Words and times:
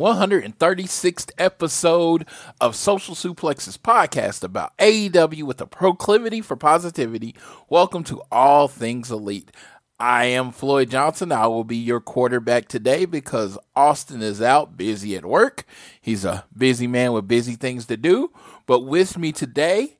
136th 0.00 1.30
episode 1.36 2.26
of 2.58 2.74
Social 2.74 3.14
Suplexes 3.14 3.76
podcast 3.76 4.42
about 4.42 4.74
AEW 4.78 5.42
with 5.42 5.60
a 5.60 5.66
proclivity 5.66 6.40
for 6.40 6.56
positivity. 6.56 7.34
Welcome 7.68 8.02
to 8.04 8.22
All 8.32 8.66
Things 8.66 9.10
Elite. 9.10 9.50
I 9.98 10.24
am 10.24 10.52
Floyd 10.52 10.88
Johnson. 10.88 11.32
I 11.32 11.48
will 11.48 11.64
be 11.64 11.76
your 11.76 12.00
quarterback 12.00 12.66
today 12.66 13.04
because 13.04 13.58
Austin 13.76 14.22
is 14.22 14.40
out 14.40 14.78
busy 14.78 15.16
at 15.16 15.26
work. 15.26 15.66
He's 16.00 16.24
a 16.24 16.46
busy 16.56 16.86
man 16.86 17.12
with 17.12 17.28
busy 17.28 17.54
things 17.54 17.84
to 17.88 17.98
do. 17.98 18.32
But 18.64 18.86
with 18.86 19.18
me 19.18 19.32
today, 19.32 19.98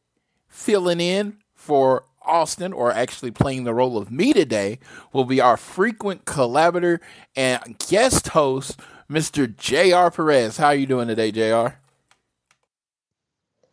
filling 0.49 1.03
in 1.03 1.37
for 1.55 2.05
Austin, 2.23 2.73
or 2.73 2.93
actually 2.93 3.33
playing 3.33 3.65
the 3.65 3.75
role 3.75 3.99
of 3.99 4.11
me 4.11 4.33
today, 4.33 4.79
will 5.13 5.25
be 5.25 5.41
our 5.41 5.57
frequent 5.57 6.25
collaborator 6.25 7.01
and 7.37 7.79
guest 7.79 8.29
host, 8.29 8.79
Mr. 9.11 9.55
J.R. 9.57 10.11
Perez. 10.11 10.57
How 10.57 10.69
are 10.69 10.75
you 10.75 10.87
doing 10.87 11.09
today, 11.09 11.33
J.R.? 11.33 11.81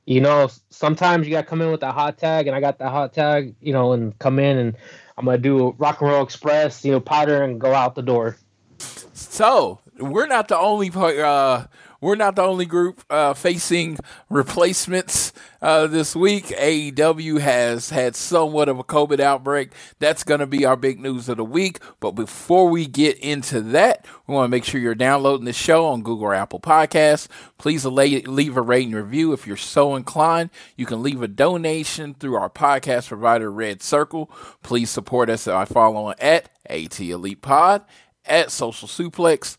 you 0.07 0.21
know, 0.21 0.49
sometimes 0.69 1.27
you 1.27 1.33
got 1.33 1.41
to 1.41 1.47
come 1.47 1.61
in 1.61 1.69
with 1.69 1.81
that 1.81 1.93
hot 1.93 2.17
tag, 2.17 2.47
and 2.47 2.55
I 2.55 2.61
got 2.61 2.79
that 2.79 2.91
hot 2.91 3.13
tag, 3.13 3.53
you 3.59 3.73
know, 3.73 3.91
and 3.91 4.17
come 4.19 4.39
in 4.39 4.57
and 4.57 4.75
I'm 5.17 5.25
gonna 5.25 5.37
do 5.37 5.67
a 5.67 5.71
Rock 5.71 6.01
and 6.01 6.09
Roll 6.09 6.23
Express, 6.23 6.85
you 6.85 6.91
know, 6.93 6.99
powder 6.99 7.43
and 7.43 7.59
go 7.59 7.73
out 7.73 7.95
the 7.95 8.01
door. 8.01 8.37
So 8.77 9.79
we're 9.99 10.27
not 10.27 10.47
the 10.47 10.57
only 10.57 10.91
uh, 10.95 11.65
we're 12.01 12.15
not 12.15 12.35
the 12.35 12.43
only 12.43 12.65
group 12.65 13.03
uh, 13.09 13.33
facing 13.33 13.97
replacements 14.29 15.33
uh, 15.61 15.87
this 15.87 16.15
week. 16.15 16.45
AEW 16.47 17.39
has 17.39 17.89
had 17.89 18.15
somewhat 18.15 18.69
of 18.69 18.79
a 18.79 18.83
COVID 18.83 19.19
outbreak. 19.19 19.71
That's 19.99 20.23
going 20.23 20.39
to 20.39 20.47
be 20.47 20.65
our 20.65 20.75
big 20.75 20.99
news 20.99 21.29
of 21.29 21.37
the 21.37 21.43
week. 21.43 21.79
But 21.99 22.11
before 22.11 22.69
we 22.69 22.85
get 22.85 23.17
into 23.19 23.61
that, 23.61 24.05
we 24.27 24.33
want 24.35 24.45
to 24.45 24.49
make 24.49 24.63
sure 24.63 24.79
you're 24.79 24.95
downloading 24.95 25.45
the 25.45 25.53
show 25.53 25.85
on 25.87 26.03
Google 26.03 26.27
or 26.27 26.35
Apple 26.35 26.59
Podcasts. 26.59 27.27
Please 27.57 27.85
leave 27.85 28.57
a 28.57 28.61
rating 28.61 28.93
review 28.93 29.33
if 29.33 29.47
you're 29.47 29.57
so 29.57 29.95
inclined. 29.95 30.49
You 30.75 30.85
can 30.85 31.01
leave 31.01 31.21
a 31.21 31.27
donation 31.27 32.13
through 32.13 32.35
our 32.35 32.49
podcast 32.49 33.07
provider, 33.07 33.51
Red 33.51 33.81
Circle. 33.81 34.29
Please 34.63 34.89
support 34.89 35.29
us 35.29 35.45
by 35.45 35.65
following 35.65 36.15
at 36.19 36.49
AT 36.69 36.99
Elite 36.99 37.41
Pod, 37.41 37.83
at 38.25 38.51
Social 38.51 38.87
Suplex, 38.87 39.57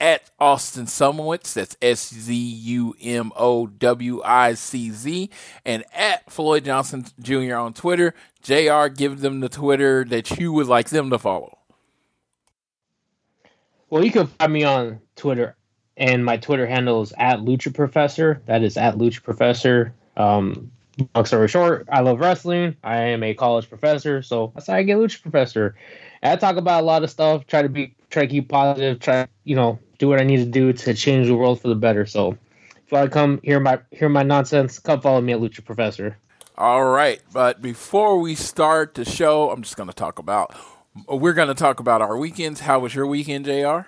at 0.00 0.30
Austin 0.40 0.86
Szumowicz, 0.86 1.52
that's 1.52 1.76
S 1.82 2.08
Z 2.12 2.34
U 2.34 2.96
M 3.00 3.32
O 3.36 3.66
W 3.66 4.22
I 4.24 4.54
C 4.54 4.90
Z, 4.90 5.30
and 5.64 5.84
at 5.94 6.32
Floyd 6.32 6.64
Johnson 6.64 7.04
Jr. 7.20 7.56
on 7.56 7.74
Twitter. 7.74 8.14
JR, 8.42 8.86
give 8.86 9.20
them 9.20 9.40
the 9.40 9.50
Twitter 9.50 10.04
that 10.04 10.38
you 10.38 10.52
would 10.52 10.66
like 10.66 10.88
them 10.88 11.10
to 11.10 11.18
follow. 11.18 11.58
Well, 13.90 14.04
you 14.04 14.10
can 14.10 14.28
find 14.28 14.52
me 14.52 14.64
on 14.64 15.00
Twitter, 15.16 15.56
and 15.96 16.24
my 16.24 16.38
Twitter 16.38 16.66
handle 16.66 17.02
is 17.02 17.12
at 17.18 17.40
Lucha 17.40 17.74
Professor. 17.74 18.40
That 18.46 18.62
is 18.62 18.76
at 18.76 18.96
Lucha 18.96 19.22
Professor. 19.22 19.92
Um, 20.16 20.70
long 21.14 21.26
story 21.26 21.48
short, 21.48 21.88
I 21.90 22.00
love 22.00 22.20
wrestling. 22.20 22.76
I 22.82 23.02
am 23.02 23.22
a 23.22 23.34
college 23.34 23.68
professor, 23.68 24.22
so 24.22 24.52
that's 24.54 24.68
how 24.68 24.74
I 24.74 24.82
get 24.84 24.96
Lucha 24.96 25.20
Professor. 25.20 25.74
And 26.22 26.32
I 26.32 26.36
talk 26.36 26.56
about 26.56 26.82
a 26.82 26.86
lot 26.86 27.02
of 27.02 27.10
stuff. 27.10 27.46
Try 27.46 27.62
to 27.62 27.68
be, 27.68 27.94
try 28.08 28.26
to 28.26 28.28
keep 28.28 28.48
positive. 28.48 29.00
Try, 29.00 29.26
you 29.44 29.56
know, 29.56 29.78
do 30.00 30.08
what 30.08 30.18
I 30.18 30.24
need 30.24 30.38
to 30.38 30.46
do 30.46 30.72
to 30.72 30.94
change 30.94 31.28
the 31.28 31.36
world 31.36 31.60
for 31.60 31.68
the 31.68 31.76
better. 31.76 32.06
So, 32.06 32.32
if 32.32 32.90
you 32.90 32.98
want 32.98 33.10
to 33.10 33.14
come 33.14 33.40
hear 33.44 33.60
my 33.60 33.78
hear 33.92 34.08
my 34.08 34.24
nonsense, 34.24 34.80
come 34.80 35.00
follow 35.00 35.20
me 35.20 35.32
at 35.34 35.38
Lucha 35.38 35.64
Professor. 35.64 36.16
All 36.58 36.86
right, 36.86 37.20
but 37.32 37.62
before 37.62 38.18
we 38.18 38.34
start 38.34 38.94
the 38.94 39.04
show, 39.04 39.50
I'm 39.50 39.62
just 39.62 39.76
going 39.76 39.88
to 39.88 39.94
talk 39.94 40.18
about. 40.18 40.56
We're 41.06 41.34
going 41.34 41.48
to 41.48 41.54
talk 41.54 41.78
about 41.78 42.02
our 42.02 42.16
weekends. 42.16 42.60
How 42.60 42.80
was 42.80 42.94
your 42.94 43.06
weekend, 43.06 43.44
Jr? 43.44 43.82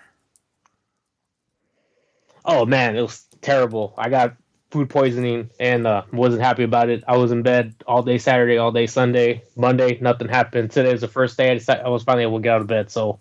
Oh 2.44 2.67
man, 2.67 2.97
it 2.97 3.03
was 3.03 3.25
terrible. 3.41 3.94
I 3.97 4.09
got 4.09 4.37
food 4.71 4.91
poisoning 4.91 5.50
and 5.59 5.87
uh, 5.87 6.03
wasn't 6.12 6.43
happy 6.43 6.62
about 6.62 6.91
it. 6.91 7.05
I 7.09 7.17
was 7.17 7.33
in 7.33 7.43
bed 7.43 7.75
all 7.87 8.03
day 8.03 8.19
Saturday, 8.19 8.59
all 8.59 8.71
day 8.71 8.87
Sunday, 8.87 9.43
Monday. 9.56 9.99
Nothing 10.00 10.29
happened. 10.29 10.71
Today 10.71 10.93
was 10.93 11.00
the 11.00 11.09
first 11.09 11.37
day 11.37 11.50
I, 11.50 11.55
decided, 11.55 11.84
I 11.84 11.89
was 11.89 12.03
finally 12.03 12.25
able 12.25 12.39
to 12.39 12.43
get 12.43 12.55
out 12.55 12.61
of 12.62 12.67
bed. 12.67 12.91
So, 12.91 13.21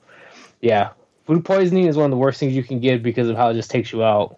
yeah, 0.62 0.91
food 1.26 1.46
poisoning 1.46 1.86
is 1.86 1.98
one 1.98 2.06
of 2.06 2.12
the 2.12 2.18
worst 2.18 2.40
things 2.40 2.56
you 2.56 2.64
can 2.64 2.80
get 2.80 3.04
because 3.04 3.28
of 3.30 3.36
how 3.36 3.50
it 3.50 3.54
just 3.56 3.72
takes 3.72 3.92
you 3.92 4.04
out. 4.04 4.38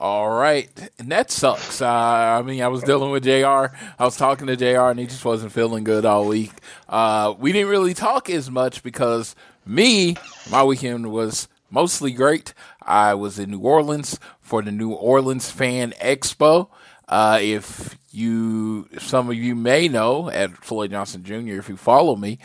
All 0.00 0.30
right, 0.30 0.70
and 1.00 1.10
that 1.10 1.28
sucks. 1.28 1.82
Uh, 1.82 1.88
I 1.88 2.42
mean, 2.42 2.62
I 2.62 2.68
was 2.68 2.84
dealing 2.84 3.10
with 3.10 3.24
Jr. 3.24 3.74
I 3.98 4.04
was 4.04 4.16
talking 4.16 4.46
to 4.46 4.54
Jr. 4.54 4.90
and 4.90 5.00
he 5.00 5.06
just 5.06 5.24
wasn't 5.24 5.50
feeling 5.50 5.82
good 5.82 6.04
all 6.04 6.28
week. 6.28 6.52
Uh, 6.88 7.34
we 7.36 7.50
didn't 7.50 7.68
really 7.68 7.94
talk 7.94 8.30
as 8.30 8.48
much 8.48 8.84
because 8.84 9.34
me, 9.66 10.16
my 10.50 10.62
weekend 10.62 11.10
was 11.10 11.48
mostly 11.68 12.12
great. 12.12 12.54
I 12.80 13.14
was 13.14 13.40
in 13.40 13.50
New 13.50 13.58
Orleans 13.58 14.20
for 14.40 14.62
the 14.62 14.70
New 14.70 14.92
Orleans 14.92 15.50
Fan 15.50 15.92
Expo. 16.00 16.68
Uh, 17.08 17.38
if 17.40 17.98
you, 18.10 18.88
some 18.98 19.28
of 19.28 19.34
you 19.34 19.56
may 19.56 19.88
know 19.88 20.30
at 20.30 20.56
Floyd 20.58 20.92
Johnson 20.92 21.24
Jr., 21.24 21.58
if 21.58 21.68
you 21.68 21.76
follow 21.76 22.14
me, 22.14 22.38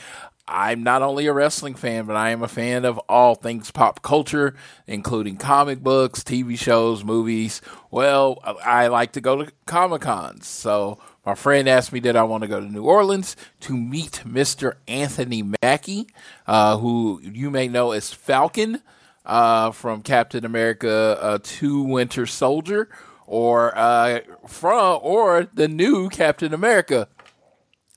I'm 0.47 0.83
not 0.83 1.01
only 1.01 1.27
a 1.27 1.33
wrestling 1.33 1.75
fan, 1.75 2.05
but 2.05 2.17
I 2.17 2.31
am 2.31 2.43
a 2.43 2.49
fan 2.49 2.83
of 2.83 2.97
all 3.07 3.35
things 3.35 3.71
pop 3.71 4.01
culture, 4.01 4.55
including 4.87 5.37
comic 5.37 5.81
books, 5.81 6.21
TV 6.21 6.59
shows, 6.59 7.03
movies. 7.03 7.61
Well, 7.91 8.39
I 8.43 8.87
like 8.87 9.13
to 9.13 9.21
go 9.21 9.43
to 9.43 9.51
Comic 9.65 10.01
Cons. 10.01 10.45
So 10.45 10.99
my 11.25 11.35
friend 11.35 11.69
asked 11.69 11.93
me 11.93 12.01
did 12.01 12.17
I 12.17 12.23
want 12.23 12.41
to 12.41 12.49
go 12.49 12.59
to 12.59 12.65
New 12.65 12.83
Orleans 12.83 13.37
to 13.61 13.77
meet 13.77 14.23
Mr. 14.25 14.73
Anthony 14.87 15.43
Mackie, 15.61 16.07
uh, 16.45 16.77
who 16.77 17.21
you 17.23 17.49
may 17.49 17.69
know 17.69 17.91
as 17.91 18.11
Falcon 18.11 18.81
uh, 19.25 19.71
from 19.71 20.01
Captain 20.01 20.43
America 20.43 21.17
uh, 21.21 21.39
2 21.41 21.83
Winter 21.83 22.25
Soldier, 22.25 22.89
or 23.25 23.77
uh, 23.77 24.19
from 24.45 24.99
or 25.01 25.47
the 25.53 25.69
new 25.69 26.09
Captain 26.09 26.53
America 26.53 27.07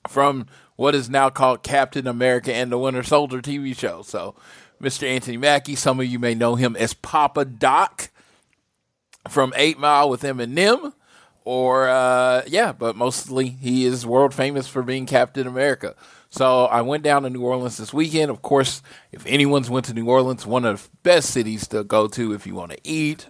from 0.07 0.47
what 0.77 0.95
is 0.95 1.09
now 1.09 1.29
called 1.29 1.61
Captain 1.61 2.07
America 2.07 2.53
and 2.53 2.71
the 2.71 2.77
Winter 2.77 3.03
Soldier 3.03 3.41
TV 3.41 3.77
show. 3.77 4.01
So 4.01 4.33
Mr. 4.81 5.07
Anthony 5.07 5.37
Mackie. 5.37 5.75
Some 5.75 5.99
of 5.99 6.05
you 6.05 6.19
may 6.19 6.35
know 6.35 6.55
him 6.55 6.75
as 6.75 6.93
Papa 6.93 7.45
Doc 7.45 8.09
from 9.27 9.53
Eight 9.55 9.77
Mile 9.79 10.09
with 10.09 10.21
Eminem. 10.21 10.93
Or, 11.43 11.87
uh, 11.87 12.43
yeah, 12.45 12.73
but 12.73 12.97
mostly 12.97 13.47
he 13.47 13.85
is 13.85 14.05
world 14.05 14.33
famous 14.33 14.67
for 14.67 14.83
being 14.83 15.05
Captain 15.05 15.47
America. 15.47 15.95
So 16.29 16.65
I 16.65 16.81
went 16.81 17.03
down 17.03 17.23
to 17.23 17.29
New 17.29 17.41
Orleans 17.41 17.77
this 17.77 17.93
weekend. 17.93 18.29
Of 18.29 18.41
course, 18.41 18.81
if 19.13 19.25
anyone's 19.25 19.69
went 19.69 19.85
to 19.85 19.93
New 19.93 20.07
Orleans, 20.07 20.45
one 20.45 20.65
of 20.65 20.83
the 20.83 20.89
best 21.03 21.29
cities 21.29 21.65
to 21.69 21.85
go 21.85 22.09
to 22.09 22.33
if 22.33 22.45
you 22.45 22.53
want 22.53 22.71
to 22.71 22.79
eat, 22.83 23.27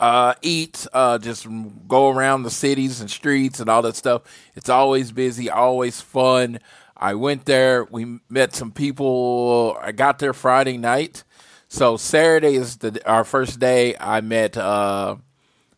uh, 0.00 0.34
eat, 0.42 0.86
uh, 0.92 1.18
just 1.18 1.46
go 1.88 2.08
around 2.08 2.42
the 2.44 2.50
cities 2.50 3.00
and 3.00 3.10
streets 3.10 3.60
and 3.60 3.68
all 3.68 3.82
that 3.82 3.96
stuff. 3.96 4.22
It's 4.54 4.68
always 4.68 5.12
busy, 5.12 5.50
always 5.50 6.00
fun. 6.00 6.60
I 6.96 7.14
went 7.14 7.44
there. 7.44 7.84
We 7.84 8.20
met 8.28 8.54
some 8.54 8.72
people. 8.72 9.76
I 9.80 9.92
got 9.92 10.18
there 10.18 10.32
Friday 10.32 10.76
night. 10.76 11.24
So 11.68 11.96
Saturday 11.96 12.54
is 12.54 12.78
the 12.78 13.00
our 13.08 13.24
first 13.24 13.60
day. 13.60 13.94
I 14.00 14.20
met 14.20 14.56
uh, 14.56 15.16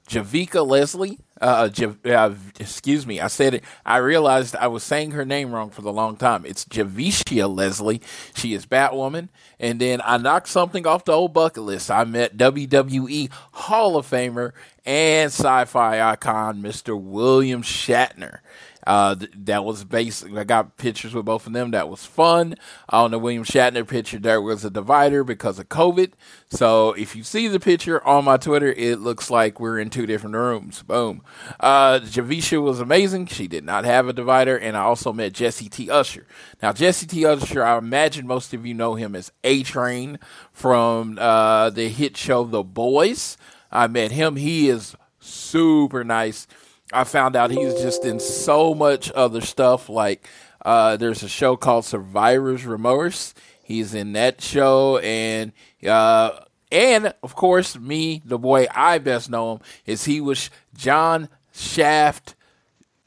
Javicia 0.08 0.66
Leslie. 0.66 1.18
Uh, 1.40 1.70
uh, 2.04 2.34
excuse 2.58 3.06
me, 3.06 3.18
I 3.18 3.28
said 3.28 3.54
it. 3.54 3.64
I 3.86 3.96
realized 3.96 4.54
I 4.56 4.66
was 4.66 4.82
saying 4.82 5.12
her 5.12 5.24
name 5.24 5.52
wrong 5.52 5.70
for 5.70 5.80
the 5.80 5.92
long 5.92 6.16
time. 6.16 6.44
It's 6.44 6.66
Javicia 6.66 7.54
Leslie. 7.54 8.02
She 8.34 8.52
is 8.52 8.66
Batwoman. 8.66 9.28
And 9.58 9.80
then 9.80 10.02
I 10.04 10.18
knocked 10.18 10.48
something 10.48 10.86
off 10.86 11.06
the 11.06 11.12
old 11.12 11.32
bucket 11.32 11.62
list. 11.62 11.90
I 11.90 12.04
met 12.04 12.36
WWE 12.36 13.30
Hall 13.52 13.96
of 13.96 14.08
Famer 14.08 14.52
and 14.84 15.30
sci 15.30 15.64
fi 15.66 16.00
icon, 16.00 16.62
Mr. 16.62 17.00
William 17.00 17.62
Shatner. 17.62 18.38
Uh, 18.86 19.14
that 19.36 19.64
was 19.64 19.84
basic. 19.84 20.34
I 20.34 20.44
got 20.44 20.76
pictures 20.76 21.14
with 21.14 21.26
both 21.26 21.46
of 21.46 21.52
them. 21.52 21.70
That 21.72 21.88
was 21.88 22.06
fun. 22.06 22.54
On 22.88 23.10
the 23.10 23.18
William 23.18 23.44
Shatner 23.44 23.86
picture, 23.86 24.18
there 24.18 24.40
was 24.40 24.64
a 24.64 24.70
divider 24.70 25.22
because 25.22 25.58
of 25.58 25.68
COVID. 25.68 26.12
So 26.48 26.92
if 26.92 27.14
you 27.14 27.22
see 27.22 27.46
the 27.46 27.60
picture 27.60 28.04
on 28.06 28.24
my 28.24 28.36
Twitter, 28.36 28.72
it 28.72 29.00
looks 29.00 29.30
like 29.30 29.60
we're 29.60 29.78
in 29.78 29.90
two 29.90 30.06
different 30.06 30.34
rooms. 30.34 30.82
Boom. 30.82 31.22
Uh, 31.58 32.00
Javicia 32.00 32.62
was 32.62 32.80
amazing. 32.80 33.26
She 33.26 33.46
did 33.46 33.64
not 33.64 33.84
have 33.84 34.08
a 34.08 34.12
divider. 34.12 34.56
And 34.56 34.76
I 34.76 34.80
also 34.80 35.12
met 35.12 35.34
Jesse 35.34 35.68
T. 35.68 35.90
Usher. 35.90 36.26
Now, 36.62 36.72
Jesse 36.72 37.06
T. 37.06 37.26
Usher, 37.26 37.62
I 37.62 37.76
imagine 37.76 38.26
most 38.26 38.54
of 38.54 38.64
you 38.64 38.74
know 38.74 38.94
him 38.94 39.14
as 39.14 39.30
A 39.44 39.62
Train 39.62 40.18
from 40.52 41.18
uh, 41.20 41.70
the 41.70 41.88
hit 41.88 42.16
show 42.16 42.44
The 42.44 42.62
Boys. 42.62 43.36
I 43.70 43.86
met 43.86 44.12
him. 44.12 44.36
He 44.36 44.68
is 44.68 44.96
super 45.18 46.04
nice. 46.04 46.46
I 46.92 47.04
found 47.04 47.36
out 47.36 47.50
he's 47.50 47.74
just 47.74 48.04
in 48.04 48.18
so 48.18 48.74
much 48.74 49.12
other 49.12 49.40
stuff. 49.40 49.88
Like 49.88 50.28
uh, 50.64 50.96
there's 50.96 51.22
a 51.22 51.28
show 51.28 51.56
called 51.56 51.84
Survivor's 51.84 52.66
Remorse. 52.66 53.34
He's 53.62 53.94
in 53.94 54.14
that 54.14 54.40
show, 54.40 54.98
and 54.98 55.52
uh, 55.86 56.40
and 56.72 57.14
of 57.22 57.36
course, 57.36 57.78
me, 57.78 58.20
the 58.24 58.38
boy 58.38 58.66
I 58.74 58.98
best 58.98 59.30
know 59.30 59.52
him 59.52 59.60
is 59.86 60.04
he 60.04 60.20
was 60.20 60.50
John 60.74 61.28
Shaft 61.52 62.34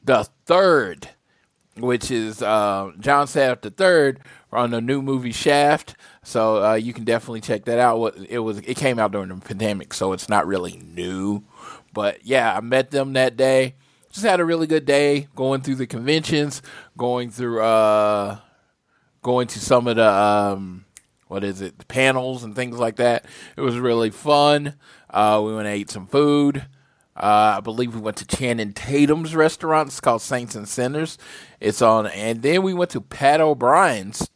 the 0.02 0.28
third, 0.44 1.10
which 1.76 2.10
is 2.10 2.42
uh, 2.42 2.92
John 3.00 3.26
Shaft 3.26 3.62
the 3.62 3.70
third 3.70 4.20
on 4.52 4.70
the 4.70 4.80
new 4.80 5.02
movie 5.02 5.32
Shaft. 5.32 5.96
So 6.22 6.64
uh, 6.64 6.74
you 6.74 6.92
can 6.92 7.04
definitely 7.04 7.40
check 7.40 7.64
that 7.64 7.78
out. 7.78 8.16
It 8.28 8.38
was 8.40 8.58
it 8.58 8.76
came 8.76 8.98
out 8.98 9.12
during 9.12 9.28
the 9.28 9.36
pandemic, 9.36 9.92
so 9.94 10.12
it's 10.12 10.28
not 10.28 10.46
really 10.46 10.76
new. 10.76 11.44
But 11.92 12.24
yeah, 12.24 12.56
I 12.56 12.60
met 12.60 12.90
them 12.90 13.12
that 13.14 13.36
day. 13.36 13.74
Just 14.12 14.24
had 14.24 14.40
a 14.40 14.44
really 14.44 14.66
good 14.66 14.84
day 14.84 15.28
going 15.34 15.62
through 15.62 15.74
the 15.76 15.86
conventions, 15.86 16.62
going 16.96 17.30
through 17.30 17.62
uh 17.62 18.38
going 19.22 19.48
to 19.48 19.58
some 19.58 19.88
of 19.88 19.96
the 19.96 20.08
um 20.08 20.84
what 21.28 21.42
is 21.42 21.60
it, 21.60 21.78
the 21.78 21.86
panels 21.86 22.44
and 22.44 22.54
things 22.54 22.78
like 22.78 22.96
that. 22.96 23.26
It 23.56 23.60
was 23.60 23.78
really 23.78 24.10
fun. 24.10 24.74
Uh, 25.10 25.40
we 25.44 25.54
went 25.54 25.66
and 25.66 25.76
ate 25.76 25.90
some 25.90 26.06
food. 26.06 26.66
Uh, 27.16 27.56
I 27.58 27.60
believe 27.60 27.94
we 27.94 28.00
went 28.00 28.16
to 28.18 28.26
Channing 28.26 28.72
Tatum's 28.72 29.34
restaurant. 29.34 29.88
It's 29.88 30.00
called 30.00 30.22
Saints 30.22 30.54
and 30.54 30.68
Sinners. 30.68 31.16
It's 31.60 31.80
on, 31.80 32.06
and 32.08 32.42
then 32.42 32.62
we 32.62 32.74
went 32.74 32.90
to 32.92 33.00
Pat 33.00 33.40
O'Brien's. 33.40 34.28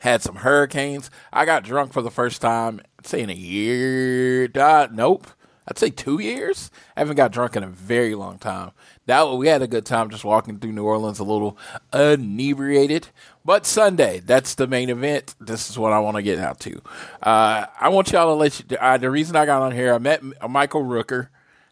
Had 0.00 0.20
some 0.20 0.36
hurricanes. 0.36 1.10
I 1.32 1.46
got 1.46 1.64
drunk 1.64 1.92
for 1.92 2.02
the 2.02 2.10
first 2.10 2.42
time, 2.42 2.80
I'd 2.98 3.06
say 3.06 3.22
in 3.22 3.30
a 3.30 3.34
year. 3.34 4.48
Uh, 4.54 4.88
nope. 4.92 5.26
I'd 5.68 5.78
say 5.78 5.90
two 5.90 6.20
years. 6.20 6.70
I 6.96 7.00
haven't 7.00 7.16
got 7.16 7.32
drunk 7.32 7.56
in 7.56 7.64
a 7.64 7.68
very 7.68 8.14
long 8.14 8.38
time. 8.38 8.70
That 9.06 9.28
we 9.32 9.48
had 9.48 9.62
a 9.62 9.66
good 9.66 9.84
time 9.84 10.10
just 10.10 10.24
walking 10.24 10.58
through 10.58 10.72
New 10.72 10.84
Orleans, 10.84 11.18
a 11.18 11.24
little 11.24 11.58
inebriated. 11.92 13.08
But 13.44 13.66
Sunday, 13.66 14.20
that's 14.20 14.54
the 14.54 14.66
main 14.66 14.90
event. 14.90 15.34
This 15.40 15.68
is 15.70 15.78
what 15.78 15.92
I 15.92 15.98
want 15.98 16.16
to 16.16 16.22
get 16.22 16.38
out 16.38 16.60
to. 16.60 16.80
Uh, 17.22 17.66
I 17.80 17.88
want 17.88 18.12
y'all 18.12 18.26
to 18.26 18.34
let 18.34 18.60
you. 18.60 18.76
Uh, 18.76 18.98
the 18.98 19.10
reason 19.10 19.34
I 19.34 19.46
got 19.46 19.62
on 19.62 19.72
here, 19.72 19.94
I 19.94 19.98
met 19.98 20.22
Michael 20.48 20.82
Rooker. 20.82 21.28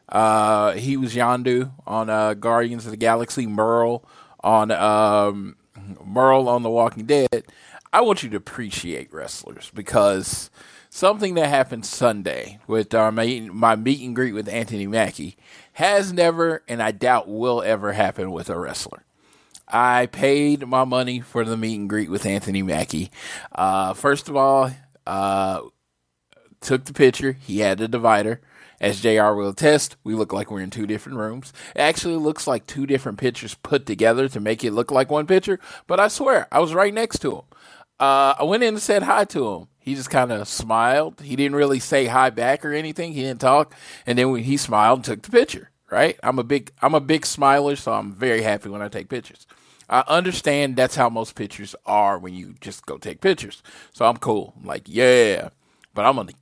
Uh, 0.09 0.73
he 0.73 0.97
was 0.97 1.15
Yondu 1.15 1.73
on 1.87 2.11
uh, 2.11 2.35
Guardians 2.35 2.85
of 2.85 2.91
the 2.91 2.97
Galaxy. 2.97 3.47
Merle 3.47 4.05
on 4.43 4.71
um, 4.71 5.57
Merle 6.05 6.49
on 6.49 6.63
The 6.63 6.71
Walking 6.71 7.07
Dead. 7.07 7.45
I 7.93 8.01
want 8.01 8.23
you 8.23 8.31
to 8.31 8.37
appreciate 8.37 9.13
wrestlers 9.13 9.71
because 9.73 10.51
something 10.91 11.35
that 11.35 11.49
happened 11.49 11.87
Sunday 11.87 12.59
with 12.67 12.95
our 12.95 13.11
my, 13.11 13.49
my 13.53 13.77
meet 13.77 14.01
and 14.03 14.15
greet 14.15 14.33
with 14.33 14.49
Anthony 14.49 14.87
Mackie 14.87 15.37
has 15.75 16.13
never, 16.13 16.63
and 16.69 16.83
I 16.83 16.93
doubt 16.93 17.29
will 17.29 17.63
ever 17.63 17.93
happen 17.93 18.31
with 18.31 18.51
a 18.51 18.59
wrestler. 18.59 19.05
I 19.67 20.07
paid 20.07 20.67
my 20.67 20.85
money 20.85 21.21
for 21.21 21.45
the 21.45 21.57
meet 21.57 21.79
and 21.79 21.89
greet 21.89 22.11
with 22.11 22.27
Anthony 22.27 22.63
Mackie. 22.63 23.11
Uh, 23.53 23.95
first 23.95 24.29
of 24.29 24.37
all, 24.37 24.71
uh, 25.07 25.63
took 26.61 26.85
the 26.85 26.93
picture. 26.93 27.33
He 27.33 27.61
had 27.61 27.81
a 27.81 27.89
divider. 27.89 28.41
As 28.81 29.01
JR 29.01 29.33
will 29.33 29.49
attest, 29.51 29.97
we 30.05 30.15
look 30.15 30.33
like 30.33 30.51
we're 30.51 30.61
in 30.61 30.71
two 30.71 30.87
different 30.87 31.19
rooms. 31.19 31.53
It 31.75 31.81
actually 31.81 32.17
looks 32.17 32.47
like 32.47 32.67
two 32.67 32.87
different 32.87 33.19
pictures 33.19 33.55
put 33.55 33.87
together 33.87 34.29
to 34.29 34.41
make 34.41 34.65
it 34.65 34.73
look 34.73 34.91
like 34.91 35.11
one 35.11 35.27
picture, 35.27 35.59
but 35.87 36.01
I 36.01 36.09
swear, 36.09 36.49
I 36.53 36.61
was 36.61 36.75
right 36.75 36.93
next 36.93 37.19
to 37.21 37.37
him. 37.37 37.43
Uh, 38.01 38.35
I 38.39 38.43
went 38.45 38.63
in 38.63 38.75
and 38.75 38.83
said 38.83 39.05
hi 39.05 39.25
to 39.27 39.49
him. 39.49 39.69
He 39.79 39.95
just 39.95 40.11
kind 40.11 40.33
of 40.33 40.49
smiled. 40.49 41.21
He 41.21 41.37
didn't 41.37 41.57
really 41.57 41.79
say 41.79 42.07
hi 42.07 42.31
back 42.31 42.65
or 42.65 42.73
anything. 42.73 43.13
He 43.13 43.23
didn't 43.23 43.41
talk. 43.41 43.75
And 44.07 44.19
then 44.19 44.35
he 44.37 44.57
smiled 44.57 44.99
and 44.99 45.05
took 45.05 45.23
the 45.23 45.31
picture, 45.31 45.71
right? 45.91 46.19
I'm 46.23 46.39
a 46.39 46.45
big 46.45 46.73
I'm 46.83 46.95
a 46.95 47.01
big 47.01 47.27
smiler, 47.27 47.77
so 47.77 47.93
I'm 47.93 48.13
very 48.13 48.43
happy 48.43 48.69
when 48.69 48.83
I 48.83 48.89
take 48.89 49.09
pictures. 49.09 49.47
I 49.89 50.03
understand 50.09 50.77
that's 50.77 50.97
how 50.97 51.11
most 51.11 51.35
pictures 51.35 51.75
are 51.85 52.19
when 52.19 52.35
you 52.35 52.55
just 52.61 52.87
go 52.87 52.97
take 52.97 53.21
pictures. 53.21 53.63
So 53.93 54.07
I'm 54.07 54.17
cool. 54.17 54.55
I'm 54.59 54.67
like, 54.67 54.85
yeah. 54.87 55.51
But 55.93 56.07
I'm 56.07 56.17
gonna 56.17 56.33
to 56.33 56.39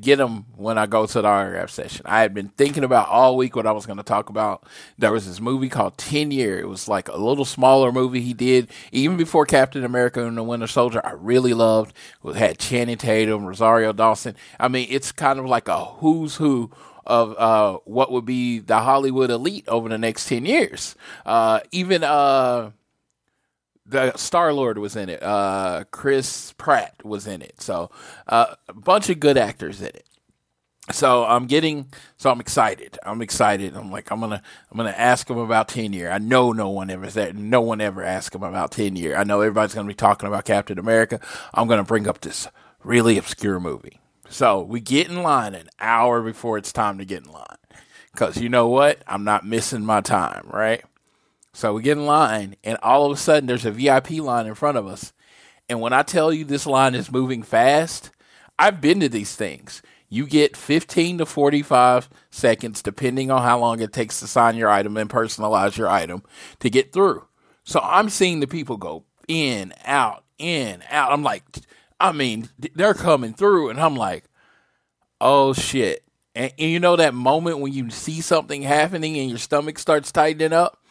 get 0.00 0.16
them 0.16 0.46
when 0.56 0.78
I 0.78 0.86
go 0.86 1.06
to 1.06 1.22
the 1.22 1.28
autograph 1.28 1.70
session. 1.70 2.02
I 2.06 2.20
had 2.20 2.34
been 2.34 2.48
thinking 2.48 2.84
about 2.84 3.08
all 3.08 3.36
week 3.36 3.56
what 3.56 3.66
I 3.66 3.72
was 3.72 3.86
going 3.86 3.96
to 3.96 4.02
talk 4.02 4.28
about. 4.28 4.64
There 4.98 5.12
was 5.12 5.26
this 5.26 5.40
movie 5.40 5.68
called 5.68 5.98
Ten 5.98 6.30
Year. 6.30 6.58
It 6.60 6.68
was 6.68 6.88
like 6.88 7.08
a 7.08 7.16
little 7.16 7.44
smaller 7.44 7.92
movie 7.92 8.20
he 8.20 8.34
did 8.34 8.70
even 8.92 9.16
before 9.16 9.46
Captain 9.46 9.84
America 9.84 10.24
and 10.24 10.36
the 10.36 10.42
Winter 10.42 10.66
Soldier. 10.66 11.00
I 11.04 11.12
really 11.12 11.54
loved. 11.54 11.94
It 12.24 12.36
had 12.36 12.58
Channing 12.58 12.98
Tatum, 12.98 13.44
Rosario 13.46 13.92
Dawson. 13.92 14.36
I 14.60 14.68
mean, 14.68 14.86
it's 14.90 15.12
kind 15.12 15.38
of 15.38 15.46
like 15.46 15.68
a 15.68 15.84
who's 15.84 16.36
who 16.36 16.70
of 17.06 17.36
uh, 17.36 17.78
what 17.84 18.10
would 18.12 18.24
be 18.24 18.60
the 18.60 18.78
Hollywood 18.78 19.30
elite 19.30 19.68
over 19.68 19.88
the 19.88 19.98
next 19.98 20.26
ten 20.28 20.46
years. 20.46 20.94
Uh, 21.26 21.60
even 21.70 22.02
uh, 22.02 22.70
the 23.86 24.16
Star 24.16 24.52
Lord 24.52 24.78
was 24.78 24.96
in 24.96 25.08
it. 25.08 25.22
Uh, 25.22 25.84
Chris 25.90 26.54
Pratt 26.56 26.94
was 27.04 27.26
in 27.26 27.42
it. 27.42 27.60
So 27.60 27.90
uh, 28.26 28.54
a 28.68 28.72
bunch 28.72 29.10
of 29.10 29.20
good 29.20 29.36
actors 29.36 29.80
in 29.80 29.88
it. 29.88 30.06
So 30.92 31.24
I'm 31.24 31.46
getting, 31.46 31.90
so 32.18 32.30
I'm 32.30 32.40
excited. 32.40 32.98
I'm 33.04 33.22
excited. 33.22 33.74
I'm 33.74 33.90
like, 33.90 34.10
I'm 34.10 34.20
gonna, 34.20 34.42
I'm 34.70 34.76
gonna 34.76 34.90
ask 34.90 35.30
him 35.30 35.38
about 35.38 35.68
ten 35.68 35.94
year. 35.94 36.10
I 36.10 36.18
know 36.18 36.52
no 36.52 36.68
one 36.68 36.90
ever 36.90 37.08
said, 37.08 37.38
no 37.38 37.62
one 37.62 37.80
ever 37.80 38.04
asked 38.04 38.34
him 38.34 38.42
about 38.42 38.72
ten 38.72 38.94
year. 38.94 39.16
I 39.16 39.24
know 39.24 39.40
everybody's 39.40 39.74
gonna 39.74 39.88
be 39.88 39.94
talking 39.94 40.28
about 40.28 40.44
Captain 40.44 40.78
America. 40.78 41.20
I'm 41.54 41.68
gonna 41.68 41.84
bring 41.84 42.06
up 42.06 42.20
this 42.20 42.48
really 42.82 43.16
obscure 43.16 43.58
movie. 43.60 43.98
So 44.28 44.60
we 44.60 44.80
get 44.80 45.08
in 45.08 45.22
line 45.22 45.54
an 45.54 45.70
hour 45.80 46.20
before 46.20 46.58
it's 46.58 46.72
time 46.72 46.98
to 46.98 47.06
get 47.06 47.24
in 47.24 47.32
line, 47.32 47.56
because 48.12 48.36
you 48.38 48.50
know 48.50 48.68
what? 48.68 49.02
I'm 49.06 49.24
not 49.24 49.46
missing 49.46 49.86
my 49.86 50.02
time, 50.02 50.46
right? 50.52 50.84
So 51.54 51.72
we 51.72 51.82
get 51.82 51.96
in 51.96 52.04
line, 52.04 52.56
and 52.64 52.76
all 52.82 53.06
of 53.06 53.12
a 53.12 53.16
sudden 53.16 53.46
there's 53.46 53.64
a 53.64 53.70
VIP 53.70 54.10
line 54.10 54.46
in 54.46 54.56
front 54.56 54.76
of 54.76 54.88
us. 54.88 55.12
And 55.68 55.80
when 55.80 55.92
I 55.92 56.02
tell 56.02 56.32
you 56.32 56.44
this 56.44 56.66
line 56.66 56.96
is 56.96 57.12
moving 57.12 57.44
fast, 57.44 58.10
I've 58.58 58.80
been 58.80 58.98
to 59.00 59.08
these 59.08 59.36
things. 59.36 59.80
You 60.08 60.26
get 60.26 60.56
15 60.56 61.18
to 61.18 61.26
45 61.26 62.10
seconds, 62.30 62.82
depending 62.82 63.30
on 63.30 63.42
how 63.42 63.60
long 63.60 63.80
it 63.80 63.92
takes 63.92 64.18
to 64.20 64.26
sign 64.26 64.56
your 64.56 64.68
item 64.68 64.96
and 64.96 65.08
personalize 65.08 65.76
your 65.76 65.88
item 65.88 66.24
to 66.58 66.68
get 66.68 66.92
through. 66.92 67.24
So 67.62 67.80
I'm 67.80 68.10
seeing 68.10 68.40
the 68.40 68.48
people 68.48 68.76
go 68.76 69.04
in, 69.28 69.72
out, 69.84 70.24
in, 70.38 70.82
out. 70.90 71.12
I'm 71.12 71.22
like, 71.22 71.44
I 72.00 72.10
mean, 72.10 72.48
they're 72.74 72.94
coming 72.94 73.32
through, 73.32 73.70
and 73.70 73.80
I'm 73.80 73.96
like, 73.96 74.24
oh 75.20 75.52
shit. 75.52 76.02
And, 76.34 76.52
and 76.58 76.70
you 76.70 76.80
know 76.80 76.96
that 76.96 77.14
moment 77.14 77.60
when 77.60 77.72
you 77.72 77.90
see 77.90 78.20
something 78.20 78.62
happening 78.62 79.16
and 79.16 79.30
your 79.30 79.38
stomach 79.38 79.78
starts 79.78 80.10
tightening 80.10 80.52
up? 80.52 80.83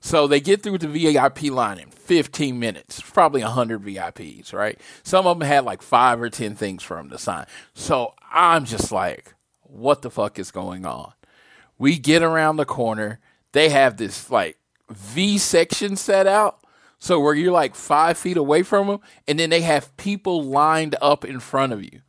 So 0.00 0.26
they 0.26 0.40
get 0.40 0.62
through 0.62 0.78
the 0.78 0.88
VIP 0.88 1.44
line 1.44 1.78
in 1.78 1.90
15 1.90 2.58
minutes, 2.58 3.00
probably 3.00 3.42
100 3.42 3.82
VIPs, 3.82 4.52
right? 4.52 4.80
Some 5.02 5.26
of 5.26 5.38
them 5.38 5.48
had 5.48 5.64
like 5.64 5.82
five 5.82 6.20
or 6.20 6.30
10 6.30 6.54
things 6.54 6.82
for 6.82 6.96
them 6.96 7.10
to 7.10 7.18
sign. 7.18 7.46
So 7.74 8.14
I'm 8.30 8.64
just 8.64 8.92
like, 8.92 9.34
what 9.62 10.02
the 10.02 10.10
fuck 10.10 10.38
is 10.38 10.50
going 10.50 10.86
on? 10.86 11.12
We 11.78 11.98
get 11.98 12.22
around 12.22 12.56
the 12.56 12.64
corner. 12.64 13.20
They 13.52 13.68
have 13.70 13.96
this 13.96 14.30
like 14.30 14.58
V 14.90 15.38
section 15.38 15.96
set 15.96 16.26
out. 16.26 16.60
So 16.98 17.20
where 17.20 17.34
you're 17.34 17.52
like 17.52 17.74
five 17.74 18.18
feet 18.18 18.36
away 18.36 18.62
from 18.62 18.88
them, 18.88 19.00
and 19.28 19.38
then 19.38 19.50
they 19.50 19.60
have 19.60 19.96
people 19.96 20.42
lined 20.42 20.96
up 21.00 21.24
in 21.24 21.38
front 21.38 21.72
of 21.72 21.82
you. 21.82 22.00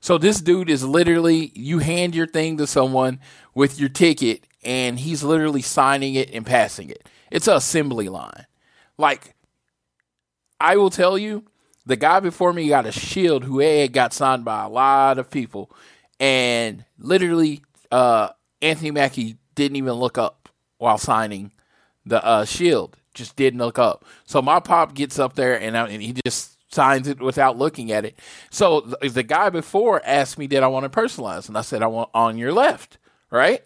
So 0.00 0.18
this 0.18 0.40
dude 0.40 0.70
is 0.70 0.84
literally, 0.84 1.50
you 1.54 1.80
hand 1.80 2.14
your 2.14 2.28
thing 2.28 2.56
to 2.58 2.66
someone 2.66 3.18
with 3.54 3.80
your 3.80 3.88
ticket, 3.88 4.46
and 4.62 5.00
he's 5.00 5.24
literally 5.24 5.62
signing 5.62 6.14
it 6.14 6.30
and 6.32 6.46
passing 6.46 6.90
it. 6.90 7.08
It's 7.30 7.48
an 7.48 7.56
assembly 7.56 8.08
line. 8.08 8.46
Like, 8.98 9.34
I 10.60 10.76
will 10.76 10.90
tell 10.90 11.18
you, 11.18 11.44
the 11.84 11.96
guy 11.96 12.20
before 12.20 12.52
me 12.52 12.68
got 12.68 12.86
a 12.86 12.92
shield 12.92 13.44
who 13.44 13.60
had 13.60 13.92
got 13.92 14.12
signed 14.12 14.44
by 14.44 14.64
a 14.64 14.68
lot 14.68 15.18
of 15.18 15.30
people, 15.30 15.70
and 16.18 16.84
literally, 16.98 17.62
uh, 17.90 18.30
Anthony 18.62 18.90
Mackie 18.90 19.36
didn't 19.54 19.76
even 19.76 19.92
look 19.92 20.18
up 20.18 20.48
while 20.78 20.98
signing 20.98 21.52
the 22.04 22.24
uh, 22.24 22.44
shield. 22.44 22.96
Just 23.14 23.36
didn't 23.36 23.60
look 23.60 23.78
up. 23.78 24.04
So 24.24 24.42
my 24.42 24.60
pop 24.60 24.94
gets 24.94 25.18
up 25.18 25.34
there 25.34 25.58
and, 25.60 25.76
and 25.76 26.02
he 26.02 26.14
just 26.24 26.56
signs 26.72 27.08
it 27.08 27.20
without 27.20 27.56
looking 27.56 27.90
at 27.90 28.04
it. 28.04 28.18
So 28.50 28.80
the, 28.80 29.08
the 29.08 29.22
guy 29.22 29.50
before 29.50 30.02
asked 30.04 30.38
me, 30.38 30.46
"Did 30.46 30.62
I 30.62 30.68
want 30.68 30.90
to 30.90 31.00
personalize?" 31.00 31.48
And 31.48 31.56
I 31.56 31.62
said, 31.62 31.82
"I 31.82 31.86
want 31.86 32.10
on 32.14 32.38
your 32.38 32.52
left." 32.52 32.98
Right. 33.30 33.62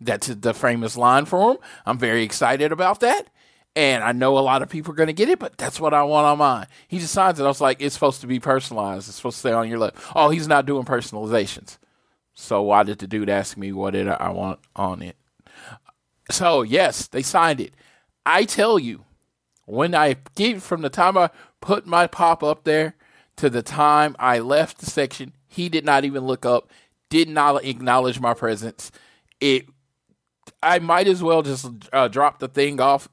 That's 0.00 0.26
the 0.28 0.54
famous 0.54 0.96
line 0.96 1.24
for 1.24 1.52
him. 1.52 1.58
I'm 1.86 1.98
very 1.98 2.22
excited 2.22 2.72
about 2.72 3.00
that. 3.00 3.28
And 3.74 4.02
I 4.02 4.12
know 4.12 4.38
a 4.38 4.40
lot 4.40 4.62
of 4.62 4.70
people 4.70 4.92
are 4.92 4.96
going 4.96 5.08
to 5.08 5.12
get 5.12 5.28
it, 5.28 5.38
but 5.38 5.58
that's 5.58 5.78
what 5.78 5.92
I 5.92 6.02
want 6.02 6.26
on 6.26 6.38
mine. 6.38 6.66
He 6.88 6.98
signs 7.00 7.38
it. 7.38 7.44
I 7.44 7.48
was 7.48 7.60
like, 7.60 7.82
it's 7.82 7.94
supposed 7.94 8.22
to 8.22 8.26
be 8.26 8.40
personalized. 8.40 9.08
It's 9.08 9.16
supposed 9.16 9.36
to 9.36 9.40
stay 9.40 9.52
on 9.52 9.68
your 9.68 9.78
left. 9.78 9.98
Oh, 10.14 10.30
he's 10.30 10.48
not 10.48 10.64
doing 10.64 10.84
personalizations. 10.84 11.76
So 12.32 12.62
why 12.62 12.82
did 12.84 12.98
the 12.98 13.06
dude 13.06 13.28
ask 13.28 13.56
me 13.56 13.72
what 13.72 13.92
did 13.92 14.08
I 14.08 14.30
want 14.30 14.60
on 14.74 15.02
it? 15.02 15.16
So 16.30 16.62
yes, 16.62 17.06
they 17.06 17.22
signed 17.22 17.60
it. 17.60 17.74
I 18.24 18.44
tell 18.44 18.78
you, 18.78 19.04
when 19.66 19.94
I 19.94 20.16
get 20.34 20.62
from 20.62 20.82
the 20.82 20.90
time 20.90 21.16
I 21.16 21.30
put 21.60 21.86
my 21.86 22.06
pop 22.06 22.42
up 22.42 22.64
there 22.64 22.94
to 23.36 23.50
the 23.50 23.62
time 23.62 24.16
I 24.18 24.38
left 24.38 24.78
the 24.78 24.86
section, 24.86 25.32
he 25.48 25.68
did 25.68 25.84
not 25.84 26.04
even 26.04 26.24
look 26.24 26.46
up, 26.46 26.70
did 27.10 27.28
not 27.28 27.64
acknowledge 27.64 28.20
my 28.20 28.34
presence. 28.34 28.90
It, 29.40 29.66
I 30.66 30.80
might 30.80 31.06
as 31.06 31.22
well 31.22 31.42
just 31.42 31.66
uh, 31.92 32.08
drop 32.08 32.40
the 32.40 32.48
thing 32.48 32.80
off. 32.80 33.08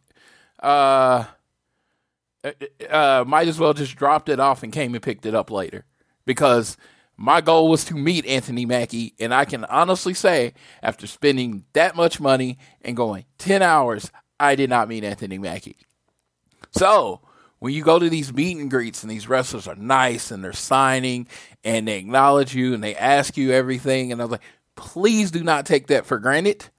Uh, 0.61 1.25
uh, 2.43 2.51
uh, 2.89 3.23
might 3.27 3.47
as 3.47 3.59
well 3.59 3.73
just 3.73 3.95
dropped 3.95 4.27
it 4.27 4.39
off 4.39 4.63
and 4.63 4.73
came 4.73 4.95
and 4.95 5.03
picked 5.03 5.27
it 5.27 5.35
up 5.35 5.51
later 5.51 5.85
because 6.25 6.77
my 7.15 7.41
goal 7.41 7.69
was 7.69 7.85
to 7.85 7.95
meet 7.95 8.25
Anthony 8.25 8.65
Mackie, 8.65 9.13
and 9.19 9.33
I 9.33 9.45
can 9.45 9.65
honestly 9.65 10.15
say, 10.15 10.53
after 10.81 11.05
spending 11.05 11.63
that 11.73 11.95
much 11.95 12.19
money 12.19 12.57
and 12.81 12.97
going 12.97 13.25
10 13.37 13.61
hours, 13.61 14.11
I 14.39 14.55
did 14.55 14.69
not 14.69 14.89
meet 14.89 15.03
Anthony 15.03 15.37
Mackie. 15.37 15.77
So, 16.71 17.21
when 17.59 17.73
you 17.73 17.83
go 17.83 17.99
to 17.99 18.09
these 18.09 18.33
meet 18.33 18.57
and 18.57 18.69
greets 18.69 19.03
and 19.03 19.11
these 19.11 19.29
wrestlers 19.29 19.67
are 19.67 19.75
nice 19.75 20.31
and 20.31 20.43
they're 20.43 20.53
signing 20.53 21.27
and 21.63 21.87
they 21.87 21.99
acknowledge 21.99 22.55
you 22.55 22.73
and 22.73 22.83
they 22.83 22.95
ask 22.95 23.37
you 23.37 23.51
everything, 23.51 24.11
and 24.11 24.19
I 24.19 24.25
was 24.25 24.31
like, 24.31 24.41
please 24.75 25.29
do 25.29 25.43
not 25.43 25.67
take 25.67 25.87
that 25.87 26.07
for 26.07 26.17
granted 26.17 26.69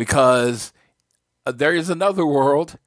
because 0.00 0.72
uh, 1.44 1.52
there 1.52 1.74
is 1.74 1.90
another 1.90 2.24
world 2.24 2.78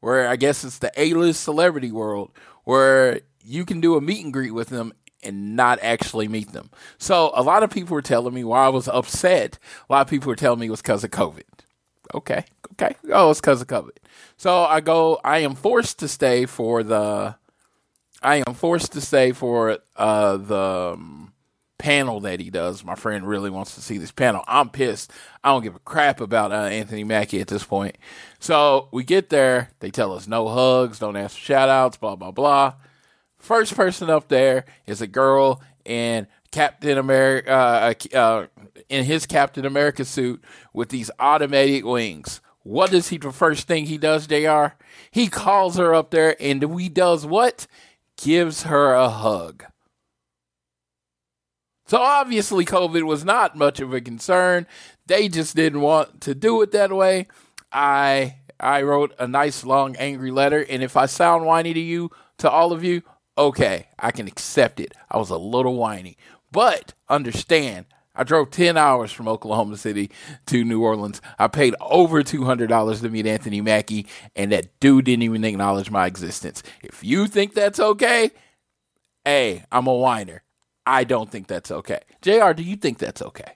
where 0.00 0.26
I 0.26 0.36
guess 0.36 0.64
it's 0.64 0.78
the 0.78 0.90
A 0.96 1.12
list 1.12 1.42
celebrity 1.42 1.92
world 1.92 2.30
where 2.64 3.20
you 3.44 3.66
can 3.66 3.82
do 3.82 3.94
a 3.94 4.00
meet 4.00 4.24
and 4.24 4.32
greet 4.32 4.52
with 4.54 4.68
them 4.68 4.94
and 5.22 5.54
not 5.54 5.78
actually 5.82 6.28
meet 6.28 6.52
them. 6.52 6.70
So 6.96 7.30
a 7.34 7.42
lot 7.42 7.62
of 7.62 7.68
people 7.68 7.92
were 7.92 8.00
telling 8.00 8.32
me 8.32 8.42
why 8.42 8.64
I 8.64 8.70
was 8.70 8.88
upset. 8.88 9.58
A 9.86 9.92
lot 9.92 10.00
of 10.00 10.08
people 10.08 10.30
were 10.30 10.36
telling 10.36 10.60
me 10.60 10.68
it 10.68 10.70
was 10.70 10.80
because 10.80 11.04
of 11.04 11.10
COVID. 11.10 11.42
Okay, 12.14 12.46
okay. 12.72 12.96
Oh, 13.10 13.30
it's 13.30 13.42
because 13.42 13.60
of 13.60 13.68
COVID. 13.68 13.98
So 14.38 14.64
I 14.64 14.80
go. 14.80 15.20
I 15.22 15.40
am 15.40 15.54
forced 15.54 15.98
to 15.98 16.08
stay 16.08 16.46
for 16.46 16.82
the. 16.82 17.36
I 18.22 18.42
am 18.46 18.54
forced 18.54 18.92
to 18.92 19.02
stay 19.02 19.32
for 19.32 19.78
uh, 19.94 20.38
the 20.38 20.94
um, 20.94 21.21
panel 21.82 22.20
that 22.20 22.38
he 22.38 22.48
does. 22.48 22.84
My 22.84 22.94
friend 22.94 23.26
really 23.26 23.50
wants 23.50 23.74
to 23.74 23.80
see 23.80 23.98
this 23.98 24.12
panel. 24.12 24.44
I'm 24.46 24.70
pissed. 24.70 25.10
I 25.42 25.50
don't 25.50 25.64
give 25.64 25.74
a 25.74 25.80
crap 25.80 26.20
about 26.20 26.52
uh, 26.52 26.66
Anthony 26.66 27.02
Mackie 27.02 27.40
at 27.40 27.48
this 27.48 27.64
point. 27.64 27.98
So 28.38 28.88
we 28.92 29.02
get 29.02 29.30
there. 29.30 29.70
They 29.80 29.90
tell 29.90 30.12
us 30.14 30.28
no 30.28 30.46
hugs, 30.46 31.00
don't 31.00 31.16
ask 31.16 31.36
for 31.36 31.42
shout 31.42 31.68
outs, 31.68 31.96
blah, 31.96 32.14
blah, 32.14 32.30
blah. 32.30 32.74
First 33.36 33.74
person 33.74 34.10
up 34.10 34.28
there 34.28 34.64
is 34.86 35.02
a 35.02 35.08
girl 35.08 35.60
in 35.84 36.28
Captain 36.52 36.98
America, 36.98 37.50
uh, 37.50 37.94
uh, 38.14 38.16
uh, 38.16 38.46
in 38.88 39.04
his 39.04 39.26
Captain 39.26 39.66
America 39.66 40.04
suit 40.04 40.40
with 40.72 40.90
these 40.90 41.10
automatic 41.18 41.84
wings. 41.84 42.40
What 42.62 42.94
is 42.94 43.08
he? 43.08 43.18
The 43.18 43.32
first 43.32 43.66
thing 43.66 43.86
he 43.86 43.98
does, 43.98 44.28
Jr. 44.28 44.76
He 45.10 45.26
calls 45.26 45.78
her 45.78 45.92
up 45.96 46.12
there, 46.12 46.36
and 46.38 46.62
we 46.62 46.88
does 46.88 47.26
what? 47.26 47.66
Gives 48.16 48.62
her 48.62 48.94
a 48.94 49.08
hug. 49.08 49.64
So 51.92 52.00
obviously, 52.00 52.64
COVID 52.64 53.02
was 53.02 53.22
not 53.22 53.54
much 53.54 53.78
of 53.78 53.92
a 53.92 54.00
concern. 54.00 54.66
They 55.08 55.28
just 55.28 55.54
didn't 55.54 55.82
want 55.82 56.22
to 56.22 56.34
do 56.34 56.62
it 56.62 56.70
that 56.70 56.90
way. 56.90 57.26
I 57.70 58.36
I 58.58 58.80
wrote 58.80 59.14
a 59.18 59.28
nice 59.28 59.62
long 59.62 59.94
angry 59.96 60.30
letter, 60.30 60.64
and 60.70 60.82
if 60.82 60.96
I 60.96 61.04
sound 61.04 61.44
whiny 61.44 61.74
to 61.74 61.80
you, 61.80 62.10
to 62.38 62.50
all 62.50 62.72
of 62.72 62.82
you, 62.82 63.02
okay, 63.36 63.88
I 63.98 64.10
can 64.10 64.26
accept 64.26 64.80
it. 64.80 64.94
I 65.10 65.18
was 65.18 65.28
a 65.28 65.36
little 65.36 65.74
whiny. 65.74 66.16
But 66.50 66.94
understand, 67.10 67.84
I 68.14 68.24
drove 68.24 68.50
10 68.50 68.78
hours 68.78 69.12
from 69.12 69.28
Oklahoma 69.28 69.76
City 69.76 70.10
to 70.46 70.64
New 70.64 70.82
Orleans. 70.82 71.20
I 71.38 71.48
paid 71.48 71.74
over 71.78 72.22
$200 72.22 73.02
to 73.02 73.08
meet 73.10 73.26
Anthony 73.26 73.60
Mackie, 73.60 74.06
and 74.34 74.50
that 74.52 74.80
dude 74.80 75.04
didn't 75.04 75.24
even 75.24 75.44
acknowledge 75.44 75.90
my 75.90 76.06
existence. 76.06 76.62
If 76.82 77.04
you 77.04 77.26
think 77.26 77.52
that's 77.52 77.78
okay, 77.78 78.30
hey, 79.26 79.66
I'm 79.70 79.86
a 79.86 79.94
whiner. 79.94 80.42
I 80.86 81.04
don't 81.04 81.30
think 81.30 81.46
that's 81.48 81.70
okay. 81.70 82.00
JR, 82.22 82.52
do 82.52 82.62
you 82.62 82.76
think 82.76 82.98
that's 82.98 83.22
okay? 83.22 83.54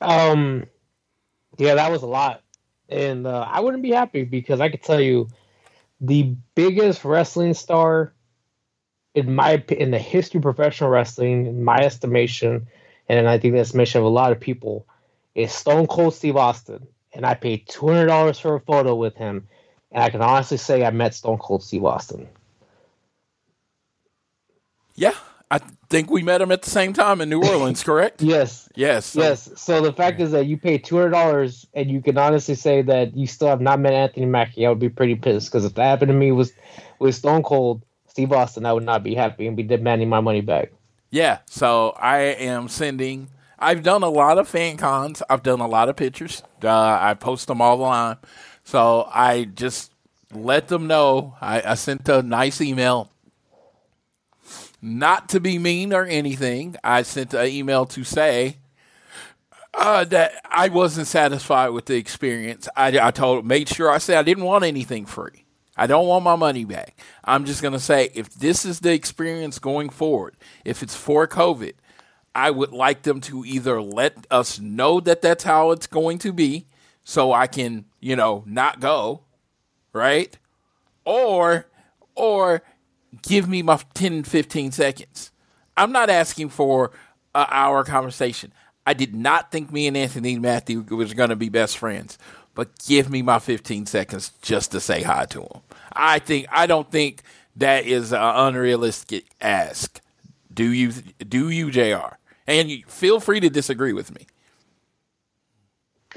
Um, 0.00 0.66
yeah, 1.58 1.74
that 1.74 1.90
was 1.90 2.02
a 2.02 2.06
lot. 2.06 2.42
And 2.88 3.26
uh, 3.26 3.46
I 3.50 3.60
wouldn't 3.60 3.82
be 3.82 3.90
happy 3.92 4.24
because 4.24 4.60
I 4.60 4.70
could 4.70 4.82
tell 4.82 5.00
you 5.00 5.28
the 6.00 6.34
biggest 6.54 7.04
wrestling 7.04 7.54
star 7.54 8.14
in 9.14 9.34
my 9.34 9.62
in 9.70 9.90
the 9.90 9.98
history 9.98 10.38
of 10.38 10.42
professional 10.42 10.90
wrestling, 10.90 11.46
in 11.46 11.64
my 11.64 11.78
estimation, 11.78 12.68
and 13.08 13.28
I 13.28 13.38
think 13.38 13.54
the 13.54 13.60
estimation 13.60 14.00
of 14.00 14.04
a 14.04 14.10
lot 14.10 14.32
of 14.32 14.40
people, 14.40 14.86
is 15.34 15.52
Stone 15.52 15.88
Cold 15.88 16.14
Steve 16.14 16.36
Austin. 16.36 16.86
And 17.12 17.26
I 17.26 17.34
paid 17.34 17.66
two 17.68 17.88
hundred 17.88 18.06
dollars 18.06 18.38
for 18.38 18.54
a 18.54 18.60
photo 18.60 18.94
with 18.94 19.16
him, 19.16 19.48
and 19.90 20.04
I 20.04 20.10
can 20.10 20.22
honestly 20.22 20.58
say 20.58 20.84
I 20.84 20.90
met 20.90 21.14
Stone 21.14 21.38
Cold 21.38 21.62
Steve 21.64 21.84
Austin. 21.84 22.28
Yeah, 24.98 25.14
I 25.48 25.60
think 25.88 26.10
we 26.10 26.22
met 26.22 26.40
him 26.40 26.50
at 26.50 26.62
the 26.62 26.70
same 26.70 26.92
time 26.92 27.20
in 27.20 27.30
New 27.30 27.40
Orleans, 27.42 27.84
correct? 27.84 28.20
yes. 28.22 28.68
Yes. 28.74 29.06
So. 29.06 29.20
Yes. 29.20 29.48
So 29.56 29.80
the 29.80 29.92
fact 29.92 30.20
is 30.20 30.32
that 30.32 30.46
you 30.46 30.56
paid 30.56 30.82
two 30.84 30.96
hundred 30.96 31.10
dollars 31.10 31.66
and 31.72 31.88
you 31.88 32.02
can 32.02 32.18
honestly 32.18 32.56
say 32.56 32.82
that 32.82 33.16
you 33.16 33.26
still 33.28 33.48
have 33.48 33.60
not 33.60 33.78
met 33.78 33.92
Anthony 33.92 34.26
Mackie. 34.26 34.66
I 34.66 34.68
would 34.70 34.80
be 34.80 34.88
pretty 34.88 35.14
pissed 35.14 35.50
because 35.50 35.64
if 35.64 35.74
that 35.74 35.84
happened 35.84 36.08
to 36.08 36.14
me 36.14 36.32
with 36.32 36.52
with 36.98 37.14
Stone 37.14 37.44
Cold 37.44 37.84
Steve 38.08 38.32
Austin, 38.32 38.66
I 38.66 38.72
would 38.72 38.82
not 38.82 39.04
be 39.04 39.14
happy 39.14 39.46
and 39.46 39.56
be 39.56 39.62
demanding 39.62 40.08
my 40.08 40.20
money 40.20 40.40
back. 40.40 40.72
Yeah. 41.10 41.38
So 41.46 41.90
I 41.96 42.18
am 42.18 42.68
sending. 42.68 43.28
I've 43.58 43.84
done 43.84 44.02
a 44.02 44.10
lot 44.10 44.38
of 44.38 44.48
fan 44.48 44.76
cons. 44.76 45.22
I've 45.30 45.44
done 45.44 45.60
a 45.60 45.68
lot 45.68 45.88
of 45.88 45.94
pictures. 45.94 46.42
Uh, 46.62 46.98
I 47.00 47.14
post 47.14 47.46
them 47.46 47.60
all 47.60 47.78
the 47.78 47.84
time. 47.84 48.18
So 48.64 49.08
I 49.12 49.44
just 49.44 49.92
let 50.32 50.68
them 50.68 50.88
know. 50.88 51.36
I, 51.40 51.62
I 51.64 51.74
sent 51.74 52.08
a 52.08 52.22
nice 52.22 52.60
email 52.60 53.10
not 54.80 55.28
to 55.30 55.40
be 55.40 55.58
mean 55.58 55.92
or 55.92 56.04
anything, 56.04 56.76
I 56.84 57.02
sent 57.02 57.34
an 57.34 57.46
email 57.46 57.86
to 57.86 58.04
say 58.04 58.58
uh, 59.74 60.04
that 60.04 60.32
I 60.50 60.68
wasn't 60.68 61.06
satisfied 61.06 61.70
with 61.70 61.86
the 61.86 61.96
experience. 61.96 62.68
I, 62.76 62.98
I 63.00 63.10
told, 63.10 63.46
made 63.46 63.68
sure 63.68 63.90
I 63.90 63.98
said 63.98 64.18
I 64.18 64.22
didn't 64.22 64.44
want 64.44 64.64
anything 64.64 65.06
free. 65.06 65.44
I 65.76 65.86
don't 65.86 66.08
want 66.08 66.24
my 66.24 66.34
money 66.34 66.64
back. 66.64 66.98
I'm 67.24 67.44
just 67.44 67.62
going 67.62 67.72
to 67.72 67.78
say 67.78 68.10
if 68.14 68.34
this 68.34 68.64
is 68.64 68.80
the 68.80 68.92
experience 68.92 69.60
going 69.60 69.90
forward, 69.90 70.36
if 70.64 70.82
it's 70.82 70.96
for 70.96 71.28
COVID, 71.28 71.74
I 72.34 72.50
would 72.50 72.72
like 72.72 73.02
them 73.02 73.20
to 73.22 73.44
either 73.44 73.80
let 73.80 74.26
us 74.30 74.58
know 74.58 75.00
that 75.00 75.22
that's 75.22 75.44
how 75.44 75.70
it's 75.70 75.86
going 75.86 76.18
to 76.18 76.32
be 76.32 76.66
so 77.04 77.32
I 77.32 77.46
can, 77.46 77.84
you 78.00 78.16
know, 78.16 78.42
not 78.46 78.80
go, 78.80 79.22
right? 79.92 80.36
Or 81.04 81.66
or 82.14 82.62
give 83.22 83.48
me 83.48 83.62
my 83.62 83.80
10, 83.94 84.24
15 84.24 84.72
seconds. 84.72 85.30
I'm 85.76 85.92
not 85.92 86.10
asking 86.10 86.50
for 86.50 86.90
an 87.34 87.46
hour 87.50 87.84
conversation. 87.84 88.52
I 88.86 88.94
did 88.94 89.14
not 89.14 89.52
think 89.52 89.70
me 89.72 89.86
and 89.86 89.96
Anthony 89.96 90.38
Matthew 90.38 90.80
was 90.82 91.14
going 91.14 91.30
to 91.30 91.36
be 91.36 91.48
best 91.48 91.78
friends. 91.78 92.18
but 92.58 92.76
give 92.88 93.08
me 93.08 93.22
my 93.22 93.38
15 93.38 93.86
seconds 93.86 94.32
just 94.42 94.72
to 94.72 94.80
say 94.80 95.02
hi 95.04 95.26
to 95.26 95.42
him. 95.42 95.60
I 95.92 96.18
think 96.18 96.48
I 96.50 96.66
don't 96.66 96.90
think 96.90 97.22
that 97.54 97.86
is 97.86 98.12
an 98.12 98.18
unrealistic 98.20 99.26
ask. 99.40 100.00
Do 100.52 100.72
you 100.72 100.90
do 100.90 101.50
you 101.50 101.70
Jr. 101.70 102.16
And 102.48 102.68
feel 102.88 103.20
free 103.20 103.38
to 103.38 103.48
disagree 103.48 103.92
with 103.92 104.12
me. 104.12 104.26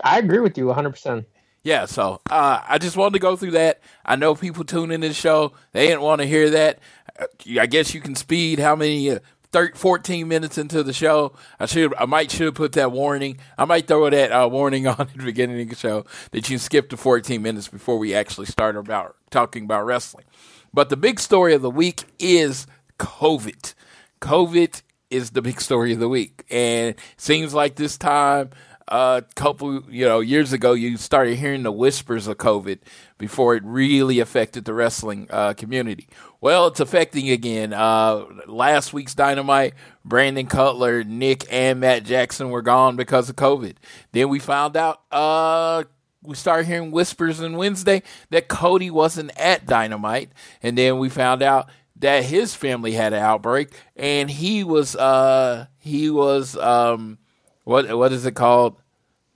I 0.04 0.18
agree 0.18 0.40
with 0.40 0.58
you 0.58 0.66
100%. 0.66 1.26
Yeah, 1.64 1.86
so 1.86 2.22
uh, 2.30 2.62
I 2.68 2.80
just 2.80 2.98
wanted 2.98 3.14
to 3.14 3.20
go 3.20 3.36
through 3.36 3.52
that. 3.52 3.82
I 4.04 4.16
know 4.16 4.34
people 4.34 4.64
tune 4.64 4.92
in 4.92 5.02
the 5.02 5.14
show; 5.14 5.54
they 5.74 5.88
didn't 5.88 6.02
want 6.02 6.22
to 6.22 6.28
hear 6.28 6.50
that. 6.50 6.80
Uh, 7.20 7.26
I 7.60 7.68
guess 7.68 7.94
you 7.94 8.02
can 8.02 8.16
speed 8.16 8.58
how 8.58 8.76
many 8.76 9.12
uh, 9.12 9.20
13, 9.52 9.76
14 9.76 10.28
minutes 10.28 10.58
into 10.58 10.82
the 10.82 10.94
show. 10.94 11.34
I 11.60 11.66
should, 11.66 11.94
I 11.96 12.06
might 12.06 12.32
should 12.32 12.56
put 12.56 12.72
that 12.74 12.92
warning. 12.92 13.38
I 13.58 13.66
might 13.66 13.88
throw 13.88 14.10
that 14.10 14.32
uh, 14.32 14.48
warning 14.48 14.88
on 14.88 15.02
at 15.02 15.14
the 15.14 15.24
beginning 15.24 15.62
of 15.62 15.70
the 15.70 15.76
show 15.76 16.06
that 16.32 16.50
you 16.50 16.58
skip 16.58 16.90
to 16.90 16.98
14 16.98 17.42
minutes 17.42 17.68
before 17.68 17.98
we 17.98 18.16
actually 18.16 18.48
start 18.48 18.76
about 18.76 19.16
talking 19.30 19.66
about 19.66 19.86
wrestling. 19.86 20.26
But 20.74 20.90
the 20.90 20.98
big 20.98 21.20
story 21.20 21.54
of 21.54 21.62
the 21.62 21.70
week 21.70 22.06
is 22.18 22.66
COVID. 22.98 23.74
COVID 24.22 24.82
is 25.10 25.32
the 25.32 25.42
big 25.42 25.60
story 25.60 25.92
of 25.92 26.00
the 26.00 26.08
week, 26.08 26.46
and 26.50 26.96
seems 27.18 27.54
like 27.54 27.76
this 27.76 27.98
time 27.98 28.52
a 28.92 28.94
uh, 28.94 29.22
couple, 29.36 29.90
you 29.90 30.06
know, 30.06 30.20
years 30.20 30.52
ago, 30.52 30.74
you 30.74 30.98
started 30.98 31.38
hearing 31.38 31.64
the 31.64 31.72
whispers 31.72 32.28
of 32.28 32.36
COVID 32.36 32.80
before 33.18 33.56
it 33.56 33.64
really 33.64 34.20
affected 34.20 34.66
the 34.66 34.74
wrestling 34.74 35.28
uh, 35.30 35.54
community. 35.54 36.10
Well, 36.42 36.68
it's 36.68 36.82
affecting 36.82 37.30
again. 37.30 37.72
Uh, 37.72 38.26
last 38.48 38.92
week's 38.92 39.16
Dynamite, 39.16 39.76
Brandon 40.04 40.46
Cutler, 40.46 41.06
Nick, 41.06 41.46
and 41.50 41.80
Matt 41.80 42.04
Jackson 42.04 42.50
were 42.50 42.62
gone 42.62 42.98
because 42.98 43.30
of 43.30 43.38
COVID. 43.38 43.78
Then 44.12 44.28
we 44.28 44.40
found 44.40 44.76
out, 44.76 45.00
uh, 45.10 45.86
we 46.22 46.36
started 46.36 46.68
hearing 46.68 46.92
whispers 46.92 47.42
on 47.42 47.56
Wednesday 47.56 48.04
that 48.30 48.50
Cody 48.50 48.92
wasn't 48.92 49.32
at 49.40 49.66
Dynamite. 49.66 50.32
And 50.62 50.78
then 50.78 51.00
we 51.00 51.08
found 51.08 51.42
out 51.42 51.70
that 51.96 52.26
his 52.26 52.56
family 52.56 52.92
had 52.92 53.14
an 53.14 53.20
outbreak 53.20 53.70
and 53.96 54.30
he 54.30 54.66
was, 54.66 54.98
uh, 54.98 55.68
he 55.80 56.10
was, 56.10 56.58
um, 56.58 57.20
what, 57.64 57.96
what 57.98 58.12
is 58.12 58.26
it 58.26 58.34
called? 58.34 58.81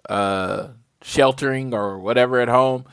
Uh, 0.09 0.69
sheltering 1.01 1.73
or 1.73 1.99
whatever 1.99 2.39
at 2.39 2.47
home 2.47 2.85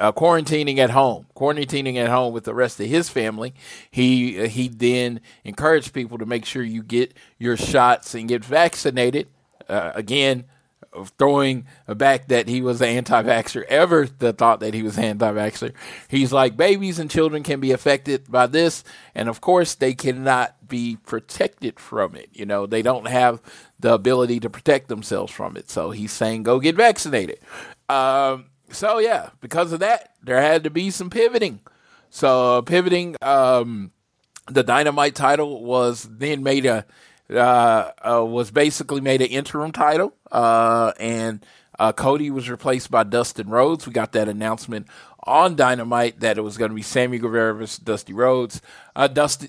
uh, 0.00 0.10
quarantining 0.10 0.78
at 0.78 0.90
home, 0.90 1.26
quarantining 1.36 1.96
at 1.96 2.08
home 2.08 2.32
with 2.32 2.44
the 2.44 2.54
rest 2.54 2.80
of 2.80 2.86
his 2.86 3.08
family. 3.10 3.54
He 3.90 4.40
uh, 4.40 4.48
he 4.48 4.68
then 4.68 5.20
encouraged 5.44 5.92
people 5.92 6.16
to 6.18 6.26
make 6.26 6.46
sure 6.46 6.62
you 6.62 6.82
get 6.82 7.14
your 7.38 7.56
shots 7.56 8.14
and 8.14 8.26
get 8.26 8.42
vaccinated. 8.42 9.28
Uh, 9.68 9.92
again, 9.94 10.44
throwing 11.18 11.66
back 11.86 12.28
that 12.28 12.48
he 12.48 12.60
was 12.60 12.80
an 12.80 12.88
anti-vaxxer, 12.88 13.64
ever 13.64 14.08
the 14.18 14.32
thought 14.32 14.60
that 14.60 14.74
he 14.74 14.82
was 14.82 14.98
anti-vaxxer. 14.98 15.72
He's 16.08 16.32
like 16.32 16.56
babies 16.56 16.98
and 16.98 17.10
children 17.10 17.42
can 17.42 17.60
be 17.60 17.72
affected 17.72 18.30
by 18.30 18.46
this, 18.46 18.82
and 19.14 19.28
of 19.28 19.40
course 19.40 19.74
they 19.74 19.94
cannot 19.94 20.68
be 20.68 20.96
protected 21.06 21.78
from 21.78 22.14
it. 22.14 22.28
You 22.32 22.46
know, 22.46 22.66
they 22.66 22.82
don't 22.82 23.08
have 23.08 23.40
the 23.78 23.94
ability 23.94 24.40
to 24.40 24.50
protect 24.50 24.88
themselves 24.88 25.32
from 25.32 25.56
it. 25.56 25.70
So 25.70 25.90
he's 25.90 26.12
saying 26.12 26.42
go 26.42 26.60
get 26.60 26.76
vaccinated. 26.76 27.38
Um, 27.88 28.46
so 28.70 28.98
yeah, 28.98 29.30
because 29.40 29.72
of 29.72 29.80
that, 29.80 30.14
there 30.22 30.40
had 30.40 30.64
to 30.64 30.70
be 30.70 30.90
some 30.90 31.10
pivoting. 31.10 31.60
So 32.10 32.58
uh, 32.58 32.62
pivoting, 32.62 33.16
um, 33.22 33.92
the 34.48 34.64
Dynamite 34.64 35.14
title 35.14 35.64
was 35.64 36.08
then 36.10 36.42
made 36.42 36.66
a 36.66 36.84
uh, 37.30 37.92
uh, 38.02 38.24
was 38.24 38.50
basically 38.50 39.00
made 39.00 39.22
an 39.22 39.28
interim 39.28 39.72
title, 39.72 40.14
uh, 40.30 40.92
and 40.98 41.44
uh, 41.78 41.92
Cody 41.92 42.30
was 42.30 42.50
replaced 42.50 42.90
by 42.90 43.04
Dustin 43.04 43.48
Rhodes. 43.48 43.86
We 43.86 43.92
got 43.92 44.12
that 44.12 44.28
announcement 44.28 44.86
on 45.24 45.56
Dynamite 45.56 46.20
that 46.20 46.38
it 46.38 46.42
was 46.42 46.56
going 46.56 46.70
to 46.70 46.74
be 46.74 46.82
Sammy 46.82 47.18
Guevara 47.18 47.54
versus 47.54 47.78
Dusty 47.78 48.12
Rhodes, 48.12 48.60
uh, 48.96 49.06
Dusty, 49.06 49.48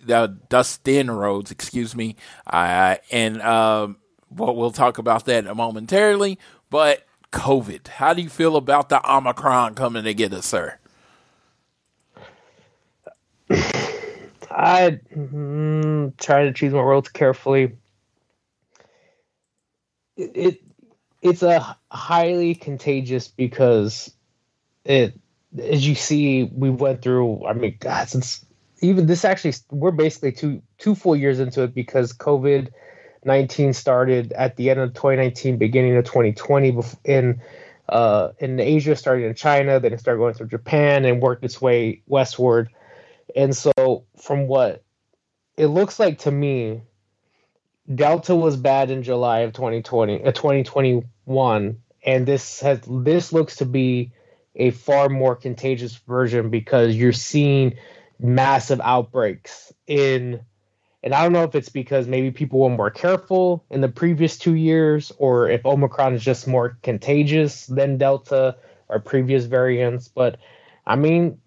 Dustin 0.49 1.11
Rhodes, 1.11 1.51
excuse 1.51 1.95
me, 1.95 2.15
and 2.51 3.41
um, 3.41 3.97
well, 4.29 4.55
we'll 4.55 4.71
talk 4.71 4.97
about 4.97 5.25
that 5.25 5.45
momentarily. 5.55 6.39
But 6.69 7.05
COVID. 7.31 7.87
How 7.87 8.13
do 8.13 8.21
you 8.21 8.29
feel 8.29 8.55
about 8.55 8.89
the 8.89 9.01
Omicron 9.09 9.75
coming 9.75 10.03
to 10.03 10.13
get 10.13 10.33
us, 10.33 10.45
sir? 10.45 10.77
I 14.51 14.99
mm, 15.15 16.17
try 16.17 16.43
to 16.43 16.53
choose 16.53 16.73
my 16.73 16.83
words 16.83 17.09
carefully. 17.09 17.77
It, 20.17 20.31
it 20.35 20.61
it's 21.21 21.43
a 21.43 21.77
highly 21.91 22.55
contagious 22.55 23.27
because 23.27 24.13
it 24.85 25.17
as 25.61 25.87
you 25.87 25.95
see 25.95 26.43
we 26.43 26.69
went 26.69 27.01
through 27.01 27.45
i 27.45 27.53
mean 27.53 27.75
god 27.79 28.07
since 28.09 28.43
even 28.81 29.05
this 29.05 29.23
actually 29.23 29.53
we're 29.69 29.91
basically 29.91 30.31
two 30.31 30.61
two 30.79 30.95
full 30.95 31.15
years 31.15 31.39
into 31.39 31.61
it 31.63 31.75
because 31.75 32.13
covid 32.13 32.69
19 33.23 33.73
started 33.73 34.33
at 34.33 34.55
the 34.55 34.69
end 34.69 34.79
of 34.79 34.93
2019, 34.93 35.57
beginning 35.57 35.95
of 35.95 36.05
2020. 36.05 36.79
In 37.05 37.41
uh, 37.89 38.29
in 38.39 38.59
Asia, 38.59 38.95
started 38.95 39.25
in 39.25 39.35
China, 39.35 39.79
then 39.79 39.93
it 39.93 39.99
started 39.99 40.19
going 40.19 40.33
through 40.33 40.47
Japan 40.47 41.03
and 41.05 41.21
worked 41.21 41.43
its 41.43 41.61
way 41.61 42.01
westward. 42.07 42.69
And 43.35 43.55
so, 43.55 43.71
from 44.21 44.47
what 44.47 44.83
it 45.57 45.67
looks 45.67 45.99
like 45.99 46.19
to 46.19 46.31
me, 46.31 46.81
Delta 47.93 48.35
was 48.35 48.55
bad 48.55 48.91
in 48.91 49.03
July 49.03 49.39
of 49.39 49.53
2020, 49.53 50.23
uh, 50.23 50.31
2021, 50.31 51.81
and 52.05 52.25
this 52.25 52.59
has 52.61 52.79
this 52.87 53.33
looks 53.33 53.57
to 53.57 53.65
be 53.65 54.11
a 54.55 54.71
far 54.71 55.09
more 55.09 55.35
contagious 55.35 55.95
version 55.95 56.49
because 56.49 56.95
you're 56.95 57.11
seeing 57.11 57.73
massive 58.19 58.79
outbreaks 58.81 59.73
in 59.87 60.41
and 61.03 61.15
I 61.15 61.23
don't 61.23 61.33
know 61.33 61.43
if 61.43 61.55
it's 61.55 61.69
because 61.69 62.07
maybe 62.07 62.29
people 62.29 62.59
were 62.59 62.69
more 62.69 62.91
careful 62.91 63.65
in 63.71 63.81
the 63.81 63.89
previous 63.89 64.37
two 64.37 64.53
years 64.53 65.11
or 65.17 65.49
if 65.49 65.65
Omicron 65.65 66.13
is 66.13 66.23
just 66.23 66.47
more 66.47 66.77
contagious 66.83 67.65
than 67.65 67.97
Delta 67.97 68.57
or 68.87 68.99
previous 68.99 69.45
variants. 69.45 70.07
But 70.07 70.37
I 70.85 70.95
mean, 70.95 71.39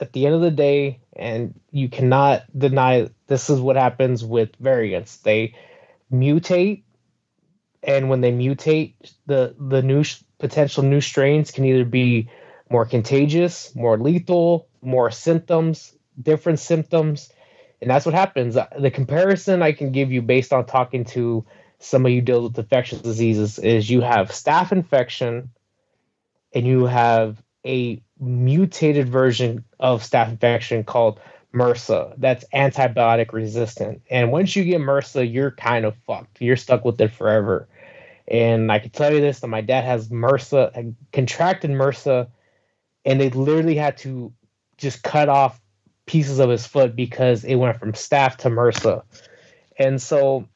at 0.00 0.14
the 0.14 0.24
end 0.24 0.34
of 0.36 0.40
the 0.40 0.50
day, 0.50 1.00
and 1.18 1.58
you 1.70 1.88
cannot 1.88 2.44
deny 2.56 3.08
this 3.26 3.50
is 3.50 3.60
what 3.60 3.76
happens 3.76 4.24
with 4.24 4.54
variants. 4.56 5.18
They 5.18 5.54
mutate, 6.12 6.82
and 7.82 8.08
when 8.08 8.20
they 8.20 8.32
mutate, 8.32 8.94
the 9.26 9.54
the 9.58 9.82
new 9.82 10.04
potential 10.38 10.82
new 10.82 11.00
strains 11.00 11.50
can 11.50 11.64
either 11.64 11.84
be 11.84 12.30
more 12.70 12.86
contagious, 12.86 13.74
more 13.74 13.98
lethal, 13.98 14.68
more 14.82 15.10
symptoms, 15.10 15.94
different 16.22 16.60
symptoms 16.60 17.30
and 17.80 17.90
that's 17.90 18.06
what 18.06 18.14
happens. 18.14 18.56
Uh, 18.56 18.66
the 18.78 18.90
comparison 18.90 19.62
I 19.62 19.72
can 19.72 19.92
give 19.92 20.10
you 20.12 20.22
based 20.22 20.52
on 20.52 20.66
talking 20.66 21.04
to 21.06 21.44
somebody 21.78 22.16
who 22.16 22.22
deals 22.22 22.44
with 22.50 22.58
infectious 22.58 23.00
diseases 23.00 23.58
is 23.58 23.88
you 23.88 24.00
have 24.00 24.30
staph 24.30 24.72
infection 24.72 25.50
and 26.52 26.66
you 26.66 26.86
have 26.86 27.40
a 27.64 28.02
mutated 28.20 29.08
version 29.08 29.64
of 29.78 30.02
staph 30.02 30.28
infection 30.28 30.84
called 30.84 31.20
MRSA 31.54 32.14
that's 32.18 32.44
antibiotic 32.54 33.32
resistant. 33.32 34.02
And 34.10 34.30
once 34.30 34.54
you 34.54 34.64
get 34.64 34.80
MRSA, 34.80 35.32
you're 35.32 35.50
kind 35.52 35.84
of 35.84 35.96
fucked. 36.06 36.40
You're 36.40 36.56
stuck 36.56 36.84
with 36.84 37.00
it 37.00 37.12
forever. 37.12 37.68
And 38.26 38.70
I 38.70 38.78
can 38.78 38.90
tell 38.90 39.12
you 39.12 39.20
this 39.20 39.40
that 39.40 39.48
my 39.48 39.62
dad 39.62 39.84
has 39.84 40.08
MRSA, 40.08 40.94
contracted 41.12 41.70
MRSA, 41.70 42.28
and 43.04 43.20
they 43.20 43.30
literally 43.30 43.76
had 43.76 43.96
to 43.98 44.32
just 44.76 45.02
cut 45.02 45.28
off 45.28 45.60
pieces 46.04 46.38
of 46.38 46.50
his 46.50 46.66
foot 46.66 46.94
because 46.94 47.44
it 47.44 47.54
went 47.54 47.78
from 47.78 47.92
staph 47.92 48.36
to 48.36 48.50
MRSA. 48.50 49.02
And 49.78 50.00
so 50.00 50.46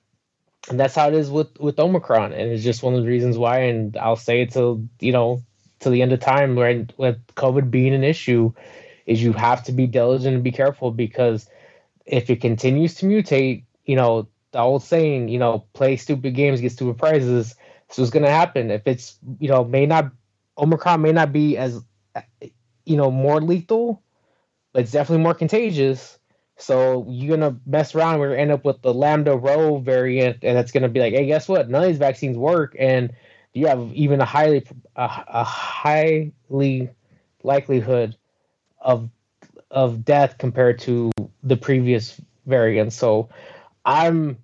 and 0.68 0.78
that's 0.78 0.94
how 0.94 1.08
it 1.08 1.14
is 1.14 1.30
with 1.30 1.58
with 1.58 1.78
Omicron, 1.78 2.32
and 2.32 2.52
it's 2.52 2.62
just 2.62 2.82
one 2.82 2.94
of 2.94 3.02
the 3.02 3.08
reasons 3.08 3.36
why. 3.36 3.60
And 3.60 3.96
I'll 3.96 4.16
say 4.16 4.42
it 4.42 4.52
till 4.52 4.86
you 5.00 5.12
know 5.12 5.42
to 5.82 5.90
the 5.90 6.02
end 6.02 6.12
of 6.12 6.20
time, 6.20 6.58
right? 6.58 6.90
With 6.96 7.24
COVID 7.34 7.70
being 7.70 7.94
an 7.94 8.04
issue, 8.04 8.52
is 9.06 9.22
you 9.22 9.32
have 9.32 9.62
to 9.64 9.72
be 9.72 9.86
diligent 9.86 10.34
and 10.34 10.44
be 10.44 10.52
careful 10.52 10.90
because 10.90 11.48
if 12.06 12.30
it 12.30 12.40
continues 12.40 12.94
to 12.94 13.06
mutate, 13.06 13.64
you 13.84 13.96
know 13.96 14.28
the 14.52 14.58
old 14.58 14.82
saying, 14.82 15.28
you 15.28 15.38
know, 15.38 15.64
play 15.72 15.96
stupid 15.96 16.34
games, 16.34 16.60
get 16.60 16.72
stupid 16.72 16.98
prizes. 16.98 17.54
This 17.88 17.98
is 17.98 18.10
going 18.10 18.24
to 18.24 18.30
happen. 18.30 18.70
If 18.70 18.86
it's 18.86 19.18
you 19.38 19.48
know 19.48 19.64
may 19.64 19.86
not 19.86 20.12
Omicron 20.58 21.02
may 21.02 21.12
not 21.12 21.32
be 21.32 21.56
as 21.56 21.82
you 22.84 22.96
know 22.96 23.10
more 23.10 23.40
lethal, 23.40 24.02
but 24.72 24.82
it's 24.82 24.92
definitely 24.92 25.22
more 25.22 25.34
contagious. 25.34 26.18
So 26.56 27.06
you're 27.08 27.36
gonna 27.36 27.58
mess 27.66 27.94
around. 27.94 28.20
We're 28.20 28.30
gonna 28.30 28.40
end 28.40 28.52
up 28.52 28.64
with 28.64 28.82
the 28.82 28.94
Lambda 28.94 29.36
Rho 29.36 29.78
variant, 29.78 30.38
and 30.42 30.58
it's 30.58 30.70
gonna 30.70 30.88
be 30.88 31.00
like, 31.00 31.14
hey, 31.14 31.26
guess 31.26 31.48
what? 31.48 31.68
None 31.68 31.82
of 31.82 31.88
these 31.88 31.98
vaccines 31.98 32.36
work, 32.36 32.76
and 32.78 33.12
you 33.54 33.66
have 33.66 33.92
even 33.94 34.20
a 34.20 34.24
highly 34.24 34.64
a, 34.96 35.24
a 35.28 35.44
highly 35.44 36.90
likelihood 37.42 38.16
of 38.80 39.10
of 39.70 40.04
death 40.04 40.38
compared 40.38 40.78
to 40.80 41.10
the 41.42 41.56
previous 41.56 42.20
variant. 42.46 42.92
So 42.92 43.30
I'm 43.84 44.38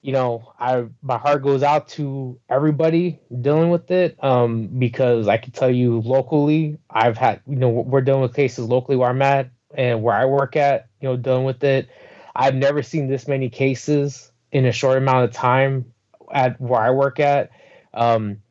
you 0.00 0.12
know, 0.12 0.52
I 0.58 0.86
my 1.02 1.18
heart 1.18 1.42
goes 1.42 1.62
out 1.62 1.88
to 1.88 2.38
everybody 2.48 3.20
dealing 3.40 3.70
with 3.70 3.90
it 3.90 4.22
um, 4.22 4.68
because 4.78 5.26
I 5.26 5.36
can 5.38 5.52
tell 5.52 5.70
you 5.70 6.00
locally, 6.00 6.78
I've 6.88 7.18
had 7.18 7.40
you 7.46 7.56
know 7.56 7.68
we're 7.68 8.00
dealing 8.00 8.22
with 8.22 8.34
cases 8.34 8.66
locally 8.68 8.96
where 8.96 9.10
I'm 9.10 9.22
at 9.22 9.50
and 9.74 10.02
where 10.02 10.14
I 10.14 10.24
work 10.24 10.56
at, 10.56 10.88
you 11.00 11.08
know, 11.08 11.16
dealing 11.16 11.44
with 11.44 11.62
it. 11.64 11.88
I've 12.34 12.54
never 12.54 12.82
seen 12.82 13.08
this 13.08 13.26
many 13.26 13.50
cases 13.50 14.30
in 14.52 14.64
a 14.64 14.72
short 14.72 14.98
amount 14.98 15.24
of 15.24 15.32
time 15.32 15.92
at 16.32 16.60
where 16.60 16.80
I 16.80 16.90
work 16.90 17.20
at. 17.20 17.50
Um, 17.94 18.42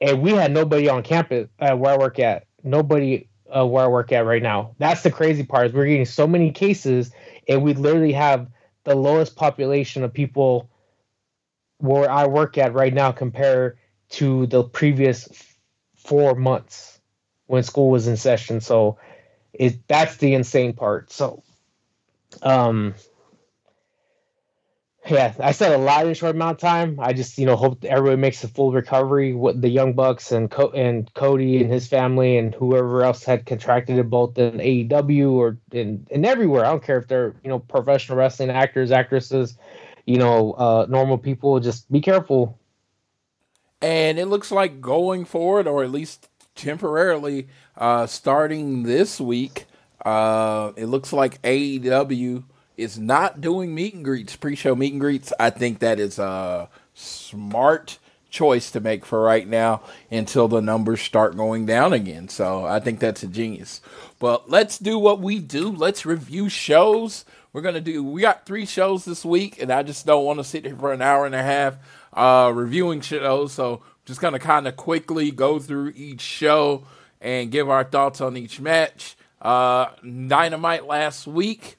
and 0.00 0.22
we 0.22 0.32
had 0.32 0.52
nobody 0.52 0.88
on 0.88 1.02
campus 1.02 1.48
uh, 1.60 1.76
where 1.76 1.94
I 1.94 1.98
work 1.98 2.18
at. 2.18 2.46
Nobody 2.62 3.28
uh, 3.54 3.66
where 3.66 3.84
I 3.84 3.88
work 3.88 4.12
at 4.12 4.26
right 4.26 4.42
now. 4.42 4.74
That's 4.78 5.02
the 5.02 5.10
crazy 5.10 5.44
part. 5.44 5.66
Is 5.66 5.72
we're 5.72 5.86
getting 5.86 6.04
so 6.04 6.26
many 6.26 6.50
cases, 6.50 7.10
and 7.48 7.62
we 7.62 7.74
literally 7.74 8.12
have 8.12 8.48
the 8.84 8.94
lowest 8.94 9.36
population 9.36 10.02
of 10.02 10.12
people 10.12 10.68
where 11.78 12.10
I 12.10 12.26
work 12.26 12.58
at 12.58 12.74
right 12.74 12.92
now 12.92 13.12
compared 13.12 13.78
to 14.10 14.46
the 14.46 14.64
previous 14.64 15.28
four 15.96 16.34
months 16.34 17.00
when 17.46 17.62
school 17.62 17.90
was 17.90 18.06
in 18.06 18.16
session. 18.16 18.60
So 18.60 18.98
it 19.52 19.86
that's 19.88 20.16
the 20.16 20.34
insane 20.34 20.72
part. 20.72 21.12
So 21.12 21.42
um 22.42 22.94
yeah, 25.06 25.34
I 25.38 25.52
said 25.52 25.72
a 25.72 25.78
lot 25.78 26.06
in 26.06 26.12
a 26.12 26.14
short 26.14 26.34
amount 26.34 26.52
of 26.52 26.60
time. 26.60 26.98
I 26.98 27.12
just, 27.12 27.36
you 27.36 27.44
know, 27.44 27.56
hope 27.56 27.84
everybody 27.84 28.16
makes 28.16 28.42
a 28.42 28.48
full 28.48 28.72
recovery. 28.72 29.34
What 29.34 29.60
the 29.60 29.68
Young 29.68 29.92
Bucks 29.92 30.32
and 30.32 30.50
Co- 30.50 30.70
and 30.70 31.12
Cody 31.12 31.60
and 31.60 31.70
his 31.70 31.86
family 31.86 32.38
and 32.38 32.54
whoever 32.54 33.02
else 33.02 33.22
had 33.22 33.44
contracted 33.44 33.98
it, 33.98 34.08
both 34.08 34.38
in 34.38 34.52
AEW 34.58 35.32
or 35.32 35.58
in, 35.72 36.06
in 36.10 36.24
everywhere. 36.24 36.64
I 36.64 36.70
don't 36.70 36.82
care 36.82 36.96
if 36.96 37.06
they're, 37.06 37.34
you 37.42 37.50
know, 37.50 37.58
professional 37.58 38.16
wrestling 38.16 38.48
actors, 38.48 38.90
actresses, 38.90 39.58
you 40.06 40.16
know, 40.16 40.52
uh, 40.52 40.86
normal 40.88 41.18
people. 41.18 41.60
Just 41.60 41.90
be 41.92 42.00
careful. 42.00 42.58
And 43.82 44.18
it 44.18 44.26
looks 44.26 44.50
like 44.50 44.80
going 44.80 45.26
forward, 45.26 45.66
or 45.66 45.84
at 45.84 45.90
least 45.90 46.30
temporarily, 46.54 47.48
uh, 47.76 48.06
starting 48.06 48.84
this 48.84 49.20
week, 49.20 49.66
uh, 50.06 50.72
it 50.76 50.86
looks 50.86 51.12
like 51.12 51.42
AEW 51.42 52.44
is 52.76 52.98
not 52.98 53.40
doing 53.40 53.74
meet 53.74 53.94
and 53.94 54.04
greets, 54.04 54.36
pre-show 54.36 54.74
meet 54.74 54.92
and 54.92 55.00
greets. 55.00 55.32
I 55.38 55.50
think 55.50 55.78
that 55.78 55.98
is 55.98 56.18
a 56.18 56.68
smart 56.94 57.98
choice 58.30 58.72
to 58.72 58.80
make 58.80 59.06
for 59.06 59.22
right 59.22 59.46
now 59.46 59.80
until 60.10 60.48
the 60.48 60.60
numbers 60.60 61.00
start 61.00 61.36
going 61.36 61.66
down 61.66 61.92
again. 61.92 62.28
So 62.28 62.66
I 62.66 62.80
think 62.80 62.98
that's 62.98 63.22
a 63.22 63.28
genius. 63.28 63.80
But 64.18 64.50
let's 64.50 64.78
do 64.78 64.98
what 64.98 65.20
we 65.20 65.38
do. 65.38 65.70
Let's 65.70 66.04
review 66.04 66.48
shows. 66.48 67.24
We're 67.52 67.62
gonna 67.62 67.80
do. 67.80 68.02
We 68.02 68.20
got 68.20 68.44
three 68.44 68.66
shows 68.66 69.04
this 69.04 69.24
week, 69.24 69.62
and 69.62 69.70
I 69.70 69.84
just 69.84 70.04
don't 70.04 70.24
want 70.24 70.40
to 70.40 70.44
sit 70.44 70.66
here 70.66 70.76
for 70.76 70.92
an 70.92 71.00
hour 71.00 71.24
and 71.24 71.34
a 71.36 71.42
half 71.42 71.76
uh, 72.12 72.50
reviewing 72.52 73.00
shows. 73.00 73.52
So 73.52 73.82
just 74.04 74.20
gonna 74.20 74.40
kind 74.40 74.66
of 74.66 74.76
quickly 74.76 75.30
go 75.30 75.60
through 75.60 75.92
each 75.94 76.20
show 76.20 76.84
and 77.20 77.52
give 77.52 77.70
our 77.70 77.84
thoughts 77.84 78.20
on 78.20 78.36
each 78.36 78.60
match. 78.60 79.16
Uh, 79.40 79.86
Dynamite 80.02 80.86
last 80.86 81.28
week 81.28 81.76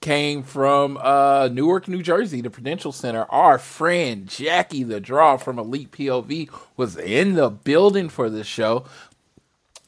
came 0.00 0.42
from 0.42 0.96
uh, 0.98 1.48
Newark, 1.52 1.88
New 1.88 2.02
Jersey, 2.02 2.40
the 2.40 2.50
Prudential 2.50 2.92
Center. 2.92 3.26
Our 3.30 3.58
friend 3.58 4.28
Jackie 4.28 4.84
the 4.84 5.00
Draw 5.00 5.38
from 5.38 5.58
Elite 5.58 5.90
POV 5.90 6.50
was 6.76 6.96
in 6.96 7.34
the 7.34 7.50
building 7.50 8.08
for 8.08 8.30
this 8.30 8.46
show. 8.46 8.84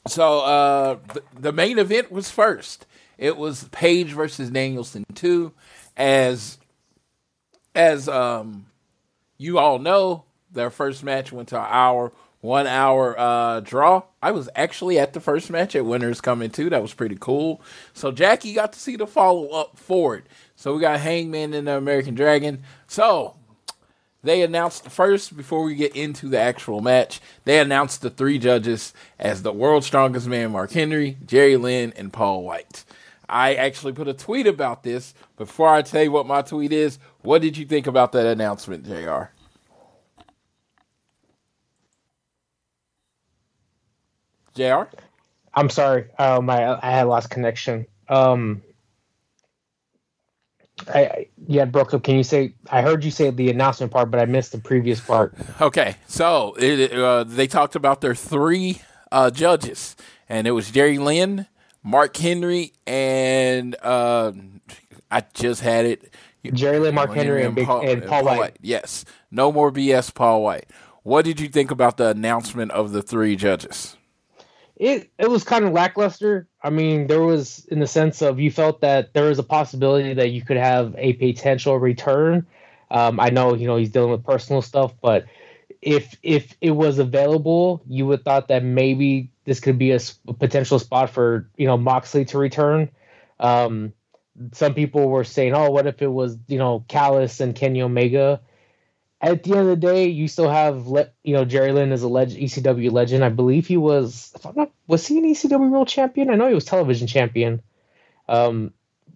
So 0.07 0.39
uh, 0.39 0.97
the, 1.13 1.23
the 1.39 1.51
main 1.51 1.79
event 1.79 2.11
was 2.11 2.29
first. 2.29 2.85
It 3.17 3.37
was 3.37 3.65
Page 3.65 4.13
versus 4.13 4.49
Danielson 4.49 5.03
2. 5.13 5.53
As 5.95 6.57
as 7.75 8.09
um, 8.09 8.65
you 9.37 9.59
all 9.59 9.79
know, 9.79 10.25
their 10.51 10.69
first 10.69 11.03
match 11.03 11.31
went 11.31 11.49
to 11.49 11.59
an 11.59 11.67
hour 11.69 12.11
one 12.41 12.67
hour 12.67 13.17
uh, 13.17 13.59
draw. 13.61 14.03
I 14.21 14.31
was 14.31 14.49
actually 14.55 14.99
at 14.99 15.13
the 15.13 15.19
first 15.19 15.49
match 15.49 15.75
at 15.75 15.85
Winter 15.85 16.09
Is 16.09 16.21
Coming 16.21 16.49
too. 16.49 16.69
That 16.69 16.81
was 16.81 16.93
pretty 16.93 17.17
cool. 17.19 17.61
So 17.93 18.11
Jackie 18.11 18.53
got 18.53 18.73
to 18.73 18.79
see 18.79 18.95
the 18.95 19.07
follow 19.07 19.49
up 19.49 19.77
for 19.77 20.15
it. 20.15 20.25
So 20.55 20.75
we 20.75 20.81
got 20.81 20.99
Hangman 20.99 21.53
and 21.53 21.67
the 21.67 21.77
American 21.77 22.15
Dragon. 22.15 22.63
So 22.87 23.35
they 24.23 24.41
announced 24.41 24.89
first 24.89 25.37
before 25.37 25.63
we 25.63 25.75
get 25.75 25.95
into 25.95 26.27
the 26.29 26.39
actual 26.39 26.81
match. 26.81 27.21
They 27.45 27.59
announced 27.59 28.01
the 28.01 28.09
three 28.09 28.39
judges 28.39 28.93
as 29.19 29.43
the 29.43 29.53
world's 29.53 29.87
strongest 29.87 30.27
man: 30.27 30.51
Mark 30.51 30.71
Henry, 30.71 31.17
Jerry 31.25 31.57
Lynn, 31.57 31.93
and 31.95 32.11
Paul 32.11 32.43
White. 32.43 32.85
I 33.29 33.53
actually 33.55 33.93
put 33.93 34.09
a 34.09 34.13
tweet 34.13 34.45
about 34.45 34.83
this. 34.83 35.13
Before 35.37 35.69
I 35.69 35.83
tell 35.83 36.03
you 36.03 36.11
what 36.11 36.27
my 36.27 36.41
tweet 36.41 36.73
is, 36.73 36.99
what 37.21 37.41
did 37.41 37.55
you 37.55 37.65
think 37.65 37.87
about 37.87 38.11
that 38.11 38.25
announcement, 38.25 38.85
Jr.? 38.85 39.31
Jr. 44.55 44.83
I'm 45.53 45.69
sorry. 45.69 46.05
Um, 46.17 46.49
I 46.49 46.79
I 46.81 46.91
had 46.91 47.03
lost 47.03 47.29
connection. 47.29 47.85
Um, 48.07 48.61
I, 50.87 50.99
I 50.99 51.27
yeah 51.47 51.65
broke 51.65 51.93
up. 51.93 52.03
Can 52.03 52.15
you 52.15 52.23
say? 52.23 52.53
I 52.69 52.81
heard 52.81 53.03
you 53.03 53.11
say 53.11 53.29
the 53.29 53.49
announcement 53.49 53.91
part, 53.91 54.11
but 54.11 54.19
I 54.19 54.25
missed 54.25 54.51
the 54.51 54.59
previous 54.59 54.99
part. 54.99 55.33
Okay, 55.59 55.95
so 56.07 56.55
it, 56.57 56.93
uh, 56.93 57.23
they 57.23 57.47
talked 57.47 57.75
about 57.75 58.01
their 58.01 58.15
three 58.15 58.81
uh, 59.11 59.29
judges, 59.29 59.95
and 60.29 60.47
it 60.47 60.51
was 60.51 60.71
Jerry 60.71 60.97
Lynn, 60.97 61.47
Mark 61.83 62.15
Henry, 62.17 62.73
and 62.87 63.75
uh, 63.81 64.31
I 65.09 65.23
just 65.33 65.61
had 65.61 65.85
it. 65.85 66.13
Jerry 66.53 66.79
Lynn, 66.79 66.95
Mark 66.95 67.13
Henry, 67.13 67.43
and, 67.43 67.53
Big, 67.53 67.67
Paul, 67.67 67.87
and 67.87 68.03
Paul 68.03 68.25
White. 68.25 68.39
White. 68.39 68.57
Yes, 68.61 69.05
no 69.29 69.51
more 69.51 69.71
BS. 69.71 70.13
Paul 70.13 70.41
White. 70.43 70.69
What 71.03 71.25
did 71.25 71.39
you 71.39 71.47
think 71.47 71.71
about 71.71 71.97
the 71.97 72.09
announcement 72.09 72.71
of 72.71 72.91
the 72.91 73.01
three 73.01 73.35
judges? 73.35 73.97
It 74.81 75.11
it 75.19 75.29
was 75.29 75.43
kind 75.43 75.63
of 75.63 75.73
lackluster. 75.73 76.47
I 76.63 76.71
mean, 76.71 77.05
there 77.05 77.21
was 77.21 77.65
in 77.65 77.79
the 77.79 77.87
sense 77.87 78.23
of 78.23 78.39
you 78.39 78.49
felt 78.49 78.81
that 78.81 79.13
there 79.13 79.25
was 79.25 79.37
a 79.37 79.43
possibility 79.43 80.15
that 80.15 80.31
you 80.31 80.41
could 80.41 80.57
have 80.57 80.95
a 80.97 81.13
potential 81.13 81.77
return. 81.77 82.47
Um, 82.89 83.19
I 83.19 83.29
know 83.29 83.53
you 83.53 83.67
know 83.67 83.77
he's 83.77 83.91
dealing 83.91 84.09
with 84.09 84.25
personal 84.25 84.63
stuff, 84.63 84.93
but 84.99 85.27
if 85.83 86.17
if 86.23 86.57
it 86.61 86.71
was 86.71 86.97
available, 86.97 87.83
you 87.87 88.07
would 88.07 88.25
thought 88.25 88.47
that 88.47 88.63
maybe 88.63 89.29
this 89.45 89.59
could 89.59 89.77
be 89.77 89.91
a, 89.91 89.99
a 90.27 90.33
potential 90.33 90.79
spot 90.79 91.11
for 91.11 91.47
you 91.57 91.67
know 91.67 91.77
Moxley 91.77 92.25
to 92.25 92.39
return. 92.39 92.89
Um, 93.39 93.93
some 94.51 94.73
people 94.73 95.09
were 95.09 95.23
saying, 95.23 95.53
"Oh, 95.53 95.69
what 95.69 95.85
if 95.85 96.01
it 96.01 96.11
was 96.11 96.39
you 96.47 96.57
know 96.57 96.83
Callis 96.87 97.39
and 97.39 97.53
Kenny 97.53 97.83
Omega?" 97.83 98.41
At 99.21 99.43
the 99.43 99.51
end 99.51 99.59
of 99.61 99.67
the 99.67 99.75
day, 99.75 100.07
you 100.07 100.27
still 100.27 100.49
have 100.49 100.87
you 101.23 101.33
know 101.33 101.45
Jerry 101.45 101.71
Lynn 101.71 101.91
is 101.91 102.03
a 102.03 102.07
leg- 102.07 102.29
ECW 102.29 102.91
legend. 102.91 103.23
I 103.23 103.29
believe 103.29 103.67
he 103.67 103.77
was. 103.77 104.31
If 104.35 104.45
I'm 104.45 104.55
not, 104.55 104.71
was 104.87 105.05
he 105.05 105.19
an 105.19 105.25
ECW 105.25 105.69
World 105.69 105.87
Champion? 105.87 106.29
I 106.29 106.35
know 106.35 106.47
he 106.47 106.55
was 106.55 106.65
television 106.65 107.07
champion. 107.07 107.61
Um, 108.27 108.73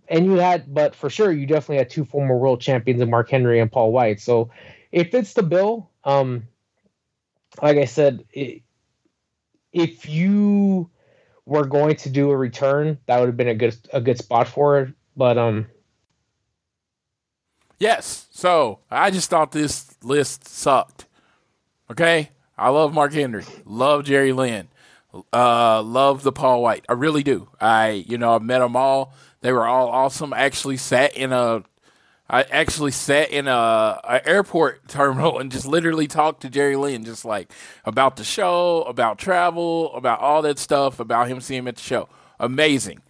and 0.08 0.26
you 0.26 0.34
had, 0.34 0.72
but 0.72 0.96
for 0.96 1.10
sure, 1.10 1.32
you 1.32 1.48
definitely 1.48 1.78
had 1.78 1.90
two 1.90 2.06
former 2.06 2.38
world 2.38 2.62
champions 2.62 3.02
in 3.02 3.10
Mark 3.10 3.30
Henry 3.30 3.60
and 3.60 3.72
Paul 3.72 3.92
White. 3.92 4.20
So 4.22 4.52
it 4.92 5.12
fits 5.12 5.34
the 5.34 5.42
bill. 5.44 5.90
Um, 6.04 6.48
like 7.62 7.78
I 7.78 7.86
said, 7.86 8.24
it, 8.32 8.62
if 9.74 10.08
you 10.08 10.90
were 11.46 11.66
going 11.66 11.96
to 11.98 12.10
do 12.10 12.30
a 12.30 12.38
return, 12.38 13.00
that 13.08 13.20
would 13.20 13.28
have 13.28 13.38
been 13.38 13.48
a 13.48 13.56
good 13.56 13.76
a 13.92 14.02
good 14.02 14.20
spot 14.20 14.48
for 14.48 14.80
it. 14.82 14.94
But 15.18 15.38
um, 15.38 15.68
Yes. 17.80 18.28
So 18.32 18.80
I 18.90 19.12
just 19.12 19.30
thought 19.30 19.52
this 19.52 19.96
list 20.04 20.48
sucked. 20.48 21.06
Okay. 21.92 22.32
I 22.58 22.70
love 22.70 22.94
Mark 22.94 23.14
Henry. 23.14 23.44
Love 23.66 24.06
Jerry 24.06 24.32
Lynn. 24.32 24.70
Uh, 25.34 25.82
love 25.82 26.24
the 26.24 26.32
Paul 26.32 26.62
White. 26.62 26.86
I 26.90 26.94
really 26.94 27.24
do. 27.24 27.50
I, 27.60 27.90
you 28.08 28.18
know, 28.18 28.36
I've 28.36 28.42
met 28.42 28.60
them 28.60 28.76
all. 28.76 29.14
They 29.42 29.52
were 29.52 29.66
all 29.66 29.88
awesome. 29.90 30.34
I 30.34 30.40
actually 30.40 30.78
sat 30.78 31.16
in 31.16 31.32
a, 31.32 31.64
I 32.30 32.44
actually 32.44 32.92
sat 32.92 33.30
in 33.30 33.48
a, 33.48 33.52
a 34.04 34.28
airport 34.28 34.88
terminal 34.88 35.40
and 35.40 35.52
just 35.52 35.66
literally 35.66 36.08
talked 36.08 36.42
to 36.42 36.50
Jerry 36.50 36.76
Lynn, 36.76 37.06
just 37.06 37.26
like 37.26 37.52
about 37.86 38.16
the 38.18 38.24
show, 38.24 38.84
about 38.84 39.18
travel, 39.18 39.94
about 39.94 40.20
all 40.20 40.42
that 40.42 40.60
stuff, 40.60 41.00
about 41.00 41.28
him 41.28 41.40
seeing 41.42 41.60
him 41.60 41.68
at 41.68 41.76
the 41.76 41.84
show. 41.84 42.10
Amazing. 42.40 43.02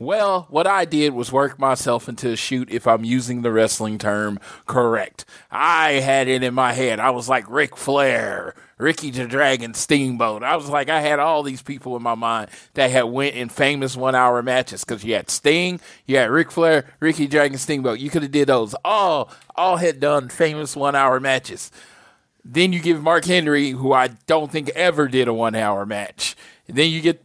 Well, 0.00 0.46
what 0.48 0.66
I 0.66 0.86
did 0.86 1.12
was 1.12 1.30
work 1.30 1.58
myself 1.58 2.08
into 2.08 2.30
a 2.30 2.36
shoot 2.36 2.70
if 2.70 2.86
I'm 2.86 3.04
using 3.04 3.42
the 3.42 3.52
wrestling 3.52 3.98
term 3.98 4.40
correct. 4.64 5.26
I 5.50 5.92
had 5.92 6.26
it 6.26 6.42
in 6.42 6.54
my 6.54 6.72
head. 6.72 6.98
I 6.98 7.10
was 7.10 7.28
like 7.28 7.44
Ric 7.50 7.76
Flair, 7.76 8.54
Ricky 8.78 9.10
the 9.10 9.26
Dragon 9.26 9.74
Steamboat. 9.74 10.42
I 10.42 10.56
was 10.56 10.70
like, 10.70 10.88
I 10.88 11.02
had 11.02 11.18
all 11.18 11.42
these 11.42 11.60
people 11.60 11.96
in 11.96 12.02
my 12.02 12.14
mind 12.14 12.48
that 12.72 12.90
had 12.90 13.02
went 13.02 13.34
in 13.34 13.50
famous 13.50 13.94
one 13.94 14.14
hour 14.14 14.42
matches 14.42 14.86
because 14.86 15.04
you 15.04 15.12
had 15.12 15.28
Sting, 15.28 15.80
you 16.06 16.16
had 16.16 16.30
Ric 16.30 16.50
Flair, 16.50 16.86
Ricky 16.98 17.26
Dragon 17.26 17.58
Steamboat. 17.58 17.98
You 17.98 18.08
could 18.08 18.22
have 18.22 18.32
did 18.32 18.48
those. 18.48 18.74
All, 18.82 19.30
all 19.54 19.76
had 19.76 20.00
done 20.00 20.30
famous 20.30 20.74
one 20.74 20.94
hour 20.94 21.20
matches. 21.20 21.70
Then 22.42 22.72
you 22.72 22.80
give 22.80 23.02
Mark 23.02 23.26
Henry, 23.26 23.72
who 23.72 23.92
I 23.92 24.08
don't 24.26 24.50
think 24.50 24.70
ever 24.70 25.08
did 25.08 25.28
a 25.28 25.34
one 25.34 25.54
hour 25.54 25.84
match. 25.84 26.36
then 26.66 26.88
you 26.88 27.02
get 27.02 27.22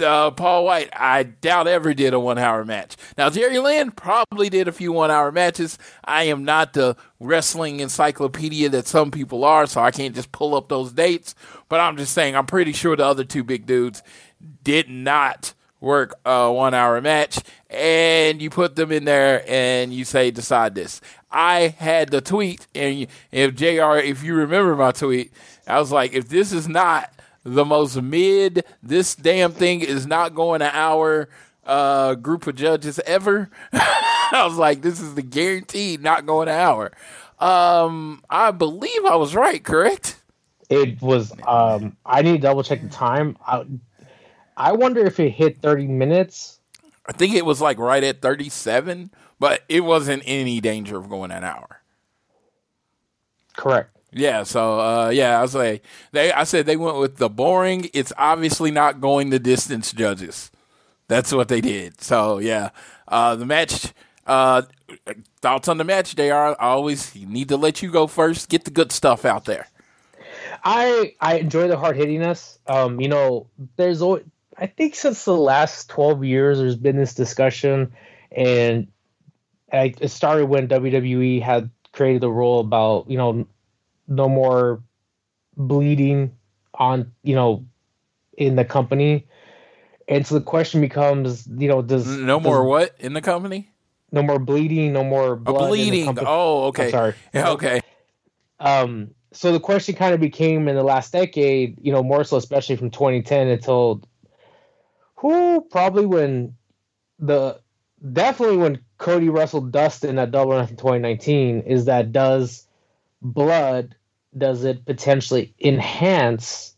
uh, 0.00 0.30
Paul 0.30 0.64
White, 0.64 0.90
I 0.94 1.24
doubt 1.24 1.66
ever 1.66 1.94
did 1.94 2.14
a 2.14 2.20
one 2.20 2.38
hour 2.38 2.64
match. 2.64 2.96
Now, 3.16 3.30
Jerry 3.30 3.58
Lynn 3.58 3.90
probably 3.90 4.48
did 4.48 4.68
a 4.68 4.72
few 4.72 4.92
one 4.92 5.10
hour 5.10 5.32
matches. 5.32 5.78
I 6.04 6.24
am 6.24 6.44
not 6.44 6.72
the 6.72 6.96
wrestling 7.20 7.80
encyclopedia 7.80 8.68
that 8.70 8.86
some 8.86 9.10
people 9.10 9.44
are, 9.44 9.66
so 9.66 9.80
I 9.80 9.90
can't 9.90 10.14
just 10.14 10.32
pull 10.32 10.54
up 10.54 10.68
those 10.68 10.92
dates. 10.92 11.34
But 11.68 11.80
I'm 11.80 11.96
just 11.96 12.12
saying, 12.12 12.36
I'm 12.36 12.46
pretty 12.46 12.72
sure 12.72 12.96
the 12.96 13.04
other 13.04 13.24
two 13.24 13.44
big 13.44 13.66
dudes 13.66 14.02
did 14.62 14.88
not 14.88 15.54
work 15.80 16.14
a 16.24 16.50
one 16.50 16.74
hour 16.74 17.00
match. 17.00 17.38
And 17.70 18.40
you 18.40 18.50
put 18.50 18.76
them 18.76 18.92
in 18.92 19.04
there 19.04 19.44
and 19.48 19.92
you 19.92 20.04
say, 20.04 20.30
decide 20.30 20.74
this. 20.74 21.00
I 21.30 21.74
had 21.78 22.10
the 22.10 22.20
tweet, 22.20 22.66
and 22.74 23.08
if 23.30 23.54
JR, 23.54 23.96
if 23.96 24.22
you 24.22 24.34
remember 24.34 24.74
my 24.74 24.92
tweet, 24.92 25.32
I 25.66 25.78
was 25.78 25.92
like, 25.92 26.14
if 26.14 26.28
this 26.28 26.52
is 26.52 26.66
not 26.66 27.12
the 27.46 27.64
most 27.64 28.00
mid, 28.00 28.64
this 28.82 29.14
damn 29.14 29.52
thing 29.52 29.80
is 29.80 30.06
not 30.06 30.34
going 30.34 30.62
an 30.62 30.70
hour 30.72 31.28
uh, 31.64 32.14
group 32.14 32.46
of 32.46 32.56
judges 32.56 33.00
ever. 33.06 33.48
I 33.72 34.44
was 34.46 34.56
like, 34.56 34.82
this 34.82 35.00
is 35.00 35.14
the 35.14 35.22
guaranteed 35.22 36.02
not 36.02 36.26
going 36.26 36.48
an 36.48 36.54
hour. 36.54 36.92
Um, 37.38 38.22
I 38.28 38.50
believe 38.50 39.04
I 39.04 39.16
was 39.16 39.34
right, 39.34 39.62
correct? 39.62 40.16
It 40.68 41.00
was. 41.00 41.32
Um, 41.46 41.96
I 42.04 42.22
need 42.22 42.32
to 42.32 42.38
double 42.38 42.62
check 42.62 42.82
the 42.82 42.88
time. 42.88 43.36
I, 43.46 43.64
I 44.56 44.72
wonder 44.72 45.04
if 45.06 45.20
it 45.20 45.30
hit 45.30 45.60
thirty 45.60 45.86
minutes. 45.86 46.60
I 47.06 47.12
think 47.12 47.34
it 47.34 47.44
was 47.44 47.60
like 47.60 47.78
right 47.78 48.02
at 48.02 48.20
thirty-seven 48.20 49.10
but 49.38 49.62
it 49.68 49.80
wasn't 49.80 50.22
any 50.26 50.60
danger 50.60 50.96
of 50.96 51.08
going 51.08 51.30
an 51.30 51.44
hour. 51.44 51.82
Correct. 53.56 53.95
Yeah, 54.16 54.44
so 54.44 54.80
uh, 54.80 55.10
yeah, 55.10 55.38
I 55.38 55.42
was 55.42 55.54
like, 55.54 55.84
they. 56.12 56.32
I 56.32 56.44
said 56.44 56.64
they 56.64 56.76
went 56.76 56.96
with 56.96 57.18
the 57.18 57.28
boring. 57.28 57.90
It's 57.92 58.14
obviously 58.16 58.70
not 58.70 59.00
going 59.00 59.28
the 59.28 59.38
distance 59.38 59.92
judges. 59.92 60.50
That's 61.06 61.32
what 61.32 61.48
they 61.48 61.60
did. 61.60 62.00
So 62.00 62.38
yeah, 62.38 62.70
uh, 63.06 63.36
the 63.36 63.46
match. 63.46 63.92
Uh, 64.26 64.62
thoughts 65.40 65.68
on 65.68 65.76
the 65.76 65.84
match? 65.84 66.16
They 66.16 66.30
are 66.30 66.56
always 66.58 67.14
need 67.14 67.48
to 67.50 67.56
let 67.56 67.82
you 67.82 67.90
go 67.90 68.06
first. 68.06 68.48
Get 68.48 68.64
the 68.64 68.70
good 68.72 68.90
stuff 68.90 69.24
out 69.24 69.44
there. 69.44 69.68
I 70.64 71.14
I 71.20 71.36
enjoy 71.36 71.68
the 71.68 71.76
hard 71.76 71.96
hittingness. 71.96 72.58
Um, 72.66 73.00
you 73.00 73.08
know, 73.08 73.46
there's 73.76 74.00
always, 74.00 74.24
I 74.56 74.66
think 74.66 74.94
since 74.94 75.26
the 75.26 75.36
last 75.36 75.90
twelve 75.90 76.24
years, 76.24 76.58
there's 76.58 76.74
been 76.74 76.96
this 76.96 77.14
discussion, 77.14 77.92
and 78.32 78.88
I, 79.70 79.94
it 80.00 80.08
started 80.08 80.46
when 80.46 80.68
WWE 80.68 81.42
had 81.42 81.70
created 81.92 82.22
the 82.22 82.30
rule 82.30 82.60
about 82.60 83.10
you 83.10 83.18
know 83.18 83.46
no 84.08 84.28
more 84.28 84.82
bleeding 85.56 86.36
on 86.74 87.12
you 87.22 87.34
know 87.34 87.64
in 88.36 88.56
the 88.56 88.64
company, 88.64 89.26
and 90.08 90.26
so 90.26 90.36
the 90.36 90.44
question 90.44 90.80
becomes 90.80 91.46
you 91.46 91.68
know 91.68 91.82
does 91.82 92.06
no 92.06 92.38
does, 92.38 92.44
more 92.44 92.64
what 92.64 92.94
in 92.98 93.12
the 93.12 93.22
company? 93.22 93.70
No 94.12 94.22
more 94.22 94.38
bleeding, 94.38 94.92
no 94.92 95.04
more 95.04 95.36
blood. 95.36 95.68
bleeding. 95.68 96.18
Oh, 96.20 96.64
okay. 96.66 96.86
I'm 96.86 96.90
sorry. 96.90 97.14
Yeah, 97.34 97.48
okay. 97.52 97.80
Um. 98.60 99.10
So 99.32 99.52
the 99.52 99.60
question 99.60 99.94
kind 99.94 100.14
of 100.14 100.20
became 100.20 100.66
in 100.66 100.76
the 100.76 100.82
last 100.82 101.12
decade, 101.12 101.78
you 101.82 101.92
know, 101.92 102.02
more 102.02 102.24
so 102.24 102.38
especially 102.38 102.76
from 102.76 102.90
2010 102.90 103.48
until 103.48 104.02
who 105.16 105.60
probably 105.70 106.06
when 106.06 106.54
the 107.18 107.60
definitely 108.12 108.56
when 108.56 108.80
Cody 108.98 109.28
wrestled 109.28 109.72
Dustin 109.72 110.18
at 110.18 110.30
Double 110.30 110.54
or 110.54 110.58
Nothing 110.58 110.76
2019 110.76 111.62
is 111.62 111.86
that 111.86 112.12
does 112.12 112.66
blood 113.22 113.94
does 114.36 114.64
it 114.64 114.84
potentially 114.84 115.54
enhance 115.60 116.74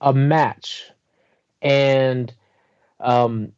a 0.00 0.12
match? 0.12 0.90
And 1.62 2.32
um, 2.98 3.52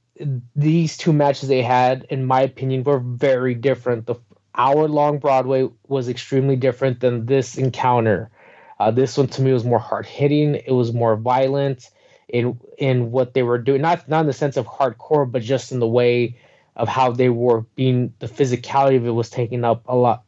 these 0.56 0.96
two 0.96 1.12
matches 1.12 1.48
they 1.48 1.62
had, 1.62 2.06
in 2.10 2.24
my 2.24 2.42
opinion, 2.42 2.84
were 2.84 2.98
very 2.98 3.54
different. 3.54 4.06
The 4.06 4.16
hour 4.54 4.88
long 4.88 5.18
Broadway 5.18 5.68
was 5.86 6.08
extremely 6.08 6.56
different 6.56 7.00
than 7.00 7.26
this 7.26 7.56
encounter. 7.56 8.30
Uh, 8.78 8.90
this 8.90 9.16
one 9.16 9.28
to 9.28 9.42
me 9.42 9.52
was 9.52 9.64
more 9.64 9.78
hard 9.78 10.06
hitting. 10.06 10.54
It 10.54 10.72
was 10.72 10.92
more 10.92 11.16
violent 11.16 11.90
in 12.28 12.58
in 12.78 13.12
what 13.12 13.34
they 13.34 13.42
were 13.42 13.58
doing. 13.58 13.80
Not 13.80 14.08
not 14.08 14.22
in 14.22 14.26
the 14.26 14.32
sense 14.32 14.56
of 14.56 14.66
hardcore, 14.66 15.30
but 15.30 15.42
just 15.42 15.72
in 15.72 15.78
the 15.78 15.86
way 15.86 16.36
of 16.74 16.88
how 16.88 17.12
they 17.12 17.28
were 17.28 17.60
being 17.76 18.14
the 18.18 18.26
physicality 18.26 18.96
of 18.96 19.06
it 19.06 19.10
was 19.10 19.30
taking 19.30 19.64
up 19.64 19.82
a 19.86 19.94
lot 19.94 20.24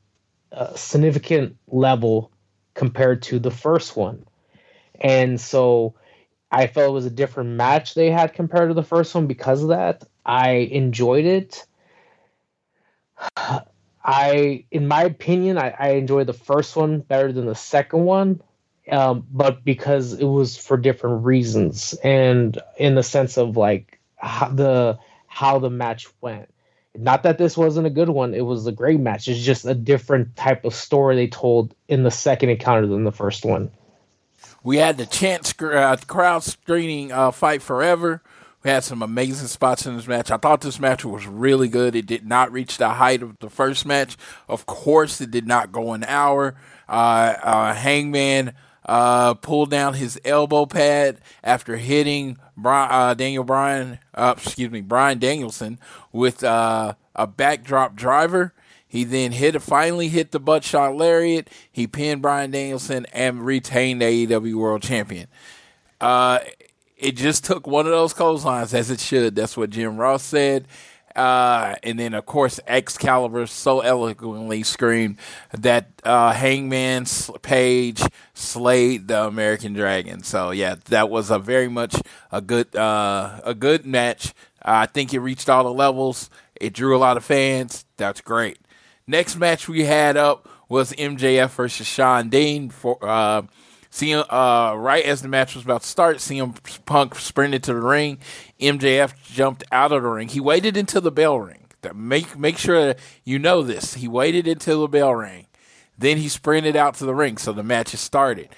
a 0.54 0.76
significant 0.78 1.56
level 1.66 2.30
compared 2.74 3.22
to 3.22 3.38
the 3.38 3.50
first 3.50 3.96
one. 3.96 4.24
And 5.00 5.40
so 5.40 5.94
i 6.50 6.68
felt 6.68 6.90
it 6.90 6.92
was 6.92 7.06
a 7.06 7.10
different 7.10 7.50
match 7.50 7.94
they 7.94 8.10
had 8.12 8.32
compared 8.32 8.70
to 8.70 8.74
the 8.74 8.82
first 8.82 9.14
one 9.14 9.26
because 9.26 9.62
of 9.62 9.68
that. 9.70 10.04
I 10.24 10.50
enjoyed 10.50 11.24
it. 11.24 11.66
I 14.06 14.66
in 14.70 14.86
my 14.86 15.04
opinion 15.04 15.56
i, 15.56 15.74
I 15.78 15.88
enjoyed 15.92 16.26
the 16.26 16.34
first 16.34 16.76
one 16.76 17.00
better 17.00 17.32
than 17.32 17.46
the 17.46 17.54
second 17.54 18.04
one 18.04 18.42
um, 18.90 19.26
but 19.32 19.64
because 19.64 20.12
it 20.12 20.26
was 20.26 20.58
for 20.58 20.76
different 20.76 21.24
reasons 21.24 21.94
and 22.04 22.58
in 22.76 22.94
the 22.94 23.02
sense 23.02 23.38
of 23.38 23.56
like 23.56 23.98
how 24.16 24.48
the 24.48 24.98
how 25.26 25.58
the 25.58 25.70
match 25.70 26.06
went. 26.20 26.53
Not 26.96 27.24
that 27.24 27.38
this 27.38 27.56
wasn't 27.56 27.86
a 27.86 27.90
good 27.90 28.08
one, 28.08 28.34
it 28.34 28.42
was 28.42 28.66
a 28.66 28.72
great 28.72 29.00
match. 29.00 29.26
It's 29.26 29.40
just 29.40 29.64
a 29.64 29.74
different 29.74 30.36
type 30.36 30.64
of 30.64 30.74
story 30.74 31.16
they 31.16 31.26
told 31.26 31.74
in 31.88 32.04
the 32.04 32.10
second 32.10 32.50
encounter 32.50 32.86
than 32.86 33.04
the 33.04 33.12
first 33.12 33.44
one. 33.44 33.70
We 34.62 34.76
had 34.78 34.96
the 34.96 35.06
chance 35.06 35.52
uh, 35.60 35.96
crowd 36.06 36.42
screening 36.42 37.12
uh, 37.12 37.32
fight 37.32 37.62
forever. 37.62 38.22
We 38.62 38.70
had 38.70 38.82
some 38.82 39.02
amazing 39.02 39.48
spots 39.48 39.84
in 39.84 39.94
this 39.94 40.06
match. 40.06 40.30
I 40.30 40.38
thought 40.38 40.62
this 40.62 40.80
match 40.80 41.04
was 41.04 41.26
really 41.26 41.68
good. 41.68 41.94
It 41.94 42.06
did 42.06 42.26
not 42.26 42.50
reach 42.50 42.78
the 42.78 42.88
height 42.88 43.22
of 43.22 43.38
the 43.40 43.50
first 43.50 43.84
match. 43.84 44.16
Of 44.48 44.64
course, 44.64 45.20
it 45.20 45.30
did 45.30 45.46
not 45.46 45.70
go 45.70 45.92
an 45.92 46.04
hour. 46.04 46.54
Uh, 46.88 47.34
uh 47.42 47.74
Hangman 47.74 48.54
uh, 48.84 49.34
pulled 49.34 49.70
down 49.70 49.94
his 49.94 50.20
elbow 50.24 50.66
pad 50.66 51.18
after 51.42 51.76
hitting 51.76 52.38
Brian, 52.56 52.90
uh, 52.92 53.14
Daniel 53.14 53.44
Bryan, 53.44 53.98
uh, 54.14 54.34
excuse 54.36 54.70
me, 54.70 54.80
Brian 54.80 55.18
Danielson 55.18 55.78
with 56.12 56.44
uh, 56.44 56.94
a 57.14 57.26
backdrop 57.26 57.94
driver. 57.94 58.52
He 58.86 59.02
then 59.02 59.32
hit, 59.32 59.60
finally 59.60 60.08
hit 60.08 60.30
the 60.30 60.38
Buckshot 60.38 60.94
Lariat. 60.94 61.48
He 61.70 61.86
pinned 61.86 62.22
Brian 62.22 62.52
Danielson 62.52 63.06
and 63.12 63.44
retained 63.44 64.00
the 64.00 64.26
AEW 64.26 64.54
World 64.54 64.82
Champion. 64.82 65.26
Uh, 66.00 66.38
it 66.96 67.16
just 67.16 67.44
took 67.44 67.66
one 67.66 67.86
of 67.86 67.92
those 67.92 68.12
clotheslines 68.12 68.72
as 68.72 68.90
it 68.90 69.00
should. 69.00 69.34
That's 69.34 69.56
what 69.56 69.70
Jim 69.70 69.96
Ross 69.96 70.22
said. 70.22 70.68
Uh, 71.14 71.76
and 71.82 71.98
then, 71.98 72.12
of 72.14 72.26
course, 72.26 72.58
Excalibur 72.66 73.46
so 73.46 73.80
eloquently 73.80 74.62
screamed 74.64 75.18
that 75.52 75.88
uh, 76.02 76.32
Hangman 76.32 77.06
Page 77.42 78.02
slayed 78.34 79.08
the 79.08 79.24
American 79.24 79.74
Dragon. 79.74 80.22
So 80.24 80.50
yeah, 80.50 80.76
that 80.86 81.10
was 81.10 81.30
a 81.30 81.38
very 81.38 81.68
much 81.68 81.96
a 82.32 82.40
good 82.40 82.74
uh, 82.74 83.40
a 83.44 83.54
good 83.54 83.86
match. 83.86 84.32
I 84.62 84.86
think 84.86 85.14
it 85.14 85.20
reached 85.20 85.48
all 85.48 85.64
the 85.64 85.72
levels. 85.72 86.30
It 86.56 86.72
drew 86.72 86.96
a 86.96 86.98
lot 86.98 87.16
of 87.16 87.24
fans. 87.24 87.84
That's 87.96 88.20
great. 88.20 88.58
Next 89.06 89.36
match 89.36 89.68
we 89.68 89.84
had 89.84 90.16
up 90.16 90.48
was 90.68 90.92
MJF 90.92 91.50
versus 91.50 91.86
Shawn 91.86 92.28
Dean 92.28 92.70
for. 92.70 93.04
CM, 93.94 94.26
uh, 94.28 94.76
right 94.76 95.04
as 95.04 95.22
the 95.22 95.28
match 95.28 95.54
was 95.54 95.62
about 95.62 95.82
to 95.82 95.86
start, 95.86 96.16
CM 96.16 96.56
Punk 96.84 97.14
sprinted 97.14 97.62
to 97.62 97.74
the 97.74 97.80
ring. 97.80 98.18
MJF 98.60 99.14
jumped 99.22 99.62
out 99.70 99.92
of 99.92 100.02
the 100.02 100.08
ring. 100.08 100.26
He 100.26 100.40
waited 100.40 100.76
until 100.76 101.00
the 101.00 101.12
bell 101.12 101.38
rang. 101.38 101.66
Make 101.94 102.36
make 102.36 102.58
sure 102.58 102.96
you 103.22 103.38
know 103.38 103.62
this. 103.62 103.94
He 103.94 104.08
waited 104.08 104.48
until 104.48 104.80
the 104.80 104.88
bell 104.88 105.14
rang. 105.14 105.46
Then 105.96 106.16
he 106.16 106.28
sprinted 106.28 106.74
out 106.74 106.94
to 106.96 107.04
the 107.04 107.14
ring, 107.14 107.36
so 107.36 107.52
the 107.52 107.62
match 107.62 107.92
has 107.92 108.00
started. 108.00 108.48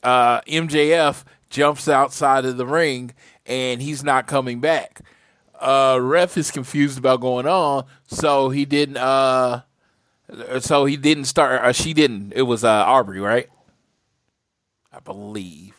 Uh, 0.00 0.42
MJF 0.42 1.24
jumps 1.50 1.88
outside 1.88 2.44
of 2.44 2.56
the 2.56 2.66
ring, 2.66 3.14
and 3.46 3.82
he's 3.82 4.04
not 4.04 4.28
coming 4.28 4.60
back. 4.60 5.00
Uh, 5.58 5.98
ref 6.00 6.36
is 6.36 6.52
confused 6.52 6.98
about 6.98 7.20
going 7.20 7.48
on, 7.48 7.84
so 8.06 8.50
he 8.50 8.64
didn't. 8.64 8.98
Uh, 8.98 9.62
so 10.60 10.84
he 10.84 10.96
didn't 10.96 11.24
start. 11.24 11.62
Uh, 11.62 11.72
she 11.72 11.94
didn't. 11.94 12.32
It 12.36 12.42
was 12.42 12.62
uh, 12.62 12.84
Aubrey, 12.86 13.18
right? 13.18 13.48
I 14.94 15.00
believe. 15.00 15.74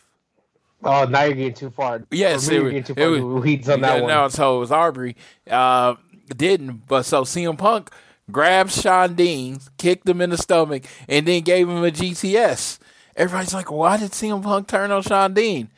Oh, 0.83 1.05
now 1.05 1.23
you're 1.23 1.33
getting 1.33 1.53
too 1.53 1.69
far. 1.71 2.03
Yes, 2.11 2.47
it, 2.47 2.61
getting 2.61 2.83
too 2.83 2.93
far 2.93 3.03
it 3.03 3.23
was, 3.23 3.43
weeds 3.43 3.69
on 3.69 3.81
that 3.81 4.01
one. 4.01 4.09
No, 4.09 4.27
so 4.27 4.57
it 4.57 4.59
was 4.59 4.71
Aubrey. 4.71 5.15
Uh, 5.49 5.95
didn't, 6.35 6.85
but 6.87 7.03
so 7.03 7.23
CM 7.23 7.57
Punk 7.57 7.91
grabbed 8.31 8.71
Shawn 8.71 9.15
Dean, 9.15 9.59
kicked 9.77 10.07
him 10.07 10.21
in 10.21 10.31
the 10.31 10.37
stomach, 10.37 10.83
and 11.07 11.27
then 11.27 11.41
gave 11.43 11.69
him 11.69 11.83
a 11.83 11.91
GTS. 11.91 12.79
Everybody's 13.15 13.53
like, 13.53 13.71
why 13.71 13.97
did 13.97 14.11
CM 14.11 14.43
Punk 14.43 14.67
turn 14.67 14.91
on 14.91 15.01
Shawn 15.01 15.33
Dean? 15.33 15.69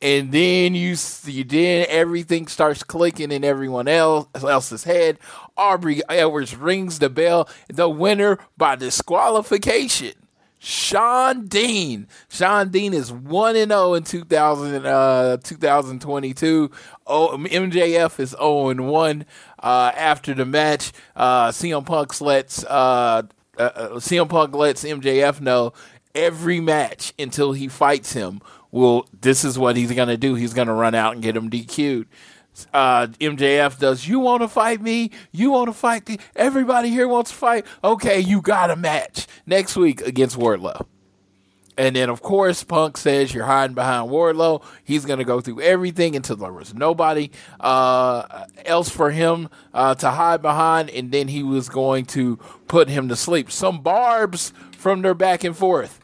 And 0.00 0.30
then 0.30 0.74
you 0.74 0.94
see, 0.94 1.42
then 1.42 1.86
everything 1.88 2.48
starts 2.48 2.82
clicking 2.82 3.32
in 3.32 3.44
everyone 3.44 3.88
else 3.88 4.28
else's 4.34 4.84
head. 4.84 5.18
Aubrey 5.56 6.02
Edwards 6.08 6.54
rings 6.54 6.98
the 6.98 7.08
bell, 7.08 7.48
the 7.68 7.88
winner 7.88 8.38
by 8.58 8.76
disqualification. 8.76 10.12
Shawn 10.66 11.46
Dean. 11.46 12.08
Shawn 12.28 12.70
Dean 12.70 12.92
is 12.92 13.12
1 13.12 13.54
and 13.54 13.70
0 13.70 13.94
in 13.94 14.02
2000, 14.02 14.84
uh, 14.84 15.36
2022. 15.36 16.72
Oh, 17.06 17.38
MJF 17.38 18.18
is 18.18 18.30
0 18.30 18.70
and 18.70 18.88
1 18.88 19.24
uh, 19.62 19.92
after 19.94 20.34
the 20.34 20.44
match. 20.44 20.90
Uh, 21.14 21.50
CM 21.50 21.86
Punk 21.86 22.20
lets 22.20 22.64
uh, 22.64 23.22
uh, 23.56 23.62
uh 23.62 23.88
CM 24.00 24.28
Punk 24.28 24.56
lets 24.56 24.82
MJF 24.82 25.40
know 25.40 25.72
every 26.16 26.58
match 26.58 27.12
until 27.16 27.52
he 27.52 27.68
fights 27.68 28.14
him. 28.14 28.40
Well, 28.72 29.06
this 29.20 29.44
is 29.44 29.56
what 29.56 29.76
he's 29.76 29.92
gonna 29.92 30.16
do. 30.16 30.34
He's 30.34 30.52
gonna 30.52 30.74
run 30.74 30.96
out 30.96 31.14
and 31.14 31.22
get 31.22 31.36
him 31.36 31.48
DQ'd. 31.48 32.08
Uh, 32.72 33.08
MJF 33.20 33.78
does. 33.78 34.06
You 34.06 34.20
want 34.20 34.42
to 34.42 34.48
fight 34.48 34.80
me? 34.80 35.10
You 35.32 35.50
want 35.50 35.68
to 35.68 35.72
fight? 35.72 36.08
Me? 36.08 36.18
Everybody 36.34 36.90
here 36.90 37.08
wants 37.08 37.30
to 37.30 37.36
fight. 37.36 37.66
Okay, 37.84 38.20
you 38.20 38.40
got 38.40 38.70
a 38.70 38.76
match 38.76 39.26
next 39.46 39.76
week 39.76 40.00
against 40.02 40.36
Wardlow. 40.38 40.86
And 41.78 41.94
then, 41.94 42.08
of 42.08 42.22
course, 42.22 42.64
Punk 42.64 42.96
says 42.96 43.34
you're 43.34 43.44
hiding 43.44 43.74
behind 43.74 44.10
Wardlow. 44.10 44.62
He's 44.82 45.04
going 45.04 45.18
to 45.18 45.24
go 45.24 45.40
through 45.40 45.60
everything 45.60 46.16
until 46.16 46.36
there 46.36 46.52
was 46.52 46.74
nobody 46.74 47.30
uh, 47.60 48.46
else 48.64 48.88
for 48.88 49.10
him 49.10 49.50
uh, 49.74 49.94
to 49.96 50.10
hide 50.10 50.40
behind. 50.40 50.88
And 50.90 51.12
then 51.12 51.28
he 51.28 51.42
was 51.42 51.68
going 51.68 52.06
to 52.06 52.36
put 52.66 52.88
him 52.88 53.08
to 53.10 53.16
sleep. 53.16 53.50
Some 53.50 53.82
barbs 53.82 54.54
from 54.72 55.02
their 55.02 55.14
back 55.14 55.44
and 55.44 55.56
forth. 55.56 56.00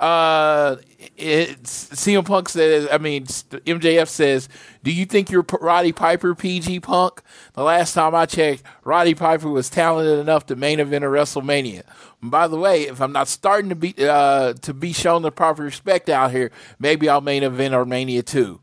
Uh, 0.00 0.76
it's 1.18 1.90
CM 1.90 2.24
Punk 2.24 2.48
says, 2.48 2.88
I 2.90 2.96
mean, 2.96 3.26
MJF 3.26 4.08
says, 4.08 4.48
Do 4.82 4.90
you 4.90 5.04
think 5.04 5.30
you're 5.30 5.44
Roddy 5.60 5.92
Piper, 5.92 6.34
PG 6.34 6.80
Punk? 6.80 7.20
The 7.52 7.62
last 7.62 7.92
time 7.92 8.14
I 8.14 8.24
checked, 8.24 8.62
Roddy 8.82 9.14
Piper 9.14 9.50
was 9.50 9.68
talented 9.68 10.18
enough 10.18 10.46
to 10.46 10.56
main 10.56 10.80
event 10.80 11.04
a 11.04 11.08
WrestleMania. 11.08 11.82
And 12.22 12.30
by 12.30 12.48
the 12.48 12.56
way, 12.56 12.88
if 12.88 13.02
I'm 13.02 13.12
not 13.12 13.28
starting 13.28 13.68
to 13.68 13.74
be 13.74 13.94
uh, 13.98 14.54
to 14.54 14.72
be 14.72 14.94
shown 14.94 15.20
the 15.20 15.30
proper 15.30 15.64
respect 15.64 16.08
out 16.08 16.30
here, 16.30 16.50
maybe 16.78 17.06
I'll 17.06 17.20
main 17.20 17.42
event 17.42 17.74
or 17.74 17.84
Mania 17.84 18.22
too. 18.22 18.62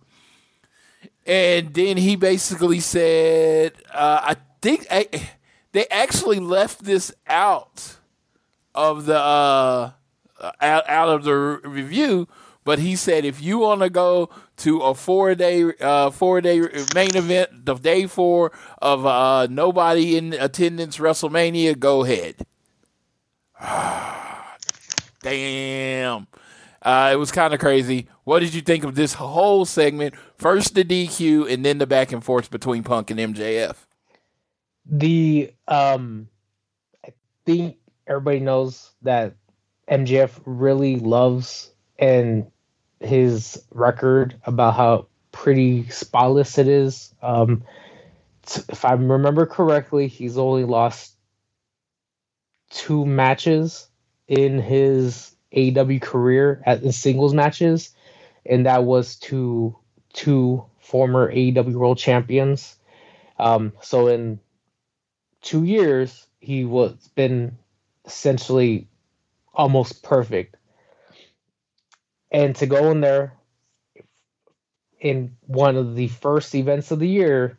And 1.28 1.72
then 1.72 1.98
he 1.98 2.16
basically 2.16 2.80
said, 2.80 3.74
uh, 3.94 4.22
I 4.24 4.38
think 4.64 4.88
I, 4.90 5.08
they 5.72 5.86
actually 5.90 6.40
left 6.40 6.84
this 6.84 7.14
out 7.28 7.98
of 8.74 9.06
the. 9.06 9.20
Uh, 9.20 9.22
uh, 9.22 9.92
out, 10.62 10.88
out 10.90 11.10
of 11.10 11.24
the 11.24 11.34
review, 11.64 12.28
but 12.64 12.80
he 12.80 12.96
said 12.96 13.24
if 13.26 13.42
you 13.42 13.60
want 13.60 13.82
to 13.82 13.90
go 13.90 14.30
to 14.58 14.80
a 14.82 14.94
four 14.94 15.36
day 15.36 15.72
uh, 15.80 16.10
four 16.10 16.42
day 16.42 16.60
main 16.94 17.16
event, 17.16 17.66
the 17.66 17.76
day 17.76 18.08
four 18.08 18.52
of 18.82 19.06
uh, 19.06 19.48
nobody 19.50 20.18
in 20.18 20.34
attendance 20.34 20.98
WrestleMania, 20.98 21.80
go 21.80 22.04
ahead. 22.04 22.36
Damn. 25.22 26.28
Uh, 26.82 27.10
it 27.12 27.16
was 27.16 27.32
kind 27.32 27.54
of 27.54 27.60
crazy. 27.60 28.08
What 28.24 28.40
did 28.40 28.54
you 28.54 28.62
think 28.62 28.84
of 28.84 28.96
this 28.96 29.14
whole 29.14 29.66
segment? 29.66 30.16
First 30.38 30.76
the 30.76 30.84
DQ 30.84 31.52
and 31.52 31.66
then 31.66 31.80
the 31.80 31.88
back 31.88 32.12
and 32.12 32.24
forth 32.24 32.52
between 32.52 32.84
Punk 32.84 33.12
and 33.12 33.20
MJF. 33.20 33.76
The 34.86 35.54
um, 35.68 36.30
I 37.06 37.14
think 37.46 37.78
everybody 38.06 38.40
knows 38.40 38.92
that 39.02 39.36
MJF 39.90 40.40
really 40.46 40.98
loves 40.98 41.72
and 41.98 42.50
his 43.00 43.62
record 43.72 44.36
about 44.44 44.76
how 44.76 45.08
pretty 45.32 45.88
spotless 45.90 46.58
it 46.58 46.68
is. 46.68 47.14
Um, 47.22 47.64
if 48.70 48.86
I 48.86 48.94
remember 48.94 49.46
correctly, 49.46 50.08
he's 50.08 50.38
only 50.38 50.64
lost 50.64 51.16
two 52.70 53.06
matches 53.06 53.88
in 54.28 54.60
his 54.60 55.36
AEW 55.56 56.02
career 56.02 56.62
at 56.66 56.82
the 56.82 56.92
singles 56.92 57.34
matches, 57.34 57.94
and 58.46 58.66
that 58.66 58.84
was 58.84 59.16
to 59.18 59.78
two 60.14 60.66
former 60.80 61.32
AEW 61.32 61.74
World 61.74 61.98
Champions. 61.98 62.76
Um, 63.40 63.74
so 63.82 64.08
in 64.08 64.40
two 65.42 65.64
years, 65.64 66.28
he 66.40 66.66
was 66.66 66.94
been 67.16 67.58
essentially 68.06 68.88
almost 69.58 70.04
perfect. 70.04 70.56
And 72.32 72.56
to 72.58 72.68
go 72.68 72.92
in 72.92 73.02
there 73.02 73.34
in 75.00 75.36
one 75.42 75.76
of 75.76 75.96
the 75.96 76.08
first 76.08 76.54
events 76.56 76.92
of 76.92 77.00
the 77.00 77.08
year, 77.08 77.58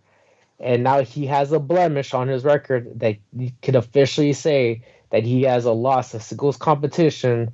and 0.60 0.82
now 0.82 1.02
he 1.02 1.26
has 1.26 1.52
a 1.52 1.58
blemish 1.58 2.14
on 2.14 2.28
his 2.28 2.44
record 2.44 3.00
that 3.00 3.16
you 3.36 3.50
could 3.62 3.76
officially 3.76 4.32
say 4.32 4.82
that 5.10 5.24
he 5.24 5.42
has 5.42 5.64
a 5.64 5.72
loss. 5.72 6.14
A 6.14 6.20
singles 6.20 6.56
competition 6.56 7.52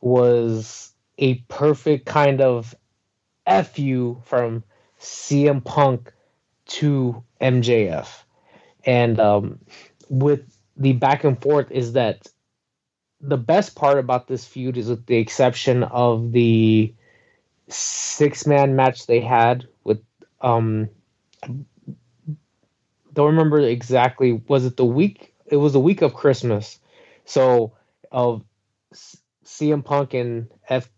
was 0.00 0.92
a 1.18 1.34
perfect 1.48 2.06
kind 2.06 2.40
of 2.40 2.74
fu 3.46 4.20
from 4.24 4.64
CM 5.00 5.64
Punk 5.64 6.12
to 6.66 7.22
MJF, 7.40 8.08
and 8.84 9.18
um, 9.18 9.58
with 10.08 10.42
the 10.76 10.92
back 10.92 11.24
and 11.24 11.40
forth 11.40 11.70
is 11.70 11.92
that 11.92 12.26
the 13.20 13.36
best 13.36 13.74
part 13.74 13.98
about 13.98 14.26
this 14.26 14.44
feud 14.44 14.76
is 14.76 14.88
with 14.88 15.06
the 15.06 15.16
exception 15.16 15.82
of 15.82 16.32
the 16.32 16.94
six 17.68 18.46
man 18.46 18.74
match 18.76 19.06
they 19.06 19.20
had 19.20 19.66
with 19.84 20.02
um 20.40 20.88
don't 23.12 23.26
remember 23.26 23.60
exactly 23.60 24.32
was 24.48 24.64
it 24.64 24.76
the 24.76 24.84
week 24.84 25.34
it 25.46 25.56
was 25.56 25.72
the 25.72 25.80
week 25.80 26.02
of 26.02 26.14
christmas. 26.14 26.78
So 27.24 27.72
of 28.10 28.42
cm 29.44 29.84
punk 29.84 30.14
and 30.14 30.48
f 30.68 30.88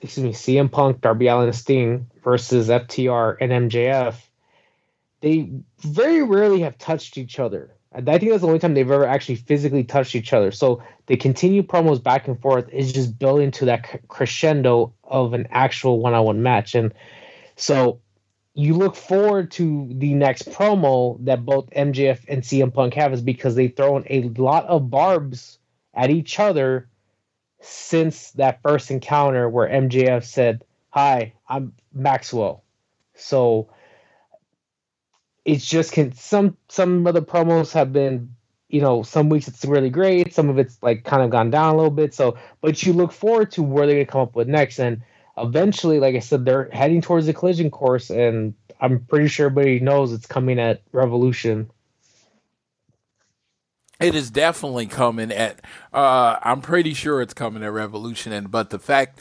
excuse 0.00 0.24
me 0.24 0.32
cm 0.32 0.70
punk 0.70 1.00
darby 1.00 1.26
allin 1.26 1.52
sting 1.52 2.06
versus 2.22 2.68
ftr 2.68 3.36
and 3.40 3.52
mjf 3.70 4.14
they 5.20 5.50
very 5.78 6.22
rarely 6.22 6.60
have 6.60 6.78
touched 6.78 7.18
each 7.18 7.38
other 7.38 7.74
I 7.94 8.00
think 8.00 8.30
that's 8.30 8.40
the 8.40 8.46
only 8.46 8.58
time 8.58 8.74
they've 8.74 8.90
ever 8.90 9.06
actually 9.06 9.36
physically 9.36 9.84
touched 9.84 10.14
each 10.14 10.32
other. 10.32 10.50
So 10.50 10.82
they 11.06 11.16
continue 11.16 11.62
promos 11.62 12.02
back 12.02 12.26
and 12.26 12.40
forth 12.40 12.68
is 12.70 12.92
just 12.92 13.18
building 13.18 13.50
to 13.52 13.66
that 13.66 14.08
crescendo 14.08 14.94
of 15.04 15.34
an 15.34 15.46
actual 15.50 16.00
one-on-one 16.00 16.42
match. 16.42 16.74
And 16.74 16.94
so 17.56 18.00
you 18.54 18.74
look 18.74 18.96
forward 18.96 19.50
to 19.52 19.88
the 19.92 20.14
next 20.14 20.50
promo 20.50 21.22
that 21.24 21.44
both 21.44 21.70
MJF 21.70 22.20
and 22.28 22.42
CM 22.42 22.72
Punk 22.72 22.94
have 22.94 23.12
is 23.12 23.22
because 23.22 23.54
they've 23.54 23.74
thrown 23.74 24.04
a 24.08 24.22
lot 24.22 24.64
of 24.66 24.90
barbs 24.90 25.58
at 25.94 26.10
each 26.10 26.40
other 26.40 26.88
since 27.60 28.32
that 28.32 28.60
first 28.62 28.90
encounter 28.90 29.48
where 29.48 29.68
MJF 29.68 30.24
said, 30.24 30.64
"Hi, 30.90 31.32
I'm 31.48 31.74
Maxwell." 31.92 32.64
So 33.14 33.68
it's 35.44 35.64
just 35.64 35.92
can 35.92 36.12
some 36.12 36.56
some 36.68 37.06
of 37.06 37.14
the 37.14 37.22
promos 37.22 37.72
have 37.72 37.92
been 37.92 38.34
you 38.68 38.80
know 38.80 39.02
some 39.02 39.28
weeks 39.28 39.48
it's 39.48 39.64
really 39.64 39.90
great 39.90 40.32
some 40.32 40.48
of 40.48 40.58
it's 40.58 40.78
like 40.82 41.04
kind 41.04 41.22
of 41.22 41.30
gone 41.30 41.50
down 41.50 41.74
a 41.74 41.76
little 41.76 41.90
bit. 41.90 42.14
So 42.14 42.36
but 42.60 42.82
you 42.82 42.92
look 42.92 43.12
forward 43.12 43.50
to 43.52 43.62
where 43.62 43.86
they're 43.86 43.96
going 43.96 44.06
to 44.06 44.12
come 44.12 44.20
up 44.22 44.36
with 44.36 44.48
next. 44.48 44.78
And 44.78 45.02
eventually 45.38 45.98
like 45.98 46.14
i 46.14 46.18
said 46.18 46.44
they're 46.44 46.68
heading 46.72 47.00
towards 47.00 47.24
the 47.24 47.32
collision 47.32 47.70
course 47.70 48.10
and 48.10 48.52
i'm 48.82 49.00
pretty 49.06 49.28
sure 49.28 49.46
everybody 49.46 49.80
knows 49.80 50.12
it's 50.12 50.26
coming 50.26 50.58
at 50.58 50.82
revolution. 50.92 51.70
It 53.98 54.14
is 54.14 54.30
definitely 54.30 54.86
coming 54.86 55.32
at 55.32 55.60
uh, 55.92 56.36
i'm 56.42 56.60
pretty 56.60 56.92
sure 56.94 57.22
it's 57.22 57.34
coming 57.34 57.62
at 57.64 57.72
revolution. 57.72 58.32
And 58.32 58.50
but 58.50 58.70
the 58.70 58.78
fact 58.78 59.20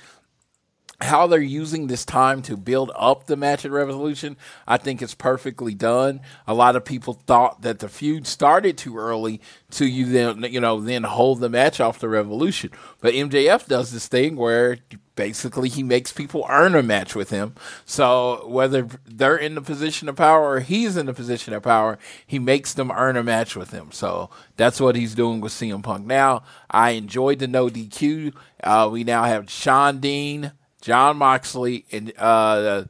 how 1.01 1.27
they're 1.27 1.41
using 1.41 1.87
this 1.87 2.05
time 2.05 2.41
to 2.43 2.55
build 2.55 2.91
up 2.95 3.25
the 3.25 3.35
match 3.35 3.65
at 3.65 3.71
Revolution, 3.71 4.37
I 4.67 4.77
think 4.77 5.01
it's 5.01 5.15
perfectly 5.15 5.73
done. 5.73 6.21
A 6.47 6.53
lot 6.53 6.75
of 6.75 6.85
people 6.85 7.13
thought 7.13 7.61
that 7.61 7.79
the 7.79 7.89
feud 7.89 8.27
started 8.27 8.77
too 8.77 8.97
early 8.97 9.41
to 9.71 9.85
you 9.85 10.05
then 10.05 10.43
you 10.51 10.59
know 10.59 10.81
then 10.81 11.03
hold 11.03 11.39
the 11.39 11.49
match 11.49 11.79
off 11.79 11.99
the 11.99 12.09
Revolution, 12.09 12.71
but 12.99 13.13
MJF 13.13 13.67
does 13.67 13.91
this 13.91 14.07
thing 14.07 14.35
where 14.35 14.77
basically 15.15 15.69
he 15.69 15.83
makes 15.83 16.11
people 16.11 16.45
earn 16.49 16.75
a 16.75 16.81
match 16.81 17.15
with 17.15 17.29
him. 17.29 17.53
So 17.85 18.47
whether 18.47 18.87
they're 19.05 19.37
in 19.37 19.55
the 19.55 19.61
position 19.61 20.09
of 20.09 20.15
power 20.15 20.53
or 20.53 20.59
he's 20.61 20.97
in 20.97 21.05
the 21.05 21.13
position 21.13 21.53
of 21.53 21.63
power, 21.63 21.99
he 22.25 22.39
makes 22.39 22.73
them 22.73 22.91
earn 22.91 23.17
a 23.17 23.23
match 23.23 23.55
with 23.55 23.71
him. 23.71 23.91
So 23.91 24.29
that's 24.57 24.79
what 24.79 24.95
he's 24.95 25.13
doing 25.13 25.41
with 25.41 25.51
CM 25.51 25.83
Punk. 25.83 26.05
Now 26.05 26.43
I 26.69 26.91
enjoyed 26.91 27.39
the 27.39 27.47
no 27.47 27.67
DQ. 27.67 28.33
Uh, 28.63 28.89
we 28.91 29.03
now 29.03 29.23
have 29.23 29.49
Shawn 29.49 29.99
Dean. 29.99 30.53
Jon 30.81 31.17
Moxley 31.17 31.85
and 31.91 32.11
uh, 32.17 32.85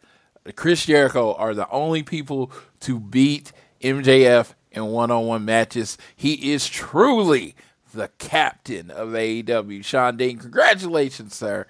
Chris 0.55 0.85
Jericho 0.85 1.33
are 1.33 1.53
the 1.53 1.69
only 1.69 2.03
people 2.03 2.51
to 2.81 2.99
beat 2.99 3.51
MJF 3.81 4.53
in 4.71 4.85
one-on-one 4.87 5.45
matches. 5.45 5.97
He 6.15 6.53
is 6.53 6.67
truly 6.67 7.55
the 7.93 8.09
captain 8.17 8.89
of 8.89 9.09
AEW. 9.09 9.83
Shawn 9.83 10.17
Dean, 10.17 10.37
congratulations, 10.37 11.35
sir. 11.35 11.67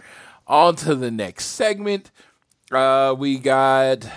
On 0.48 0.76
to 0.78 0.96
the 0.96 1.12
next 1.12 1.46
segment. 1.46 2.12
Uh, 2.72 3.16
we 3.18 3.38
got 3.38 4.08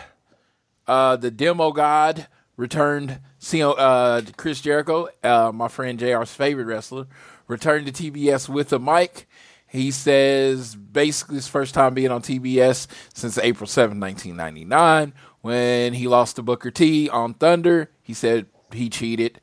uh, 0.87 1.17
the 1.17 1.31
demo 1.31 1.73
god 1.73 2.29
returned. 2.57 3.21
Uh, 3.53 4.23
Chris 4.39 4.61
Jericho, 4.63 5.09
uh, 5.23 5.53
my 5.53 5.69
friend 5.69 5.99
JR's 5.99 6.33
favorite 6.33 6.65
wrestler, 6.65 7.07
returned 7.47 7.87
to 7.87 7.93
TBS 7.93 8.49
with 8.49 8.73
a 8.73 8.79
mic 8.79 9.29
He 9.75 9.91
says 9.91 10.77
basically 10.77 11.35
his 11.35 11.49
first 11.49 11.75
time 11.75 11.95
being 11.95 12.13
on 12.13 12.23
TBS 12.23 12.87
since 13.13 13.37
April 13.39 13.67
7, 13.67 13.99
1999, 13.99 15.13
when 15.41 15.95
he 15.95 16.07
lost 16.07 16.37
to 16.37 16.43
Booker 16.43 16.71
T 16.71 17.09
on 17.09 17.35
Thunder. 17.35 17.91
He 18.01 18.15
said 18.15 18.47
he 18.73 18.89
cheated. 18.89 19.41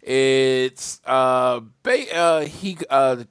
It's 0.00 1.02
uh, 1.04 1.60
ba- 1.82 2.16
uh 2.16 2.40
he 2.46 2.78
uh 2.88 3.24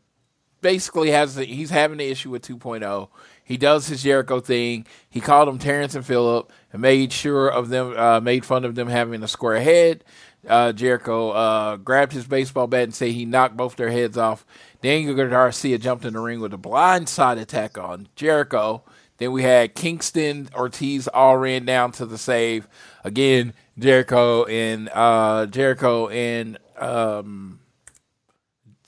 basically 0.62 1.10
has 1.10 1.34
the, 1.34 1.44
he's 1.44 1.72
having 1.72 1.98
the 1.98 2.06
issue 2.08 2.30
with 2.30 2.48
2.0. 2.48 3.10
He 3.44 3.58
does 3.58 3.88
his 3.88 4.04
Jericho 4.04 4.40
thing. 4.40 4.86
He 5.10 5.22
called 5.22 5.48
them 5.48 5.58
Terrence 5.58 5.96
and 5.96 6.06
Phillip 6.06 6.52
and 6.72 6.84
made 6.84 7.12
sure 7.12 7.50
of 7.50 7.70
them, 7.70 7.98
uh, 7.98 8.20
made 8.20 8.46
fun 8.46 8.64
of 8.64 8.76
them 8.76 8.90
having 8.90 9.24
a 9.24 9.28
square 9.28 9.60
head. 9.60 10.04
Uh, 10.48 10.74
Jericho 10.74 11.30
uh, 11.30 11.78
grabbed 11.78 12.12
his 12.12 12.26
baseball 12.26 12.68
bat 12.68 12.84
and 12.84 12.96
said 12.96 13.10
he 13.10 13.26
knocked 13.26 13.56
both 13.56 13.76
their 13.76 13.92
heads 13.92 14.18
off. 14.18 14.46
Daniel 14.82 15.16
Garcia 15.16 15.78
jumped 15.78 16.04
in 16.04 16.14
the 16.14 16.20
ring 16.20 16.42
with 16.42 16.54
a 16.54 16.58
blindside 16.58 17.40
attack 17.40 17.78
on 17.78 18.08
Jericho. 18.16 18.84
Then 19.18 19.32
we 19.32 19.44
had 19.44 19.76
Kingston 19.76 20.50
Ortiz 20.54 21.08
all 21.08 21.38
ran 21.38 21.66
down 21.66 21.92
to 21.94 22.06
the 22.06 22.18
save. 22.18 22.68
Again, 23.04 23.54
Jericho 23.80 24.44
and 24.46 24.90
uh, 24.90 25.46
Jericho 25.46 26.10
and 26.10 26.58
um, 26.78 27.60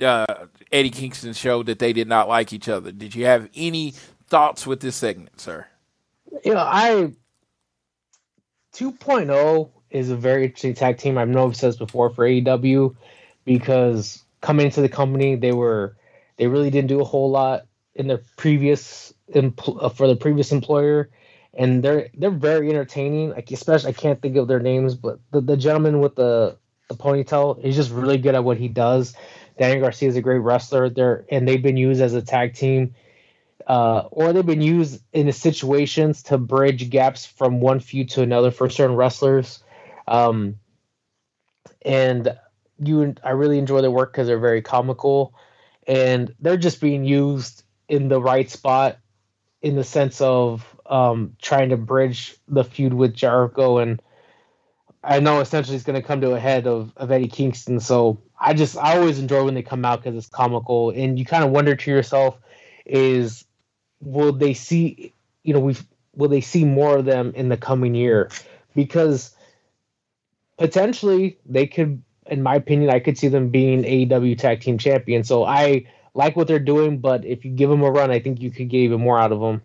uh, 0.01 0.26
Eddie 0.72 0.89
Kingston 0.89 1.34
showed 1.34 1.68
that 1.68 1.80
they 1.80 1.93
did 1.93 2.08
not 2.08 2.28
like 2.28 2.51
each 2.51 2.68
other. 2.68 2.91
Did 2.91 3.16
you 3.16 3.26
have 3.26 3.49
any 3.56 3.93
thoughts 4.28 4.68
with 4.68 4.82
this 4.82 4.95
segment, 4.95 5.39
sir? 5.39 5.66
You 6.43 6.53
know, 6.53 6.60
I 6.60 7.14
2.0 8.74 9.70
is 9.89 10.09
a 10.09 10.15
very 10.15 10.45
interesting 10.45 10.73
tag 10.73 10.97
team. 10.97 11.17
I've 11.17 11.29
known 11.29 11.53
said 11.53 11.69
this 11.69 11.77
before 11.77 12.09
for 12.09 12.25
AEW 12.25 12.95
because 13.45 14.23
coming 14.41 14.65
into 14.65 14.81
the 14.81 14.89
company, 14.89 15.36
they 15.36 15.51
were 15.51 15.95
they 16.38 16.47
really 16.47 16.69
didn't 16.69 16.89
do 16.89 17.01
a 17.01 17.05
whole 17.05 17.29
lot 17.29 17.65
in 17.95 18.07
their 18.07 18.21
previous 18.38 19.13
empl- 19.33 19.81
uh, 19.81 19.89
for 19.89 20.07
the 20.07 20.15
previous 20.15 20.51
employer, 20.51 21.09
and 21.53 21.83
they're 21.83 22.09
they're 22.15 22.29
very 22.29 22.69
entertaining. 22.69 23.31
Like 23.31 23.51
especially, 23.51 23.89
I 23.89 23.93
can't 23.93 24.21
think 24.21 24.36
of 24.36 24.47
their 24.47 24.59
names, 24.59 24.95
but 24.95 25.19
the, 25.31 25.41
the 25.41 25.57
gentleman 25.57 25.99
with 25.99 26.15
the 26.15 26.57
the 26.89 26.95
ponytail 26.95 27.63
is 27.63 27.75
just 27.75 27.91
really 27.91 28.17
good 28.17 28.36
at 28.36 28.43
what 28.43 28.57
he 28.57 28.67
does. 28.67 29.15
Daniel 29.57 29.81
Garcia 29.81 30.09
is 30.09 30.15
a 30.15 30.21
great 30.21 30.39
wrestler. 30.39 30.89
There, 30.89 31.25
and 31.29 31.47
they've 31.47 31.61
been 31.61 31.77
used 31.77 32.01
as 32.01 32.13
a 32.13 32.21
tag 32.21 32.53
team, 32.53 32.93
uh, 33.65 34.03
or 34.11 34.33
they've 34.33 34.45
been 34.45 34.61
used 34.61 35.01
in 35.13 35.25
the 35.25 35.33
situations 35.33 36.23
to 36.23 36.38
bridge 36.38 36.89
gaps 36.89 37.25
from 37.25 37.61
one 37.61 37.79
feud 37.79 38.09
to 38.11 38.21
another 38.21 38.51
for 38.51 38.69
certain 38.69 38.95
wrestlers. 38.95 39.63
Um, 40.08 40.60
and 41.82 42.36
you, 42.80 43.16
I 43.24 43.32
really 43.32 43.58
enjoy 43.58 43.82
their 43.82 43.91
work 43.91 44.12
because 44.12 44.28
they're 44.28 44.39
very 44.39 44.62
comical, 44.62 45.34
and 45.88 46.34
they're 46.39 46.58
just 46.58 46.82
being 46.82 47.06
used 47.06 47.64
in 47.88 48.08
the 48.08 48.22
right 48.22 48.49
spot, 48.49 48.97
in 49.62 49.76
the 49.76 49.84
sense 49.84 50.22
of 50.22 50.66
um, 50.86 51.36
trying 51.41 51.70
to 51.70 51.78
bridge 51.78 52.36
the 52.47 52.64
feud 52.64 52.93
with 52.93 53.14
Jericho 53.14 53.80
and. 53.80 54.01
I 55.08 55.20
know 55.20 55.39
essentially 55.39 55.76
it's 55.76 55.86
going 55.86 56.01
to 56.01 56.08
come 56.08 56.22
to 56.22 56.32
a 56.32 56.39
head 56.39 56.66
of, 56.66 56.91
of 56.97 57.12
Eddie 57.12 57.28
Kingston. 57.28 57.80
So 57.80 58.24
I 58.39 58.56
just 58.56 58.76
I 58.76 58.97
always 58.97 59.20
enjoy 59.20 59.43
when 59.43 59.53
they 59.53 59.62
come 59.62 59.86
out 59.86 60.03
because 60.03 60.18
it's 60.18 60.28
comical, 60.28 60.89
and 60.89 61.20
you 61.20 61.26
kind 61.26 61.43
of 61.43 61.51
wonder 61.51 61.76
to 61.76 61.91
yourself, 61.91 62.39
is 62.86 63.45
will 64.01 64.34
they 64.34 64.53
see 64.53 65.14
you 65.43 65.53
know 65.53 65.60
we 65.60 65.76
will 66.16 66.30
they 66.30 66.41
see 66.41 66.66
more 66.66 66.97
of 66.97 67.06
them 67.06 67.34
in 67.36 67.49
the 67.49 67.58
coming 67.58 67.95
year 67.95 68.30
because 68.76 69.36
potentially 70.58 71.38
they 71.45 71.68
could 71.68 72.01
in 72.28 72.41
my 72.41 72.56
opinion 72.56 72.89
i 72.89 72.99
could 72.99 73.18
see 73.18 73.28
them 73.28 73.49
being 73.49 73.84
aew 73.84 74.38
tag 74.38 74.62
team 74.62 74.78
champion 74.78 75.24
so 75.24 75.43
i 75.43 75.86
like 76.14 76.36
what 76.36 76.47
they're 76.47 76.60
doing 76.60 76.97
but 76.97 77.26
if 77.26 77.45
you 77.45 77.51
give 77.51 77.70
them 77.70 77.82
a 77.82 77.91
run 77.91 78.12
i 78.12 78.20
think 78.20 78.41
you 78.41 78.51
could 78.51 78.70
get 78.70 78.78
even 78.78 79.01
more 79.01 79.20
out 79.20 79.32
of 79.32 79.39
them 79.39 79.62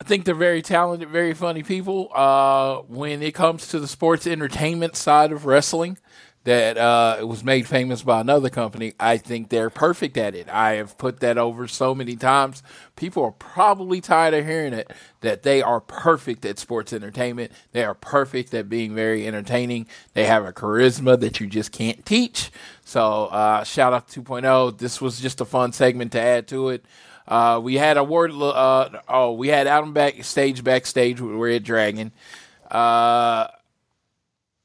I 0.00 0.04
think 0.04 0.24
they're 0.24 0.34
very 0.34 0.62
talented, 0.62 1.08
very 1.08 1.32
funny 1.32 1.62
people. 1.62 2.10
Uh, 2.14 2.78
when 2.88 3.22
it 3.22 3.34
comes 3.34 3.68
to 3.68 3.78
the 3.78 3.88
sports 3.88 4.26
entertainment 4.26 4.96
side 4.96 5.32
of 5.32 5.46
wrestling, 5.46 5.96
that 6.44 6.76
uh, 6.76 7.24
was 7.24 7.44
made 7.44 7.68
famous 7.68 8.02
by 8.02 8.20
another 8.20 8.50
company. 8.50 8.94
I 8.98 9.16
think 9.16 9.48
they're 9.48 9.70
perfect 9.70 10.16
at 10.16 10.34
it. 10.34 10.48
I 10.48 10.72
have 10.72 10.98
put 10.98 11.20
that 11.20 11.38
over 11.38 11.68
so 11.68 11.94
many 11.94 12.16
times. 12.16 12.62
People 12.96 13.24
are 13.24 13.32
probably 13.32 14.00
tired 14.00 14.34
of 14.34 14.44
hearing 14.44 14.72
it 14.72 14.92
that 15.20 15.44
they 15.44 15.62
are 15.62 15.80
perfect 15.80 16.44
at 16.44 16.58
sports 16.58 16.92
entertainment. 16.92 17.52
They 17.72 17.84
are 17.84 17.94
perfect 17.94 18.52
at 18.54 18.68
being 18.68 18.94
very 18.94 19.26
entertaining. 19.26 19.86
They 20.14 20.24
have 20.24 20.44
a 20.44 20.52
charisma 20.52 21.18
that 21.20 21.38
you 21.38 21.46
just 21.46 21.70
can't 21.70 22.04
teach. 22.04 22.50
So, 22.84 23.26
uh, 23.26 23.62
shout 23.62 23.92
out 23.92 24.08
to 24.08 24.22
2.0. 24.22 24.78
This 24.78 25.00
was 25.00 25.20
just 25.20 25.40
a 25.40 25.44
fun 25.44 25.72
segment 25.72 26.12
to 26.12 26.20
add 26.20 26.48
to 26.48 26.70
it. 26.70 26.84
Uh, 27.26 27.60
we 27.62 27.76
had 27.76 27.96
a 27.96 28.04
word. 28.04 28.32
Uh, 28.32 28.88
oh, 29.08 29.32
we 29.32 29.48
had 29.48 29.68
Adam 29.68 29.92
backstage. 29.92 30.64
Backstage, 30.64 31.20
we're 31.20 31.52
at 31.52 31.62
Dragon. 31.62 32.10
Uh, 32.68 33.46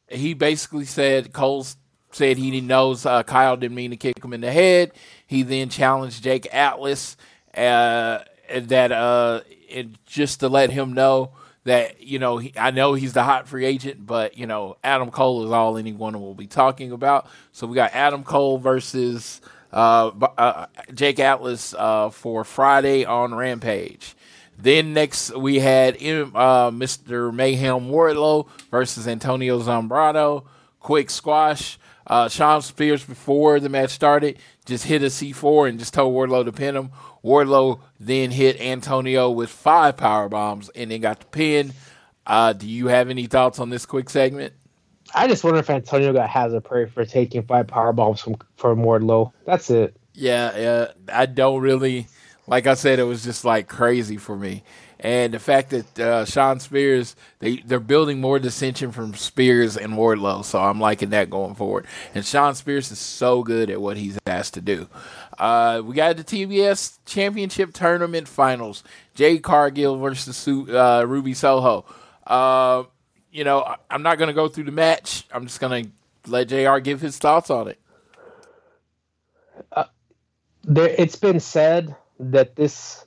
he 0.09 0.33
basically 0.33 0.85
said 0.85 1.33
Cole 1.33 1.65
said 2.11 2.37
he 2.37 2.61
knows 2.61 3.05
uh, 3.05 3.23
Kyle 3.23 3.57
didn't 3.57 3.75
mean 3.75 3.91
to 3.91 3.97
kick 3.97 4.23
him 4.23 4.33
in 4.33 4.41
the 4.41 4.51
head. 4.51 4.91
He 5.25 5.43
then 5.43 5.69
challenged 5.69 6.23
Jake 6.23 6.47
Atlas 6.53 7.17
uh, 7.55 8.19
that 8.53 8.91
uh, 8.91 9.41
just 10.05 10.39
to 10.39 10.49
let 10.49 10.69
him 10.69 10.93
know 10.93 11.31
that 11.65 12.01
you 12.01 12.17
know 12.17 12.37
he, 12.37 12.53
I 12.57 12.71
know 12.71 12.93
he's 12.93 13.13
the 13.13 13.23
hot 13.23 13.47
free 13.47 13.65
agent, 13.65 14.05
but 14.05 14.37
you 14.37 14.47
know 14.47 14.77
Adam 14.83 15.11
Cole 15.11 15.45
is 15.45 15.51
all 15.51 15.77
anyone 15.77 16.19
will 16.19 16.33
be 16.33 16.47
talking 16.47 16.91
about. 16.91 17.27
So 17.51 17.67
we 17.67 17.75
got 17.75 17.93
Adam 17.93 18.23
Cole 18.23 18.57
versus 18.57 19.41
uh, 19.73 20.11
uh, 20.37 20.67
Jake 20.93 21.19
Atlas 21.19 21.73
uh, 21.77 22.09
for 22.09 22.43
Friday 22.43 23.05
on 23.05 23.35
Rampage. 23.35 24.15
Then 24.57 24.93
next 24.93 25.35
we 25.35 25.59
had 25.59 25.95
uh, 25.95 26.71
Mr. 26.71 27.33
Mayhem 27.33 27.89
Wardlow 27.89 28.47
versus 28.71 29.07
Antonio 29.07 29.59
Zambrano. 29.59 30.45
Quick 30.79 31.09
squash. 31.09 31.77
Uh, 32.05 32.29
Shawn 32.29 32.61
Spears 32.61 33.03
before 33.03 33.59
the 33.59 33.67
match 33.67 33.91
started 33.91 34.37
just 34.67 34.83
hit 34.83 35.01
a 35.01 35.07
C4 35.07 35.69
and 35.69 35.79
just 35.79 35.93
told 35.93 36.13
Wardlow 36.13 36.45
to 36.45 36.51
pin 36.51 36.75
him. 36.75 36.91
Wardlow 37.23 37.79
then 37.99 38.31
hit 38.31 38.59
Antonio 38.59 39.31
with 39.31 39.49
five 39.49 39.97
power 39.97 40.29
bombs 40.29 40.69
and 40.69 40.91
then 40.91 41.01
got 41.01 41.19
the 41.21 41.25
pin. 41.25 41.73
Uh, 42.25 42.53
do 42.53 42.67
you 42.67 42.87
have 42.87 43.09
any 43.09 43.25
thoughts 43.25 43.59
on 43.59 43.69
this 43.69 43.85
quick 43.85 44.09
segment? 44.09 44.53
I 45.15 45.27
just 45.27 45.43
wonder 45.43 45.59
if 45.59 45.69
Antonio 45.69 46.11
got 46.11 46.29
hazard 46.29 46.65
pay 46.65 46.85
for 46.85 47.05
taking 47.05 47.43
five 47.43 47.67
power 47.67 47.93
bombs 47.93 48.19
from 48.19 48.35
from 48.57 48.79
Wardlow. 48.79 49.31
That's 49.45 49.69
it. 49.69 49.95
Yeah, 50.13 50.57
yeah. 50.57 50.87
I 51.11 51.25
don't 51.27 51.61
really 51.61 52.07
like 52.47 52.65
I 52.65 52.73
said, 52.73 52.99
it 52.99 53.03
was 53.03 53.23
just 53.23 53.45
like 53.45 53.67
crazy 53.67 54.17
for 54.17 54.35
me. 54.35 54.63
And 54.99 55.33
the 55.33 55.39
fact 55.39 55.69
that 55.69 55.99
uh, 55.99 56.25
Shawn 56.25 56.59
Spears, 56.59 57.15
they, 57.39 57.57
they're 57.57 57.79
building 57.79 58.19
more 58.19 58.39
dissension 58.39 58.91
from 58.91 59.13
Spears 59.13 59.77
and 59.77 59.93
Wardlow. 59.93 60.43
So 60.43 60.59
I'm 60.59 60.79
liking 60.79 61.11
that 61.11 61.29
going 61.29 61.53
forward. 61.53 61.85
And 62.15 62.25
Shawn 62.25 62.55
Spears 62.55 62.91
is 62.91 62.97
so 62.97 63.43
good 63.43 63.69
at 63.69 63.79
what 63.79 63.97
he's 63.97 64.17
asked 64.25 64.55
to 64.55 64.61
do. 64.61 64.87
Uh, 65.37 65.83
we 65.85 65.93
got 65.93 66.17
the 66.17 66.23
TBS 66.23 66.97
Championship 67.05 67.73
Tournament 67.73 68.27
Finals. 68.27 68.83
Jade 69.13 69.43
Cargill 69.43 69.97
versus 69.97 70.47
uh, 70.47 71.05
Ruby 71.07 71.35
Soho. 71.35 71.85
Uh, 72.25 72.83
you 73.31 73.43
know, 73.43 73.75
I'm 73.91 74.01
not 74.01 74.17
going 74.17 74.29
to 74.29 74.33
go 74.33 74.47
through 74.47 74.63
the 74.63 74.71
match. 74.71 75.27
I'm 75.31 75.45
just 75.45 75.59
going 75.59 75.83
to 75.83 75.91
let 76.31 76.47
JR 76.47 76.79
give 76.79 77.01
his 77.01 77.19
thoughts 77.19 77.51
on 77.51 77.67
it. 77.67 77.79
Uh, 79.71 79.83
there, 80.63 80.87
it's 80.87 81.15
been 81.15 81.39
said 81.39 81.95
that 82.19 82.55
this 82.55 83.05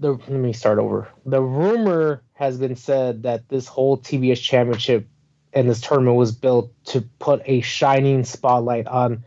the 0.00 0.12
let 0.12 0.30
me 0.30 0.52
start 0.52 0.78
over. 0.78 1.08
The 1.26 1.42
rumor 1.42 2.22
has 2.34 2.58
been 2.58 2.76
said 2.76 3.24
that 3.24 3.48
this 3.48 3.66
whole 3.66 3.98
TBS 3.98 4.40
championship 4.40 5.08
and 5.52 5.68
this 5.68 5.80
tournament 5.80 6.16
was 6.16 6.32
built 6.32 6.72
to 6.86 7.02
put 7.18 7.42
a 7.46 7.60
shining 7.62 8.24
spotlight 8.24 8.86
on 8.86 9.24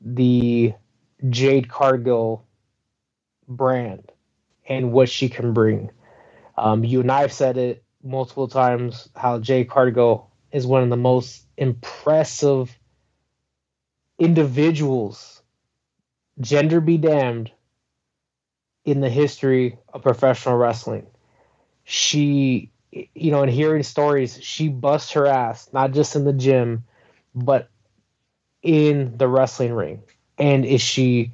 the 0.00 0.74
Jade 1.30 1.68
Cargill 1.68 2.44
brand 3.48 4.10
and 4.68 4.92
what 4.92 5.08
she 5.08 5.28
can 5.28 5.52
bring. 5.52 5.90
Um, 6.56 6.84
you 6.84 7.00
and 7.00 7.10
I 7.10 7.20
have 7.20 7.32
said 7.32 7.56
it 7.56 7.84
multiple 8.02 8.48
times 8.48 9.08
how 9.16 9.38
Jade 9.38 9.70
Cargill 9.70 10.30
is 10.50 10.66
one 10.66 10.82
of 10.82 10.90
the 10.90 10.96
most 10.96 11.46
impressive 11.56 12.76
individuals, 14.18 15.42
gender 16.40 16.80
be 16.80 16.98
damned, 16.98 17.50
in 18.84 19.00
the 19.00 19.10
history 19.10 19.78
of 19.92 20.02
professional 20.02 20.56
wrestling. 20.56 21.06
She, 21.84 22.70
you 22.90 23.30
know, 23.30 23.42
in 23.42 23.48
hearing 23.48 23.82
stories, 23.82 24.38
she 24.42 24.68
busts 24.68 25.12
her 25.12 25.26
ass, 25.26 25.68
not 25.72 25.92
just 25.92 26.16
in 26.16 26.24
the 26.24 26.32
gym, 26.32 26.84
but 27.34 27.68
in 28.62 29.16
the 29.16 29.28
wrestling 29.28 29.72
ring. 29.72 30.02
And 30.38 30.64
is 30.64 30.80
she 30.80 31.32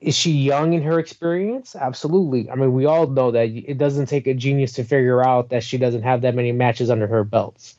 is 0.00 0.16
she 0.16 0.30
young 0.30 0.74
in 0.74 0.82
her 0.82 0.98
experience? 0.98 1.74
Absolutely. 1.74 2.48
I 2.50 2.54
mean, 2.54 2.72
we 2.72 2.86
all 2.86 3.08
know 3.08 3.32
that 3.32 3.48
it 3.48 3.78
doesn't 3.78 4.06
take 4.06 4.26
a 4.28 4.34
genius 4.34 4.72
to 4.74 4.84
figure 4.84 5.24
out 5.24 5.50
that 5.50 5.64
she 5.64 5.76
doesn't 5.76 6.02
have 6.02 6.20
that 6.22 6.36
many 6.36 6.52
matches 6.52 6.88
under 6.88 7.08
her 7.08 7.24
belts. 7.24 7.76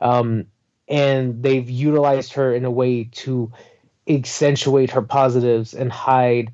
Um, 0.00 0.46
and 0.88 1.42
they've 1.42 1.68
utilized 1.68 2.32
her 2.34 2.54
in 2.54 2.64
a 2.64 2.70
way 2.70 3.04
to 3.04 3.52
accentuate 4.08 4.90
her 4.92 5.02
positives 5.02 5.74
and 5.74 5.92
hide 5.92 6.52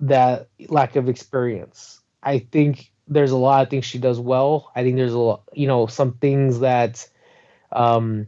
that 0.00 0.48
lack 0.68 0.96
of 0.96 1.08
experience. 1.08 2.00
I 2.22 2.40
think 2.40 2.90
there's 3.06 3.30
a 3.30 3.36
lot 3.36 3.62
of 3.62 3.70
things 3.70 3.84
she 3.84 3.98
does 3.98 4.20
well. 4.20 4.70
I 4.74 4.82
think 4.82 4.96
there's 4.96 5.12
a 5.12 5.18
lot, 5.18 5.42
you 5.52 5.66
know, 5.66 5.86
some 5.86 6.12
things 6.12 6.60
that 6.60 7.08
um, 7.72 8.26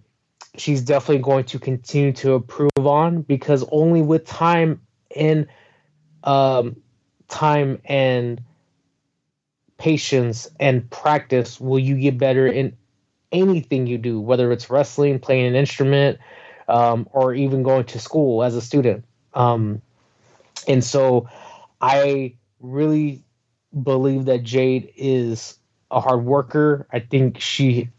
she's 0.57 0.83
definitely 0.83 1.23
going 1.23 1.45
to 1.45 1.59
continue 1.59 2.13
to 2.13 2.35
improve 2.35 2.71
on 2.79 3.23
because 3.23 3.65
only 3.71 4.03
with 4.03 4.27
time 4.27 4.81
and 5.15 5.47
um, 6.25 6.77
time 7.29 7.81
and 7.85 8.43
patience 9.79 10.51
and 10.59 10.89
practice 10.91 11.61
will 11.61 11.79
you 11.79 11.97
get 11.97 12.19
better 12.19 12.47
in 12.47 12.77
anything 13.33 13.87
you 13.87 13.99
do, 13.99 14.21
whether 14.21 14.53
it's 14.53 14.69
wrestling, 14.69 15.19
playing 15.19 15.47
an 15.47 15.55
instrument, 15.55 16.19
um, 16.69 17.09
or 17.13 17.35
even 17.35 17.63
going 17.63 17.85
to 17.85 17.99
school 17.99 18.43
as 18.43 18.57
a 18.57 18.61
student. 18.61 19.05
Um, 19.35 19.81
and 20.69 20.85
so 20.85 21.29
I 21.81 22.37
really 22.61 23.25
believe 23.83 24.27
that 24.27 24.43
Jade 24.43 24.93
is 24.97 25.59
a 25.91 26.01
hard 26.01 26.25
worker. 26.25 26.87
I 26.93 27.01
think 27.01 27.41
she 27.41 27.91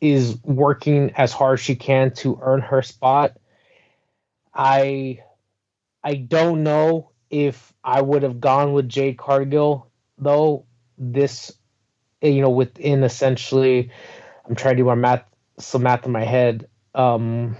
is 0.00 0.36
working 0.44 1.12
as 1.16 1.32
hard 1.32 1.58
as 1.58 1.64
she 1.64 1.76
can 1.76 2.12
to 2.14 2.38
earn 2.42 2.60
her 2.62 2.82
spot. 2.82 3.36
I 4.54 5.20
I 6.02 6.14
don't 6.16 6.62
know 6.62 7.10
if 7.30 7.72
I 7.84 8.00
would 8.02 8.22
have 8.22 8.40
gone 8.40 8.72
with 8.72 8.88
Jade 8.88 9.18
Cargill 9.18 9.90
though 10.18 10.66
this 10.98 11.52
you 12.22 12.42
know 12.42 12.50
within 12.50 13.04
essentially 13.04 13.90
I'm 14.48 14.54
trying 14.56 14.76
to 14.76 14.82
do 14.82 14.86
my 14.86 14.94
math 14.94 15.24
some 15.58 15.82
math 15.84 16.06
in 16.06 16.12
my 16.12 16.24
head. 16.24 16.68
Um 16.94 17.56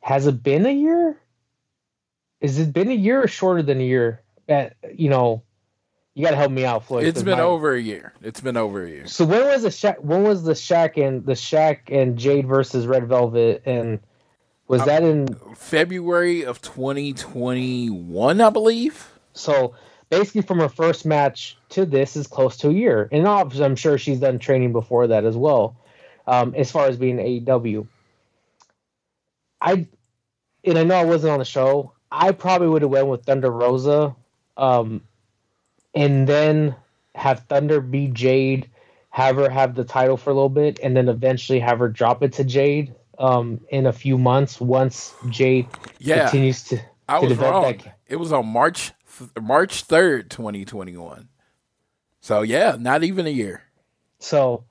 has 0.00 0.26
it 0.26 0.42
been 0.42 0.66
a 0.66 0.70
year? 0.72 1.18
Is 2.40 2.58
it 2.58 2.72
been 2.72 2.90
a 2.90 2.94
year 2.94 3.22
or 3.22 3.28
shorter 3.28 3.62
than 3.62 3.80
a 3.80 3.84
year? 3.84 4.22
At 4.48 4.76
you 4.94 5.08
know, 5.08 5.42
you 6.14 6.24
got 6.24 6.30
to 6.30 6.36
help 6.36 6.50
me 6.50 6.64
out, 6.64 6.84
Floyd. 6.84 7.06
It's 7.06 7.22
been 7.22 7.38
my, 7.38 7.44
over 7.44 7.72
a 7.72 7.80
year. 7.80 8.12
It's 8.22 8.40
been 8.40 8.56
over 8.56 8.84
a 8.84 8.88
year. 8.88 9.06
So 9.06 9.24
when 9.24 9.46
was 9.46 9.62
the 9.62 9.68
Shaq? 9.68 10.00
When 10.00 10.24
was 10.24 10.42
the 10.42 10.52
Shaq 10.52 11.02
and 11.02 11.24
the 11.24 11.32
Shaq 11.32 11.78
and 11.88 12.18
Jade 12.18 12.46
versus 12.46 12.86
Red 12.86 13.06
Velvet? 13.06 13.62
And 13.64 14.00
was 14.66 14.80
um, 14.82 14.86
that 14.88 15.02
in 15.02 15.28
February 15.54 16.44
of 16.44 16.60
2021? 16.62 18.40
I 18.40 18.50
believe. 18.50 19.08
So 19.34 19.74
basically, 20.10 20.42
from 20.42 20.58
her 20.58 20.68
first 20.68 21.06
match 21.06 21.56
to 21.70 21.86
this 21.86 22.16
is 22.16 22.26
close 22.26 22.56
to 22.58 22.68
a 22.68 22.72
year, 22.72 23.08
and 23.12 23.26
obviously, 23.26 23.64
I'm 23.64 23.76
sure 23.76 23.96
she's 23.96 24.20
done 24.20 24.38
training 24.38 24.72
before 24.72 25.06
that 25.06 25.24
as 25.24 25.36
well. 25.36 25.76
Um, 26.26 26.54
as 26.56 26.70
far 26.70 26.86
as 26.86 26.96
being 26.96 27.16
AEW, 27.16 27.86
I 29.60 29.86
and 30.64 30.78
I 30.78 30.84
know 30.84 30.96
I 30.96 31.04
wasn't 31.04 31.32
on 31.32 31.38
the 31.38 31.44
show. 31.44 31.92
I 32.10 32.32
probably 32.32 32.68
would 32.68 32.82
have 32.82 32.90
went 32.90 33.06
with 33.06 33.24
Thunder 33.24 33.50
Rosa, 33.50 34.14
um, 34.56 35.02
and 35.94 36.26
then 36.26 36.74
have 37.14 37.40
Thunder 37.40 37.80
be 37.80 38.08
Jade, 38.08 38.68
have 39.10 39.36
her 39.36 39.48
have 39.48 39.74
the 39.74 39.84
title 39.84 40.16
for 40.16 40.30
a 40.30 40.34
little 40.34 40.48
bit, 40.48 40.80
and 40.82 40.96
then 40.96 41.08
eventually 41.08 41.60
have 41.60 41.78
her 41.78 41.88
drop 41.88 42.22
it 42.22 42.32
to 42.34 42.44
Jade 42.44 42.94
um, 43.18 43.60
in 43.68 43.86
a 43.86 43.92
few 43.92 44.18
months 44.18 44.60
once 44.60 45.14
Jade 45.28 45.66
yeah, 45.98 46.22
continues 46.22 46.64
to. 46.64 46.80
I 47.08 47.20
to 47.20 47.26
was 47.26 47.38
wrong. 47.38 47.62
That. 47.62 47.98
It 48.06 48.16
was 48.16 48.32
on 48.32 48.46
March 48.46 48.92
March 49.40 49.82
third, 49.82 50.30
twenty 50.30 50.64
twenty 50.64 50.96
one. 50.96 51.28
So 52.20 52.42
yeah, 52.42 52.76
not 52.78 53.04
even 53.04 53.26
a 53.26 53.30
year. 53.30 53.62
So 54.18 54.64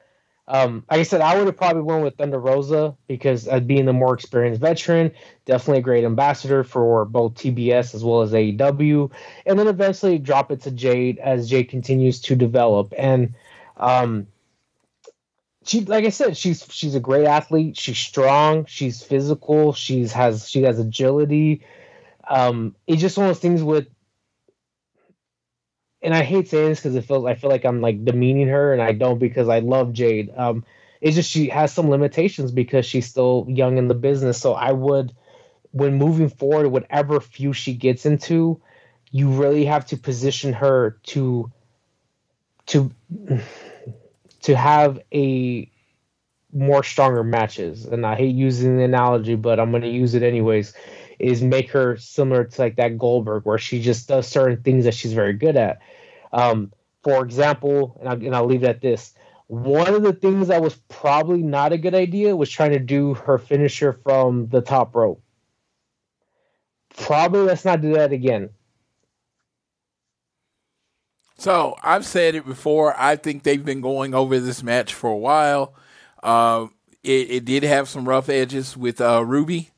um, 0.50 0.84
like 0.90 1.00
I 1.02 1.04
said, 1.04 1.22
I 1.22 1.38
would 1.38 1.46
have 1.46 1.58
probably 1.58 1.84
went 1.84 2.04
with 2.04 2.18
Thunder 2.18 2.40
Rosa 2.40 2.98
because 3.08 3.48
uh, 3.48 3.60
being 3.60 3.86
the 3.86 3.94
more 3.94 4.16
experienced 4.16 4.60
veteran, 4.60 5.12
definitely 5.46 5.78
a 5.78 5.84
great 5.84 6.04
ambassador 6.04 6.64
for 6.64 7.06
both 7.06 7.36
TBS 7.36 7.94
as 7.94 8.04
well 8.04 8.22
as 8.22 8.32
AEW, 8.32 9.12
and 9.46 9.60
then 9.60 9.68
eventually 9.68 10.18
drop 10.18 10.52
it 10.52 10.62
to 10.62 10.72
Jade 10.72 11.20
as 11.20 11.48
Jade 11.48 11.70
continues 11.70 12.20
to 12.22 12.36
develop. 12.36 12.96
And 12.98 13.36
um, 13.78 14.26
she, 15.66 15.82
like 15.82 16.06
I 16.06 16.10
said, 16.10 16.36
she's 16.36 16.66
she's 16.72 16.96
a 16.96 17.00
great 17.00 17.28
athlete. 17.28 17.78
She's 17.78 18.00
strong. 18.00 18.66
She's 18.66 19.04
physical. 19.04 19.74
She's 19.74 20.12
has 20.14 20.50
she 20.50 20.64
has 20.64 20.80
agility. 20.80 21.62
Um, 22.28 22.76
it's 22.88 23.02
just 23.02 23.18
one 23.18 23.28
of 23.28 23.36
those 23.36 23.42
things 23.42 23.62
with 23.62 23.88
and 26.02 26.14
I 26.14 26.24
hate 26.24 26.48
saying 26.50 26.70
this 26.70 26.80
because 26.80 26.96
it 26.96 27.06
feels 27.06 27.26
I 27.26 27.36
feel 27.36 27.50
like 27.50 27.66
I'm 27.66 27.82
like 27.82 28.06
demeaning 28.06 28.48
her, 28.50 28.74
and 28.74 28.82
I 28.82 28.94
don't 28.94 29.20
because 29.20 29.50
I 29.50 29.60
love 29.60 29.94
Jade. 29.94 30.32
Um, 30.36 30.66
it's 31.02 31.16
just 31.16 31.30
she 31.30 31.50
has 31.50 31.74
some 31.74 31.90
limitations 31.90 32.52
because 32.52 32.86
she's 32.86 33.08
still 33.08 33.46
young 33.50 33.78
in 33.78 33.88
the 33.88 33.96
business. 33.96 34.40
So 34.40 34.54
I 34.54 34.72
would, 34.72 35.14
when 35.72 35.96
moving 35.96 36.30
forward, 36.30 36.70
whatever 36.70 37.20
feud 37.20 37.56
she 37.56 37.74
gets 37.74 38.06
into, 38.06 38.62
you 39.12 39.30
really 39.30 39.66
have 39.66 39.86
to 39.88 39.98
position 39.98 40.54
her 40.54 41.00
to, 41.08 41.52
to, 42.68 42.92
to 44.42 44.56
have 44.56 45.00
a 45.14 45.70
more 46.54 46.84
stronger 46.84 47.24
matches. 47.24 47.86
And 47.86 48.06
I 48.06 48.16
hate 48.16 48.36
using 48.36 48.78
the 48.78 48.84
analogy, 48.84 49.36
but 49.36 49.60
I'm 49.60 49.72
going 49.72 49.84
to 49.84 49.90
use 49.90 50.16
it 50.16 50.24
anyways. 50.24 50.74
Is 51.20 51.42
make 51.42 51.70
her 51.72 51.98
similar 51.98 52.46
to 52.46 52.62
like 52.62 52.78
that 52.78 52.98
Goldberg, 52.98 53.46
where 53.46 53.58
she 53.58 53.82
just 53.82 54.08
does 54.08 54.28
certain 54.28 54.64
things 54.64 54.86
that 54.86 54.94
she's 54.94 55.14
very 55.14 55.34
good 55.34 55.58
at. 55.58 55.80
Um, 56.32 56.72
for 57.04 57.24
example, 57.24 57.98
and 58.00 58.10
I'll, 58.10 58.16
and 58.16 58.36
I'll 58.36 58.46
leave 58.46 58.64
it 58.64 58.70
at 58.70 58.82
this. 58.82 59.14
One 59.48 59.94
of 59.94 60.04
the 60.04 60.14
things 60.14 60.48
that 60.48 60.62
was 60.62 60.76
probably 60.90 61.42
not 61.42 61.74
a 61.74 61.78
good 61.78 61.96
idea 61.96 62.36
was 62.36 62.50
trying 62.50 62.72
to 62.72 62.80
do 62.80 63.16
her 63.16 63.38
finisher 63.38 63.94
from 63.94 64.48
the 64.48 64.62
top 64.62 64.96
rope. 64.96 65.22
Probably 66.96 67.42
let's 67.42 67.66
not 67.66 67.82
do 67.82 67.94
that 67.94 68.12
again. 68.12 68.50
So 71.40 71.78
I've 71.82 72.06
said 72.06 72.36
it 72.36 72.46
before. 72.46 72.94
I 73.00 73.16
think 73.16 73.44
they've 73.44 73.64
been 73.64 73.80
going 73.82 74.14
over 74.14 74.40
this 74.40 74.62
match 74.62 74.94
for 74.94 75.10
a 75.10 75.18
while. 75.18 75.74
Uh, 76.22 76.68
it, 77.02 77.32
it, 77.32 77.46
did 77.46 77.64
have 77.64 77.88
some 77.88 78.10
rough 78.10 78.28
edges 78.28 78.76
with 78.76 79.00
uh, 79.00 79.24
Ruby. 79.26 79.72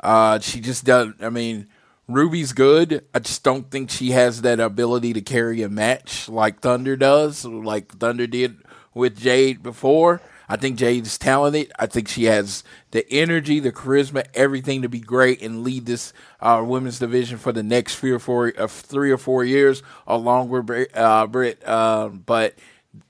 Uh, 0.00 0.38
she 0.38 0.60
just 0.60 0.84
doesn't. 0.84 1.22
I 1.22 1.30
mean, 1.30 1.68
Ruby's 2.06 2.52
good. 2.52 3.04
I 3.14 3.18
just 3.18 3.42
don't 3.42 3.70
think 3.70 3.90
she 3.90 4.12
has 4.12 4.42
that 4.42 4.60
ability 4.60 5.12
to 5.12 5.20
carry 5.20 5.62
a 5.62 5.68
match 5.68 6.28
like 6.28 6.60
Thunder 6.60 6.96
does, 6.96 7.44
like 7.44 7.92
Thunder 7.98 8.26
did 8.26 8.56
with 8.94 9.18
Jade 9.18 9.62
before. 9.62 10.20
I 10.48 10.56
think 10.56 10.78
Jade's 10.78 11.18
talented. 11.18 11.70
I 11.78 11.86
think 11.86 12.08
she 12.08 12.24
has 12.24 12.64
the 12.92 13.06
energy, 13.12 13.60
the 13.60 13.70
charisma, 13.70 14.26
everything 14.32 14.80
to 14.80 14.88
be 14.88 15.00
great 15.00 15.42
and 15.42 15.62
lead 15.62 15.84
this 15.84 16.14
uh, 16.40 16.64
women's 16.66 16.98
division 16.98 17.36
for 17.36 17.52
the 17.52 17.62
next 17.62 17.96
three 17.96 18.12
or 18.12 18.18
four, 18.18 18.54
uh, 18.56 18.66
three 18.66 19.10
or 19.10 19.18
four 19.18 19.44
years, 19.44 19.82
along 20.06 20.48
with 20.48 20.88
uh, 20.96 21.26
Britt. 21.26 21.62
Uh, 21.66 22.08
but 22.08 22.54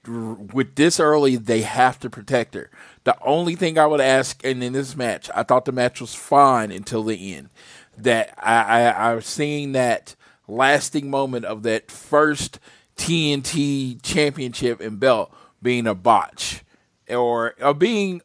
with 0.04 0.74
this 0.74 0.98
early, 0.98 1.36
they 1.36 1.62
have 1.62 2.00
to 2.00 2.10
protect 2.10 2.54
her. 2.54 2.70
The 3.08 3.16
only 3.22 3.54
thing 3.54 3.78
I 3.78 3.86
would 3.86 4.02
ask, 4.02 4.44
and 4.44 4.62
in 4.62 4.74
this 4.74 4.94
match, 4.94 5.30
I 5.34 5.42
thought 5.42 5.64
the 5.64 5.72
match 5.72 5.98
was 5.98 6.14
fine 6.14 6.70
until 6.70 7.02
the 7.02 7.34
end. 7.34 7.48
That 7.96 8.34
I, 8.36 8.82
I, 8.82 8.82
I 8.82 9.14
was 9.14 9.24
seeing 9.24 9.72
that 9.72 10.14
lasting 10.46 11.08
moment 11.08 11.46
of 11.46 11.62
that 11.62 11.90
first 11.90 12.58
TNT 12.98 14.02
championship 14.02 14.82
and 14.82 15.00
belt 15.00 15.34
being 15.62 15.86
a 15.86 15.94
botch 15.94 16.62
or, 17.08 17.54
or 17.62 17.72
being 17.72 18.20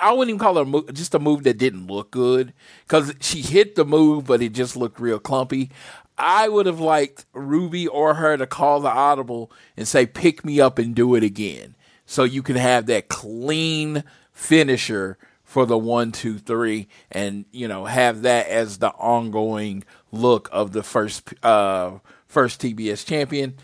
I 0.00 0.12
wouldn't 0.12 0.28
even 0.28 0.38
call 0.38 0.58
it 0.58 0.88
a 0.88 0.92
just 0.92 1.16
a 1.16 1.18
move 1.18 1.42
that 1.42 1.58
didn't 1.58 1.88
look 1.88 2.12
good 2.12 2.52
because 2.86 3.12
she 3.20 3.42
hit 3.42 3.74
the 3.74 3.84
move, 3.84 4.26
but 4.26 4.40
it 4.40 4.52
just 4.52 4.76
looked 4.76 5.00
real 5.00 5.18
clumpy. 5.18 5.70
I 6.16 6.48
would 6.48 6.66
have 6.66 6.80
liked 6.80 7.26
Ruby 7.32 7.88
or 7.88 8.14
her 8.14 8.36
to 8.36 8.46
call 8.46 8.78
the 8.80 8.88
audible 8.88 9.50
and 9.76 9.88
say, 9.88 10.06
pick 10.06 10.44
me 10.44 10.60
up 10.60 10.78
and 10.78 10.94
do 10.94 11.16
it 11.16 11.24
again. 11.24 11.75
So 12.06 12.24
you 12.24 12.42
can 12.42 12.56
have 12.56 12.86
that 12.86 13.08
clean 13.08 14.04
finisher 14.32 15.18
for 15.42 15.66
the 15.66 15.78
one, 15.78 16.12
two, 16.12 16.38
three, 16.38 16.88
and, 17.10 17.44
you 17.52 17.68
know, 17.68 17.84
have 17.84 18.22
that 18.22 18.48
as 18.48 18.78
the 18.78 18.90
ongoing 18.90 19.84
look 20.12 20.48
of 20.52 20.72
the 20.72 20.82
first, 20.82 21.34
uh, 21.44 21.98
first 22.26 22.60
TBS 22.60 23.04
champion. 23.06 23.54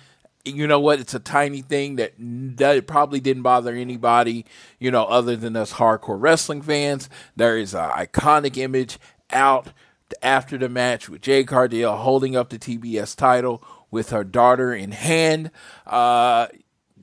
You 0.44 0.66
know 0.66 0.80
what? 0.80 1.00
It's 1.00 1.14
a 1.14 1.20
tiny 1.20 1.62
thing 1.62 1.96
that, 1.96 2.14
that 2.18 2.86
probably 2.86 3.20
didn't 3.20 3.42
bother 3.42 3.74
anybody, 3.74 4.44
you 4.78 4.90
know, 4.90 5.04
other 5.04 5.36
than 5.36 5.56
us 5.56 5.74
hardcore 5.74 6.20
wrestling 6.20 6.62
fans. 6.62 7.08
There 7.36 7.56
is 7.56 7.74
an 7.74 7.90
iconic 7.90 8.56
image 8.56 8.98
out 9.30 9.68
after 10.20 10.58
the 10.58 10.68
match 10.68 11.08
with 11.08 11.22
Jade 11.22 11.46
Cargill 11.46 11.96
holding 11.96 12.36
up 12.36 12.50
the 12.50 12.58
TBS 12.58 13.16
title 13.16 13.62
with 13.90 14.10
her 14.10 14.24
daughter 14.24 14.74
in 14.74 14.92
hand. 14.92 15.50
Uh, 15.86 16.48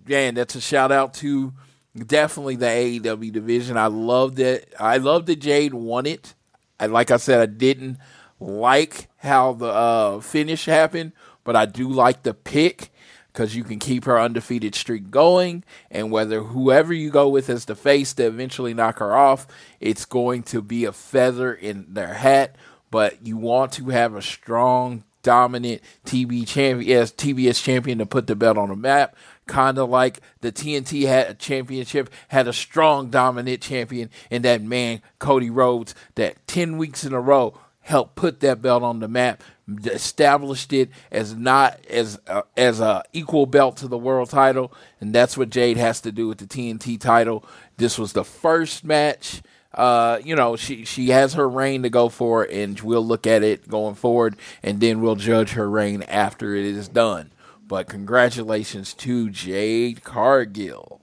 man, 0.10 0.36
that's 0.36 0.56
a 0.56 0.62
shout 0.62 0.92
out 0.92 1.14
to 1.16 1.54
definitely 1.96 2.56
the 2.56 2.66
AEW 2.66 3.32
division. 3.32 3.78
I 3.78 3.88
loved 3.88 4.40
it. 4.40 4.74
I 4.80 4.98
loved 4.98 5.28
that 5.28 5.38
Jade 5.40 5.74
won 5.74 6.06
it. 6.06 6.34
And 6.80 6.92
like 6.92 7.12
I 7.12 7.18
said, 7.18 7.40
I 7.42 7.46
didn't 7.46 7.98
like 8.40 9.08
how 9.18 9.54
the 9.54 9.68
uh, 9.68 10.20
finish 10.22 10.66
happened, 10.66 11.12
but 11.44 11.56
I 11.56 11.66
do 11.66 11.90
like 11.90 12.24
the 12.24 12.34
pick. 12.34 12.92
because 13.32 13.56
you 13.56 13.64
can 13.64 13.80
keep 13.80 14.06
her 14.06 14.20
undefeated 14.20 14.76
streak 14.76 15.12
going. 15.12 15.64
And 15.92 16.12
whether 16.12 16.42
whoever 16.42 16.94
you 16.94 17.10
go 17.10 17.30
with 17.30 17.50
as 17.50 17.66
the 17.66 17.76
face 17.76 18.14
to 18.16 18.26
eventually 18.26 18.74
knock 18.74 19.00
her 19.00 19.16
off, 19.16 19.48
it's 19.80 20.06
going 20.06 20.44
to 20.44 20.62
be 20.62 20.86
a 20.86 20.92
feather 20.92 21.54
in 21.54 21.86
their 21.94 22.16
hat. 22.16 22.56
But 22.92 23.26
you 23.26 23.38
want 23.38 23.72
to 23.74 23.90
have 23.90 24.16
a 24.16 24.22
strong, 24.22 25.04
dominant 25.22 25.82
TB 26.06 26.48
champion, 26.48 26.90
yes, 26.90 27.12
TBS 27.12 27.64
champion 27.64 28.00
to 28.00 28.06
put 28.06 28.28
the 28.28 28.36
belt 28.36 28.58
on 28.58 28.70
the 28.70 28.76
map. 28.76 29.16
Kind 29.50 29.80
of 29.80 29.90
like 29.90 30.20
the 30.42 30.52
TNT 30.52 31.08
had 31.08 31.32
a 31.32 31.34
championship, 31.34 32.12
had 32.28 32.48
a 32.48 32.54
strong, 32.54 33.10
dominant 33.10 33.62
champion 33.62 34.12
in 34.30 34.44
that 34.44 34.62
man, 34.62 35.02
Cody 35.18 35.50
Rhodes, 35.50 35.96
that 36.14 36.46
10 36.46 36.78
weeks 36.78 37.04
in 37.04 37.14
a 37.14 37.20
row 37.20 37.58
helped 37.82 38.16
put 38.16 38.42
that 38.42 38.62
belt 38.62 38.84
on 38.84 39.00
the 39.00 39.08
map, 39.08 39.42
established 39.86 40.72
it 40.72 40.92
as 41.12 41.34
not 41.34 41.80
as 41.90 42.20
uh, 42.28 42.44
as 42.56 42.80
a 42.80 43.04
equal 43.12 43.48
belt 43.48 43.78
to 43.78 43.88
the 43.88 43.98
world 43.98 44.30
title, 44.30 44.72
and 45.02 45.16
that's 45.16 45.36
what 45.36 45.50
Jade 45.50 45.78
has 45.78 46.00
to 46.02 46.12
do 46.12 46.28
with 46.28 46.38
the 46.38 46.46
TNT 46.46 47.00
title. 47.00 47.44
This 47.78 47.98
was 47.98 48.14
the 48.14 48.24
first 48.24 48.84
match. 48.84 49.42
Uh, 49.74 50.20
you 50.24 50.36
know, 50.36 50.56
she 50.56 50.86
she 50.86 51.10
has 51.10 51.34
her 51.34 51.50
reign 51.50 51.82
to 51.82 51.90
go 51.90 52.10
for, 52.10 52.44
and 52.44 52.80
we'll 52.82 53.06
look 53.06 53.26
at 53.26 53.42
it 53.42 53.68
going 53.68 53.96
forward, 53.96 54.36
and 54.62 54.80
then 54.80 55.02
we'll 55.02 55.16
judge 55.16 55.54
her 55.54 55.68
reign 55.68 56.04
after 56.04 56.54
it 56.54 56.66
is 56.66 56.88
done. 56.88 57.32
But 57.70 57.88
congratulations 57.88 58.94
to 58.96 59.30
Jade 59.30 60.04
Cargill. 60.04 61.00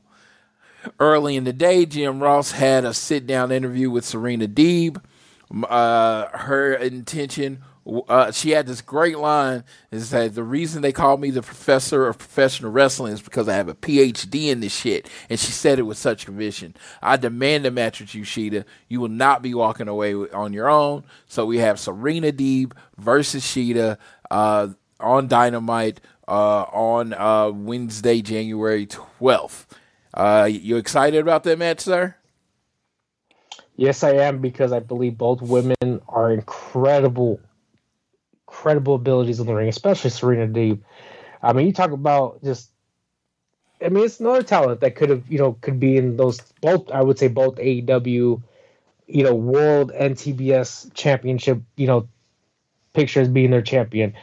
Early 1.01 1.37
in 1.37 1.45
the 1.45 1.55
day, 1.55 1.87
Jim 1.87 2.23
Ross 2.23 2.53
had 2.53 2.85
a 2.85 2.93
sit 2.93 3.27
down 3.27 3.51
interview 3.51 3.89
with 3.91 4.05
Serena 4.05 4.47
Deeb 4.47 5.01
uh, 5.69 6.27
her 6.37 6.75
intention. 6.75 7.63
Uh, 8.09 8.33
she 8.33 8.51
had 8.51 8.67
this 8.67 8.81
great 8.81 9.17
line 9.17 9.63
is 9.93 10.11
that 10.11 10.35
the 10.35 10.43
reason 10.43 10.83
they 10.83 10.91
call 10.91 11.17
me 11.19 11.31
the 11.31 11.43
professor 11.43 12.09
of 12.09 12.19
professional 12.19 12.73
wrestling 12.73 13.13
is 13.13 13.23
because 13.23 13.49
I 13.49 13.55
have 13.55 13.69
a 13.69 13.75
PhD 13.75 14.49
in 14.49 14.59
this 14.59 14.75
shit. 14.75 15.09
And 15.31 15.39
she 15.39 15.53
said 15.53 15.79
it 15.79 15.83
with 15.83 15.97
such 15.97 16.27
conviction. 16.27 16.75
I 17.01 17.17
demand 17.17 17.65
a 17.65 17.71
match 17.71 18.01
with 18.01 18.13
you, 18.13 18.25
Shida. 18.25 18.65
You 18.89 19.01
will 19.01 19.09
not 19.09 19.41
be 19.41 19.55
walking 19.55 19.87
away 19.87 20.15
on 20.15 20.53
your 20.53 20.69
own. 20.69 21.05
So 21.29 21.47
we 21.47 21.59
have 21.59 21.79
Serena 21.79 22.33
Deeb 22.33 22.73
versus 22.99 23.45
Shida 23.45 23.99
uh, 24.33 24.69
on 24.99 25.29
Dynamite 25.29 26.01
uh, 26.29 26.63
on 26.73 27.13
uh, 27.13 27.51
Wednesday, 27.51 28.21
January 28.23 28.87
12th. 28.87 29.67
Uh, 30.15 30.49
you 30.51 30.77
excited 30.77 31.21
about 31.21 31.45
that 31.45 31.59
match, 31.59 31.81
sir? 31.81 32.17
Yes, 33.77 34.03
I 34.03 34.13
am 34.13 34.41
because 34.41 34.73
I 34.73 34.81
believe 34.81 35.19
both 35.19 35.43
women 35.43 36.01
are 36.09 36.33
incredible, 36.33 37.39
incredible 38.49 38.95
abilities 38.95 39.39
in 39.39 39.47
the 39.47 39.55
ring, 39.55 39.69
especially 39.69 40.11
Serena 40.11 40.47
Deeb. 40.47 40.81
I 41.43 41.53
mean, 41.53 41.67
you 41.67 41.73
talk 41.73 41.91
about 41.91 42.43
just. 42.43 42.71
I 43.85 43.91
mean, 43.91 44.07
it's 44.07 44.19
another 44.21 44.43
talent 44.43 44.81
that 44.81 44.97
could 44.97 45.11
have, 45.11 45.31
you 45.31 45.37
know, 45.37 45.53
could 45.61 45.79
be 45.79 45.99
in 45.99 46.17
those 46.17 46.41
both. 46.63 46.91
I 46.91 47.03
would 47.03 47.19
say 47.19 47.29
both 47.29 47.57
AEW, 47.57 48.43
you 49.07 49.23
know, 49.23 49.35
World 49.35 49.91
and 49.91 50.17
TBS 50.17 50.95
Championship, 50.95 51.61
you 51.77 51.87
know, 51.87 52.09
pictures 52.95 53.29
being 53.29 53.51
their 53.51 53.61
champion, 53.61 54.15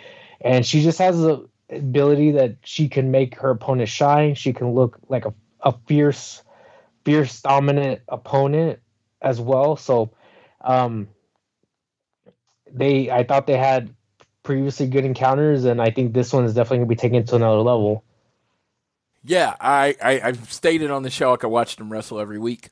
and 0.41 0.65
she 0.65 0.81
just 0.81 0.97
has 0.97 1.19
the 1.21 1.47
ability 1.75 2.31
that 2.31 2.57
she 2.63 2.89
can 2.89 3.11
make 3.11 3.35
her 3.35 3.49
opponent 3.51 3.89
shine. 3.89 4.35
She 4.35 4.53
can 4.53 4.73
look 4.73 4.97
like 5.09 5.25
a, 5.25 5.33
a 5.61 5.73
fierce, 5.87 6.43
fierce 7.05 7.41
dominant 7.41 8.01
opponent 8.07 8.79
as 9.21 9.39
well. 9.39 9.75
So 9.75 10.11
um, 10.61 11.07
they, 12.71 13.09
I 13.11 13.23
thought 13.23 13.47
they 13.47 13.57
had 13.57 13.93
previously 14.43 14.87
good 14.87 15.05
encounters, 15.05 15.65
and 15.65 15.81
I 15.81 15.89
think 15.89 16.13
this 16.13 16.33
one 16.33 16.45
is 16.45 16.53
definitely 16.53 16.85
to 16.85 16.89
be 16.89 16.95
taken 16.95 17.25
to 17.25 17.35
another 17.35 17.61
level. 17.61 18.03
Yeah, 19.23 19.55
I, 19.59 19.95
I 20.03 20.21
I've 20.21 20.51
stated 20.51 20.91
on 20.91 21.03
the 21.03 21.09
show 21.09 21.31
like 21.31 21.45
I 21.45 21.47
watched 21.47 21.77
them 21.77 21.91
wrestle 21.91 22.19
every 22.19 22.37
week. 22.37 22.69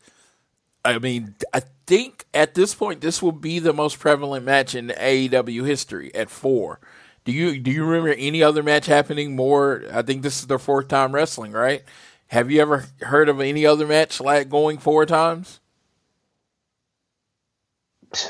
I 0.83 0.97
mean, 0.99 1.35
I 1.53 1.61
think 1.85 2.25
at 2.33 2.55
this 2.55 2.75
point 2.75 3.01
this 3.01 3.21
will 3.21 3.31
be 3.31 3.59
the 3.59 3.73
most 3.73 3.99
prevalent 3.99 4.45
match 4.45 4.75
in 4.75 4.87
AEW 4.89 5.65
history 5.65 6.13
at 6.13 6.29
four. 6.29 6.79
Do 7.23 7.31
you 7.31 7.59
do 7.59 7.71
you 7.71 7.85
remember 7.85 8.09
any 8.17 8.41
other 8.41 8.63
match 8.63 8.87
happening 8.87 9.35
more? 9.35 9.83
I 9.91 10.01
think 10.01 10.23
this 10.23 10.39
is 10.39 10.47
their 10.47 10.59
fourth 10.59 10.87
time 10.87 11.13
wrestling, 11.13 11.51
right? 11.51 11.83
Have 12.27 12.49
you 12.49 12.61
ever 12.61 12.85
heard 13.01 13.29
of 13.29 13.39
any 13.39 13.65
other 13.65 13.85
match 13.85 14.19
like 14.19 14.49
going 14.49 14.77
four 14.77 15.05
times? 15.05 15.59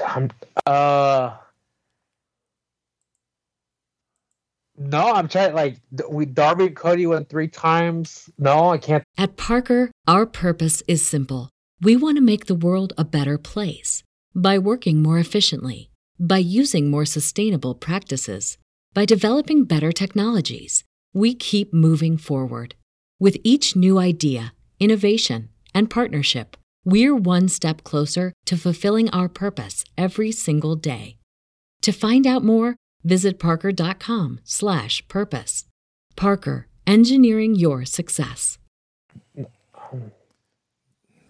I'm 0.06 0.30
uh 0.66 1.38
No, 4.78 5.12
I'm 5.14 5.28
trying 5.28 5.54
like 5.54 5.78
we 6.10 6.26
Darby 6.26 6.68
and 6.68 6.76
Cody 6.76 7.06
went 7.06 7.30
three 7.30 7.48
times. 7.48 8.30
No, 8.38 8.70
I 8.70 8.78
can't. 8.78 9.04
At 9.18 9.38
Parker, 9.38 9.92
our 10.08 10.26
purpose 10.26 10.82
is 10.88 11.06
simple. 11.06 11.50
We 11.82 11.96
want 11.96 12.18
to 12.18 12.22
make 12.22 12.46
the 12.46 12.56
world 12.56 12.94
a 12.98 13.06
better 13.06 13.38
place 13.38 14.04
by 14.36 14.58
working 14.58 15.02
more 15.02 15.20
efficiently, 15.20 15.90
by 16.20 16.40
using 16.40 16.90
more 16.90 17.06
sustainable 17.06 17.76
practices, 17.76 18.58
by 18.94 19.06
developing 19.06 19.64
better 19.64 19.92
technologies. 19.92 20.84
We 21.14 21.34
keep 21.34 21.74
moving 21.74 22.18
forward. 22.18 22.76
With 23.20 23.38
each 23.44 23.76
new 23.76 24.00
idea, 24.00 24.54
innovation, 24.80 25.50
and 25.74 25.90
partnership, 25.90 26.56
we're 26.84 27.16
one 27.16 27.48
step 27.48 27.84
closer 27.84 28.34
to 28.46 28.58
fulfilling 28.58 29.10
our 29.12 29.30
purpose 29.30 29.86
every 29.98 30.32
single 30.32 30.76
day. 30.76 31.18
To 31.84 31.92
find 31.92 32.26
out 32.28 32.44
more, 32.44 32.76
visit 33.04 33.40
parker.com/purpose. 33.40 35.66
Parker, 36.16 36.68
engineering 36.86 37.56
your 37.56 37.86
success. 37.86 38.58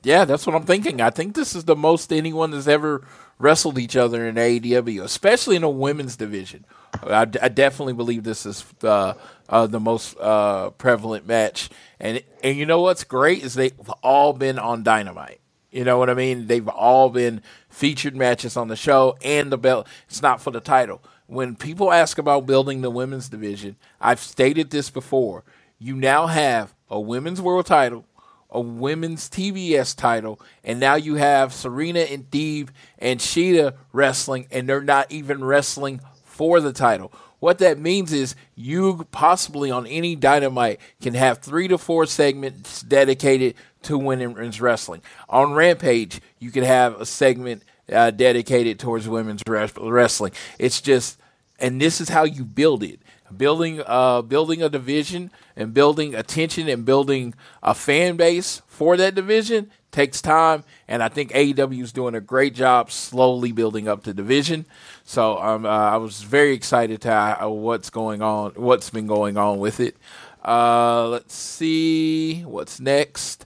Yeah, 0.03 0.25
that's 0.25 0.47
what 0.47 0.55
I'm 0.55 0.65
thinking. 0.65 0.99
I 0.99 1.11
think 1.11 1.35
this 1.35 1.55
is 1.55 1.65
the 1.65 1.75
most 1.75 2.11
anyone 2.11 2.53
has 2.53 2.67
ever 2.67 3.07
wrestled 3.41 3.77
each 3.77 3.95
other 3.95 4.25
in 4.25 4.35
AEW, 4.35 5.03
especially 5.03 5.55
in 5.55 5.63
a 5.63 5.69
women's 5.69 6.15
division. 6.15 6.65
I, 7.03 7.21
I 7.21 7.49
definitely 7.49 7.93
believe 7.93 8.23
this 8.23 8.45
is 8.45 8.65
uh, 8.83 9.13
uh, 9.49 9.67
the 9.67 9.79
most 9.79 10.15
uh, 10.19 10.71
prevalent 10.71 11.27
match. 11.27 11.69
And 11.99 12.23
and 12.43 12.57
you 12.57 12.65
know 12.65 12.81
what's 12.81 13.03
great 13.03 13.43
is 13.43 13.53
they've 13.53 13.89
all 14.03 14.33
been 14.33 14.59
on 14.59 14.83
Dynamite. 14.83 15.39
You 15.71 15.85
know 15.85 15.97
what 15.97 16.09
I 16.09 16.13
mean? 16.13 16.47
They've 16.47 16.67
all 16.67 17.09
been 17.09 17.41
featured 17.69 18.15
matches 18.15 18.57
on 18.57 18.67
the 18.67 18.75
show 18.75 19.17
and 19.23 19.51
the 19.51 19.57
belt. 19.57 19.87
It's 20.09 20.21
not 20.21 20.41
for 20.41 20.51
the 20.51 20.59
title. 20.59 21.01
When 21.27 21.55
people 21.55 21.93
ask 21.93 22.17
about 22.17 22.45
building 22.45 22.81
the 22.81 22.91
women's 22.91 23.29
division, 23.29 23.77
I've 24.01 24.19
stated 24.19 24.69
this 24.69 24.89
before. 24.89 25.45
You 25.79 25.95
now 25.95 26.27
have 26.27 26.75
a 26.89 26.99
women's 26.99 27.41
world 27.41 27.67
title, 27.67 28.05
a 28.51 28.59
women's 28.59 29.29
TBS 29.29 29.95
title, 29.95 30.39
and 30.63 30.79
now 30.79 30.95
you 30.95 31.15
have 31.15 31.53
Serena 31.53 32.01
and 32.01 32.29
Deeb 32.29 32.69
and 32.99 33.19
Shida 33.19 33.75
wrestling, 33.93 34.47
and 34.51 34.67
they're 34.67 34.81
not 34.81 35.11
even 35.11 35.43
wrestling 35.43 36.01
for 36.25 36.59
the 36.59 36.73
title. 36.73 37.11
What 37.39 37.57
that 37.57 37.79
means 37.79 38.13
is 38.13 38.35
you 38.55 39.07
possibly 39.11 39.71
on 39.71 39.87
any 39.87 40.15
dynamite 40.15 40.79
can 41.01 41.15
have 41.15 41.39
three 41.39 41.67
to 41.69 41.77
four 41.77 42.05
segments 42.05 42.81
dedicated 42.83 43.55
to 43.83 43.97
women's 43.97 44.61
wrestling. 44.61 45.01
On 45.27 45.53
Rampage, 45.53 46.21
you 46.37 46.51
could 46.51 46.63
have 46.63 47.01
a 47.01 47.05
segment 47.05 47.63
uh, 47.91 48.11
dedicated 48.11 48.79
towards 48.79 49.07
women's 49.09 49.41
wrestling. 49.47 50.33
It's 50.59 50.81
just, 50.81 51.19
and 51.57 51.81
this 51.81 51.99
is 51.99 52.09
how 52.09 52.25
you 52.25 52.45
build 52.45 52.83
it. 52.83 52.99
Building, 53.37 53.81
uh, 53.85 54.21
building 54.21 54.61
a 54.61 54.69
division 54.69 55.31
and 55.55 55.73
building 55.73 56.15
attention 56.15 56.67
and 56.67 56.85
building 56.85 57.33
a 57.63 57.73
fan 57.73 58.17
base 58.17 58.61
for 58.67 58.97
that 58.97 59.15
division 59.15 59.71
takes 59.91 60.21
time, 60.21 60.63
and 60.87 61.03
I 61.03 61.09
think 61.09 61.31
AEW 61.31 61.83
is 61.83 61.91
doing 61.91 62.15
a 62.15 62.21
great 62.21 62.55
job 62.55 62.91
slowly 62.91 63.51
building 63.51 63.87
up 63.87 64.03
the 64.03 64.13
division. 64.13 64.65
So 65.03 65.37
um, 65.39 65.65
uh, 65.65 65.69
I 65.69 65.97
was 65.97 66.21
very 66.21 66.53
excited 66.53 67.01
to 67.01 67.11
uh, 67.11 67.49
what's 67.49 67.89
going 67.89 68.21
on, 68.21 68.53
what's 68.55 68.89
been 68.89 69.07
going 69.07 69.37
on 69.37 69.59
with 69.59 69.79
it. 69.79 69.97
Uh, 70.43 71.07
let's 71.09 71.35
see 71.35 72.41
what's 72.41 72.79
next. 72.79 73.45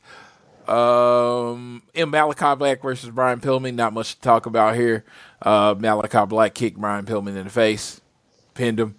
Um, 0.67 1.83
in 1.93 2.09
Malachi 2.09 2.55
Black 2.55 2.81
versus 2.81 3.09
Brian 3.09 3.39
Pillman, 3.39 3.75
not 3.75 3.93
much 3.93 4.15
to 4.15 4.21
talk 4.21 4.45
about 4.45 4.75
here. 4.75 5.03
Uh, 5.41 5.75
Malachi 5.77 6.25
Black 6.25 6.55
kicked 6.55 6.77
Brian 6.77 7.05
Pillman 7.05 7.35
in 7.35 7.43
the 7.43 7.49
face, 7.49 8.01
pinned 8.53 8.79
him. 8.79 8.95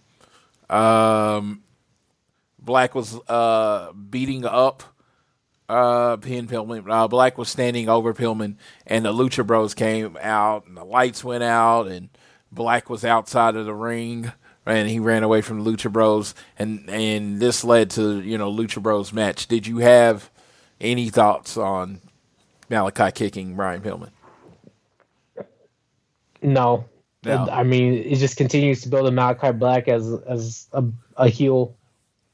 Um, 0.68 1.62
Black 2.58 2.94
was 2.94 3.18
uh, 3.28 3.92
beating 3.92 4.44
up 4.44 4.82
uh, 5.68 6.16
Pin 6.16 6.46
Pillman. 6.46 6.90
Uh, 6.90 7.08
Black 7.08 7.38
was 7.38 7.48
standing 7.48 7.88
over 7.88 8.14
Pillman, 8.14 8.56
and 8.86 9.04
the 9.04 9.12
Lucha 9.12 9.46
Bros 9.46 9.74
came 9.74 10.16
out, 10.20 10.66
and 10.66 10.76
the 10.76 10.84
lights 10.84 11.24
went 11.24 11.44
out, 11.44 11.86
and 11.88 12.08
Black 12.52 12.88
was 12.88 13.04
outside 13.04 13.56
of 13.56 13.66
the 13.66 13.74
ring, 13.74 14.32
and 14.64 14.88
he 14.88 14.98
ran 14.98 15.22
away 15.22 15.42
from 15.42 15.62
the 15.62 15.70
Lucha 15.70 15.90
Bros, 15.90 16.34
and 16.58 16.88
and 16.90 17.40
this 17.40 17.64
led 17.64 17.90
to 17.90 18.20
you 18.20 18.38
know 18.38 18.52
Lucha 18.52 18.82
Bros 18.82 19.12
match. 19.12 19.46
Did 19.46 19.66
you 19.66 19.78
have 19.78 20.30
any 20.80 21.08
thoughts 21.08 21.56
on 21.56 22.00
Malachi 22.68 23.12
kicking 23.12 23.54
Brian 23.56 23.80
Pillman? 23.80 24.10
No. 26.42 26.84
I 27.28 27.62
mean, 27.62 27.94
it 27.94 28.16
just 28.16 28.36
continues 28.36 28.82
to 28.82 28.88
build 28.88 29.06
a 29.06 29.10
Malachi 29.10 29.52
Black 29.52 29.88
as 29.88 30.12
as 30.26 30.68
a, 30.72 30.84
a 31.16 31.28
heel 31.28 31.76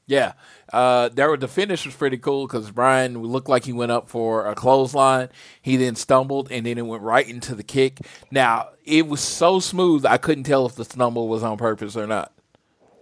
Yeah, 0.05 0.33
uh, 0.71 1.09
there 1.09 1.35
the 1.37 1.47
finish 1.47 1.85
was 1.85 1.95
pretty 1.95 2.17
cool 2.17 2.45
because 2.45 2.71
Brian 2.71 3.21
looked 3.21 3.47
like 3.47 3.63
he 3.65 3.73
went 3.73 3.91
up 3.91 4.09
for 4.09 4.47
a 4.47 4.55
clothesline. 4.55 5.29
He 5.61 5.77
then 5.77 5.95
stumbled 5.95 6.51
and 6.51 6.65
then 6.65 6.77
it 6.77 6.85
went 6.85 7.03
right 7.03 7.27
into 7.27 7.55
the 7.55 7.63
kick. 7.63 7.99
Now 8.29 8.69
it 8.85 9.07
was 9.07 9.21
so 9.21 9.59
smooth 9.59 10.05
I 10.05 10.17
couldn't 10.17 10.43
tell 10.43 10.65
if 10.65 10.75
the 10.75 10.85
stumble 10.85 11.27
was 11.27 11.43
on 11.43 11.57
purpose 11.57 11.95
or 11.95 12.07
not. 12.07 12.33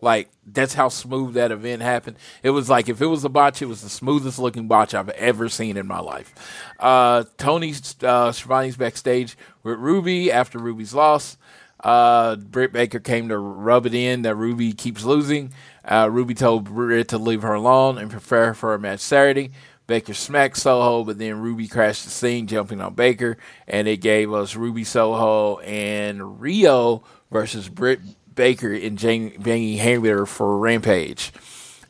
Like 0.02 0.30
that's 0.46 0.74
how 0.74 0.90
smooth 0.90 1.36
that 1.36 1.52
event 1.52 1.82
happened. 1.84 2.18
It 2.42 2.50
was 2.50 2.70
like 2.70 2.90
if 2.90 3.02
it 3.02 3.06
was 3.06 3.24
a 3.24 3.30
botch, 3.30 3.62
it 3.62 3.68
was 3.68 3.82
the 3.82 3.90
smoothest 3.90 4.40
looking 4.40 4.68
botch 4.68 4.94
I've 4.94 5.10
ever 5.10 5.48
seen 5.48 5.78
in 5.78 5.88
my 5.88 6.00
life. 6.00 6.34
Uh, 6.80 7.24
Tony's 7.38 7.96
uh, 8.04 8.32
Schiavone's 8.32 8.78
backstage 8.78 9.38
with 9.64 9.78
Ruby 9.78 10.32
after 10.32 10.58
Ruby's 10.58 10.94
loss. 10.94 11.38
Uh, 11.82 12.36
Britt 12.36 12.72
Baker 12.72 13.00
came 13.00 13.30
to 13.30 13.38
rub 13.38 13.86
it 13.86 13.94
in 13.94 14.22
that 14.22 14.36
Ruby 14.36 14.74
keeps 14.74 15.04
losing. 15.04 15.52
Uh, 15.84 16.10
Ruby 16.12 16.36
told 16.36 16.66
Britt 16.66 17.08
to 17.10 17.18
leave 17.18 17.42
her 17.42 17.54
alone 17.54 17.98
and 17.98 18.12
prepare 18.12 18.54
for 18.54 18.74
a 18.74 18.80
match 18.80 19.00
Saturday. 19.00 19.52
Baker 19.88 20.14
smacked 20.14 20.58
Soho, 20.58 21.04
but 21.04 21.18
then 21.18 21.42
Ruby 21.42 21.68
crashed 21.68 22.06
the 22.06 22.12
scene, 22.12 22.48
jumping 22.48 22.80
on 22.80 22.94
Baker, 22.94 23.38
and 23.68 23.88
it 23.88 23.98
gave 23.98 24.32
us 24.32 24.56
Ruby 24.56 24.84
Soho 24.84 25.58
and 25.60 26.20
Riho 26.22 27.04
versus 27.32 27.68
Britt 27.68 28.00
Baker 28.34 28.74
and 28.74 28.98
Jamie 28.98 29.78
Hayter 29.78 30.26
for 30.26 30.58
Rampage. 30.58 31.34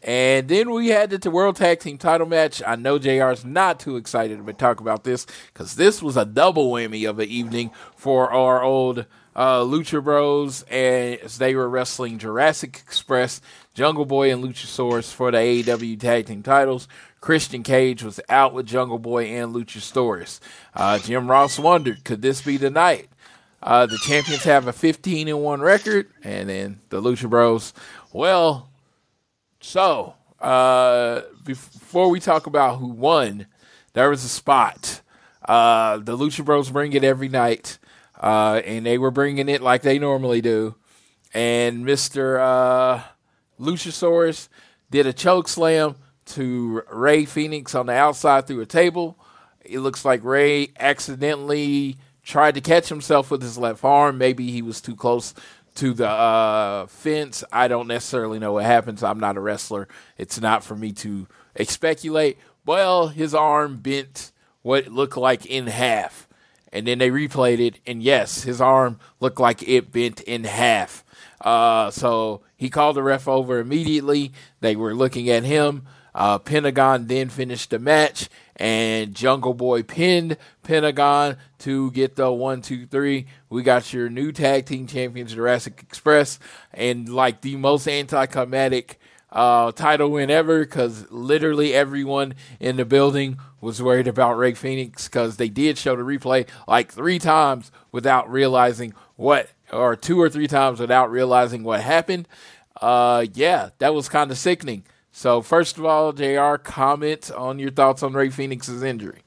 And 0.04 0.48
then 0.48 0.72
we 0.72 0.88
had 0.88 1.12
the 1.12 1.30
World 1.30 1.58
Tag 1.58 1.80
Team 1.80 2.00
title 2.00 2.26
match. 2.26 2.64
I 2.66 2.76
know 2.76 2.98
JR's 2.98 3.46
not 3.46 3.80
too 3.80 3.98
excited 3.98 4.44
to 4.44 4.54
talk 4.54 4.80
about 4.80 5.04
this 5.04 5.28
because 5.54 5.76
this 5.76 6.02
was 6.02 6.18
a 6.18 6.26
double 6.26 6.72
whammy 6.72 7.08
of 7.08 7.20
an 7.20 7.30
evening 7.30 7.70
for 7.96 8.32
our 8.32 8.64
old 8.64 9.06
uh, 9.36 9.61
Lucha 9.61 10.03
Bros 10.03 10.63
as 10.63 11.38
they 11.38 11.55
were 11.55 11.69
wrestling 11.69 12.17
Jurassic 12.17 12.82
Express, 12.86 13.41
Jungle 13.73 14.05
Boy, 14.05 14.32
and 14.32 14.43
Luchasaurus 14.43 15.13
for 15.13 15.32
the 15.32 15.38
AEW 15.38 15.99
Tag 15.99 16.27
Team 16.27 16.43
titles. 16.43 16.88
Christian 17.21 17.63
Cage 17.63 18.03
was 18.03 18.19
out 18.29 18.53
with 18.53 18.65
Jungle 18.65 18.99
Boy 18.99 19.25
and 19.25 19.53
Luchasaurus. 19.53 20.39
Uh, 20.75 20.97
Jim 20.99 21.29
Ross 21.29 21.59
wondered, 21.59 22.03
could 22.03 22.21
this 22.21 22.41
be 22.41 22.57
the 22.57 22.69
night? 22.69 23.09
Uh, 23.63 23.86
the 23.86 23.99
champions 23.99 24.43
have 24.43 24.67
a 24.67 24.73
15 24.73 25.27
and 25.27 25.41
1 25.41 25.61
record, 25.61 26.07
and 26.23 26.49
then 26.49 26.79
the 26.89 27.01
Lucha 27.01 27.29
Bros. 27.29 27.73
Well, 28.11 28.69
so 29.59 30.15
uh, 30.39 31.21
before 31.45 32.09
we 32.09 32.19
talk 32.19 32.47
about 32.47 32.77
who 32.77 32.88
won, 32.88 33.45
there 33.93 34.09
was 34.09 34.23
a 34.23 34.29
spot. 34.29 35.01
Uh, 35.45 35.97
the 35.97 36.17
Lucha 36.17 36.43
Bros 36.43 36.71
bring 36.71 36.93
it 36.93 37.03
every 37.03 37.29
night 37.29 37.77
uh, 38.22 38.61
and 38.63 38.86
they 38.86 38.97
were 38.97 39.11
bringing 39.11 39.49
it 39.49 39.61
like 39.61 39.82
they 39.82 39.99
normally 39.99 40.41
do. 40.41 40.76
And 41.34 41.84
Mister 41.86 42.39
uh, 42.39 43.03
did 43.59 45.07
a 45.07 45.13
choke 45.13 45.47
slam 45.47 45.95
to 46.26 46.84
Rey 46.91 47.26
Fenix 47.26 47.76
on 47.76 47.88
the 47.88 47.93
outside 47.93 48.47
through 48.47 48.61
a 48.61 48.65
table. 48.65 49.17
It 49.63 49.80
looks 49.80 50.05
like 50.05 50.24
Rey 50.24 50.69
accidentally 50.80 51.97
tried 52.24 52.55
to 52.55 52.61
catch 52.61 52.89
himself 52.89 53.32
with 53.32 53.41
his 53.41 53.57
left 53.57 53.84
arm. 53.84 54.17
Maybe 54.17 54.51
he 54.51 54.61
was 54.61 54.82
too 54.82 54.95
close 54.95 55.34
to 55.76 55.93
the 55.93 56.07
uh, 56.09 56.86
fence. 56.88 57.43
I 57.51 57.67
don't 57.67 57.88
necessarily 57.88 58.39
know 58.39 58.53
what 58.53 58.65
happens. 58.65 59.03
I'm 59.03 59.19
not 59.19 59.38
a 59.38 59.39
wrestler. 59.39 59.88
It's 60.17 60.39
not 60.39 60.63
for 60.63 60.76
me 60.76 60.91
to 60.93 61.28
speculate. 61.63 62.38
Well, 62.65 63.07
his 63.07 63.34
arm 63.34 63.78
bent 63.78 64.32
what 64.61 64.88
looked 64.88 65.17
like 65.17 65.45
in 65.45 65.67
half 65.67 66.28
and 66.72 66.88
then 66.88 66.99
they 66.99 67.09
replayed 67.09 67.59
it, 67.59 67.80
and 67.86 68.01
yes, 68.01 68.43
his 68.43 68.61
arm 68.61 68.99
looked 69.19 69.39
like 69.39 69.67
it 69.67 69.91
bent 69.91 70.22
in 70.22 70.43
half. 70.45 71.03
Uh, 71.41 71.91
so 71.91 72.41
he 72.55 72.69
called 72.69 72.95
the 72.95 73.03
ref 73.03 73.28
over 73.28 73.59
immediately. 73.59 74.32
They 74.59 74.76
were 74.76 74.93
looking 74.93 75.30
at 75.30 75.43
him. 75.43 75.88
Uh, 76.13 76.38
Pentagon 76.38 77.07
then 77.07 77.30
finished 77.30 77.69
the 77.69 77.80
match, 77.80 78.30
and 78.57 79.15
Jungle 79.15 79.53
Boy 79.53 79.82
pinned 79.82 80.38
Pentagon 80.61 81.38
to 81.59 81.89
get 81.91 82.15
the 82.15 82.32
one, 82.32 82.61
two, 82.61 82.86
three. 82.86 83.28
We 83.49 83.63
got 83.63 83.93
your 83.93 84.09
new 84.09 84.32
tag 84.32 84.65
team 84.65 84.88
champions, 84.88 85.34
Jurassic 85.34 85.80
Express, 85.82 86.38
and 86.74 87.07
like 87.07 87.41
the 87.41 87.55
most 87.55 87.88
anticlimactic 87.88 88.99
uh, 89.32 89.71
title 89.71 90.09
win 90.11 90.29
ever 90.29 90.61
because 90.61 91.09
literally 91.09 91.73
everyone 91.73 92.34
in 92.59 92.75
the 92.75 92.86
building 92.86 93.39
was 93.61 93.82
worried 93.82 94.07
about 94.07 94.38
Rey 94.38 94.53
Fenix 94.53 95.07
because 95.07 95.38
they 95.38 95.49
did 95.49 95.77
show 95.77 95.95
the 95.95 96.03
replay 96.03 96.47
like 96.67 96.91
three 96.91 97.19
times 97.19 97.71
without 97.91 98.29
realizing 98.29 98.93
what, 99.15 99.49
or 99.71 99.95
two 99.95 100.19
or 100.19 100.29
three 100.29 100.47
times 100.47 100.79
without 100.79 101.11
realizing 101.11 101.63
what 101.63 101.82
happened. 101.82 102.27
Uh, 102.82 103.25
yeah, 103.34 103.69
that 103.77 103.93
was 103.93 104.09
kind 104.09 104.32
of 104.32 104.38
sickening. 104.38 104.84
So, 105.11 105.41
first 105.41 105.77
of 105.77 105.86
all, 105.86 106.13
JR, 106.13 106.55
comment 106.55 107.32
on 107.32 107.59
your 107.59 107.71
thoughts 107.71 108.01
on 108.01 108.13
Rey 108.13 108.29
Fenix's 108.29 108.82
injury. 108.82 109.21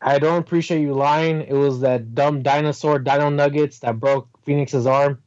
I 0.00 0.18
don't 0.18 0.38
appreciate 0.38 0.80
you 0.80 0.94
lying. 0.94 1.42
It 1.42 1.54
was 1.54 1.80
that 1.80 2.14
dumb 2.14 2.42
dinosaur, 2.42 2.98
Dino 2.98 3.30
Nuggets, 3.30 3.80
that 3.80 3.98
broke 3.98 4.28
Fenix's 4.44 4.86
arm. 4.86 5.18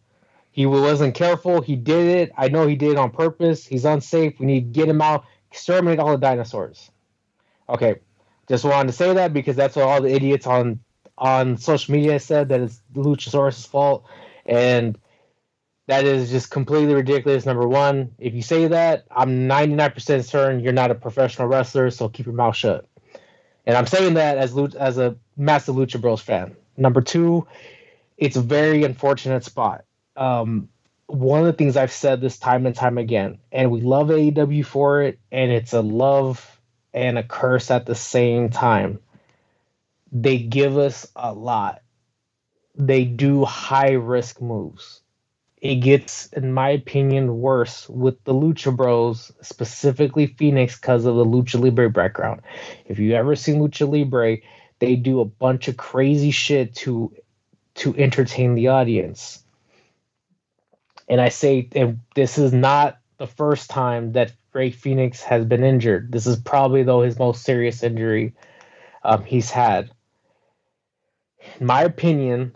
He 0.57 0.65
wasn't 0.65 1.13
careful. 1.13 1.61
He 1.61 1.75
did 1.75 2.07
it. 2.17 2.31
I 2.35 2.47
know 2.47 2.65
he 2.65 2.75
did 2.75 2.93
it 2.93 2.97
on 2.97 3.11
purpose. 3.11 3.63
He's 3.63 3.85
unsafe. 3.85 4.39
We 4.39 4.47
need 4.47 4.73
to 4.73 4.79
get 4.79 4.89
him 4.89 5.03
out, 5.03 5.23
exterminate 5.51 5.99
all 5.99 6.09
the 6.09 6.17
dinosaurs. 6.17 6.89
Okay, 7.69 7.97
just 8.49 8.65
wanted 8.65 8.87
to 8.87 8.93
say 8.93 9.13
that 9.13 9.33
because 9.33 9.55
that's 9.55 9.75
what 9.75 9.85
all 9.85 10.01
the 10.01 10.11
idiots 10.11 10.47
on 10.47 10.79
on 11.15 11.57
social 11.57 11.93
media 11.93 12.19
said 12.19 12.49
that 12.49 12.59
it's 12.59 12.81
Luchasaurus' 12.95 13.67
fault, 13.67 14.05
and 14.47 14.97
that 15.85 16.05
is 16.05 16.31
just 16.31 16.49
completely 16.49 16.95
ridiculous. 16.95 17.45
Number 17.45 17.67
one, 17.67 18.15
if 18.17 18.33
you 18.33 18.41
say 18.41 18.67
that, 18.67 19.05
I'm 19.11 19.47
99% 19.47 20.25
certain 20.25 20.59
you're 20.61 20.73
not 20.73 20.89
a 20.89 20.95
professional 20.95 21.47
wrestler, 21.47 21.91
so 21.91 22.09
keep 22.09 22.25
your 22.25 22.33
mouth 22.33 22.55
shut. 22.55 22.87
And 23.67 23.77
I'm 23.77 23.85
saying 23.85 24.15
that 24.15 24.39
as 24.39 24.57
as 24.75 24.97
a 24.97 25.17
massive 25.35 25.75
Lucha 25.75 26.01
Bros 26.01 26.19
fan. 26.19 26.55
Number 26.77 27.01
two, 27.01 27.45
it's 28.17 28.37
a 28.37 28.41
very 28.41 28.83
unfortunate 28.83 29.43
spot 29.43 29.83
um, 30.17 30.69
one 31.07 31.39
of 31.39 31.45
the 31.45 31.53
things 31.53 31.77
I've 31.77 31.91
said 31.91 32.19
this 32.19 32.37
time 32.37 32.65
and 32.65 32.75
time 32.75 32.97
again, 32.97 33.37
and 33.51 33.71
we 33.71 33.81
love 33.81 34.07
AEW 34.07 34.65
for 34.65 35.01
it, 35.03 35.19
and 35.31 35.51
it's 35.51 35.73
a 35.73 35.81
love 35.81 36.59
and 36.93 37.17
a 37.17 37.23
curse 37.23 37.71
at 37.71 37.85
the 37.85 37.95
same 37.95 38.49
time. 38.49 38.99
They 40.11 40.39
give 40.39 40.77
us 40.77 41.07
a 41.15 41.33
lot. 41.33 41.81
They 42.75 43.05
do 43.05 43.45
high 43.45 43.93
risk 43.93 44.41
moves. 44.41 45.01
It 45.61 45.75
gets, 45.75 46.27
in 46.27 46.53
my 46.53 46.69
opinion, 46.69 47.39
worse 47.39 47.89
with 47.89 48.23
the 48.23 48.33
Lucha 48.33 48.75
Bros, 48.75 49.31
specifically 49.41 50.27
Fenix, 50.27 50.79
because 50.79 51.05
of 51.05 51.15
the 51.15 51.25
Lucha 51.25 51.59
Libre 51.59 51.89
background. 51.89 52.41
If 52.85 52.99
you 52.99 53.13
ever 53.15 53.35
seen 53.35 53.59
Lucha 53.59 53.89
Libre, 53.89 54.37
they 54.79 54.95
do 54.95 55.19
a 55.19 55.25
bunch 55.25 55.67
of 55.67 55.77
crazy 55.77 56.31
shit 56.31 56.75
to 56.75 57.13
to 57.75 57.95
entertain 57.95 58.55
the 58.55 58.69
audience 58.69 59.43
and 61.07 61.21
I 61.21 61.29
say, 61.29 61.69
this 62.15 62.37
is 62.37 62.53
not 62.53 62.99
the 63.17 63.27
first 63.27 63.69
time 63.69 64.13
that 64.13 64.33
Rey 64.53 64.71
Fenix 64.71 65.21
has 65.23 65.45
been 65.45 65.63
injured. 65.63 66.11
This 66.11 66.27
is 66.27 66.37
probably, 66.37 66.83
though, 66.83 67.01
his 67.01 67.19
most 67.19 67.43
serious 67.43 67.83
injury 67.83 68.33
um, 69.03 69.23
he's 69.23 69.51
had. 69.51 69.91
In 71.59 71.67
my 71.67 71.83
opinion, 71.83 72.55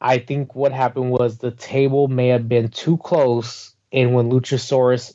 I 0.00 0.18
think 0.18 0.54
what 0.54 0.72
happened 0.72 1.10
was 1.10 1.38
the 1.38 1.52
table 1.52 2.08
may 2.08 2.28
have 2.28 2.48
been 2.48 2.68
too 2.68 2.96
close, 2.98 3.74
and 3.92 4.14
when 4.14 4.30
Luchasaurus 4.30 5.14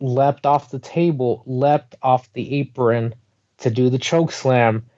leapt 0.00 0.46
off 0.46 0.70
the 0.70 0.78
table, 0.78 1.42
leapt 1.44 1.96
off 2.02 2.32
the 2.32 2.60
apron 2.60 3.14
to 3.58 3.70
do 3.70 3.90
the 3.90 3.98
choke 3.98 4.30
slam, 4.32 4.88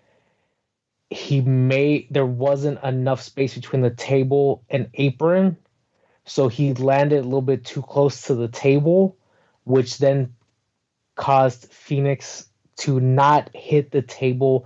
he 1.09 1.41
may 1.41 2.07
there 2.11 2.27
wasn't 2.27 2.83
enough 2.85 3.21
space 3.23 3.55
between 3.55 3.83
the 3.83 3.91
table 3.91 4.63
and 4.69 4.89
apron 4.95 5.57
so 6.31 6.47
he 6.47 6.73
landed 6.75 7.19
a 7.19 7.25
little 7.25 7.43
bit 7.43 7.65
too 7.65 7.83
close 7.83 8.23
to 8.23 8.37
the 8.37 8.47
table, 8.47 9.17
which 9.65 9.99
then 9.99 10.33
caused 11.17 11.73
Fenix 11.73 12.47
to 12.77 13.01
not 13.01 13.51
hit 13.53 13.91
the 13.91 14.01
table 14.01 14.65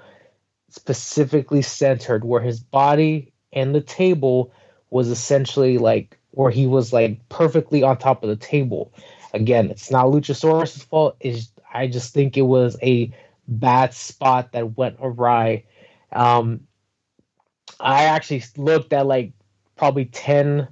specifically 0.69 1.63
centered, 1.63 2.23
where 2.23 2.43
his 2.43 2.61
body 2.61 3.33
and 3.51 3.75
the 3.75 3.81
table 3.81 4.53
was 4.91 5.09
essentially 5.09 5.79
like 5.79 6.19
where 6.33 6.51
he 6.51 6.67
was 6.67 6.93
like 6.93 7.27
perfectly 7.31 7.83
on 7.83 7.97
top 7.97 8.23
of 8.23 8.29
the 8.29 8.37
table. 8.37 8.93
Again, 9.33 9.71
it's 9.71 9.91
not 9.91 10.09
Luchasaurus' 10.09 10.85
fault. 10.85 11.17
Is 11.21 11.49
I 11.73 11.87
just 11.87 12.13
think 12.13 12.37
it 12.37 12.43
was 12.43 12.77
a 12.83 13.11
bad 13.49 13.95
spot 13.95 14.53
that 14.53 14.77
went 14.77 14.99
awry. 15.01 15.65
Um, 16.13 16.67
I 17.81 18.05
actually 18.05 18.45
looked 18.59 18.93
at 18.93 19.07
like 19.07 19.33
probably 19.77 20.05
10 20.05 20.69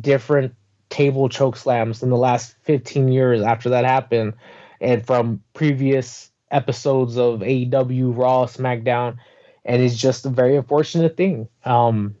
different 0.00 0.54
table 0.90 1.28
choke 1.28 1.56
slams 1.56 2.02
in 2.02 2.10
the 2.10 2.16
last 2.16 2.54
15 2.62 3.08
years 3.08 3.42
after 3.42 3.70
that 3.70 3.84
happened 3.84 4.34
and 4.80 5.06
from 5.06 5.42
previous 5.54 6.30
episodes 6.50 7.16
of 7.16 7.40
AEW, 7.40 8.16
Raw, 8.16 8.46
SmackDown, 8.46 9.16
and 9.64 9.80
it's 9.82 9.96
just 9.96 10.26
a 10.26 10.28
very 10.28 10.56
unfortunate 10.56 11.16
thing. 11.16 11.48
Um, 11.64 12.16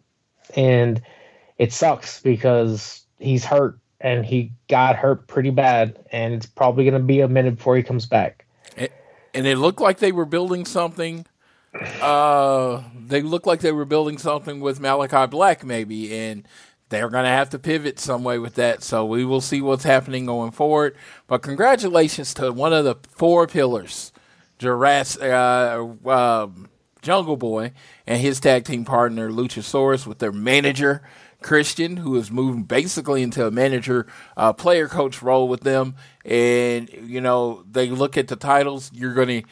and 0.56 1.02
it 1.58 1.72
sucks 1.72 2.20
because 2.20 3.04
he's 3.18 3.44
hurt 3.44 3.78
and 4.00 4.24
he 4.24 4.52
got 4.68 4.96
hurt 4.96 5.26
pretty 5.26 5.50
bad, 5.50 5.98
and 6.10 6.34
it's 6.34 6.46
probably 6.46 6.84
going 6.84 6.94
to 6.94 7.00
be 7.00 7.20
a 7.20 7.28
minute 7.28 7.56
before 7.56 7.76
he 7.76 7.82
comes 7.82 8.06
back. 8.06 8.44
And 9.34 9.46
it 9.46 9.56
looked 9.58 9.80
like 9.80 9.98
they 9.98 10.12
were 10.12 10.24
building 10.24 10.66
something. 10.66 11.24
Uh, 12.00 12.82
they 12.98 13.22
looked 13.22 13.46
like 13.46 13.60
they 13.60 13.72
were 13.72 13.84
building 13.84 14.18
something 14.18 14.60
with 14.60 14.80
Malachi 14.80 15.26
Black, 15.26 15.64
maybe, 15.64 16.14
and 16.14 16.46
they're 16.92 17.08
going 17.08 17.24
to 17.24 17.30
have 17.30 17.48
to 17.50 17.58
pivot 17.58 17.98
some 17.98 18.22
way 18.22 18.38
with 18.38 18.54
that. 18.56 18.82
So 18.82 19.06
we 19.06 19.24
will 19.24 19.40
see 19.40 19.62
what's 19.62 19.82
happening 19.82 20.26
going 20.26 20.50
forward. 20.50 20.94
But 21.26 21.40
congratulations 21.40 22.34
to 22.34 22.52
one 22.52 22.74
of 22.74 22.84
the 22.84 22.96
four 23.08 23.46
pillars, 23.46 24.12
Jurassic, 24.58 25.22
uh, 25.22 25.86
uh, 26.06 26.48
Jungle 27.00 27.38
Boy, 27.38 27.72
and 28.06 28.20
his 28.20 28.40
tag 28.40 28.66
team 28.66 28.84
partner 28.84 29.30
Luchasaurus 29.30 30.06
with 30.06 30.18
their 30.18 30.32
manager 30.32 31.02
Christian, 31.40 31.96
who 31.96 32.14
is 32.16 32.30
moving 32.30 32.64
basically 32.64 33.22
into 33.22 33.46
a 33.46 33.50
manager, 33.50 34.06
uh, 34.36 34.52
player 34.52 34.86
coach 34.86 35.22
role 35.22 35.48
with 35.48 35.62
them. 35.62 35.96
And, 36.26 36.90
you 36.92 37.22
know, 37.22 37.64
they 37.68 37.88
look 37.88 38.18
at 38.18 38.28
the 38.28 38.36
titles. 38.36 38.90
You're 38.92 39.14
going 39.14 39.42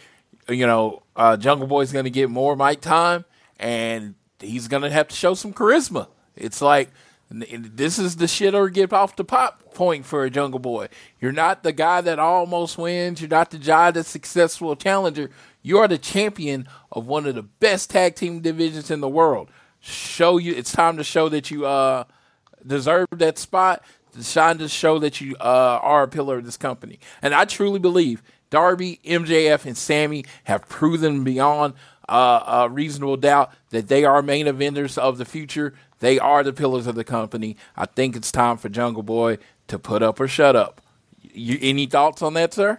to, 0.46 0.54
you 0.54 0.66
know, 0.66 1.04
uh, 1.16 1.38
Jungle 1.38 1.66
Boy's 1.66 1.90
going 1.90 2.04
to 2.04 2.10
get 2.10 2.28
more 2.28 2.54
mic 2.54 2.82
time 2.82 3.24
and 3.58 4.14
he's 4.38 4.68
going 4.68 4.82
to 4.82 4.90
have 4.90 5.08
to 5.08 5.16
show 5.16 5.32
some 5.32 5.54
charisma. 5.54 6.08
It's 6.36 6.60
like, 6.60 6.90
this 7.30 7.98
is 7.98 8.16
the 8.16 8.26
shit 8.26 8.54
or 8.54 8.68
get 8.68 8.92
off 8.92 9.16
the 9.16 9.24
pop 9.24 9.74
point 9.74 10.04
for 10.04 10.24
a 10.24 10.30
Jungle 10.30 10.58
Boy. 10.58 10.88
You're 11.20 11.32
not 11.32 11.62
the 11.62 11.72
guy 11.72 12.00
that 12.00 12.18
almost 12.18 12.76
wins. 12.76 13.20
You're 13.20 13.30
not 13.30 13.50
the 13.50 13.58
guy 13.58 13.92
that's 13.92 14.08
successful 14.08 14.74
challenger. 14.74 15.30
You 15.62 15.78
are 15.78 15.88
the 15.88 15.98
champion 15.98 16.66
of 16.90 17.06
one 17.06 17.26
of 17.26 17.34
the 17.34 17.42
best 17.42 17.90
tag 17.90 18.16
team 18.16 18.40
divisions 18.40 18.90
in 18.90 19.00
the 19.00 19.08
world 19.08 19.50
show 19.82 20.36
you 20.36 20.52
it's 20.54 20.72
time 20.72 20.98
to 20.98 21.02
show 21.04 21.30
that 21.30 21.50
you 21.50 21.64
uh 21.64 22.04
deserve 22.66 23.08
that 23.12 23.38
spot. 23.38 23.82
It's 24.14 24.34
time 24.34 24.58
to 24.58 24.68
show 24.68 24.98
that 24.98 25.20
you 25.20 25.36
uh, 25.36 25.78
are 25.82 26.02
a 26.02 26.08
pillar 26.08 26.38
of 26.38 26.44
this 26.44 26.56
company. 26.56 26.98
And 27.22 27.34
I 27.34 27.44
truly 27.44 27.78
believe 27.78 28.22
Darby, 28.50 29.00
MJF, 29.04 29.64
and 29.64 29.76
Sammy 29.76 30.24
have 30.44 30.68
proven 30.68 31.22
beyond 31.22 31.74
uh, 32.08 32.64
a 32.64 32.68
reasonable 32.68 33.16
doubt 33.16 33.52
that 33.70 33.86
they 33.86 34.04
are 34.04 34.20
main 34.20 34.46
eventers 34.46 34.98
of 34.98 35.18
the 35.18 35.24
future. 35.24 35.74
They 36.00 36.18
are 36.18 36.42
the 36.42 36.52
pillars 36.52 36.86
of 36.86 36.94
the 36.94 37.04
company. 37.04 37.56
I 37.76 37.86
think 37.86 38.16
it's 38.16 38.32
time 38.32 38.56
for 38.56 38.68
Jungle 38.68 39.02
Boy 39.02 39.38
to 39.68 39.78
put 39.78 40.02
up 40.02 40.18
or 40.18 40.28
shut 40.28 40.56
up. 40.56 40.80
You, 41.20 41.58
any 41.60 41.86
thoughts 41.86 42.22
on 42.22 42.34
that, 42.34 42.52
sir? 42.52 42.78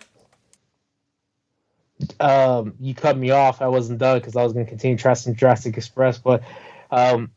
Um, 2.19 2.73
you 2.79 2.93
cut 2.93 3.17
me 3.17 3.31
off. 3.31 3.61
I 3.61 3.67
wasn't 3.67 3.99
done 3.99 4.19
because 4.19 4.35
I 4.35 4.43
was 4.43 4.53
going 4.53 4.65
to 4.65 4.69
continue 4.69 4.97
trusting 4.97 5.35
Jurassic 5.35 5.77
Express, 5.77 6.17
but 6.17 6.43
um, 6.89 7.31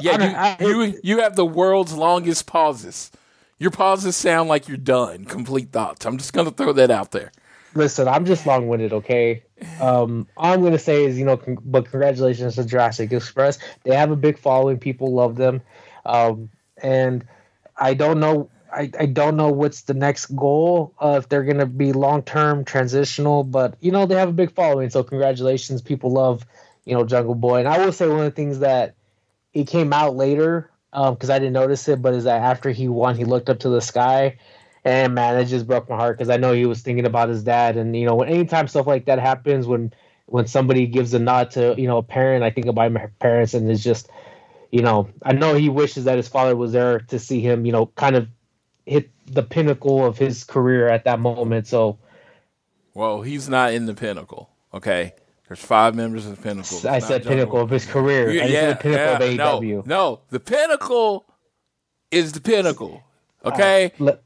yeah, 0.00 0.22
you, 0.22 0.36
I, 0.36 0.56
you 0.60 1.00
you 1.02 1.20
have 1.20 1.36
the 1.36 1.46
world's 1.46 1.92
longest 1.92 2.46
pauses. 2.46 3.10
Your 3.58 3.70
pauses 3.70 4.16
sound 4.16 4.48
like 4.48 4.66
you're 4.66 4.76
done. 4.76 5.24
Complete 5.24 5.70
thoughts. 5.70 6.04
I'm 6.04 6.18
just 6.18 6.32
gonna 6.32 6.50
throw 6.50 6.72
that 6.72 6.90
out 6.90 7.12
there. 7.12 7.30
Listen, 7.74 8.08
I'm 8.08 8.26
just 8.26 8.44
long 8.44 8.68
winded. 8.68 8.92
Okay. 8.92 9.44
Um, 9.80 10.28
all 10.36 10.52
I'm 10.54 10.62
gonna 10.62 10.78
say 10.78 11.04
is, 11.04 11.18
you 11.18 11.24
know, 11.24 11.36
con- 11.36 11.58
but 11.64 11.90
congratulations 11.90 12.56
to 12.56 12.64
Jurassic 12.64 13.12
Express. 13.12 13.58
They 13.84 13.94
have 13.96 14.10
a 14.10 14.16
big 14.16 14.38
following. 14.38 14.78
People 14.78 15.12
love 15.12 15.36
them, 15.36 15.62
um, 16.06 16.50
and 16.82 17.26
I 17.76 17.94
don't 17.94 18.20
know. 18.20 18.50
I, 18.74 18.90
I 18.98 19.06
don't 19.06 19.36
know 19.36 19.50
what's 19.50 19.82
the 19.82 19.94
next 19.94 20.34
goal 20.34 20.94
uh, 20.98 21.16
if 21.18 21.28
they're 21.28 21.44
going 21.44 21.58
to 21.58 21.66
be 21.66 21.92
long 21.92 22.22
term 22.22 22.64
transitional, 22.64 23.44
but 23.44 23.76
you 23.80 23.90
know 23.92 24.06
they 24.06 24.14
have 24.14 24.30
a 24.30 24.32
big 24.32 24.52
following. 24.54 24.88
So 24.90 25.02
congratulations, 25.02 25.82
people 25.82 26.10
love 26.10 26.46
you 26.84 26.94
know, 26.94 27.04
Jungle 27.04 27.34
Boy. 27.34 27.60
And 27.60 27.68
I 27.68 27.84
will 27.84 27.92
say 27.92 28.08
one 28.08 28.20
of 28.20 28.24
the 28.24 28.30
things 28.30 28.60
that 28.60 28.94
it 29.54 29.66
came 29.66 29.92
out 29.92 30.16
later 30.16 30.70
because 30.90 31.30
um, 31.30 31.34
I 31.36 31.38
didn't 31.38 31.54
notice 31.54 31.88
it, 31.88 32.02
but 32.02 32.14
is 32.14 32.24
that 32.24 32.42
after 32.42 32.70
he 32.70 32.88
won, 32.88 33.16
he 33.16 33.24
looked 33.24 33.48
up 33.48 33.60
to 33.60 33.68
the 33.68 33.80
sky, 33.80 34.36
and 34.84 35.14
man, 35.14 35.38
it 35.38 35.46
just 35.46 35.66
broke 35.66 35.88
my 35.88 35.96
heart 35.96 36.18
because 36.18 36.30
I 36.30 36.36
know 36.36 36.52
he 36.52 36.66
was 36.66 36.82
thinking 36.82 37.06
about 37.06 37.28
his 37.28 37.44
dad. 37.44 37.76
And 37.76 37.96
you 37.96 38.06
know, 38.06 38.16
when 38.16 38.28
anytime 38.28 38.68
stuff 38.68 38.86
like 38.86 39.06
that 39.06 39.18
happens, 39.18 39.66
when 39.66 39.92
when 40.26 40.46
somebody 40.46 40.86
gives 40.86 41.14
a 41.14 41.18
nod 41.18 41.50
to 41.52 41.74
you 41.78 41.86
know 41.86 41.98
a 41.98 42.02
parent, 42.02 42.44
I 42.44 42.50
think 42.50 42.66
about 42.66 42.92
my 42.92 43.06
parents, 43.20 43.54
and 43.54 43.70
it's 43.70 43.82
just 43.82 44.10
you 44.72 44.80
know, 44.80 45.10
I 45.22 45.32
know 45.32 45.54
he 45.54 45.68
wishes 45.68 46.04
that 46.04 46.16
his 46.16 46.28
father 46.28 46.56
was 46.56 46.72
there 46.72 47.00
to 47.00 47.18
see 47.18 47.40
him, 47.40 47.66
you 47.66 47.72
know, 47.72 47.86
kind 47.86 48.16
of 48.16 48.26
hit 48.86 49.10
the 49.26 49.42
pinnacle 49.42 50.04
of 50.04 50.18
his 50.18 50.44
career 50.44 50.88
at 50.88 51.04
that 51.04 51.20
moment. 51.20 51.66
So, 51.66 51.98
well, 52.94 53.20
he's 53.20 53.48
not 53.48 53.74
in 53.74 53.86
the 53.86 53.94
pinnacle. 53.94 54.48
Okay, 54.72 55.12
there's 55.46 55.60
five 55.60 55.94
members 55.94 56.24
of 56.24 56.34
the 56.34 56.42
Pinnacle. 56.42 56.78
It's 56.78 56.86
I 56.86 56.98
said 56.98 57.24
pinnacle 57.24 57.60
of 57.60 57.68
his 57.68 57.84
career. 57.84 58.30
Yeah, 58.30 58.46
yeah, 58.46 58.74
pinnacle 58.74 59.26
yeah, 59.28 59.50
of 59.50 59.60
AEW. 59.60 59.74
No, 59.74 59.82
no, 59.84 60.20
the 60.30 60.40
pinnacle 60.40 61.26
is 62.10 62.32
the 62.32 62.40
pinnacle. 62.40 63.02
Okay, 63.44 63.92
uh, 64.00 64.04
let, 64.04 64.22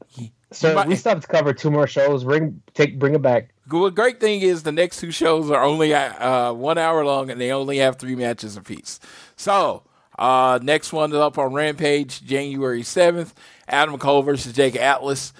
so 0.51 0.73
might, 0.73 0.87
we 0.87 0.95
still 0.95 1.13
have 1.13 1.21
to 1.21 1.27
cover 1.27 1.53
two 1.53 1.69
more 1.69 1.87
shows. 1.87 2.23
Bring 2.23 2.61
take 2.73 2.97
bring 2.99 3.15
it 3.15 3.21
back. 3.21 3.49
The 3.69 3.89
great 3.89 4.19
thing 4.19 4.41
is 4.41 4.63
the 4.63 4.71
next 4.71 4.99
two 4.99 5.11
shows 5.11 5.51
are 5.51 5.63
only 5.63 5.93
uh, 5.93 6.53
one 6.53 6.77
hour 6.77 7.03
long 7.03 7.29
and 7.29 7.39
they 7.39 7.51
only 7.51 7.77
have 7.79 7.97
three 7.97 8.15
matches 8.15 8.55
apiece. 8.55 8.99
So 9.35 9.83
uh, 10.17 10.59
next 10.61 10.93
one 10.93 11.11
is 11.11 11.17
up 11.17 11.37
on 11.37 11.53
Rampage, 11.53 12.23
January 12.23 12.83
seventh. 12.83 13.33
Adam 13.67 13.97
Cole 13.97 14.21
versus 14.21 14.53
Jake 14.53 14.77
Atlas. 14.77 15.33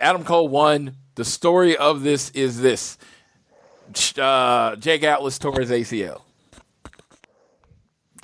Adam 0.00 0.24
Cole 0.24 0.48
won. 0.48 0.96
The 1.16 1.24
story 1.24 1.76
of 1.76 2.02
this 2.02 2.30
is 2.30 2.60
this 2.60 2.98
uh, 4.18 4.76
Jake 4.76 5.02
Atlas 5.04 5.38
tore 5.38 5.60
his 5.60 5.70
ACL. 5.70 6.22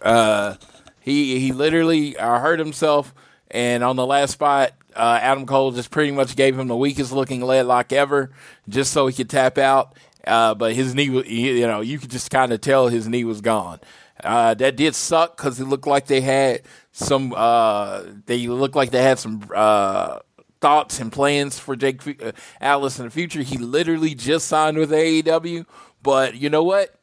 Uh, 0.02 0.56
he 1.00 1.38
he 1.38 1.52
literally 1.52 2.16
uh, 2.16 2.38
hurt 2.38 2.58
himself, 2.58 3.14
and 3.50 3.84
on 3.84 3.96
the 3.96 4.06
last 4.06 4.32
spot, 4.32 4.72
uh, 4.94 5.18
Adam 5.20 5.46
Cole 5.46 5.72
just 5.72 5.90
pretty 5.90 6.10
much 6.10 6.36
gave 6.36 6.58
him 6.58 6.68
the 6.68 6.76
weakest 6.76 7.12
looking 7.12 7.42
lead 7.42 7.62
lock 7.62 7.92
ever, 7.92 8.30
just 8.68 8.92
so 8.92 9.06
he 9.06 9.14
could 9.14 9.30
tap 9.30 9.58
out. 9.58 9.96
Uh, 10.26 10.54
but 10.54 10.72
his 10.74 10.94
knee, 10.94 11.04
you 11.04 11.66
know, 11.66 11.80
you 11.80 11.98
could 11.98 12.10
just 12.10 12.30
kind 12.30 12.52
of 12.52 12.60
tell 12.60 12.88
his 12.88 13.08
knee 13.08 13.24
was 13.24 13.40
gone. 13.40 13.80
Uh, 14.22 14.54
that 14.54 14.76
did 14.76 14.94
suck 14.94 15.36
because 15.36 15.58
it 15.58 15.64
looked 15.64 15.86
like 15.86 16.06
they 16.06 16.20
had 16.20 16.62
some. 16.92 17.32
Uh, 17.36 18.02
they 18.26 18.46
looked 18.46 18.76
like 18.76 18.90
they 18.90 19.02
had 19.02 19.18
some 19.18 19.42
uh, 19.54 20.20
thoughts 20.60 21.00
and 21.00 21.10
plans 21.12 21.58
for 21.58 21.74
Jake 21.74 22.22
uh, 22.22 22.32
Atlas 22.60 22.98
in 22.98 23.06
the 23.06 23.10
future. 23.10 23.42
He 23.42 23.58
literally 23.58 24.14
just 24.14 24.46
signed 24.46 24.78
with 24.78 24.92
AEW, 24.92 25.66
but 26.02 26.36
you 26.36 26.48
know 26.48 26.62
what? 26.62 26.94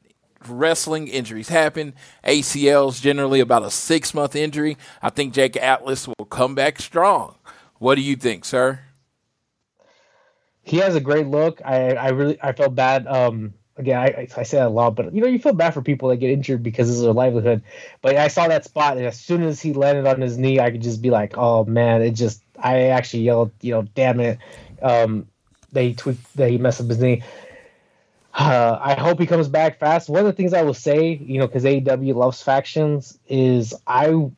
Wrestling 0.48 1.10
injuries 1.10 1.50
happen. 1.50 1.94
ACLs 2.24 3.02
generally 3.02 3.42
about 3.42 3.64
a 3.64 3.70
six 3.70 4.14
month 4.14 4.36
injury. 4.38 4.78
I 5.02 5.10
think 5.10 5.34
Jake 5.34 5.58
Atlas 5.58 6.08
will 6.08 6.26
come 6.30 6.56
back 6.56 6.80
strong. 6.80 7.36
What 7.80 7.96
do 7.96 8.02
you 8.02 8.16
think, 8.16 8.46
sir? 8.46 8.82
He 10.62 10.78
has 10.78 10.96
a 10.96 11.00
great 11.00 11.28
look. 11.28 11.62
I, 11.66 11.94
I 11.94 12.10
really 12.10 12.38
I 12.42 12.52
felt 12.52 12.76
bad. 12.76 13.08
Um, 13.08 13.54
again, 13.78 13.98
I, 13.98 14.28
I 14.38 14.44
say 14.44 14.58
that 14.58 14.68
a 14.68 14.70
lot, 14.70 14.96
but 14.96 15.14
you 15.14 15.22
know, 15.22 15.28
you 15.28 15.40
feel 15.40 15.54
bad 15.54 15.74
for 15.74 15.82
people 15.82 16.10
that 16.10 16.18
get 16.18 16.30
injured 16.30 16.62
because 16.62 16.88
this 16.88 16.98
is 16.98 17.04
their 17.04 17.14
livelihood. 17.14 17.64
But 18.02 18.18
I 18.18 18.28
saw 18.28 18.48
that 18.50 18.66
spot, 18.66 18.98
and 18.98 19.06
as 19.06 19.20
soon 19.20 19.42
as 19.42 19.62
he 19.62 19.74
landed 19.74 20.06
on 20.06 20.22
his 20.22 20.38
knee, 20.38 20.60
I 20.60 20.70
could 20.70 20.82
just 20.82 21.02
be 21.02 21.10
like, 21.10 21.38
"Oh 21.38 21.64
man!" 21.64 22.02
It 22.02 22.12
just, 22.12 22.44
I 22.62 22.88
actually 22.88 23.24
yelled, 23.24 23.52
you 23.62 23.72
know, 23.72 23.84
"Damn 23.96 24.20
it!" 24.20 24.38
Um, 24.82 25.28
they 25.72 25.94
tweaked, 25.94 26.36
they 26.36 26.58
messed 26.58 26.82
up 26.82 26.88
his 26.88 27.00
knee. 27.00 27.24
Uh, 28.34 28.78
I 28.80 28.94
hope 28.94 29.20
he 29.20 29.26
comes 29.26 29.48
back 29.48 29.80
fast. 29.80 30.10
One 30.10 30.20
of 30.20 30.26
the 30.26 30.34
things 30.34 30.54
I 30.54 30.62
will 30.62 30.74
say, 30.74 31.14
you 31.14 31.40
know, 31.40 31.48
because 31.48 31.64
AEW 31.64 32.14
loves 32.16 32.44
factions, 32.44 33.18
is 33.28 33.74
I, 33.88 34.30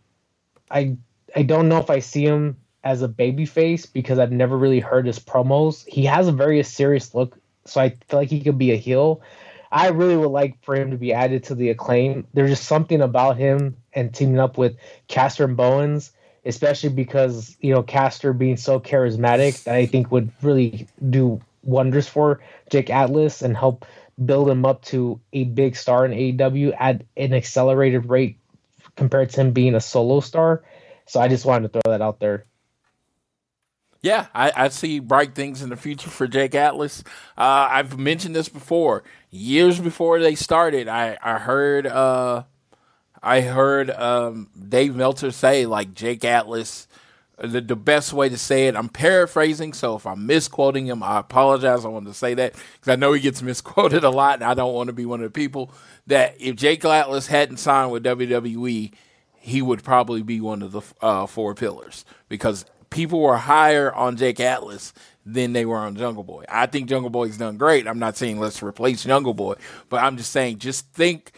I, 0.69 0.95
I 1.35 1.43
don't 1.43 1.67
know 1.67 1.77
if 1.77 1.89
I 1.89 1.99
see 1.99 2.23
him 2.23 2.57
as 2.83 3.01
a 3.01 3.07
baby 3.07 3.45
face 3.45 3.85
because 3.85 4.19
I've 4.19 4.31
never 4.31 4.57
really 4.57 4.79
heard 4.79 5.05
his 5.05 5.19
promos. 5.19 5.85
He 5.87 6.05
has 6.05 6.27
a 6.27 6.31
very 6.31 6.61
serious 6.63 7.13
look 7.13 7.37
so 7.65 7.81
I 7.81 7.89
feel 8.07 8.19
like 8.19 8.29
he 8.29 8.41
could 8.41 8.57
be 8.57 8.71
a 8.71 8.77
heel. 8.77 9.21
I 9.71 9.89
really 9.89 10.17
would 10.17 10.31
like 10.31 10.61
for 10.63 10.75
him 10.75 10.91
to 10.91 10.97
be 10.97 11.13
added 11.13 11.43
to 11.45 11.55
the 11.55 11.69
acclaim. 11.69 12.27
There's 12.33 12.49
just 12.49 12.65
something 12.65 13.01
about 13.01 13.37
him 13.37 13.77
and 13.93 14.13
teaming 14.13 14.39
up 14.39 14.57
with 14.57 14.75
Caster 15.07 15.45
and 15.45 15.55
Bowens, 15.55 16.11
especially 16.45 16.89
because 16.89 17.55
you 17.61 17.73
know 17.73 17.83
Caster 17.83 18.33
being 18.33 18.57
so 18.57 18.79
charismatic 18.79 19.63
that 19.63 19.75
I 19.75 19.85
think 19.85 20.11
would 20.11 20.31
really 20.41 20.87
do 21.09 21.41
wonders 21.63 22.07
for 22.07 22.41
Jake 22.69 22.89
Atlas 22.89 23.41
and 23.41 23.55
help 23.55 23.85
build 24.25 24.49
him 24.49 24.65
up 24.65 24.83
to 24.83 25.19
a 25.31 25.45
big 25.45 25.75
star 25.75 26.05
in 26.05 26.11
AEW 26.11 26.75
at 26.77 27.03
an 27.15 27.33
accelerated 27.33 28.09
rate 28.09 28.37
compared 28.95 29.29
to 29.29 29.41
him 29.41 29.51
being 29.51 29.75
a 29.75 29.79
solo 29.79 30.19
star. 30.19 30.63
So 31.05 31.19
I 31.19 31.27
just 31.27 31.45
wanted 31.45 31.71
to 31.71 31.79
throw 31.79 31.91
that 31.91 32.01
out 32.01 32.19
there. 32.19 32.45
Yeah, 34.01 34.27
I, 34.33 34.51
I, 34.55 34.67
see 34.69 34.99
bright 34.99 35.35
things 35.35 35.61
in 35.61 35.69
the 35.69 35.75
future 35.75 36.09
for 36.09 36.27
Jake 36.27 36.55
Atlas. 36.55 37.03
Uh, 37.37 37.67
I've 37.69 37.99
mentioned 37.99 38.35
this 38.35 38.49
before. 38.49 39.03
Years 39.29 39.79
before 39.79 40.19
they 40.19 40.33
started, 40.33 40.87
I, 40.87 41.19
I 41.21 41.37
heard 41.37 41.85
uh, 41.85 42.43
I 43.21 43.41
heard 43.41 43.91
um, 43.91 44.49
Dave 44.69 44.95
Meltzer 44.95 45.29
say 45.31 45.67
like 45.67 45.93
Jake 45.93 46.25
Atlas. 46.25 46.87
The, 47.37 47.61
the 47.61 47.75
best 47.75 48.13
way 48.13 48.29
to 48.29 48.37
say 48.37 48.67
it, 48.67 48.75
I'm 48.75 48.89
paraphrasing, 48.89 49.73
so 49.73 49.95
if 49.95 50.05
I'm 50.05 50.27
misquoting 50.27 50.85
him, 50.85 51.01
I 51.01 51.19
apologize. 51.19 51.85
I 51.85 51.87
wanted 51.87 52.09
to 52.09 52.13
say 52.13 52.35
that 52.35 52.53
because 52.53 52.91
I 52.91 52.95
know 52.95 53.13
he 53.13 53.21
gets 53.21 53.41
misquoted 53.43 54.03
a 54.03 54.09
lot, 54.09 54.35
and 54.35 54.43
I 54.43 54.55
don't 54.55 54.73
want 54.73 54.87
to 54.87 54.93
be 54.93 55.05
one 55.05 55.21
of 55.21 55.31
the 55.31 55.39
people 55.39 55.71
that 56.07 56.35
if 56.39 56.55
Jake 56.55 56.83
Atlas 56.85 57.27
hadn't 57.27 57.57
signed 57.57 57.91
with 57.91 58.03
WWE, 58.03 58.91
he 59.39 59.61
would 59.61 59.83
probably 59.83 60.23
be 60.23 60.41
one 60.41 60.61
of 60.61 60.71
the 60.71 60.81
uh, 61.01 61.25
four 61.25 61.55
pillars 61.55 62.05
because 62.29 62.65
people 62.91 63.19
were 63.19 63.37
higher 63.37 63.91
on 63.91 64.17
Jake 64.17 64.39
Atlas 64.39 64.93
than 65.25 65.53
they 65.53 65.65
were 65.65 65.77
on 65.77 65.95
Jungle 65.95 66.23
Boy. 66.23 66.45
I 66.47 66.67
think 66.67 66.87
Jungle 66.87 67.09
Boy's 67.09 67.37
done 67.37 67.57
great. 67.57 67.87
I'm 67.87 67.99
not 67.99 68.17
saying 68.17 68.39
let's 68.39 68.61
replace 68.61 69.03
Jungle 69.03 69.33
Boy, 69.33 69.55
but 69.89 70.03
I'm 70.03 70.17
just 70.17 70.31
saying 70.31 70.59
just 70.59 70.87
think 70.93 71.31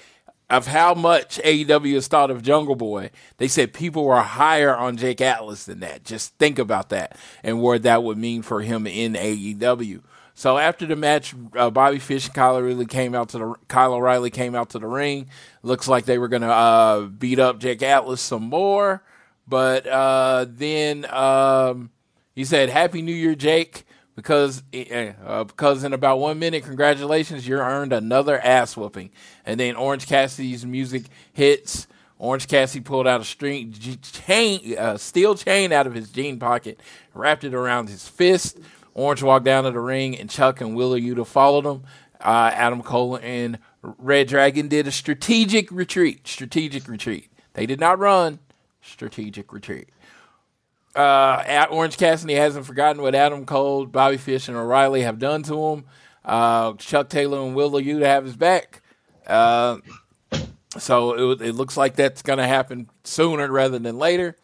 of 0.50 0.68
how 0.68 0.94
much 0.94 1.40
AEW 1.40 1.94
has 1.96 2.08
thought 2.08 2.30
of 2.30 2.42
Jungle 2.44 2.76
Boy. 2.76 3.12
They 3.38 3.48
said 3.48 3.74
people 3.74 4.04
were 4.04 4.22
higher 4.22 4.76
on 4.76 4.98
Jake 4.98 5.22
Atlas 5.22 5.66
than 5.66 5.80
that. 5.80 6.04
Just 6.04 6.38
think 6.38 6.60
about 6.60 6.90
that 6.90 7.18
and 7.44 7.62
what 7.62 7.84
that 7.84 8.04
would 8.04 8.18
mean 8.18 8.42
for 8.42 8.62
him 8.62 8.86
in 8.86 9.14
AEW. 9.14 10.02
So 10.36 10.58
after 10.58 10.86
the 10.86 10.96
match, 10.96 11.36
uh, 11.56 11.70
Bobby 11.70 12.00
Fish 12.00 12.26
and 12.26 12.34
Kyle 12.34 12.56
O'Reilly 12.56 12.86
came 12.86 13.14
out 13.14 13.30
to 13.30 13.38
the 13.38 13.56
Kyle 13.68 13.94
O'Reilly 13.94 14.32
came 14.32 14.56
out 14.56 14.72
to 14.72 14.80
the 14.80 14.88
ring. 14.88 15.28
Looks 15.62 15.88
like 15.88 16.06
they 16.06 16.18
were 16.18 16.28
gonna 16.28 16.50
uh, 16.50 17.02
beat 17.02 17.40
up 17.40 17.60
Jake 17.60 17.84
Atlas 17.84 18.22
some 18.22 18.44
more, 18.44 19.04
but 19.48 19.88
uh, 19.88 20.46
then 20.48 21.06
um, 21.14 21.92
he 22.34 22.46
said, 22.46 22.70
"Happy 22.70 23.02
New 23.02 23.16
Year, 23.16 23.36
Jake." 23.36 23.86
Because 24.16 24.62
uh, 24.72 25.44
because 25.46 25.84
in 25.84 25.92
about 25.92 26.20
one 26.20 26.38
minute, 26.38 26.64
congratulations, 26.64 27.48
you 27.48 27.58
earned 27.58 27.92
another 27.94 28.40
ass 28.40 28.78
whooping. 28.78 29.10
And 29.44 29.60
then 29.60 29.76
Orange 29.76 30.06
Cassidy's 30.06 30.64
music 30.66 31.06
hits. 31.32 31.88
Orange 32.20 32.48
Cassidy 32.48 32.84
pulled 32.84 33.08
out 33.08 33.22
a 33.22 33.24
string 33.24 33.74
chain, 33.74 34.78
uh, 34.78 34.98
steel 34.98 35.34
chain 35.34 35.72
out 35.72 35.88
of 35.88 35.96
his 35.96 36.12
jean 36.12 36.38
pocket, 36.38 36.80
wrapped 37.14 37.44
it 37.44 37.56
around 37.56 37.90
his 37.90 38.08
fist. 38.08 38.60
Orange 38.94 39.24
walked 39.24 39.46
down 39.46 39.64
to 39.64 39.72
the 39.72 39.80
ring, 39.80 40.18
and 40.18 40.30
Chuck 40.30 40.62
and 40.62 40.76
Wheeler 40.76 41.00
Yuta 41.00 41.26
followed 41.26 41.66
him. 41.66 41.84
Uh, 42.22 42.52
Adam 42.54 42.84
Cole 42.84 43.18
and 43.18 43.58
Red 43.82 44.28
Dragon 44.28 44.68
did 44.68 44.88
a 44.88 44.92
strategic 44.92 45.72
retreat. 45.72 46.28
Strategic 46.28 46.88
retreat. 46.88 47.30
They 47.54 47.66
did 47.66 47.80
not 47.80 48.00
run. 48.00 48.40
Strategic 48.84 49.52
retreat. 49.54 49.90
Uh, 50.96 51.44
at 51.48 51.72
Orange 51.72 51.98
Cassidy 51.98 52.36
hasn't 52.36 52.66
forgotten 52.66 53.02
what 53.02 53.16
Adam 53.16 53.46
Cole, 53.46 53.86
Bobby 53.86 54.18
Fish, 54.18 54.48
and 54.48 54.56
O'Reilly 54.56 55.02
have 55.02 55.18
done 55.18 55.42
to 55.44 55.70
him. 55.70 55.86
Uh, 56.24 56.74
Chuck 56.74 57.10
Taylor 57.10 57.40
and 57.40 57.56
Wheeler 57.56 57.82
Yuta 57.82 58.06
have 58.06 58.26
his 58.26 58.36
back. 58.36 58.82
Uh, 59.26 59.78
so 60.78 61.32
it, 61.32 61.42
it, 61.42 61.54
looks 61.54 61.78
like 61.78 61.96
that's 61.96 62.22
going 62.22 62.38
to 62.38 62.48
happen 62.48 62.90
sooner 63.04 63.52
rather 63.52 63.80
than 63.80 63.98
later. 63.98 64.36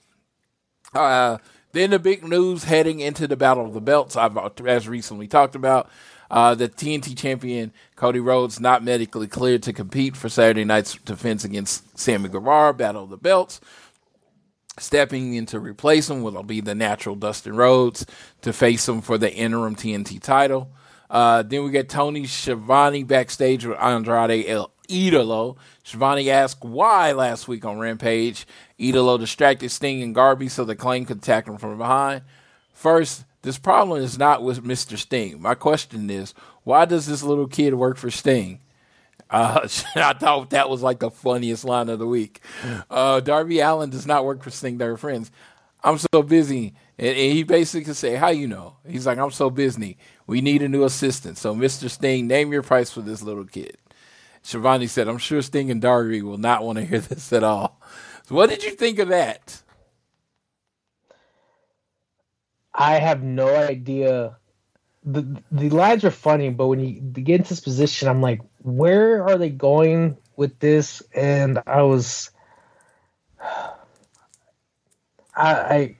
Uh, 0.94 1.38
then 1.72 1.92
the 1.92 2.00
big 2.00 2.24
news 2.24 2.64
heading 2.64 3.00
into 3.00 3.28
the 3.28 3.38
Battle 3.38 3.66
of 3.66 3.74
the 3.74 3.82
Belts, 3.82 4.16
I've 4.16 4.38
as 4.66 4.88
recently 4.88 5.28
talked 5.28 5.56
about, 5.56 5.90
uh, 6.32 6.56
the 6.56 6.70
TNT 6.70 7.18
champion 7.18 7.72
Cody 7.96 8.20
Rhodes 8.20 8.60
not 8.60 8.84
medically 8.84 9.28
cleared 9.28 9.64
to 9.64 9.74
compete 9.74 10.16
for 10.16 10.30
Saturday 10.30 10.64
night's 10.64 10.96
defense 10.96 11.44
against 11.44 11.98
Sammy 11.98 12.30
Guevara, 12.30 12.74
Battle 12.74 13.04
of 13.04 13.10
the 13.10 13.18
Belts. 13.18 13.60
Stepping 14.80 15.34
in 15.34 15.46
to 15.48 15.60
replace 15.60 16.10
him 16.10 16.24
will 16.24 16.42
be 16.44 16.62
the 16.62 16.76
natural 16.76 17.16
Dustin 17.16 17.56
Rhodes 17.56 18.06
to 18.42 18.54
face 18.54 18.88
him 18.88 19.02
for 19.02 19.18
the 19.18 19.34
interim 19.34 19.76
TNT 19.76 20.22
title. 20.22 20.70
Uh, 21.10 21.42
then 21.42 21.64
we 21.64 21.72
get 21.72 21.90
Tony 21.90 22.26
Schiavone 22.26 23.04
backstage 23.04 23.66
with 23.66 23.78
Andrade 23.80 24.46
El 24.48 24.72
Idolo. 24.88 25.58
Schiavone 25.84 26.30
asked 26.30 26.64
why 26.64 27.12
last 27.12 27.48
week 27.48 27.66
on 27.66 27.80
Rampage. 27.80 28.46
Idolo 28.80 29.20
distracted 29.20 29.70
Sting 29.70 30.02
and 30.02 30.16
Darby 30.16 30.48
so 30.48 30.64
the 30.64 30.76
claim 30.76 31.06
could 31.06 31.18
attack 31.18 31.48
him 31.48 31.58
from 31.58 31.78
behind. 31.78 32.22
First, 32.74 33.26
this 33.42 33.58
problem 33.58 34.02
is 34.02 34.18
not 34.18 34.44
with 34.44 34.64
Mr. 34.64 34.98
Sting. 34.98 35.42
My 35.42 35.56
question 35.56 36.10
is, 36.10 36.34
why 36.64 36.86
does 36.86 37.08
this 37.08 37.24
little 37.24 37.48
kid 37.48 37.74
work 37.74 37.98
for 37.98 38.12
Sting? 38.12 38.60
Uh, 39.30 39.68
I 39.96 40.14
thought 40.14 40.52
that 40.52 40.70
was 40.70 40.82
like 40.82 41.00
the 41.00 41.12
funniest 41.12 41.66
line 41.66 41.90
of 41.90 42.00
the 42.00 42.08
week. 42.08 42.42
Uh, 42.90 43.20
Darby 43.20 43.60
Allin 43.60 43.90
does 43.90 44.08
not 44.08 44.26
work 44.26 44.44
for 44.44 44.50
Sting. 44.50 44.78
They're 44.78 44.98
friends. 44.98 45.32
I'm 45.84 45.98
so 45.98 46.24
busy. 46.24 46.74
And, 46.98 47.10
and 47.10 47.34
he 47.34 47.44
basically 47.44 47.94
said, 47.94 48.20
How 48.20 48.30
you 48.30 48.48
know? 48.48 48.78
He's 48.88 49.06
like, 49.06 49.18
I'm 49.18 49.32
so 49.32 49.50
busy. 49.50 49.98
We 50.28 50.42
need 50.42 50.62
a 50.62 50.70
new 50.70 50.84
assistant. 50.84 51.38
So, 51.38 51.56
Mr. 51.56 51.90
Sting, 51.90 52.28
name 52.28 52.52
your 52.52 52.64
price 52.64 52.92
for 52.92 53.02
this 53.02 53.22
little 53.22 53.46
kid. 53.46 53.78
Schiavone 54.42 54.88
said, 54.88 55.08
I'm 55.08 55.18
sure 55.18 55.42
Sting 55.42 55.70
and 55.72 55.82
Darby 55.82 56.22
will 56.22 56.38
not 56.38 56.64
want 56.64 56.78
to 56.78 56.86
hear 56.86 57.00
this 57.00 57.32
at 57.34 57.44
all. 57.44 57.82
So 58.26 58.36
what 58.36 58.50
did 58.50 58.64
you 58.64 58.72
think 58.72 59.00
of 59.00 59.10
that? 59.10 59.62
I 62.74 62.96
have 62.96 63.24
no 63.24 63.54
idea. 63.56 64.38
The 65.04 65.41
the 65.52 65.70
lines 65.70 66.04
are 66.04 66.12
funny, 66.12 66.50
but 66.50 66.68
when 66.68 66.80
you 66.80 67.00
get 67.00 67.38
into 67.38 67.50
this 67.50 67.60
position, 67.62 68.08
I'm 68.08 68.22
like, 68.22 68.41
where 68.62 69.24
are 69.24 69.38
they 69.38 69.50
going 69.50 70.18
with 70.36 70.60
this? 70.60 71.02
And 71.14 71.62
I 71.66 71.84
was 71.84 72.32
I, 73.41 73.76
I 75.36 75.95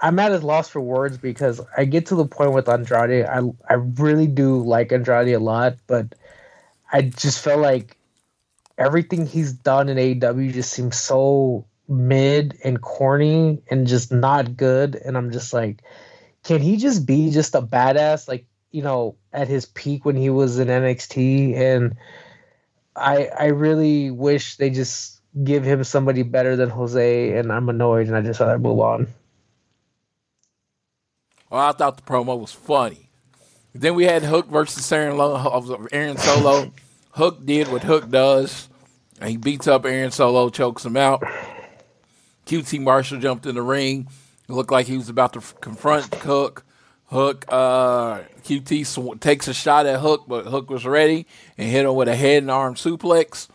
I'm 0.00 0.18
at 0.18 0.32
a 0.32 0.38
loss 0.38 0.68
for 0.68 0.80
words 0.80 1.18
because 1.18 1.60
I 1.76 1.84
get 1.84 2.06
to 2.06 2.14
the 2.14 2.26
point 2.26 2.52
with 2.52 2.68
Andrade. 2.68 3.26
I 3.26 3.40
I 3.68 3.74
really 3.74 4.26
do 4.26 4.62
like 4.62 4.92
Andrade 4.92 5.34
a 5.34 5.40
lot, 5.40 5.76
but 5.86 6.14
I 6.92 7.02
just 7.02 7.40
felt 7.40 7.60
like 7.60 7.96
everything 8.78 9.26
he's 9.26 9.52
done 9.52 9.88
in 9.88 9.96
AEW 9.98 10.52
just 10.52 10.72
seems 10.72 10.98
so 10.98 11.66
mid 11.88 12.58
and 12.64 12.80
corny 12.80 13.62
and 13.70 13.86
just 13.86 14.12
not 14.12 14.56
good. 14.56 14.94
And 14.94 15.16
I'm 15.16 15.32
just 15.32 15.52
like, 15.52 15.82
can 16.44 16.60
he 16.60 16.76
just 16.76 17.06
be 17.06 17.30
just 17.30 17.54
a 17.54 17.62
badass 17.62 18.28
like 18.28 18.46
you 18.70 18.82
know 18.82 19.16
at 19.32 19.48
his 19.48 19.66
peak 19.66 20.04
when 20.04 20.16
he 20.16 20.30
was 20.30 20.58
in 20.58 20.68
NXT? 20.68 21.56
And 21.56 21.96
I 22.96 23.26
I 23.26 23.46
really 23.46 24.10
wish 24.10 24.56
they 24.56 24.70
just 24.70 25.20
give 25.44 25.64
him 25.64 25.84
somebody 25.84 26.22
better 26.22 26.56
than 26.56 26.70
Jose. 26.70 27.38
And 27.38 27.52
I'm 27.52 27.68
annoyed, 27.68 28.08
and 28.08 28.16
I 28.16 28.22
just 28.22 28.40
rather 28.40 28.58
move 28.58 28.80
on. 28.80 29.08
Well, 31.50 31.60
I 31.60 31.72
thought 31.72 31.96
the 31.96 32.02
promo 32.02 32.38
was 32.38 32.52
funny. 32.52 33.08
Then 33.74 33.94
we 33.94 34.04
had 34.04 34.22
Hook 34.22 34.48
versus 34.48 34.90
Aaron, 34.92 35.18
Aaron 35.92 36.16
Solo. 36.16 36.72
Hook 37.12 37.44
did 37.44 37.68
what 37.68 37.82
Hook 37.84 38.10
does. 38.10 38.68
And 39.20 39.30
he 39.30 39.36
beats 39.36 39.66
up 39.66 39.84
Aaron 39.84 40.10
Solo, 40.10 40.50
chokes 40.50 40.84
him 40.84 40.96
out. 40.96 41.22
QT 42.46 42.80
Marshall 42.80 43.18
jumped 43.18 43.46
in 43.46 43.54
the 43.54 43.62
ring. 43.62 44.08
Looked 44.48 44.70
like 44.70 44.86
he 44.86 44.96
was 44.96 45.10
about 45.10 45.34
to 45.34 45.42
confront 45.60 46.14
Hook. 46.14 46.64
Hook, 47.06 47.44
uh, 47.48 48.20
QT 48.44 48.84
sw- 48.86 49.20
takes 49.20 49.48
a 49.48 49.54
shot 49.54 49.86
at 49.86 50.00
Hook, 50.00 50.24
but 50.26 50.46
Hook 50.46 50.70
was 50.70 50.84
ready 50.86 51.26
and 51.56 51.70
hit 51.70 51.84
him 51.86 51.94
with 51.94 52.08
a 52.08 52.16
head 52.16 52.42
and 52.42 52.50
arm 52.50 52.74
suplex. 52.74 53.48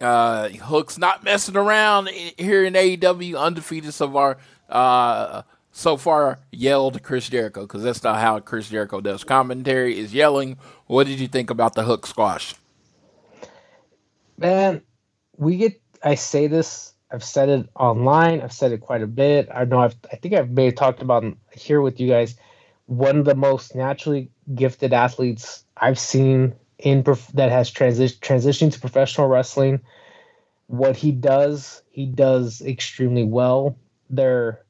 Uh, 0.00 0.48
Hook's 0.48 0.98
not 0.98 1.22
messing 1.24 1.56
around 1.56 2.08
here 2.08 2.64
in 2.64 2.74
AEW, 2.74 3.38
undefeated 3.38 3.92
so 3.92 4.10
far. 4.10 4.38
Uh, 4.68 5.42
so 5.72 5.96
far, 5.96 6.40
yelled 6.50 7.02
Chris 7.02 7.28
Jericho 7.28 7.62
because 7.62 7.82
that's 7.82 8.02
not 8.02 8.18
how 8.18 8.40
Chris 8.40 8.68
Jericho 8.68 9.00
does 9.00 9.24
commentary. 9.24 9.98
Is 9.98 10.12
yelling. 10.12 10.58
What 10.86 11.06
did 11.06 11.20
you 11.20 11.28
think 11.28 11.50
about 11.50 11.74
the 11.74 11.84
Hook 11.84 12.06
squash? 12.06 12.54
Man, 14.36 14.82
we 15.36 15.56
get. 15.56 15.80
I 16.02 16.14
say 16.16 16.46
this 16.46 16.94
I've 17.12 17.24
said 17.24 17.48
it 17.48 17.68
online. 17.74 18.40
I've 18.40 18.52
said 18.52 18.72
it 18.72 18.80
quite 18.80 19.02
a 19.02 19.06
bit. 19.06 19.48
I 19.52 19.64
know 19.64 19.80
I've, 19.80 19.96
I 20.12 20.16
think 20.16 20.34
I've 20.34 20.50
maybe 20.50 20.74
talked 20.74 21.02
about 21.02 21.24
here 21.52 21.80
with 21.80 22.00
you 22.00 22.08
guys. 22.08 22.36
One 22.86 23.18
of 23.18 23.24
the 23.24 23.34
most 23.34 23.74
naturally 23.74 24.30
gifted 24.54 24.92
athletes 24.92 25.64
I've 25.76 25.98
seen 25.98 26.54
in 26.78 27.02
that 27.34 27.50
has 27.50 27.70
transi- 27.70 28.18
transitioned 28.18 28.72
to 28.72 28.80
professional 28.80 29.28
wrestling. 29.28 29.80
What 30.66 30.96
he 30.96 31.12
does, 31.12 31.82
he 31.90 32.06
does 32.06 32.62
extremely 32.62 33.24
well. 33.24 33.76
There, 34.08 34.64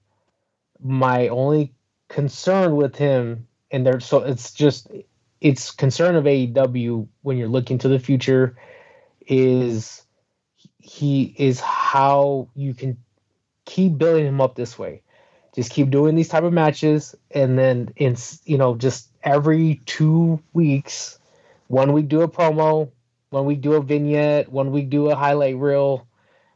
my 0.82 1.28
only 1.28 1.74
concern 2.08 2.76
with 2.76 2.96
him, 2.96 3.46
and 3.70 3.86
there, 3.86 4.00
so 4.00 4.22
it's 4.22 4.52
just 4.52 4.88
it's 5.40 5.70
concern 5.70 6.16
of 6.16 6.24
AEW 6.24 7.06
when 7.22 7.38
you're 7.38 7.48
looking 7.48 7.78
to 7.78 7.88
the 7.88 7.98
future, 7.98 8.56
is 9.26 10.02
he 10.80 11.34
is 11.36 11.60
how 11.60 12.48
you 12.54 12.74
can 12.74 12.96
keep 13.64 13.98
building 13.98 14.26
him 14.26 14.40
up 14.40 14.54
this 14.54 14.78
way. 14.78 15.02
Just 15.54 15.70
keep 15.70 15.90
doing 15.90 16.14
these 16.14 16.28
type 16.28 16.44
of 16.44 16.52
matches, 16.52 17.14
and 17.30 17.58
then 17.58 17.92
in 17.96 18.16
you 18.44 18.56
know 18.56 18.76
just 18.76 19.08
every 19.22 19.80
two 19.86 20.40
weeks, 20.52 21.18
one 21.68 21.92
week 21.92 22.08
do 22.08 22.22
a 22.22 22.28
promo, 22.28 22.90
one 23.30 23.46
week 23.46 23.60
do 23.60 23.74
a 23.74 23.82
vignette, 23.82 24.50
one 24.50 24.70
week 24.70 24.90
do 24.90 25.10
a 25.10 25.16
highlight 25.16 25.56
reel, 25.56 26.06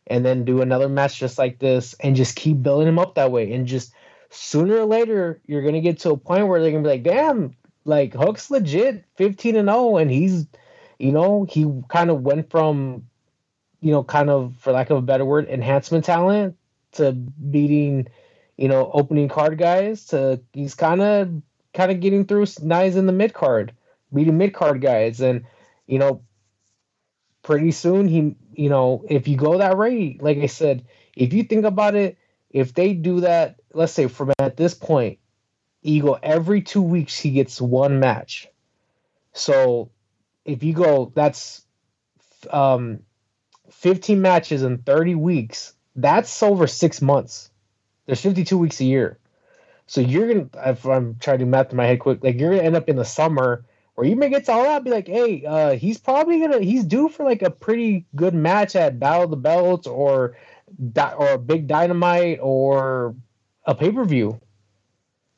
and 0.06 0.24
then 0.24 0.44
do 0.44 0.62
another 0.62 0.88
match 0.88 1.18
just 1.18 1.38
like 1.38 1.58
this, 1.58 1.94
and 2.00 2.16
just 2.16 2.36
keep 2.36 2.62
building 2.62 2.88
him 2.88 2.98
up 2.98 3.16
that 3.16 3.32
way, 3.32 3.52
and 3.52 3.66
just 3.66 3.92
sooner 4.30 4.76
or 4.76 4.84
later 4.86 5.40
you're 5.46 5.62
gonna 5.62 5.80
get 5.80 5.98
to 6.00 6.10
a 6.10 6.16
point 6.16 6.46
where 6.46 6.60
they're 6.60 6.70
gonna 6.70 6.82
be 6.82 6.88
like, 6.88 7.02
damn, 7.02 7.56
like 7.84 8.14
Hook's 8.14 8.50
legit, 8.50 9.04
fifteen 9.16 9.56
and 9.56 9.68
0, 9.68 9.96
and 9.96 10.10
he's, 10.10 10.46
you 10.98 11.12
know, 11.12 11.44
he 11.48 11.66
kind 11.88 12.10
of 12.10 12.22
went 12.22 12.50
from 12.50 13.06
you 13.84 13.90
know, 13.90 14.02
kind 14.02 14.30
of 14.30 14.54
for 14.60 14.72
lack 14.72 14.88
of 14.88 14.96
a 14.96 15.02
better 15.02 15.26
word, 15.26 15.46
enhancement 15.46 16.06
talent 16.06 16.56
to 16.92 17.12
beating, 17.12 18.08
you 18.56 18.66
know, 18.66 18.90
opening 18.94 19.28
card 19.28 19.58
guys 19.58 20.06
to 20.06 20.40
he's 20.54 20.74
kind 20.74 21.02
of 21.02 21.42
kind 21.74 21.92
of 21.92 22.00
getting 22.00 22.24
through 22.24 22.46
nice 22.62 22.94
in 22.94 23.04
the 23.04 23.12
mid 23.12 23.34
card, 23.34 23.74
beating 24.12 24.38
mid 24.38 24.54
card 24.54 24.80
guys, 24.80 25.20
and 25.20 25.44
you 25.86 25.98
know, 25.98 26.22
pretty 27.42 27.72
soon 27.72 28.08
he, 28.08 28.36
you 28.54 28.70
know, 28.70 29.04
if 29.10 29.28
you 29.28 29.36
go 29.36 29.58
that 29.58 29.76
rate, 29.76 30.22
like 30.22 30.38
I 30.38 30.46
said, 30.46 30.86
if 31.14 31.34
you 31.34 31.42
think 31.42 31.66
about 31.66 31.94
it, 31.94 32.16
if 32.48 32.72
they 32.72 32.94
do 32.94 33.20
that, 33.20 33.56
let's 33.74 33.92
say 33.92 34.08
from 34.08 34.32
at 34.38 34.56
this 34.56 34.72
point, 34.72 35.18
Eagle 35.82 36.18
every 36.22 36.62
two 36.62 36.80
weeks 36.80 37.18
he 37.18 37.32
gets 37.32 37.60
one 37.60 38.00
match. 38.00 38.48
So 39.34 39.90
if 40.46 40.62
you 40.62 40.72
go, 40.72 41.12
that's 41.14 41.66
um, 42.50 43.00
15 43.78 44.20
matches 44.20 44.62
in 44.62 44.78
30 44.78 45.14
weeks. 45.14 45.74
That's 45.96 46.42
over 46.42 46.66
six 46.66 47.02
months. 47.02 47.50
There's 48.06 48.20
52 48.20 48.58
weeks 48.58 48.80
a 48.80 48.84
year. 48.84 49.18
So 49.86 50.00
you're 50.00 50.28
gonna, 50.28 50.48
if 50.70 50.86
I'm 50.86 51.16
trying 51.20 51.40
to 51.40 51.46
math 51.46 51.70
in 51.70 51.76
my 51.76 51.86
head 51.86 52.00
quick, 52.00 52.22
like 52.22 52.38
you're 52.38 52.50
gonna 52.50 52.62
end 52.62 52.76
up 52.76 52.88
in 52.88 52.96
the 52.96 53.04
summer 53.04 53.64
where 53.94 54.06
you 54.06 54.16
may 54.16 54.28
get 54.30 54.46
to 54.46 54.52
all 54.52 54.66
out, 54.66 54.84
be 54.84 54.90
like, 54.90 55.06
hey, 55.06 55.44
uh, 55.44 55.76
he's 55.76 55.98
probably 55.98 56.40
gonna, 56.40 56.60
he's 56.60 56.84
due 56.84 57.08
for 57.08 57.24
like 57.24 57.42
a 57.42 57.50
pretty 57.50 58.06
good 58.16 58.34
match 58.34 58.74
at 58.74 58.98
Battle 58.98 59.24
of 59.24 59.30
the 59.30 59.36
Belts 59.36 59.86
or, 59.86 60.36
or 60.96 61.28
a 61.32 61.38
big 61.38 61.66
Dynamite 61.66 62.38
or 62.40 63.14
a 63.64 63.74
pay 63.74 63.92
per 63.92 64.04
view. 64.04 64.40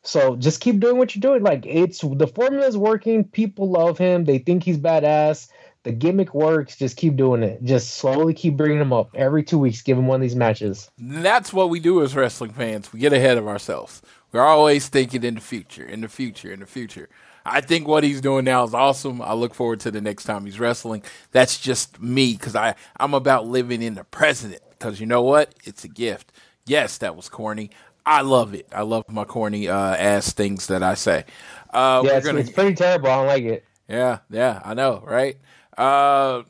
So 0.03 0.37
just 0.37 0.61
keep 0.61 0.79
doing 0.79 0.99
what 0.99 1.15
you're 1.15 1.21
doing. 1.21 1.43
Like 1.43 1.67
it's 1.67 2.01
the 2.01 2.29
formula 2.29 2.67
is 2.67 2.77
working. 2.77 3.25
People 3.25 3.71
love 3.71 3.99
him. 3.99 4.25
They 4.25 4.39
think 4.39 4.63
he's 4.63 4.79
badass. 4.79 5.49
The 5.87 5.93
gimmick 5.93 6.35
works. 6.35 6.75
Just 6.75 6.97
keep 6.97 7.15
doing 7.15 7.45
it. 7.45 7.63
Just 7.63 7.95
slowly 7.95 8.35
keep 8.35 8.57
bringing 8.57 8.81
them 8.81 8.93
up 8.93 9.09
every 9.15 9.45
two 9.45 9.57
weeks. 9.57 9.83
Give 9.83 9.97
them 9.97 10.09
one 10.09 10.17
of 10.17 10.21
these 10.21 10.35
matches. 10.35 10.91
That's 10.99 11.53
what 11.53 11.71
we 11.71 11.79
do 11.79 12.03
as 12.03 12.17
wrestling 12.17 12.51
fans. 12.51 12.93
We 12.93 12.99
get 12.99 13.13
ahead 13.13 13.39
of 13.39 13.47
ourselves. 13.47 14.03
We're 14.33 14.41
always 14.41 14.89
thinking 14.89 15.23
in 15.23 15.37
the 15.37 15.41
future, 15.41 15.85
in 15.85 16.01
the 16.01 16.09
future, 16.09 16.53
in 16.53 16.59
the 16.59 16.67
future. 16.67 17.09
I 17.45 17.61
think 17.61 17.87
what 17.87 18.03
he's 18.03 18.21
doing 18.21 18.47
now 18.47 18.65
is 18.65 18.75
awesome. 18.75 19.23
I 19.23 19.35
look 19.35 19.55
forward 19.55 19.79
to 19.81 19.93
the 19.93 20.01
next 20.01 20.25
time 20.25 20.45
he's 20.45 20.59
wrestling. 20.59 21.05
That's 21.31 21.57
just 21.57 22.03
me 22.03 22.33
because 22.33 22.57
I 22.57 22.75
I'm 22.97 23.15
about 23.15 23.47
living 23.47 23.81
in 23.81 23.95
the 23.95 24.03
present. 24.03 24.59
Because 24.71 24.99
you 24.99 25.07
know 25.07 25.23
what? 25.23 25.55
It's 25.63 25.85
a 25.85 25.89
gift. 25.89 26.33
Yes, 26.67 26.99
that 26.99 27.15
was 27.15 27.29
corny. 27.29 27.71
I 28.05 28.23
love 28.23 28.55
it. 28.55 28.67
I 28.73 28.83
love 28.83 29.05
my 29.09 29.23
corny 29.23 29.69
uh, 29.69 29.95
ass 29.95 30.33
things 30.33 30.67
that 30.67 30.83
I 30.83 30.95
say. 30.95 31.27
Uh, 31.73 32.03
yeah, 32.05 32.17
it's, 32.17 32.27
gonna, 32.27 32.41
it's, 32.41 32.51
pretty 32.51 32.75
terrible. 32.75 33.09
I 33.09 33.17
don't 33.19 33.27
like 33.29 33.45
it. 33.45 33.65
Yeah, 33.89 34.19
yeah, 34.31 34.61
I 34.65 34.75
know, 34.75 35.05
right? 35.07 35.37
Uh, 35.77 36.43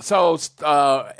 so 0.00 0.38
uh, 0.62 1.12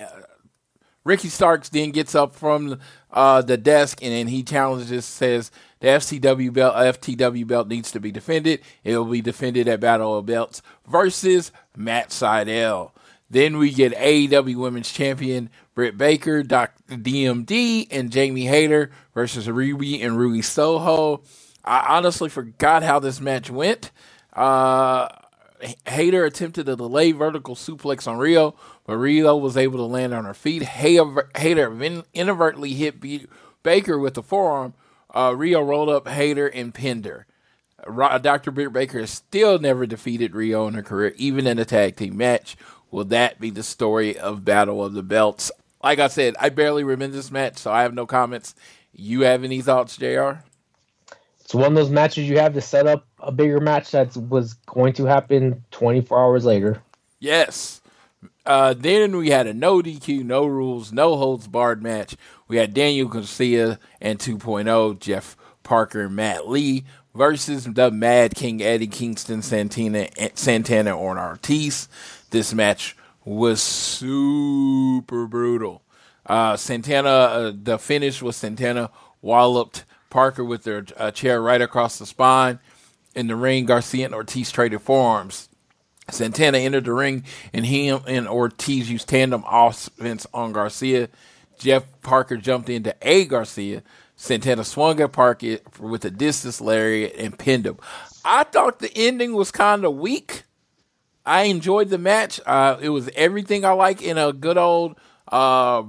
Ricky 1.04 1.28
Starks 1.28 1.68
then 1.68 1.90
gets 1.90 2.14
up 2.14 2.34
from 2.34 2.80
uh, 3.12 3.42
the 3.42 3.56
desk 3.56 4.02
and 4.02 4.12
then 4.12 4.28
he 4.28 4.42
challenges, 4.42 5.04
says 5.04 5.50
the 5.80 5.88
FCW 5.88 6.52
belt, 6.52 6.74
FTW 6.74 7.46
belt 7.46 7.68
needs 7.68 7.90
to 7.92 8.00
be 8.00 8.10
defended. 8.10 8.60
It 8.82 8.96
will 8.96 9.04
be 9.04 9.20
defended 9.20 9.68
at 9.68 9.80
Battle 9.80 10.18
of 10.18 10.26
Belts 10.26 10.62
versus 10.86 11.52
Matt 11.76 12.10
Sydal. 12.10 12.92
Then 13.30 13.58
we 13.58 13.70
get 13.72 13.94
AEW 13.94 14.56
Women's 14.56 14.92
Champion 14.92 15.50
Britt 15.74 15.98
Baker, 15.98 16.42
Dr. 16.42 16.96
DMD, 16.96 17.88
and 17.90 18.10
Jamie 18.10 18.46
Hayter 18.46 18.90
versus 19.12 19.46
Riho 19.48 20.04
and 20.04 20.16
Ruby 20.16 20.40
Soho. 20.40 21.22
I 21.64 21.96
honestly 21.96 22.28
forgot 22.28 22.82
how 22.82 23.00
this 23.00 23.20
match 23.20 23.50
went. 23.50 23.90
Uh, 24.32 25.08
Hayter 25.86 26.24
attempted 26.24 26.68
a 26.68 26.76
delayed 26.76 27.16
vertical 27.16 27.54
suplex 27.54 28.06
on 28.06 28.18
Riho, 28.18 28.54
but 28.86 28.94
Riho 28.94 29.40
was 29.40 29.56
able 29.56 29.78
to 29.78 29.84
land 29.84 30.12
on 30.14 30.24
her 30.24 30.34
feet. 30.34 30.62
Hayter 30.62 32.04
inadvertently 32.14 32.74
hit 32.74 33.00
Baker 33.62 33.98
with 33.98 34.14
the 34.14 34.22
forearm. 34.22 34.74
Uh, 35.12 35.30
Riho 35.30 35.66
rolled 35.66 35.88
up 35.88 36.08
Hayter 36.08 36.46
and 36.48 36.74
pinned 36.74 37.04
her. 37.04 37.26
Dr. 37.86 38.50
Britt 38.50 38.72
Baker 38.72 39.00
has 39.00 39.10
still 39.10 39.58
never 39.58 39.86
defeated 39.86 40.32
Riho 40.32 40.68
in 40.68 40.74
her 40.74 40.82
career, 40.82 41.14
even 41.16 41.46
in 41.46 41.58
a 41.58 41.64
tag 41.64 41.96
team 41.96 42.16
match. 42.16 42.56
Will 42.90 43.04
that 43.06 43.40
be 43.40 43.50
the 43.50 43.62
story 43.62 44.16
of 44.16 44.44
Battle 44.44 44.84
of 44.84 44.94
the 44.94 45.02
Belts? 45.02 45.50
Like 45.82 45.98
I 45.98 46.08
said, 46.08 46.34
I 46.40 46.48
barely 46.48 46.84
remember 46.84 47.16
this 47.16 47.30
match, 47.30 47.58
so 47.58 47.70
I 47.70 47.82
have 47.82 47.92
no 47.92 48.06
comments. 48.06 48.54
You 48.92 49.22
have 49.22 49.44
any 49.44 49.60
thoughts, 49.60 49.96
JR? 49.96 50.44
It's 51.54 51.60
one 51.60 51.68
of 51.70 51.74
those 51.76 51.88
matches 51.88 52.28
you 52.28 52.40
have 52.40 52.54
to 52.54 52.60
set 52.60 52.88
up 52.88 53.06
a 53.20 53.30
bigger 53.30 53.60
match 53.60 53.92
that 53.92 54.16
was 54.16 54.54
going 54.66 54.92
to 54.94 55.04
happen 55.04 55.64
24 55.70 56.18
hours 56.18 56.44
later. 56.44 56.82
Yes. 57.20 57.80
Uh, 58.44 58.74
then 58.76 59.16
we 59.16 59.30
had 59.30 59.46
a 59.46 59.54
no 59.54 59.80
DQ, 59.80 60.24
no 60.24 60.46
rules, 60.46 60.92
no 60.92 61.14
holds 61.14 61.46
barred 61.46 61.80
match. 61.80 62.16
We 62.48 62.56
had 62.56 62.74
Daniel 62.74 63.06
Garcia 63.06 63.78
and 64.00 64.18
2.0, 64.18 64.98
Jeff 64.98 65.36
Parker 65.62 66.00
and 66.00 66.16
Matt 66.16 66.48
Lee 66.48 66.86
versus 67.14 67.66
the 67.66 67.88
Mad 67.92 68.34
King 68.34 68.60
Eddie 68.60 68.88
Kingston, 68.88 69.40
Santana, 69.40 70.08
Santana, 70.34 70.98
and 70.98 71.20
Ortiz. 71.20 71.88
This 72.30 72.52
match 72.52 72.96
was 73.24 73.62
super 73.62 75.28
brutal. 75.28 75.82
Uh, 76.26 76.56
Santana, 76.56 77.08
uh, 77.08 77.52
the 77.54 77.78
finish 77.78 78.20
was 78.20 78.34
Santana 78.34 78.90
walloped 79.22 79.84
Parker 80.14 80.44
with 80.44 80.62
their 80.62 80.86
uh, 80.96 81.10
chair 81.10 81.42
right 81.42 81.60
across 81.60 81.98
the 81.98 82.06
spine. 82.06 82.60
In 83.16 83.26
the 83.26 83.34
ring, 83.34 83.66
Garcia 83.66 84.04
and 84.04 84.14
Ortiz 84.14 84.52
traded 84.52 84.80
forearms. 84.80 85.48
Santana 86.08 86.58
entered 86.58 86.84
the 86.84 86.92
ring, 86.92 87.24
and 87.52 87.66
him 87.66 87.98
and 88.06 88.28
Ortiz 88.28 88.88
used 88.88 89.08
tandem 89.08 89.42
offense 89.44 90.24
on 90.32 90.52
Garcia. 90.52 91.08
Jeff 91.58 91.82
Parker 92.02 92.36
jumped 92.36 92.68
into 92.68 92.94
A 93.02 93.24
Garcia. 93.24 93.82
Santana 94.14 94.62
swung 94.62 95.00
at 95.00 95.10
Parker 95.10 95.58
with 95.80 96.04
a 96.04 96.10
discus 96.10 96.60
lariat 96.60 97.16
and 97.18 97.36
pinned 97.36 97.66
him. 97.66 97.78
I 98.24 98.44
thought 98.44 98.78
the 98.78 98.96
ending 98.96 99.34
was 99.34 99.50
kind 99.50 99.84
of 99.84 99.96
weak. 99.96 100.44
I 101.26 101.44
enjoyed 101.44 101.88
the 101.88 101.98
match. 101.98 102.40
Uh, 102.46 102.78
it 102.80 102.90
was 102.90 103.10
everything 103.16 103.64
I 103.64 103.72
like 103.72 104.00
in 104.00 104.16
a 104.16 104.32
good 104.32 104.58
old 104.58 104.96
uh, 105.28 105.82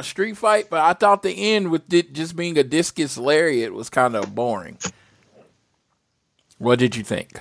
street 0.00 0.36
fight, 0.36 0.68
but 0.70 0.80
I 0.80 0.92
thought 0.92 1.22
the 1.22 1.54
end 1.54 1.70
with 1.70 1.92
it 1.92 2.12
just 2.12 2.36
being 2.36 2.56
a 2.58 2.62
discus 2.62 3.18
lariat 3.18 3.72
was 3.72 3.90
kind 3.90 4.14
of 4.14 4.34
boring. 4.34 4.78
What 6.58 6.78
did 6.78 6.96
you 6.96 7.04
think? 7.04 7.40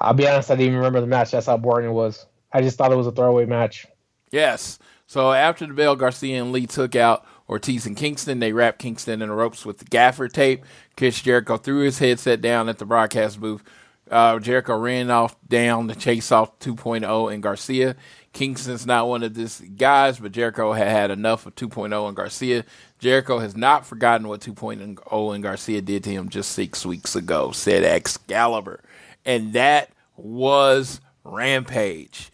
I'll 0.00 0.14
be 0.14 0.28
honest, 0.28 0.50
I 0.50 0.54
didn't 0.54 0.68
even 0.68 0.78
remember 0.78 1.00
the 1.00 1.06
match. 1.06 1.32
That's 1.32 1.46
how 1.46 1.56
boring 1.56 1.86
it 1.86 1.92
was. 1.92 2.26
I 2.52 2.62
just 2.62 2.78
thought 2.78 2.92
it 2.92 2.96
was 2.96 3.06
a 3.06 3.12
throwaway 3.12 3.46
match. 3.46 3.86
Yes. 4.30 4.78
So 5.06 5.32
after 5.32 5.66
the 5.66 5.74
bell, 5.74 5.96
Garcia 5.96 6.40
and 6.40 6.52
Lee 6.52 6.66
took 6.66 6.96
out 6.96 7.26
Ortiz 7.48 7.86
and 7.86 7.96
Kingston. 7.96 8.38
They 8.38 8.52
wrapped 8.52 8.78
Kingston 8.78 9.22
in 9.22 9.28
the 9.28 9.34
ropes 9.34 9.66
with 9.66 9.78
the 9.78 9.84
gaffer 9.84 10.28
tape. 10.28 10.64
Chris 10.96 11.20
Jericho 11.20 11.56
threw 11.56 11.80
his 11.80 11.98
headset 11.98 12.40
down 12.40 12.68
at 12.68 12.78
the 12.78 12.86
broadcast 12.86 13.40
booth, 13.40 13.62
uh, 14.10 14.38
Jericho 14.38 14.76
ran 14.76 15.10
off 15.10 15.36
down 15.48 15.88
to 15.88 15.94
chase 15.94 16.30
off 16.30 16.58
2.0 16.60 17.32
and 17.32 17.42
Garcia. 17.42 17.96
Kingston's 18.36 18.84
not 18.84 19.08
one 19.08 19.22
of 19.22 19.32
these 19.32 19.60
guys, 19.60 20.18
but 20.18 20.30
Jericho 20.30 20.74
had 20.74 20.88
had 20.88 21.10
enough 21.10 21.46
of 21.46 21.54
2.0 21.54 22.06
and 22.06 22.14
Garcia. 22.14 22.66
Jericho 22.98 23.38
has 23.38 23.56
not 23.56 23.86
forgotten 23.86 24.28
what 24.28 24.42
2.0 24.42 25.34
and 25.34 25.42
Garcia 25.42 25.80
did 25.80 26.04
to 26.04 26.10
him 26.10 26.28
just 26.28 26.52
six 26.52 26.84
weeks 26.84 27.16
ago, 27.16 27.50
said 27.52 27.82
Excalibur. 27.82 28.82
And 29.24 29.54
that 29.54 29.88
was 30.18 31.00
Rampage. 31.24 32.30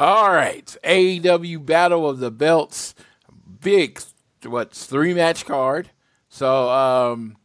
All 0.00 0.32
right, 0.32 0.76
AEW 0.82 1.64
Battle 1.64 2.10
of 2.10 2.18
the 2.18 2.32
Belts, 2.32 2.92
big, 3.60 4.02
what's 4.44 4.86
three 4.86 5.14
match 5.14 5.46
card. 5.46 5.90
So, 6.28 6.68
um, 6.68 7.36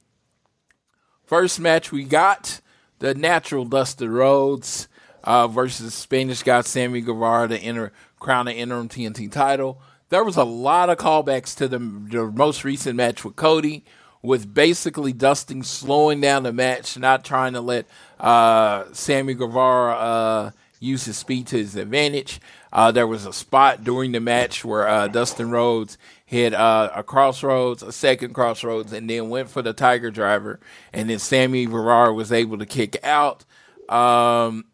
first 1.25 1.59
match 1.59 1.91
we 1.91 2.05
got 2.05 2.59
the 2.97 3.13
natural 3.13 3.65
Dusty 3.65 4.07
Rhodes 4.07 4.87
uh, 5.23 5.47
versus 5.47 5.93
Spanish 5.93 6.43
guy 6.43 6.61
Sammy 6.61 7.01
Guevara 7.01 7.47
to 7.49 7.57
enter 7.57 7.91
crown 8.19 8.45
the 8.45 8.53
interim 8.53 8.89
TNT 8.89 9.31
title. 9.31 9.81
There 10.09 10.23
was 10.23 10.37
a 10.37 10.43
lot 10.43 10.89
of 10.89 10.97
callbacks 10.97 11.55
to 11.57 11.67
the, 11.67 11.79
the 11.79 12.31
most 12.31 12.63
recent 12.63 12.95
match 12.95 13.23
with 13.23 13.35
Cody, 13.35 13.85
with 14.21 14.53
basically 14.53 15.13
Dustin 15.13 15.63
slowing 15.63 16.21
down 16.21 16.43
the 16.43 16.53
match, 16.53 16.97
not 16.97 17.23
trying 17.23 17.53
to 17.53 17.61
let 17.61 17.87
uh, 18.19 18.85
Sammy 18.91 19.33
Guevara 19.33 19.93
uh, 19.93 20.51
use 20.79 21.05
his 21.05 21.17
speed 21.17 21.47
to 21.47 21.57
his 21.57 21.75
advantage. 21.75 22.41
Uh, 22.73 22.91
there 22.91 23.07
was 23.07 23.25
a 23.25 23.33
spot 23.33 23.83
during 23.83 24.11
the 24.11 24.19
match 24.19 24.65
where 24.65 24.87
uh, 24.87 25.07
Dustin 25.07 25.51
Rhodes 25.51 25.97
hit 26.25 26.53
uh, 26.53 26.89
a 26.95 27.03
Cross 27.03 27.43
Rhodes, 27.43 27.83
a 27.83 27.91
second 27.91 28.33
Cross 28.33 28.63
Rhodes, 28.63 28.93
and 28.93 29.09
then 29.09 29.29
went 29.29 29.49
for 29.49 29.61
the 29.61 29.73
Tiger 29.73 30.11
Driver. 30.11 30.59
And 30.91 31.09
then 31.09 31.19
Sammy 31.19 31.65
Guevara 31.65 32.13
was 32.13 32.31
able 32.31 32.57
to 32.57 32.65
kick 32.65 32.97
out, 33.03 33.45
um, 33.89 34.65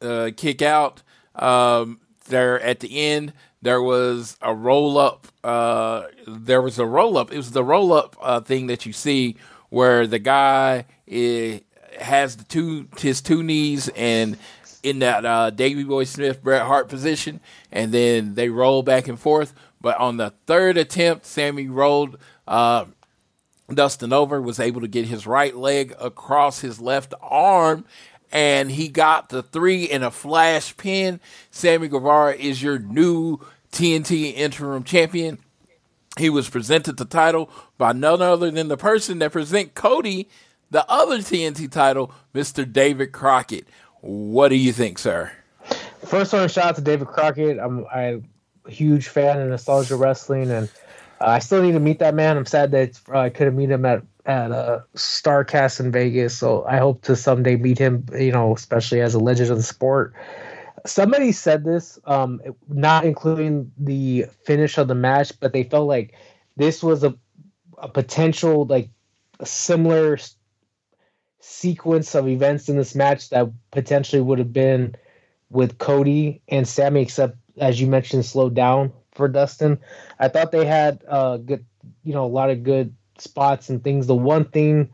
uh, 0.00 0.30
kick 0.36 0.62
out. 0.62 1.02
Um, 1.34 2.00
there 2.28 2.60
at 2.60 2.80
the 2.80 2.98
end, 2.98 3.32
there 3.62 3.82
was 3.82 4.36
a 4.42 4.54
roll 4.54 4.98
up. 4.98 5.28
Uh, 5.44 6.04
there 6.26 6.62
was 6.62 6.78
a 6.78 6.86
roll 6.86 7.16
up. 7.18 7.32
It 7.32 7.36
was 7.36 7.52
the 7.52 7.64
roll 7.64 7.92
up 7.92 8.16
uh, 8.20 8.40
thing 8.40 8.66
that 8.68 8.86
you 8.86 8.92
see 8.92 9.36
where 9.68 10.06
the 10.06 10.18
guy 10.18 10.86
is, 11.06 11.60
has 12.00 12.36
the 12.36 12.44
two 12.44 12.88
his 12.98 13.20
two 13.20 13.42
knees 13.42 13.88
and 13.96 14.38
in 14.82 15.00
that 15.00 15.24
uh, 15.26 15.50
Davey 15.50 15.82
Boy 15.82 16.04
Smith 16.04 16.42
Bret 16.42 16.62
Hart 16.62 16.88
position, 16.88 17.40
and 17.72 17.90
then 17.92 18.34
they 18.34 18.48
roll 18.48 18.82
back 18.82 19.08
and 19.08 19.18
forth. 19.18 19.52
But 19.80 19.98
on 19.98 20.16
the 20.16 20.30
third 20.46 20.76
attempt, 20.76 21.26
Sammy 21.26 21.68
rolled 21.68 22.18
uh, 22.46 22.84
Dustin 23.72 24.12
over, 24.12 24.40
was 24.40 24.60
able 24.60 24.80
to 24.80 24.88
get 24.88 25.06
his 25.06 25.26
right 25.26 25.56
leg 25.56 25.94
across 26.00 26.60
his 26.60 26.80
left 26.80 27.14
arm, 27.20 27.84
and 28.36 28.70
he 28.70 28.88
got 28.88 29.30
the 29.30 29.42
three 29.42 29.84
in 29.84 30.02
a 30.02 30.10
flash 30.10 30.76
pin. 30.76 31.20
Sammy 31.50 31.88
Guevara 31.88 32.34
is 32.34 32.62
your 32.62 32.78
new 32.78 33.38
TNT 33.72 34.34
interim 34.34 34.84
champion. 34.84 35.38
he 36.18 36.28
was 36.28 36.50
presented 36.50 36.98
the 36.98 37.06
title 37.06 37.48
by 37.78 37.92
none 37.94 38.20
other 38.20 38.50
than 38.50 38.68
the 38.68 38.76
person 38.76 39.20
that 39.20 39.32
present 39.32 39.74
Cody 39.74 40.28
the 40.70 40.84
other 40.90 41.18
TNT 41.18 41.70
title, 41.70 42.12
Mr. 42.34 42.70
David 42.70 43.12
Crockett. 43.12 43.66
What 44.02 44.48
do 44.48 44.56
you 44.56 44.72
think, 44.74 44.98
sir? 44.98 45.32
First 46.04 46.34
one, 46.34 46.46
shout 46.50 46.66
out 46.66 46.76
to 46.76 46.82
David 46.82 47.08
Crockett. 47.08 47.58
I'm, 47.58 47.86
I'm 47.86 48.28
a 48.66 48.70
huge 48.70 49.08
fan 49.08 49.40
of 49.40 49.48
nostalgia 49.48 49.96
wrestling, 49.96 50.50
and 50.50 50.68
uh, 51.22 51.26
I 51.26 51.38
still 51.38 51.62
need 51.62 51.72
to 51.72 51.80
meet 51.80 52.00
that 52.00 52.14
man. 52.14 52.36
I'm 52.36 52.44
sad 52.44 52.72
that 52.72 53.00
uh, 53.08 53.18
I 53.18 53.30
couldn't 53.30 53.56
meet 53.56 53.70
him 53.70 53.86
at 53.86 54.02
at 54.26 54.50
a 54.50 54.84
Starcast 54.94 55.80
in 55.80 55.92
Vegas. 55.92 56.36
So 56.36 56.64
I 56.66 56.78
hope 56.78 57.02
to 57.02 57.16
someday 57.16 57.56
meet 57.56 57.78
him. 57.78 58.04
You 58.12 58.32
know, 58.32 58.54
especially 58.54 59.00
as 59.00 59.14
a 59.14 59.20
legend 59.20 59.50
of 59.50 59.56
the 59.56 59.62
sport. 59.62 60.14
Somebody 60.84 61.32
said 61.32 61.64
this, 61.64 61.98
um, 62.04 62.40
not 62.68 63.04
including 63.04 63.72
the 63.78 64.26
finish 64.44 64.78
of 64.78 64.88
the 64.88 64.94
match, 64.94 65.32
but 65.40 65.52
they 65.52 65.64
felt 65.64 65.88
like 65.88 66.14
this 66.56 66.82
was 66.82 67.02
a 67.04 67.16
a 67.78 67.88
potential 67.88 68.64
like 68.66 68.88
a 69.40 69.46
similar 69.46 70.18
sequence 71.40 72.14
of 72.14 72.28
events 72.28 72.68
in 72.68 72.76
this 72.76 72.94
match 72.94 73.28
that 73.30 73.48
potentially 73.70 74.22
would 74.22 74.38
have 74.38 74.52
been 74.52 74.94
with 75.50 75.78
Cody 75.78 76.40
and 76.48 76.66
Sammy, 76.66 77.02
except 77.02 77.36
as 77.58 77.80
you 77.80 77.86
mentioned, 77.86 78.24
slowed 78.24 78.54
down 78.54 78.92
for 79.12 79.28
Dustin. 79.28 79.78
I 80.18 80.28
thought 80.28 80.52
they 80.52 80.66
had 80.66 81.04
uh 81.08 81.36
good, 81.38 81.64
you 82.02 82.12
know, 82.14 82.24
a 82.24 82.28
lot 82.28 82.50
of 82.50 82.62
good 82.62 82.94
spots 83.20 83.68
and 83.68 83.82
things. 83.82 84.06
The 84.06 84.14
one 84.14 84.46
thing 84.46 84.90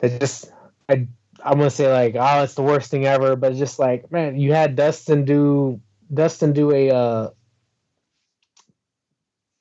that 0.00 0.20
just 0.20 0.52
I 0.88 1.08
I'm 1.44 1.58
gonna 1.58 1.70
say 1.70 1.90
like, 1.92 2.16
oh, 2.18 2.42
it's 2.42 2.54
the 2.54 2.62
worst 2.62 2.90
thing 2.90 3.06
ever, 3.06 3.36
but 3.36 3.54
just 3.54 3.78
like, 3.78 4.10
man, 4.10 4.38
you 4.38 4.52
had 4.52 4.76
Dustin 4.76 5.24
do 5.24 5.80
Dustin 6.12 6.52
do 6.52 6.72
a 6.72 6.90
uh 6.90 7.30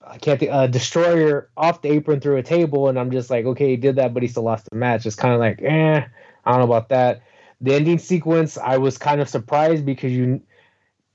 I 0.10 0.18
can't 0.18 0.39
think, 0.39 0.52
a 0.53 0.68
destroyer 0.68 1.49
off 1.57 1.81
the 1.81 1.91
apron 1.91 2.22
through 2.22 2.38
a 2.38 2.44
table, 2.44 2.88
and 2.88 2.98
I'm 2.98 3.11
just 3.11 3.30
like, 3.30 3.45
okay, 3.45 3.69
he 3.72 3.76
did 3.77 3.98
that, 3.98 4.14
but 4.14 4.23
he 4.23 4.30
still 4.30 4.44
lost 4.44 4.69
the 4.69 4.77
match. 4.77 5.06
It's 5.06 5.15
kind 5.15 5.34
of 5.34 5.39
like, 5.39 5.61
eh, 5.61 6.02
I 6.45 6.52
don't 6.52 6.60
know 6.60 6.65
about 6.65 6.89
that. 6.89 7.23
The 7.60 7.73
ending 7.76 7.98
sequence, 7.98 8.57
I 8.57 8.77
was 8.77 8.98
kind 8.98 9.19
of 9.19 9.27
surprised 9.27 9.85
because 9.85 10.11
you, 10.14 10.41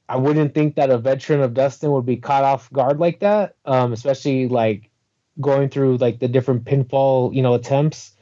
I 0.08 0.16
wouldn't 0.16 0.54
think 0.54 0.76
that 0.76 0.90
a 0.90 0.98
veteran 0.98 1.40
of 1.40 1.54
Dustin 1.54 1.90
would 1.92 2.04
be 2.04 2.16
caught 2.18 2.44
off 2.44 2.70
guard 2.72 2.98
like 2.98 3.20
that, 3.20 3.56
um, 3.64 3.92
especially 3.94 4.48
like 4.48 4.90
going 5.40 5.68
through 5.68 5.96
like 5.98 6.18
the 6.18 6.28
different 6.28 6.64
pinfall, 6.64 7.34
you 7.34 7.42
know, 7.42 7.54
attempts. 7.54 8.12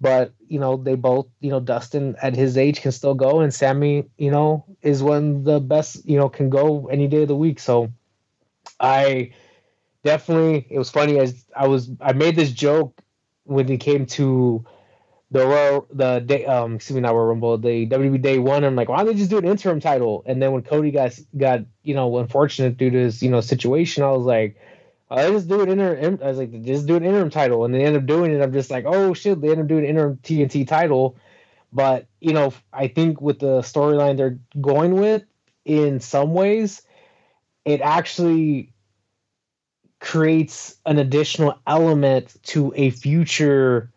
But 0.00 0.34
you 0.48 0.60
know, 0.60 0.76
they 0.76 0.94
both, 0.94 1.26
you 1.40 1.50
know, 1.50 1.60
Dustin 1.60 2.16
at 2.20 2.36
his 2.36 2.58
age 2.58 2.82
can 2.82 2.92
still 2.92 3.14
go, 3.14 3.40
and 3.40 3.52
Sammy, 3.52 4.04
you 4.18 4.30
know, 4.30 4.64
is 4.82 5.02
one 5.02 5.36
of 5.36 5.44
the 5.44 5.60
best, 5.60 6.06
you 6.06 6.18
know, 6.18 6.28
can 6.28 6.50
go 6.50 6.86
any 6.88 7.08
day 7.08 7.22
of 7.22 7.28
the 7.28 7.36
week. 7.36 7.58
So, 7.58 7.90
I 8.78 9.32
definitely 10.04 10.66
it 10.70 10.78
was 10.78 10.90
funny 10.90 11.18
as 11.18 11.44
I 11.54 11.66
was 11.66 11.90
I 12.00 12.12
made 12.12 12.36
this 12.36 12.52
joke 12.52 13.00
when 13.44 13.68
it 13.70 13.78
came 13.78 14.06
to 14.06 14.64
the 15.32 15.44
Royal 15.44 15.86
the 15.92 16.20
day 16.20 16.46
um 16.46 16.76
excuse 16.76 16.94
me 16.94 17.00
not 17.00 17.14
Royal 17.14 17.26
Rumble 17.26 17.58
the 17.58 17.86
WWE 17.86 18.22
Day 18.22 18.38
One 18.38 18.62
I'm 18.64 18.76
like 18.76 18.88
why 18.88 18.98
don't 18.98 19.06
they 19.06 19.14
just 19.14 19.30
do 19.30 19.38
an 19.38 19.44
interim 19.44 19.80
title 19.80 20.22
and 20.26 20.40
then 20.40 20.52
when 20.52 20.62
Cody 20.62 20.92
got 20.92 21.18
got 21.36 21.60
you 21.82 21.94
know 21.94 22.18
unfortunate 22.18 22.76
due 22.76 22.90
to 22.90 22.98
his 22.98 23.22
you 23.22 23.30
know 23.30 23.40
situation 23.40 24.04
I 24.04 24.12
was 24.12 24.24
like 24.24 24.56
I 25.10 25.30
just 25.30 25.48
do 25.48 25.60
an 25.60 25.68
interim 25.68 26.18
I 26.22 26.28
was 26.28 26.38
like 26.38 26.62
just 26.62 26.86
do 26.86 26.96
an 26.96 27.04
interim 27.04 27.30
title. 27.30 27.64
And 27.64 27.74
they 27.74 27.84
end 27.84 27.96
up 27.96 28.06
doing 28.06 28.32
it. 28.32 28.42
I'm 28.42 28.52
just 28.52 28.70
like 28.70 28.84
oh 28.86 29.14
shit 29.14 29.40
they 29.40 29.50
end 29.50 29.60
up 29.60 29.66
doing 29.66 29.84
an 29.84 29.90
interim 29.90 30.18
TNT 30.22 30.66
title. 30.66 31.16
But 31.72 32.06
you 32.20 32.32
know 32.32 32.52
I 32.72 32.88
think 32.88 33.20
with 33.20 33.38
the 33.38 33.60
storyline 33.60 34.16
they're 34.16 34.38
going 34.60 34.94
with 34.94 35.22
in 35.64 36.00
some 36.00 36.32
ways 36.32 36.82
it 37.64 37.80
actually 37.80 38.72
creates 40.00 40.76
an 40.86 40.98
additional 40.98 41.58
element 41.66 42.36
to 42.44 42.72
a 42.76 42.90
future, 42.90 43.90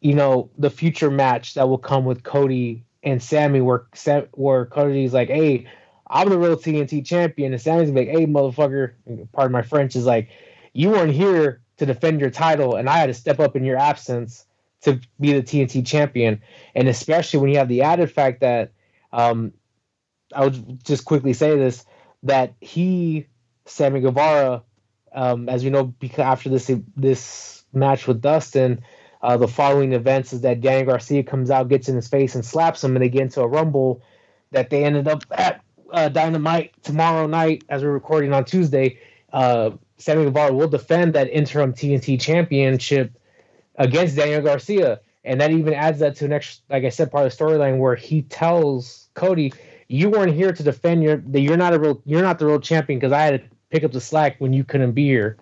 you 0.00 0.14
know, 0.14 0.50
the 0.58 0.70
future 0.70 1.10
match 1.10 1.54
that 1.54 1.68
will 1.68 1.78
come 1.78 2.04
with 2.04 2.22
Cody 2.22 2.84
and 3.02 3.22
Sammy, 3.22 3.60
where 3.60 3.86
where 4.32 4.64
Cody's 4.64 5.12
like, 5.12 5.28
"Hey, 5.28 5.66
I'm 6.08 6.28
the 6.28 6.38
real 6.38 6.56
TNT 6.56 7.04
champion," 7.04 7.52
and 7.52 7.60
Sammy's 7.60 7.90
like, 7.90 8.08
"Hey, 8.08 8.26
motherfucker," 8.26 8.92
pardon 9.32 9.52
my 9.52 9.62
French, 9.62 9.96
is 9.96 10.06
like, 10.06 10.28
"You 10.72 10.90
weren't 10.90 11.12
here 11.12 11.60
to 11.78 11.86
defend 11.86 12.20
your 12.20 12.30
title, 12.30 12.76
and 12.76 12.88
I 12.88 12.98
had 12.98 13.06
to 13.06 13.14
step 13.14 13.40
up 13.40 13.56
in 13.56 13.64
your 13.64 13.76
absence 13.76 14.46
to 14.82 15.00
be 15.20 15.32
the 15.32 15.42
TNT 15.42 15.82
champion." 15.86 16.40
And 16.74 16.88
especially 16.88 17.40
when 17.40 17.50
you 17.50 17.58
have 17.58 17.68
the 17.68 17.82
added 17.82 18.10
fact 18.10 18.40
that, 18.40 18.72
um, 19.12 19.52
I 20.34 20.44
would 20.44 20.84
just 20.84 21.04
quickly 21.04 21.32
say 21.32 21.56
this 21.56 21.84
that 22.24 22.54
he, 22.60 23.26
Sammy 23.66 24.00
Guevara, 24.00 24.62
um, 25.14 25.48
as 25.48 25.64
we 25.64 25.70
know, 25.70 25.94
after 26.18 26.48
this 26.48 26.70
this 26.96 27.64
match 27.72 28.06
with 28.06 28.20
Dustin, 28.20 28.82
uh, 29.22 29.36
the 29.36 29.48
following 29.48 29.94
events 29.94 30.32
is 30.32 30.42
that 30.42 30.60
Danny 30.60 30.84
Garcia 30.84 31.22
comes 31.22 31.50
out, 31.50 31.68
gets 31.68 31.88
in 31.88 31.96
his 31.96 32.08
face, 32.08 32.34
and 32.34 32.44
slaps 32.44 32.84
him, 32.84 32.94
and 32.94 33.02
they 33.02 33.08
get 33.08 33.22
into 33.22 33.40
a 33.40 33.48
rumble 33.48 34.02
that 34.50 34.70
they 34.70 34.84
ended 34.84 35.08
up 35.08 35.24
at 35.30 35.63
uh, 35.94 36.08
Dynamite 36.08 36.72
tomorrow 36.82 37.26
night 37.26 37.64
as 37.68 37.82
we're 37.82 37.92
recording 37.92 38.32
on 38.32 38.44
Tuesday. 38.44 38.98
Uh, 39.32 39.70
Sammy 39.96 40.24
Guevara 40.24 40.52
will 40.52 40.68
defend 40.68 41.14
that 41.14 41.30
interim 41.30 41.72
TNT 41.72 42.20
championship 42.20 43.12
against 43.76 44.16
Daniel 44.16 44.42
Garcia, 44.42 45.00
and 45.24 45.40
that 45.40 45.50
even 45.50 45.72
adds 45.72 46.00
that 46.00 46.16
to 46.16 46.24
an 46.24 46.32
extra, 46.32 46.62
like 46.68 46.84
I 46.84 46.88
said, 46.88 47.10
part 47.10 47.26
of 47.26 47.36
the 47.36 47.44
storyline 47.44 47.78
where 47.78 47.94
he 47.94 48.22
tells 48.22 49.08
Cody, 49.14 49.52
"You 49.88 50.10
weren't 50.10 50.34
here 50.34 50.52
to 50.52 50.62
defend 50.62 51.02
your, 51.02 51.18
that 51.18 51.40
you're 51.40 51.56
not 51.56 51.72
a 51.74 51.78
real, 51.78 52.02
you're 52.04 52.22
not 52.22 52.38
the 52.38 52.46
real 52.46 52.60
champion 52.60 52.98
because 52.98 53.12
I 53.12 53.22
had 53.22 53.40
to 53.40 53.56
pick 53.70 53.84
up 53.84 53.92
the 53.92 54.00
slack 54.00 54.36
when 54.40 54.52
you 54.52 54.64
couldn't 54.64 54.92
be 54.92 55.06
here. 55.06 55.36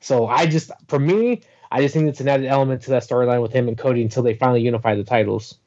So 0.00 0.26
I 0.26 0.46
just, 0.46 0.70
for 0.88 0.98
me, 0.98 1.42
I 1.70 1.80
just 1.80 1.94
think 1.94 2.08
it's 2.08 2.20
an 2.20 2.28
added 2.28 2.46
element 2.46 2.82
to 2.82 2.90
that 2.90 3.02
storyline 3.02 3.42
with 3.42 3.52
him 3.52 3.66
and 3.68 3.76
Cody 3.78 4.02
until 4.02 4.22
they 4.22 4.34
finally 4.34 4.60
unify 4.60 4.94
the 4.94 5.04
titles. 5.04 5.58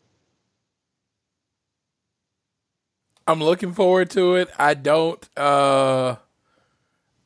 I'm 3.30 3.44
looking 3.44 3.74
forward 3.74 4.10
to 4.12 4.38
it. 4.38 4.50
I 4.58 4.74
don't. 4.74 5.24
uh 5.38 6.16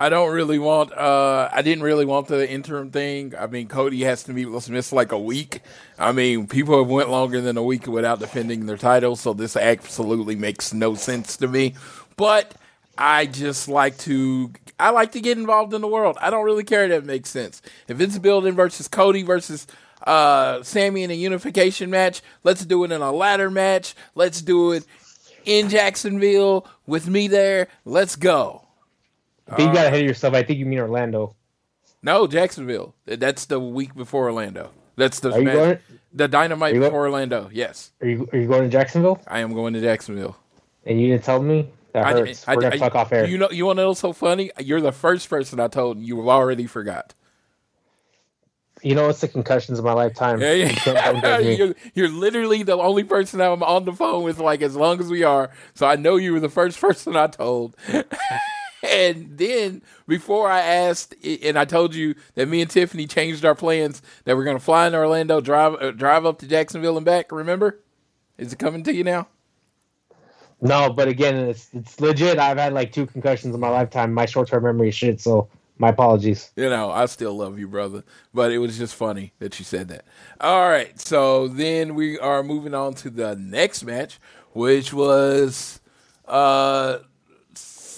I 0.01 0.09
don't 0.09 0.33
really 0.33 0.59
want. 0.59 0.91
uh 0.91 1.47
I 1.49 1.61
didn't 1.61 1.85
really 1.85 2.03
want 2.05 2.27
the 2.27 2.49
interim 2.49 2.91
thing. 2.91 3.33
I 3.39 3.47
mean, 3.47 3.69
Cody 3.69 4.01
has 4.03 4.23
to 4.23 4.33
be 4.33 4.45
miss 4.45 4.91
like 4.91 5.13
a 5.13 5.17
week. 5.17 5.61
I 5.97 6.11
mean, 6.11 6.47
people 6.47 6.77
have 6.77 6.89
went 6.89 7.09
longer 7.09 7.39
than 7.39 7.55
a 7.55 7.63
week 7.63 7.87
without 7.87 8.19
defending 8.19 8.65
their 8.65 8.75
title, 8.75 9.15
so 9.15 9.31
this 9.33 9.55
absolutely 9.55 10.35
makes 10.35 10.73
no 10.73 10.93
sense 10.95 11.37
to 11.37 11.47
me. 11.47 11.75
But 12.17 12.53
I 12.97 13.25
just 13.25 13.69
like 13.69 13.97
to 13.99 14.51
I 14.77 14.89
like 14.89 15.13
to 15.13 15.21
get 15.21 15.37
involved 15.37 15.73
in 15.73 15.79
the 15.79 15.87
world. 15.87 16.17
I 16.19 16.29
don't 16.29 16.43
really 16.43 16.65
care 16.65 16.83
if 16.83 16.89
that 16.89 17.05
makes 17.05 17.29
sense. 17.29 17.61
If 17.87 18.01
it's 18.01 18.17
building 18.17 18.55
versus 18.55 18.89
Cody 18.89 19.23
versus 19.23 19.67
uh, 20.05 20.63
Sammy 20.63 21.03
in 21.03 21.11
a 21.11 21.13
unification 21.13 21.89
match, 21.89 22.21
let's 22.43 22.65
do 22.65 22.83
it 22.83 22.91
in 22.91 23.01
a 23.01 23.13
ladder 23.13 23.49
match. 23.49 23.95
Let's 24.15 24.41
do 24.41 24.73
it 24.73 24.85
in 25.45 25.69
Jacksonville 25.69 26.67
with 26.85 27.07
me 27.07 27.27
there. 27.27 27.67
Let's 27.85 28.15
go. 28.15 28.67
You 29.57 29.65
got 29.65 29.87
ahead 29.87 30.01
of 30.01 30.07
yourself. 30.07 30.33
I 30.33 30.43
think 30.43 30.59
you 30.59 30.65
mean 30.65 30.79
Orlando. 30.79 31.35
No, 32.01 32.27
Jacksonville. 32.27 32.95
That's 33.05 33.45
the 33.45 33.59
week 33.59 33.95
before 33.95 34.25
Orlando. 34.25 34.71
That's 34.95 35.19
the 35.19 35.41
match, 35.41 35.81
the 36.13 36.27
dynamite 36.27 36.75
before 36.75 37.01
Orlando. 37.01 37.49
Yes. 37.51 37.91
Are 38.01 38.07
you 38.07 38.29
are 38.31 38.39
you 38.39 38.47
going 38.47 38.63
to 38.63 38.69
Jacksonville? 38.69 39.21
I 39.27 39.39
am 39.39 39.53
going 39.53 39.73
to 39.73 39.81
Jacksonville. 39.81 40.37
And 40.85 41.01
you 41.01 41.09
didn't 41.09 41.23
tell 41.23 41.41
me? 41.41 41.69
That 41.93 42.05
hurts. 42.07 42.47
I, 42.47 42.55
We're 42.55 42.61
gonna 42.61 42.75
I, 42.75 42.77
talk 42.77 42.95
off 42.95 43.11
air. 43.11 43.25
You 43.25 43.37
know, 43.37 43.49
you 43.51 43.65
want 43.65 43.77
to 43.77 43.83
know 43.83 43.93
so 43.93 44.13
funny? 44.13 44.51
You're 44.59 44.81
the 44.81 44.91
first 44.91 45.29
person 45.29 45.59
I 45.59 45.67
told. 45.67 45.97
And 45.97 46.05
You 46.05 46.29
already 46.29 46.67
forgot. 46.67 47.13
You 48.83 48.95
know, 48.95 49.07
it's 49.07 49.21
the 49.21 49.29
concussions 49.29 49.79
of 49.79 49.85
my 49.85 49.93
lifetime. 49.93 50.41
Yeah, 50.41 50.51
yeah. 50.51 51.39
you're, 51.39 51.73
you're, 51.93 52.09
literally 52.09 52.63
the 52.63 52.77
only 52.77 53.05
person 53.05 53.39
I'm 53.39 53.63
on 53.63 53.85
the 53.85 53.93
phone 53.93 54.23
with, 54.23 54.39
like 54.39 54.61
as 54.61 54.75
long 54.75 54.99
as 54.99 55.09
we 55.09 55.23
are. 55.23 55.51
So 55.73 55.87
I 55.87 55.95
know 55.95 56.17
you 56.17 56.33
were 56.33 56.41
the 56.41 56.49
first 56.49 56.79
person 56.81 57.15
I 57.15 57.27
told. 57.27 57.77
and 58.83 59.37
then 59.37 59.81
before 60.05 60.51
I 60.51 60.59
asked, 60.59 61.15
and 61.23 61.57
I 61.57 61.63
told 61.63 61.95
you 61.95 62.15
that 62.35 62.49
me 62.49 62.61
and 62.61 62.69
Tiffany 62.69 63.07
changed 63.07 63.45
our 63.45 63.55
plans 63.55 64.01
that 64.25 64.35
we're 64.35 64.43
going 64.43 64.57
to 64.57 64.63
fly 64.63 64.85
in 64.85 64.93
Orlando, 64.93 65.39
drive 65.39 65.75
uh, 65.81 65.91
drive 65.91 66.25
up 66.25 66.39
to 66.39 66.47
Jacksonville 66.47 66.97
and 66.97 67.05
back. 67.05 67.31
Remember? 67.31 67.79
Is 68.37 68.51
it 68.51 68.59
coming 68.59 68.83
to 68.83 68.93
you 68.93 69.05
now? 69.05 69.27
No, 70.59 70.91
but 70.91 71.07
again, 71.07 71.35
it's 71.35 71.69
it's 71.73 72.01
legit. 72.01 72.37
I've 72.37 72.57
had 72.57 72.73
like 72.73 72.91
two 72.91 73.05
concussions 73.05 73.55
in 73.55 73.61
my 73.61 73.69
lifetime. 73.69 74.13
My 74.13 74.25
short 74.25 74.49
term 74.49 74.63
memory 74.63 74.89
is 74.89 74.95
shit, 74.95 75.21
so 75.21 75.47
my 75.77 75.89
apologies. 75.89 76.51
You 76.55 76.69
know, 76.69 76.91
I 76.91 77.05
still 77.07 77.35
love 77.35 77.59
you, 77.59 77.67
brother. 77.67 78.03
But 78.33 78.51
it 78.51 78.59
was 78.59 78.77
just 78.77 78.95
funny 78.95 79.33
that 79.39 79.59
you 79.59 79.65
said 79.65 79.89
that. 79.89 80.05
All 80.39 80.69
right, 80.69 80.99
so 80.99 81.47
then 81.47 81.95
we 81.95 82.19
are 82.19 82.43
moving 82.43 82.73
on 82.73 82.93
to 82.95 83.09
the 83.09 83.35
next 83.35 83.83
match, 83.83 84.19
which 84.51 84.93
was 84.93 85.79
uh 86.27 86.99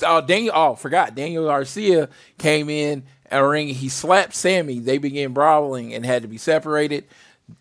oh 0.03 0.21
Daniel 0.21 0.53
oh 0.55 0.75
forgot 0.75 1.15
Daniel 1.15 1.45
Garcia 1.45 2.09
came 2.37 2.69
in 2.69 3.03
a 3.31 3.45
ring. 3.45 3.67
He 3.67 3.89
slapped 3.89 4.35
Sammy. 4.35 4.79
They 4.79 4.97
began 4.97 5.33
brawling 5.33 5.93
and 5.93 6.05
had 6.05 6.21
to 6.21 6.27
be 6.27 6.37
separated. 6.37 7.05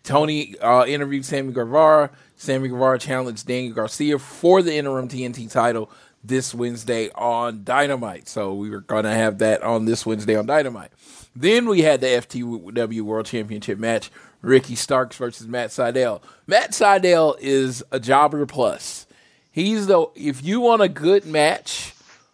Tony 0.03 0.57
uh, 0.59 0.85
interviewed 0.85 1.25
Sammy 1.25 1.53
Guevara. 1.53 2.09
Sammy 2.35 2.69
Guevara 2.69 2.99
challenged 2.99 3.47
Daniel 3.47 3.73
Garcia 3.73 4.19
for 4.19 4.61
the 4.61 4.75
interim 4.75 5.07
TNT 5.07 5.51
title. 5.51 5.89
This 6.27 6.53
Wednesday 6.53 7.09
on 7.15 7.63
Dynamite. 7.63 8.27
So 8.27 8.53
we 8.53 8.69
were 8.69 8.81
going 8.81 9.03
to 9.03 9.11
have 9.11 9.39
that 9.39 9.61
on 9.63 9.85
this 9.85 10.05
Wednesday 10.05 10.35
on 10.35 10.45
Dynamite. 10.45 10.91
Then 11.35 11.67
we 11.67 11.81
had 11.81 12.01
the 12.01 12.07
FTW 12.07 13.01
World 13.01 13.25
Championship 13.25 13.77
match 13.77 14.09
Ricky 14.41 14.75
Starks 14.75 15.17
versus 15.17 15.47
Matt 15.47 15.71
Sydal. 15.71 16.21
Matt 16.47 16.71
Sydal 16.71 17.35
is 17.39 17.83
a 17.91 17.99
jobber 17.99 18.45
plus. 18.45 19.07
He's 19.51 19.87
the 19.87 20.07
if 20.15 20.43
you 20.43 20.61
want 20.61 20.81
a 20.81 20.89
good 20.89 21.25
match 21.25 21.93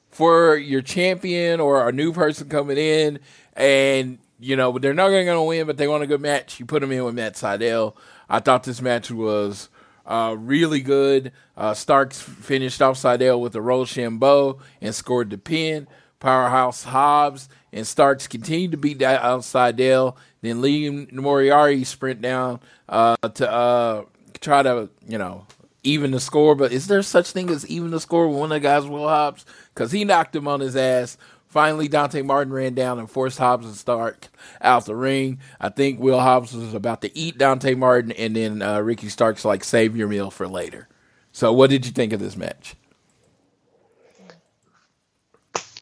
for 0.09 0.57
your 0.57 0.81
champion 0.81 1.59
or 1.59 1.87
a 1.87 1.91
new 1.91 2.11
person 2.13 2.49
coming 2.49 2.77
in, 2.77 3.19
and 3.55 4.17
you 4.39 4.55
know 4.55 4.77
they're 4.77 4.93
not 4.93 5.09
going 5.09 5.25
to 5.27 5.41
win, 5.41 5.67
but 5.67 5.77
they 5.77 5.87
want 5.87 6.03
a 6.03 6.07
good 6.07 6.21
match, 6.21 6.59
you 6.59 6.65
put 6.65 6.81
them 6.81 6.91
in 6.91 7.03
with 7.03 7.15
Matt 7.15 7.35
Sydal. 7.35 7.95
I 8.29 8.39
thought 8.39 8.63
this 8.63 8.81
match 8.81 9.09
was 9.09 9.69
uh, 10.05 10.35
really 10.37 10.81
good. 10.81 11.31
Uh, 11.55 11.73
Starks 11.73 12.21
finished 12.21 12.81
off 12.81 12.97
Sydal 12.97 13.39
with 13.39 13.55
a 13.55 13.59
Roshambo 13.59 14.59
and 14.81 14.95
scored 14.95 15.29
the 15.29 15.37
pin. 15.37 15.87
Powerhouse 16.19 16.83
Hobbs 16.83 17.49
and 17.73 17.85
Starks 17.85 18.27
continued 18.27 18.71
to 18.71 18.77
beat 18.77 18.99
that 18.99 19.21
outside 19.23 19.75
Dale. 19.75 20.15
Then 20.41 20.61
Lee 20.61 21.07
Moriarty 21.11 21.83
sprint 21.83 22.21
down 22.21 22.59
uh, 22.87 23.15
to 23.17 23.51
uh, 23.51 24.05
try 24.39 24.63
to, 24.63 24.89
you 25.07 25.17
know, 25.17 25.45
even 25.83 26.11
the 26.11 26.19
score. 26.19 26.55
But 26.55 26.71
is 26.71 26.87
there 26.87 27.01
such 27.01 27.31
thing 27.31 27.49
as 27.49 27.65
even 27.67 27.91
the 27.91 27.99
score 27.99 28.27
with 28.27 28.37
one 28.37 28.51
of 28.51 28.55
the 28.55 28.59
guys, 28.59 28.85
Will 28.85 29.07
Hobbs? 29.07 29.45
Because 29.73 29.91
he 29.91 30.05
knocked 30.05 30.35
him 30.35 30.47
on 30.47 30.59
his 30.59 30.75
ass. 30.75 31.17
Finally, 31.51 31.89
Dante 31.89 32.21
Martin 32.21 32.53
ran 32.53 32.73
down 32.73 32.97
and 32.97 33.11
forced 33.11 33.37
Hobbs 33.37 33.69
to 33.69 33.77
start 33.77 34.29
out 34.61 34.85
the 34.85 34.95
ring. 34.95 35.37
I 35.59 35.67
think 35.67 35.99
Will 35.99 36.21
Hobbs 36.21 36.53
was 36.53 36.73
about 36.73 37.01
to 37.01 37.15
eat 37.15 37.37
Dante 37.37 37.75
Martin, 37.75 38.13
and 38.13 38.33
then 38.33 38.61
uh, 38.61 38.79
Ricky 38.79 39.09
Starks 39.09 39.43
like 39.43 39.65
save 39.65 39.97
your 39.97 40.07
meal 40.07 40.31
for 40.31 40.47
later. 40.47 40.87
So, 41.33 41.51
what 41.51 41.69
did 41.69 41.85
you 41.85 41.91
think 41.91 42.13
of 42.13 42.21
this 42.21 42.37
match? 42.37 42.75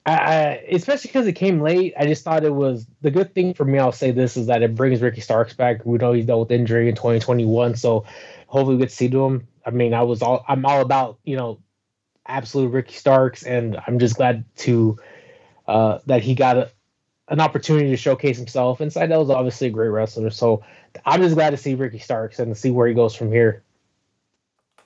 I, 0.08 0.64
especially 0.72 1.10
because 1.10 1.28
it 1.28 1.34
came 1.34 1.62
late, 1.62 1.94
I 1.96 2.08
just 2.08 2.24
thought 2.24 2.44
it 2.44 2.56
was 2.56 2.88
the 3.02 3.12
good 3.12 3.36
thing 3.36 3.54
for 3.54 3.64
me. 3.64 3.78
I'll 3.78 3.92
say 3.92 4.10
this 4.10 4.38
is 4.38 4.48
that 4.48 4.64
it 4.64 4.74
brings 4.74 5.04
Ricky 5.04 5.22
Starks 5.22 5.54
back. 5.54 5.86
We 5.86 6.00
know 6.00 6.14
he's 6.14 6.26
dealt 6.26 6.50
with 6.50 6.52
injury 6.52 6.90
in 6.90 6.96
2021, 6.96 7.76
so 7.76 8.06
hopefully 8.48 8.78
we 8.78 8.80
get 8.82 8.90
to 8.90 8.96
see 8.96 9.10
to 9.10 9.24
him. 9.24 9.48
I 9.64 9.70
mean, 9.70 9.94
I 9.94 10.02
was 10.02 10.24
all 10.24 10.44
I'm 10.48 10.66
all 10.66 10.82
about 10.82 11.20
you 11.26 11.36
know 11.36 11.60
absolute 12.26 12.70
Ricky 12.70 12.96
Starks, 12.96 13.44
and 13.44 13.80
I'm 13.86 14.00
just 14.00 14.16
glad 14.16 14.46
to 14.58 14.98
uh, 15.70 16.00
that 16.08 16.24
he 16.24 16.34
got 16.34 16.58
a, 16.58 16.72
an 17.28 17.40
opportunity 17.40 17.90
to 17.92 17.98
showcase 17.98 18.38
himself. 18.38 18.82
And 18.82 18.92
Sydal 18.92 19.20
was 19.20 19.30
obviously 19.30 19.68
a 19.68 19.70
great 19.70 19.90
wrestler, 19.90 20.32
so 20.32 20.64
I'm 21.06 21.22
just 21.22 21.36
glad 21.36 21.52
to 21.52 21.58
see 21.58 21.76
Ricky 21.76 22.00
Starks 22.00 22.40
and 22.40 22.54
to 22.54 22.60
see 22.60 22.72
where 22.72 22.88
he 22.88 22.96
goes 22.96 23.16
from 23.16 23.32
here. 23.32 23.62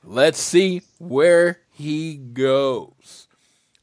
Let's 0.03 0.39
see 0.39 0.81
where 0.99 1.61
he 1.71 2.17
goes. 2.17 3.27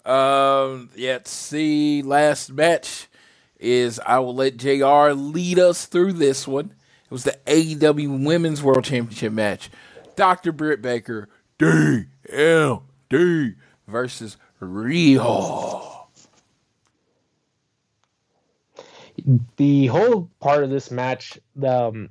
Um, 0.05 0.91
let's 0.97 1.31
see. 1.31 2.03
Last 2.03 2.53
match 2.53 3.09
is 3.59 3.99
I 4.05 4.19
will 4.19 4.35
let 4.35 4.59
JR 4.59 5.13
lead 5.13 5.59
us 5.59 5.87
through 5.87 6.13
this 6.13 6.47
one. 6.47 6.75
It 7.05 7.11
was 7.11 7.25
the 7.25 7.39
AEW 7.47 8.27
Women's 8.27 8.63
World 8.63 8.85
Championship 8.85 9.33
match. 9.33 9.71
Dr. 10.17 10.53
Britt 10.53 10.83
Baker, 10.83 11.31
DMD 11.59 12.05
versus 13.89 14.37
Riho. 14.61 15.90
The 19.57 19.87
whole 19.87 20.31
part 20.41 20.65
of 20.65 20.71
this 20.71 20.91
match, 20.91 21.39
um, 21.67 22.11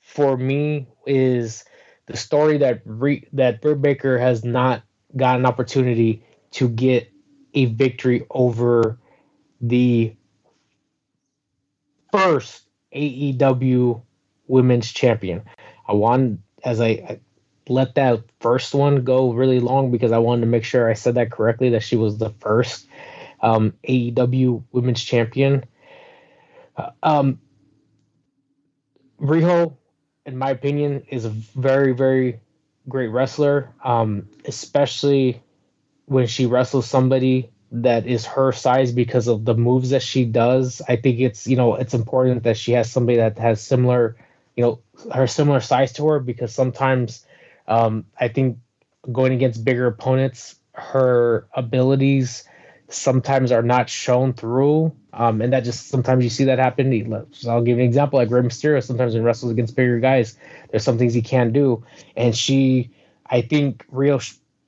for 0.00 0.36
me, 0.36 0.86
is 1.06 1.64
the 2.06 2.16
story 2.16 2.58
that 2.58 2.82
Re- 2.84 3.28
that 3.32 3.60
Britt 3.60 3.82
Baker 3.82 4.18
has 4.18 4.44
not 4.44 4.82
got 5.16 5.38
an 5.38 5.46
opportunity 5.46 6.22
to 6.52 6.68
get 6.68 7.10
a 7.54 7.66
victory 7.66 8.26
over 8.30 8.98
the 9.60 10.14
first 12.12 12.62
AEW 12.94 14.02
Women's 14.46 14.92
Champion. 14.92 15.42
I 15.86 15.92
want 15.92 16.40
as 16.64 16.80
I, 16.80 16.88
I, 16.88 17.20
let 17.68 17.94
that 17.96 18.22
first 18.40 18.74
one 18.74 19.04
go 19.04 19.32
really 19.32 19.60
long 19.60 19.90
because 19.90 20.12
I 20.12 20.18
wanted 20.18 20.42
to 20.42 20.46
make 20.46 20.64
sure 20.64 20.88
I 20.88 20.94
said 20.94 21.14
that 21.16 21.30
correctly 21.30 21.70
that 21.70 21.82
she 21.82 21.96
was 21.96 22.18
the 22.18 22.30
first 22.40 22.86
um, 23.42 23.74
AEW 23.86 24.64
Women's 24.72 25.02
Champion. 25.02 25.64
Um, 27.02 27.40
Riho, 29.20 29.76
in 30.26 30.36
my 30.36 30.50
opinion, 30.50 31.04
is 31.10 31.24
a 31.24 31.30
very 31.30 31.92
very 31.92 32.40
great 32.88 33.08
wrestler, 33.08 33.70
um, 33.84 34.28
especially 34.46 35.42
when 36.06 36.26
she 36.26 36.46
wrestles 36.46 36.86
somebody 36.88 37.50
that 37.72 38.06
is 38.06 38.26
her 38.26 38.52
size 38.52 38.92
because 38.92 39.28
of 39.28 39.44
the 39.44 39.54
moves 39.54 39.90
that 39.90 40.02
she 40.02 40.24
does. 40.24 40.82
I 40.88 40.96
think 40.96 41.20
it's 41.20 41.46
you 41.46 41.56
know 41.56 41.74
it's 41.76 41.94
important 41.94 42.44
that 42.44 42.56
she 42.56 42.72
has 42.72 42.90
somebody 42.90 43.18
that 43.18 43.38
has 43.38 43.60
similar, 43.60 44.16
you 44.56 44.62
know, 44.64 44.80
her 45.14 45.26
similar 45.26 45.60
size 45.60 45.92
to 45.94 46.06
her 46.08 46.20
because 46.20 46.54
sometimes 46.54 47.26
um, 47.68 48.06
I 48.20 48.28
think 48.28 48.58
going 49.12 49.32
against 49.32 49.64
bigger 49.64 49.86
opponents, 49.86 50.56
her 50.74 51.48
abilities 51.54 52.44
sometimes 52.88 53.52
are 53.52 53.62
not 53.62 53.90
shown 53.90 54.32
through, 54.32 54.92
um, 55.12 55.40
and 55.40 55.52
that 55.52 55.64
just 55.64 55.88
sometimes 55.88 56.24
you 56.24 56.30
see 56.30 56.44
that 56.44 56.58
happen. 56.58 56.92
I'll 57.48 57.62
give 57.62 57.78
an 57.78 57.84
example 57.84 58.18
like 58.18 58.30
Rey 58.30 58.42
Mysterio. 58.42 58.82
Sometimes 58.82 59.14
when 59.14 59.24
wrestles 59.24 59.52
against 59.52 59.76
bigger 59.76 60.00
guys, 60.00 60.36
there's 60.70 60.84
some 60.84 60.98
things 60.98 61.14
he 61.14 61.22
can't 61.22 61.52
do, 61.52 61.84
and 62.16 62.36
she, 62.36 62.90
I 63.26 63.42
think, 63.42 63.86
Riho 63.92 64.20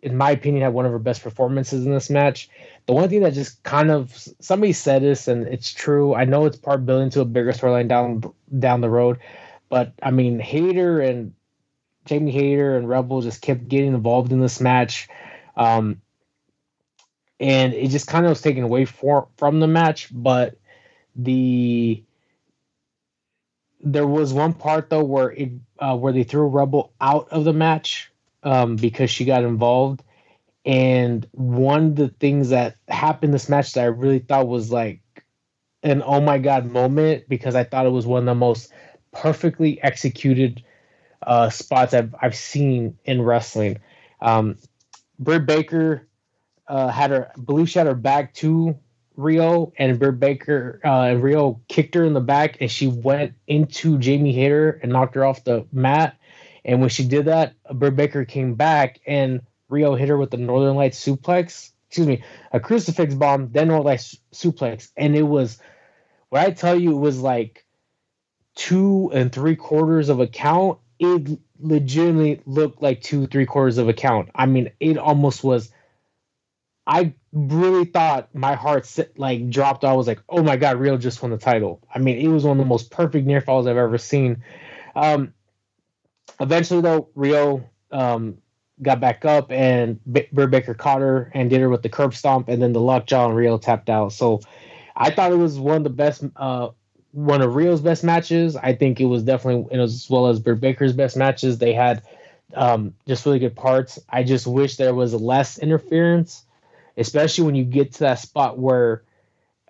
in 0.03 0.17
my 0.17 0.31
opinion, 0.31 0.63
had 0.63 0.73
one 0.73 0.87
of 0.87 0.93
her 0.93 0.99
best 0.99 1.23
performances 1.23 1.85
in 1.85 1.93
this 1.93 2.11
match. 2.11 2.49
The 2.87 2.93
one 2.93 3.09
thing 3.09 3.21
that 3.21 3.35
just 3.35 3.63
kind 3.63 3.91
of 3.91 4.17
somebody 4.41 4.73
said 4.73 5.03
this, 5.03 5.29
and 5.29 5.47
it's 5.47 5.73
true. 5.73 6.15
I 6.15 6.25
know 6.25 6.47
it's 6.47 6.57
part 6.57 6.87
building 6.87 7.11
to 7.11 7.21
a 7.21 7.25
bigger 7.25 7.53
storyline 7.53 7.89
down 7.89 8.23
down 8.59 8.81
the 8.81 8.91
road, 8.91 9.19
but 9.69 9.93
I 10.03 10.11
mean, 10.11 10.39
Hayter 10.39 11.01
and 11.01 11.35
Jamie 12.07 12.33
Hayter 12.33 12.77
and 12.77 12.89
Rebel 12.89 13.21
just 13.21 13.43
kept 13.43 13.69
getting 13.69 13.95
involved 13.95 14.33
in 14.33 14.41
this 14.41 14.61
match, 14.61 15.09
um, 15.57 16.01
and 17.41 17.73
it 17.73 17.89
just 17.89 18.07
kind 18.07 18.27
of 18.27 18.31
was 18.31 18.43
taken 18.43 18.63
away 18.63 18.85
for, 18.85 19.29
from 19.39 19.61
the 19.61 19.67
match. 19.67 20.09
But 20.13 20.59
the 21.17 22.05
there 23.83 24.07
was 24.07 24.33
one 24.33 24.53
part 24.53 24.91
though 24.91 25.03
where 25.03 25.31
it 25.31 25.51
uh, 25.79 25.97
where 25.97 26.13
they 26.13 26.23
threw 26.23 26.47
Rebel 26.47 26.93
out 27.01 27.29
of 27.31 27.45
the 27.45 27.55
match 27.55 28.13
um, 28.43 28.77
because 28.77 29.11
she 29.11 29.25
got 29.25 29.43
involved. 29.43 30.03
And 30.67 31.27
one 31.33 31.87
of 31.87 31.97
the 31.97 32.09
things 32.09 32.51
that 32.51 32.77
happened 32.87 33.33
this 33.33 33.49
match 33.49 33.73
that 33.73 33.83
I 33.83 33.87
really 33.87 34.19
thought 34.19 34.47
was 34.47 34.71
like 34.71 35.01
an 35.83 36.03
oh 36.05 36.21
my 36.21 36.37
god 36.37 36.67
moment 36.71 37.25
because 37.29 37.55
I 37.55 37.65
thought 37.65 37.87
it 37.87 37.91
was 37.91 38.07
one 38.07 38.21
of 38.21 38.27
the 38.27 38.35
most 38.35 38.71
perfectly 39.13 39.83
executed 39.83 40.63
uh, 41.27 41.49
spots 41.49 41.95
I've 41.95 42.15
I've 42.21 42.37
seen 42.37 42.99
in 43.07 43.23
wrestling. 43.23 43.79
Um, 44.21 44.59
Britt 45.19 45.47
Baker 45.47 46.07
uh, 46.71 46.89
had 46.89 47.11
her, 47.11 47.33
I 47.37 47.41
believe 47.41 47.69
she 47.69 47.79
had 47.79 47.89
her 47.89 47.95
back 47.95 48.33
to 48.35 48.79
Riho, 49.19 49.73
and 49.77 49.99
Britt 49.99 50.21
Baker 50.21 50.81
uh, 50.85 51.03
and 51.03 51.23
Riho 51.23 51.61
kicked 51.69 51.95
her 51.97 52.05
in 52.05 52.15
the 52.15 52.21
back, 52.21 52.59
and 52.61 52.71
she 52.71 52.87
went 52.87 53.35
into 53.47 53.99
Jamie 53.99 54.33
Hayter 54.33 54.79
and 54.83 54.93
knocked 54.93 55.17
her 55.17 55.25
off 55.25 55.45
the 55.45 55.67
mat. 55.73 56.17
And 56.65 56.81
when 56.81 56.89
she 56.91 57.05
did 57.05 57.27
that, 57.27 57.55
Britt 57.73 57.97
Baker 57.97 58.25
came 58.25 58.55
back 58.55 59.01
and 59.07 59.41
Riho 59.71 59.99
hit 59.99 60.09
her 60.09 60.17
with 60.17 60.31
the 60.31 60.37
Northern 60.37 60.77
Lights 60.77 61.05
suplex. 61.05 61.73
Excuse 61.89 62.07
me, 62.07 62.23
a 62.53 62.61
crucifix 62.61 63.15
bomb, 63.15 63.51
then 63.51 63.69
Northern 63.69 63.87
Lights 63.87 64.17
suplex, 64.33 64.91
and 64.97 65.17
it 65.17 65.23
was. 65.23 65.59
What 66.29 66.47
I 66.47 66.53
tell 66.53 66.79
you, 66.79 66.93
it 66.93 67.01
was 67.01 67.19
like 67.19 67.67
two 68.55 69.11
and 69.13 69.33
three 69.33 69.57
quarters 69.57 70.09
of 70.09 70.21
a 70.21 70.29
count. 70.29 70.79
It 71.01 71.41
legitimately 71.59 72.43
looked 72.47 72.81
like 72.81 73.03
two 73.03 73.27
three 73.27 73.47
quarters 73.47 73.79
of 73.79 73.89
a 73.89 73.93
count. 73.93 74.29
I 74.37 74.47
mean, 74.47 74.71
it 74.79 74.97
almost 74.97 75.43
was. 75.43 75.71
I 76.87 77.15
really 77.33 77.85
thought 77.85 78.35
my 78.35 78.55
heart 78.55 78.89
like 79.17 79.51
dropped. 79.51 79.85
I 79.85 79.93
was 79.93 80.07
like, 80.07 80.21
"Oh 80.29 80.43
my 80.43 80.57
god, 80.57 80.79
Riho 80.79 80.99
just 80.99 81.23
won 81.23 81.31
the 81.31 81.39
title." 81.39 81.81
I 81.95 81.99
mean, 81.99 82.19
it 82.19 82.29
was 82.29 82.45
one 82.45 82.59
of 82.59 82.65
the 82.65 82.69
most 82.69 82.91
perfect 82.91 83.27
near 83.27 83.41
falls 83.41 83.67
I've 83.67 83.77
ever 83.77 83.99
seen. 83.99 84.43
Um, 84.97 85.35
Eventually, 86.41 86.81
though, 86.81 87.09
Riho 87.17 87.65
um, 87.93 88.39
got 88.81 88.99
back 88.99 89.25
up 89.25 89.53
and 89.53 90.01
B- 90.11 90.29
Britt 90.33 90.51
Baker 90.51 90.75
caught 90.75 91.01
her 91.03 91.31
and 91.35 91.51
did 91.51 91.61
her 91.61 91.69
with 91.69 91.83
the 91.83 91.89
curb 91.89 92.15
stomp, 92.15 92.49
and 92.49 92.63
then 92.63 92.73
the 92.73 92.81
lockjaw 92.81 93.29
and 93.29 93.37
Riho 93.37 93.61
tapped 93.61 93.91
out. 93.91 94.13
So 94.13 94.41
I 94.97 95.11
thought 95.11 95.33
it 95.33 95.37
was 95.37 95.59
one 95.59 95.77
of 95.77 95.85
the 95.85 95.91
best, 95.91 96.25
uh, 96.37 96.71
one 97.13 97.43
of 97.43 97.51
Riho's 97.53 97.83
best 97.83 98.05
matches. 98.05 98.57
I 98.57 98.75
think 98.75 99.01
it 99.01 99.05
was 99.05 99.23
definitely 99.23 99.79
as 99.79 100.09
well 100.09 100.29
as 100.29 100.41
Britt 100.41 100.61
Baker's 100.61 100.95
best 100.95 101.17
matches. 101.17 101.59
They 101.59 101.75
had 101.75 102.03
um, 102.55 102.95
just 103.07 103.27
really 103.27 103.39
good 103.39 103.57
parts. 103.57 103.99
I 104.09 104.23
just 104.23 104.47
wish 104.47 104.77
there 104.77 104.95
was 104.95 105.13
less 105.13 105.59
interference, 105.59 106.45
especially 107.01 107.45
when 107.45 107.55
you 107.55 107.65
get 107.65 107.95
to 107.95 108.01
that 108.01 108.19
spot 108.19 108.59
where 108.59 109.03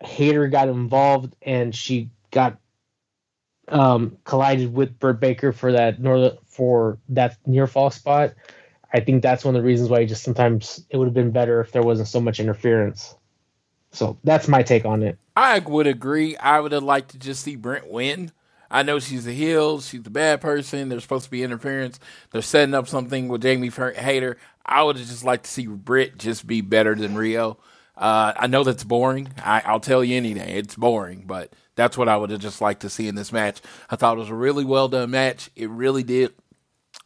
Hayter 0.02 0.48
got 0.48 0.68
involved 0.68 1.36
and 1.42 1.74
she 1.74 2.10
got 2.30 2.58
um, 3.68 4.18
collided 4.24 4.74
with 4.74 4.98
Britt 4.98 5.20
Baker 5.20 5.52
for 5.52 5.72
that 5.72 5.96
for 6.48 6.98
that 7.10 7.36
near 7.46 7.66
fall 7.66 7.90
spot. 7.90 8.34
I 8.92 9.00
think 9.00 9.22
that's 9.22 9.44
one 9.44 9.54
of 9.54 9.62
the 9.62 9.66
reasons 9.66 9.88
why 9.88 10.04
just 10.04 10.24
sometimes 10.24 10.84
it 10.90 10.96
would 10.96 11.06
have 11.06 11.14
been 11.14 11.30
better 11.30 11.60
if 11.60 11.70
there 11.70 11.82
wasn't 11.82 12.08
so 12.08 12.20
much 12.20 12.40
interference. 12.40 13.14
So 13.92 14.18
that's 14.24 14.48
my 14.48 14.64
take 14.64 14.84
on 14.84 15.02
it. 15.04 15.16
I 15.36 15.60
would 15.60 15.86
agree. 15.86 16.36
I 16.36 16.58
would 16.58 16.72
have 16.72 16.82
liked 16.82 17.12
to 17.12 17.18
just 17.18 17.44
see 17.44 17.54
Brent 17.54 17.88
win. 17.88 18.32
I 18.70 18.82
know 18.82 18.98
she's 18.98 19.26
a 19.26 19.32
heel. 19.32 19.80
She's 19.80 20.02
the 20.02 20.10
bad 20.10 20.40
person. 20.40 20.88
There's 20.88 21.02
supposed 21.02 21.24
to 21.24 21.30
be 21.30 21.42
interference. 21.42 21.98
They're 22.30 22.42
setting 22.42 22.74
up 22.74 22.88
something 22.88 23.28
with 23.28 23.42
Jamie 23.42 23.70
Hayter. 23.70 24.36
I 24.70 24.82
would 24.82 24.96
just 24.96 25.24
liked 25.24 25.44
to 25.44 25.50
see 25.50 25.66
Britt 25.66 26.16
just 26.16 26.46
be 26.46 26.60
better 26.60 26.94
than 26.94 27.14
Riho. 27.14 27.56
Uh, 27.96 28.32
I 28.36 28.46
know 28.46 28.64
that's 28.64 28.84
boring. 28.84 29.28
I, 29.44 29.70
will 29.72 29.80
tell 29.80 30.02
you 30.02 30.16
anything. 30.16 30.48
It's 30.48 30.76
boring, 30.76 31.24
but 31.26 31.52
that's 31.74 31.98
what 31.98 32.08
I 32.08 32.16
would 32.16 32.30
have 32.30 32.40
just 32.40 32.60
liked 32.60 32.82
to 32.82 32.90
see 32.90 33.08
in 33.08 33.14
this 33.14 33.32
match. 33.32 33.60
I 33.90 33.96
thought 33.96 34.16
it 34.16 34.20
was 34.20 34.30
a 34.30 34.34
really 34.34 34.64
well 34.64 34.88
done 34.88 35.10
match. 35.10 35.50
It 35.56 35.68
really 35.68 36.02
did 36.02 36.32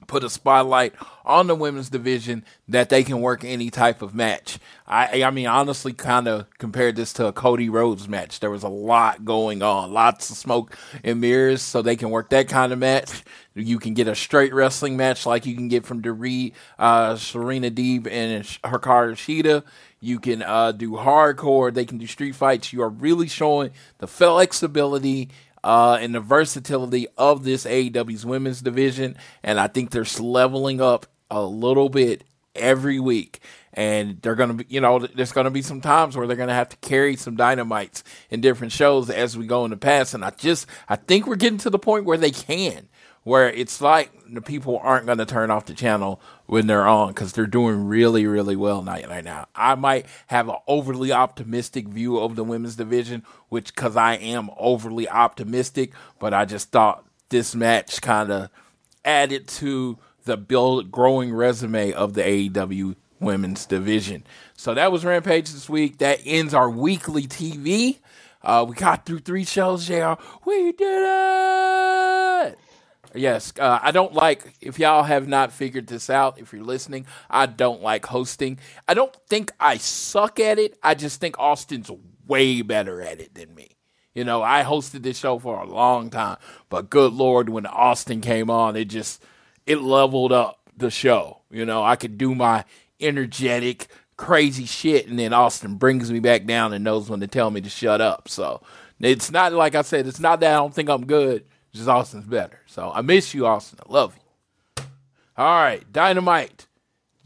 put 0.06 0.24
a 0.24 0.30
spotlight 0.30 0.94
on 1.24 1.46
the 1.46 1.54
women's 1.54 1.88
division 1.88 2.44
that 2.68 2.88
they 2.88 3.02
can 3.02 3.20
work 3.20 3.44
any 3.44 3.70
type 3.70 4.02
of 4.02 4.14
match. 4.14 4.58
I, 4.86 5.22
I 5.22 5.30
mean, 5.30 5.46
honestly, 5.46 5.92
kind 5.92 6.28
of 6.28 6.46
compared 6.58 6.96
this 6.96 7.12
to 7.14 7.26
a 7.26 7.32
Cody 7.32 7.68
Rhodes 7.68 8.08
match. 8.08 8.40
There 8.40 8.50
was 8.50 8.62
a 8.62 8.68
lot 8.68 9.24
going 9.24 9.62
on, 9.62 9.92
lots 9.92 10.30
of 10.30 10.36
smoke 10.36 10.76
and 11.02 11.20
mirrors, 11.20 11.62
so 11.62 11.80
they 11.80 11.96
can 11.96 12.10
work 12.10 12.30
that 12.30 12.48
kind 12.48 12.72
of 12.72 12.78
match. 12.78 13.24
You 13.54 13.78
can 13.78 13.94
get 13.94 14.08
a 14.08 14.14
straight 14.14 14.52
wrestling 14.52 14.96
match 14.96 15.26
like 15.26 15.46
you 15.46 15.54
can 15.54 15.68
get 15.68 15.86
from 15.86 16.02
Doree, 16.02 16.52
uh, 16.78 17.16
Serena 17.16 17.70
Deeb, 17.70 18.06
and 18.10 18.44
Hikaru 18.44 19.12
Shida. 19.14 19.62
You 20.00 20.18
can 20.18 20.42
uh, 20.42 20.72
do 20.72 20.92
hardcore. 20.92 21.72
They 21.72 21.86
can 21.86 21.98
do 21.98 22.06
street 22.06 22.34
fights. 22.34 22.72
You 22.72 22.82
are 22.82 22.90
really 22.90 23.28
showing 23.28 23.70
the 23.98 24.06
flexibility 24.06 25.30
uh, 25.64 25.96
and 25.98 26.14
the 26.14 26.20
versatility 26.20 27.08
of 27.16 27.42
this 27.42 27.64
AEW's 27.64 28.26
women's 28.26 28.60
division. 28.60 29.16
And 29.42 29.58
I 29.58 29.66
think 29.66 29.90
they're 29.90 30.04
leveling 30.20 30.80
up 30.82 31.06
a 31.30 31.42
little 31.42 31.88
bit 31.88 32.22
every 32.54 33.00
week. 33.00 33.40
And 33.72 34.20
they're 34.22 34.36
going 34.36 34.50
to 34.50 34.54
be, 34.54 34.66
you 34.68 34.80
know, 34.80 35.00
there's 35.00 35.32
going 35.32 35.46
to 35.46 35.50
be 35.50 35.62
some 35.62 35.80
times 35.80 36.16
where 36.16 36.28
they're 36.28 36.36
going 36.36 36.50
to 36.50 36.54
have 36.54 36.68
to 36.68 36.76
carry 36.76 37.16
some 37.16 37.34
dynamites 37.34 38.04
in 38.30 38.40
different 38.40 38.72
shows 38.72 39.10
as 39.10 39.36
we 39.36 39.46
go 39.46 39.64
in 39.64 39.70
the 39.70 39.76
past. 39.76 40.14
And 40.14 40.24
I 40.24 40.30
just, 40.30 40.66
I 40.88 40.96
think 40.96 41.26
we're 41.26 41.34
getting 41.34 41.58
to 41.58 41.70
the 41.70 41.78
point 41.78 42.04
where 42.04 42.18
they 42.18 42.30
can 42.30 42.88
where 43.24 43.50
it's 43.50 43.80
like 43.80 44.12
the 44.32 44.40
people 44.40 44.78
aren't 44.82 45.06
going 45.06 45.18
to 45.18 45.26
turn 45.26 45.50
off 45.50 45.66
the 45.66 45.74
channel 45.74 46.20
when 46.46 46.66
they're 46.66 46.86
on 46.86 47.08
because 47.08 47.32
they're 47.32 47.46
doing 47.46 47.86
really, 47.86 48.26
really 48.26 48.54
well 48.54 48.82
night 48.82 49.08
right 49.08 49.24
now. 49.24 49.46
I 49.54 49.74
might 49.74 50.06
have 50.28 50.48
an 50.48 50.56
overly 50.68 51.10
optimistic 51.10 51.88
view 51.88 52.18
of 52.18 52.36
the 52.36 52.44
women's 52.44 52.76
division, 52.76 53.22
which 53.48 53.74
because 53.74 53.96
I 53.96 54.14
am 54.14 54.50
overly 54.58 55.08
optimistic, 55.08 55.92
but 56.18 56.32
I 56.32 56.44
just 56.44 56.70
thought 56.70 57.04
this 57.30 57.54
match 57.54 58.00
kind 58.00 58.30
of 58.30 58.50
added 59.04 59.48
to 59.48 59.98
the 60.24 60.36
build 60.36 60.90
growing 60.90 61.32
resume 61.32 61.92
of 61.92 62.14
the 62.14 62.22
AEW 62.22 62.96
women's 63.20 63.66
division. 63.66 64.24
So 64.54 64.74
that 64.74 64.92
was 64.92 65.04
Rampage 65.04 65.50
this 65.50 65.68
week. 65.68 65.98
That 65.98 66.20
ends 66.24 66.54
our 66.54 66.68
weekly 66.68 67.26
TV. 67.26 67.98
Uh, 68.42 68.66
we 68.68 68.74
got 68.74 69.06
through 69.06 69.20
three 69.20 69.44
shows, 69.44 69.86
JR. 69.86 70.14
We 70.44 70.72
did 70.72 71.02
it! 71.06 72.58
Yes, 73.14 73.52
uh, 73.60 73.78
I 73.80 73.92
don't 73.92 74.12
like, 74.12 74.54
if 74.60 74.80
y'all 74.80 75.04
have 75.04 75.28
not 75.28 75.52
figured 75.52 75.86
this 75.86 76.10
out, 76.10 76.40
if 76.40 76.52
you're 76.52 76.64
listening, 76.64 77.06
I 77.30 77.46
don't 77.46 77.80
like 77.80 78.06
hosting. 78.06 78.58
I 78.88 78.94
don't 78.94 79.14
think 79.28 79.52
I 79.60 79.76
suck 79.76 80.40
at 80.40 80.58
it. 80.58 80.76
I 80.82 80.94
just 80.94 81.20
think 81.20 81.38
Austin's 81.38 81.90
way 82.26 82.62
better 82.62 83.00
at 83.00 83.20
it 83.20 83.34
than 83.34 83.54
me. 83.54 83.76
You 84.14 84.24
know, 84.24 84.42
I 84.42 84.64
hosted 84.64 85.02
this 85.02 85.18
show 85.18 85.38
for 85.38 85.60
a 85.60 85.66
long 85.66 86.10
time, 86.10 86.38
but 86.68 86.90
good 86.90 87.12
Lord, 87.12 87.48
when 87.48 87.66
Austin 87.66 88.20
came 88.20 88.50
on, 88.50 88.74
it 88.74 88.86
just, 88.86 89.22
it 89.64 89.80
leveled 89.80 90.32
up 90.32 90.58
the 90.76 90.90
show. 90.90 91.42
You 91.50 91.64
know, 91.64 91.84
I 91.84 91.94
could 91.94 92.18
do 92.18 92.34
my 92.34 92.64
energetic, 93.00 93.86
crazy 94.16 94.66
shit, 94.66 95.06
and 95.06 95.18
then 95.18 95.32
Austin 95.32 95.76
brings 95.76 96.10
me 96.10 96.18
back 96.18 96.46
down 96.46 96.72
and 96.72 96.82
knows 96.82 97.08
when 97.08 97.20
to 97.20 97.28
tell 97.28 97.50
me 97.50 97.60
to 97.60 97.70
shut 97.70 98.00
up. 98.00 98.28
So 98.28 98.60
it's 98.98 99.30
not, 99.30 99.52
like 99.52 99.76
I 99.76 99.82
said, 99.82 100.08
it's 100.08 100.20
not 100.20 100.40
that 100.40 100.52
I 100.52 100.56
don't 100.56 100.74
think 100.74 100.88
I'm 100.88 101.06
good 101.06 101.44
just 101.74 101.88
Austin's 101.88 102.26
better. 102.26 102.60
So 102.66 102.90
I 102.94 103.02
miss 103.02 103.34
you, 103.34 103.46
Austin. 103.46 103.80
I 103.86 103.92
love 103.92 104.14
you. 104.14 104.84
All 105.36 105.62
right, 105.62 105.84
Dynamite, 105.92 106.68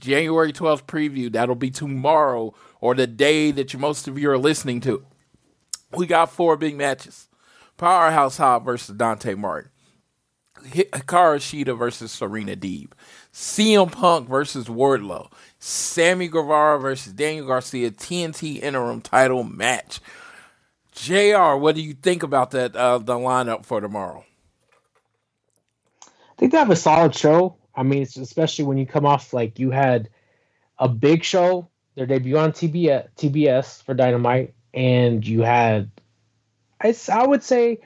January 0.00 0.52
12th 0.52 0.84
preview. 0.84 1.30
That'll 1.30 1.54
be 1.54 1.70
tomorrow 1.70 2.54
or 2.80 2.94
the 2.94 3.06
day 3.06 3.50
that 3.50 3.72
you, 3.72 3.78
most 3.78 4.08
of 4.08 4.18
you 4.18 4.30
are 4.30 4.38
listening 4.38 4.80
to. 4.82 5.04
We 5.94 6.06
got 6.06 6.32
four 6.32 6.56
big 6.56 6.76
matches 6.76 7.28
Powerhouse 7.76 8.38
Hobb 8.38 8.64
versus 8.64 8.96
Dante 8.96 9.34
Martin, 9.34 9.70
Hikaru 10.56 11.38
Shida 11.38 11.78
versus 11.78 12.10
Serena 12.10 12.56
Deeb, 12.56 12.92
CM 13.32 13.92
Punk 13.92 14.28
versus 14.28 14.66
Wardlow, 14.68 15.30
Sammy 15.58 16.28
Guevara 16.28 16.78
versus 16.78 17.12
Daniel 17.12 17.46
Garcia 17.46 17.90
TNT 17.90 18.62
interim 18.62 19.02
title 19.02 19.44
match. 19.44 20.00
JR, 20.92 21.56
what 21.56 21.74
do 21.74 21.82
you 21.82 21.94
think 21.94 22.22
about 22.22 22.50
that 22.52 22.74
uh, 22.74 22.98
the 22.98 23.14
lineup 23.14 23.64
for 23.64 23.80
tomorrow? 23.80 24.24
Think 26.38 26.52
they 26.52 26.58
have 26.58 26.70
a 26.70 26.76
solid 26.76 27.14
show. 27.14 27.56
I 27.74 27.82
mean, 27.82 28.02
especially 28.02 28.64
when 28.64 28.78
you 28.78 28.86
come 28.86 29.04
off 29.04 29.32
like 29.32 29.58
you 29.58 29.70
had 29.70 30.08
a 30.78 30.88
big 30.88 31.24
show, 31.24 31.68
their 31.96 32.06
debut 32.06 32.38
on 32.38 32.52
TBS, 32.52 33.08
TBS 33.16 33.82
for 33.82 33.94
Dynamite, 33.94 34.54
and 34.72 35.26
you 35.26 35.42
had, 35.42 35.90
I, 36.80 36.94
I 37.12 37.26
would 37.26 37.42
say, 37.42 37.80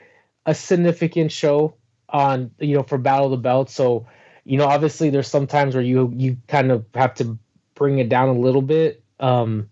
a 0.45 0.53
significant 0.53 1.31
show 1.31 1.75
on 2.09 2.51
you 2.59 2.75
know 2.75 2.83
for 2.83 2.99
Battle 2.99 3.25
of 3.25 3.31
the 3.31 3.37
Belt. 3.37 3.71
So, 3.71 4.05
you 4.45 4.57
know, 4.57 4.67
obviously 4.67 5.09
there's 5.09 5.27
some 5.27 5.47
times 5.47 5.73
where 5.73 5.83
you 5.83 6.13
you 6.15 6.37
kind 6.47 6.71
of 6.71 6.85
have 6.93 7.15
to 7.15 7.37
bring 7.73 7.97
it 7.97 8.09
down 8.09 8.29
a 8.29 8.39
little 8.39 8.61
bit, 8.61 9.03
um, 9.19 9.69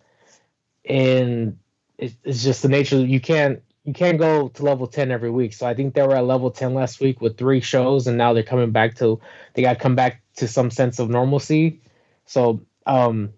and 0.86 1.60
it, 2.00 2.14
it's 2.24 2.44
just 2.44 2.64
the 2.64 2.70
nature. 2.70 2.98
You 2.98 3.20
can't 3.20 3.62
you 3.84 3.94
can't 3.94 4.20
go 4.20 4.50
to 4.50 4.64
level 4.64 4.88
10 4.88 5.12
every 5.12 5.32
week. 5.32 5.54
So 5.54 5.66
I 5.66 5.74
think 5.74 5.94
they 5.94 6.04
were 6.04 6.16
at 6.16 6.26
level 6.26 6.52
10 6.52 6.74
last 6.74 7.00
week 7.00 7.20
with 7.20 7.38
three 7.38 7.62
shows 7.62 8.08
and 8.08 8.18
now 8.18 8.34
they're 8.34 8.44
coming 8.44 8.72
back 8.72 8.96
to 8.96 9.20
they 9.54 9.62
got 9.62 9.74
to 9.74 9.80
come 9.80 9.96
back 9.96 10.22
to 10.38 10.48
some 10.48 10.70
sense 10.70 11.00
of 11.00 11.10
normalcy. 11.10 11.82
So 12.26 12.62
um 12.86 13.34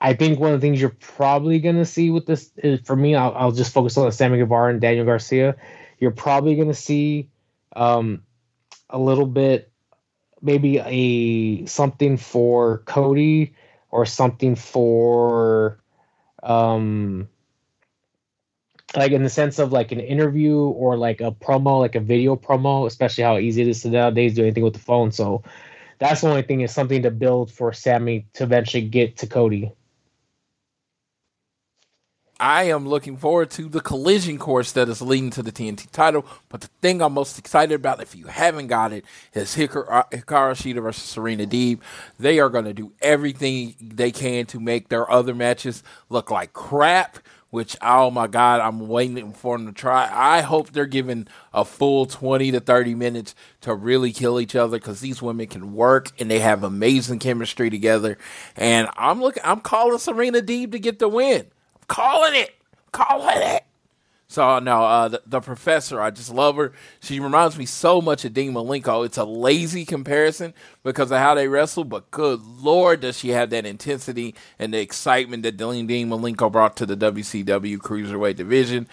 I 0.00 0.12
think 0.12 0.38
one 0.38 0.52
of 0.52 0.60
the 0.60 0.66
things 0.66 0.80
you're 0.80 0.90
probably 0.90 1.58
going 1.60 1.76
to 1.76 1.86
see 1.86 2.10
with 2.10 2.26
this 2.26 2.50
is 2.56 2.80
for 2.80 2.94
me 2.94 3.14
I'll, 3.14 3.32
I'll 3.34 3.52
just 3.52 3.72
focus 3.72 3.96
on 3.96 4.10
Sammy 4.12 4.38
Guevara 4.38 4.70
and 4.70 4.80
Daniel 4.80 5.06
Garcia. 5.06 5.56
You're 5.98 6.10
probably 6.10 6.56
going 6.56 6.68
to 6.68 6.74
see 6.74 7.30
um 7.74 8.22
a 8.90 8.98
little 8.98 9.26
bit 9.26 9.70
maybe 10.42 10.78
a 10.78 11.64
something 11.64 12.18
for 12.18 12.78
Cody 12.80 13.54
or 13.90 14.04
something 14.04 14.54
for 14.54 15.80
um 16.42 17.28
like 18.96 19.12
in 19.12 19.22
the 19.22 19.28
sense 19.28 19.58
of 19.58 19.72
like 19.72 19.92
an 19.92 20.00
interview 20.00 20.56
or 20.56 20.96
like 20.96 21.20
a 21.20 21.32
promo, 21.32 21.80
like 21.80 21.94
a 21.94 22.00
video 22.00 22.36
promo, 22.36 22.86
especially 22.86 23.24
how 23.24 23.38
easy 23.38 23.62
it 23.62 23.68
is 23.68 23.82
to 23.82 23.88
nowadays 23.88 24.34
do 24.34 24.42
anything 24.42 24.64
with 24.64 24.74
the 24.74 24.78
phone. 24.78 25.10
So 25.12 25.42
that's 25.98 26.20
the 26.20 26.28
only 26.28 26.42
thing 26.42 26.60
is 26.60 26.72
something 26.72 27.02
to 27.02 27.10
build 27.10 27.50
for 27.50 27.72
Sammy 27.72 28.26
to 28.34 28.44
eventually 28.44 28.86
get 28.86 29.16
to 29.18 29.26
Cody. 29.26 29.72
I 32.40 32.64
am 32.64 32.86
looking 32.88 33.16
forward 33.16 33.50
to 33.52 33.68
the 33.68 33.80
collision 33.80 34.38
course 34.38 34.72
that 34.72 34.88
is 34.88 35.00
leading 35.00 35.30
to 35.30 35.42
the 35.42 35.52
TNT 35.52 35.90
title. 35.90 36.26
But 36.48 36.62
the 36.62 36.68
thing 36.82 37.00
I'm 37.00 37.12
most 37.12 37.38
excited 37.38 37.74
about, 37.74 38.02
if 38.02 38.16
you 38.16 38.26
haven't 38.26 38.66
got 38.66 38.92
it, 38.92 39.04
is 39.34 39.54
Hikaru, 39.54 39.86
uh, 39.88 40.02
Hikaru 40.10 40.52
Shida 40.52 40.82
versus 40.82 41.04
Serena 41.04 41.46
Deeb. 41.46 41.78
They 42.18 42.40
are 42.40 42.50
going 42.50 42.64
to 42.64 42.74
do 42.74 42.92
everything 43.00 43.76
they 43.80 44.10
can 44.10 44.46
to 44.46 44.58
make 44.58 44.88
their 44.88 45.08
other 45.08 45.34
matches 45.34 45.84
look 46.08 46.30
like 46.30 46.52
crap 46.52 47.18
which 47.54 47.76
oh 47.80 48.10
my 48.10 48.26
god, 48.26 48.60
I'm 48.60 48.88
waiting 48.88 49.32
for 49.32 49.56
them 49.56 49.68
to 49.68 49.72
try. 49.72 50.10
I 50.12 50.40
hope 50.40 50.70
they're 50.70 50.86
given 50.86 51.28
a 51.52 51.64
full 51.64 52.04
20 52.04 52.50
to 52.50 52.58
30 52.58 52.96
minutes 52.96 53.32
to 53.60 53.72
really 53.76 54.12
kill 54.12 54.40
each 54.40 54.56
other 54.56 54.76
because 54.76 54.98
these 54.98 55.22
women 55.22 55.46
can 55.46 55.72
work 55.72 56.10
and 56.18 56.28
they 56.28 56.40
have 56.40 56.64
amazing 56.64 57.20
chemistry 57.20 57.70
together. 57.70 58.18
And 58.56 58.88
I'm 58.96 59.20
looking, 59.20 59.44
I'm 59.46 59.60
calling 59.60 59.98
Serena 59.98 60.40
Deeb 60.40 60.72
to 60.72 60.80
get 60.80 60.98
the 60.98 61.08
win. 61.08 61.42
I'm 61.76 61.86
calling 61.86 62.34
it, 62.34 62.56
I'm 62.72 62.90
calling 62.90 63.42
it. 63.42 63.62
So 64.34 64.58
no, 64.58 64.82
uh, 64.82 65.06
the, 65.06 65.22
the, 65.26 65.40
professor, 65.40 66.00
I 66.00 66.10
just 66.10 66.34
love 66.34 66.56
her. 66.56 66.72
She 66.98 67.20
reminds 67.20 67.56
me 67.56 67.66
so 67.66 68.00
much 68.00 68.24
of 68.24 68.34
Dean 68.34 68.52
Malenko. 68.52 69.06
It's 69.06 69.16
a 69.16 69.24
lazy 69.24 69.84
comparison 69.84 70.54
because 70.82 71.12
of 71.12 71.18
how 71.18 71.36
they 71.36 71.46
wrestle, 71.46 71.84
but 71.84 72.10
good 72.10 72.42
lord, 72.42 72.98
does 72.98 73.16
she 73.16 73.28
have 73.28 73.50
that 73.50 73.64
intensity 73.64 74.34
and 74.58 74.74
the 74.74 74.80
excitement 74.80 75.44
that 75.44 75.56
Dean, 75.56 75.86
Dean 75.86 76.08
Malenko 76.08 76.50
brought 76.50 76.76
to 76.78 76.84
the 76.84 76.96
WCW 76.96 77.78
Cruiserweight 77.78 78.34
division. 78.34 78.88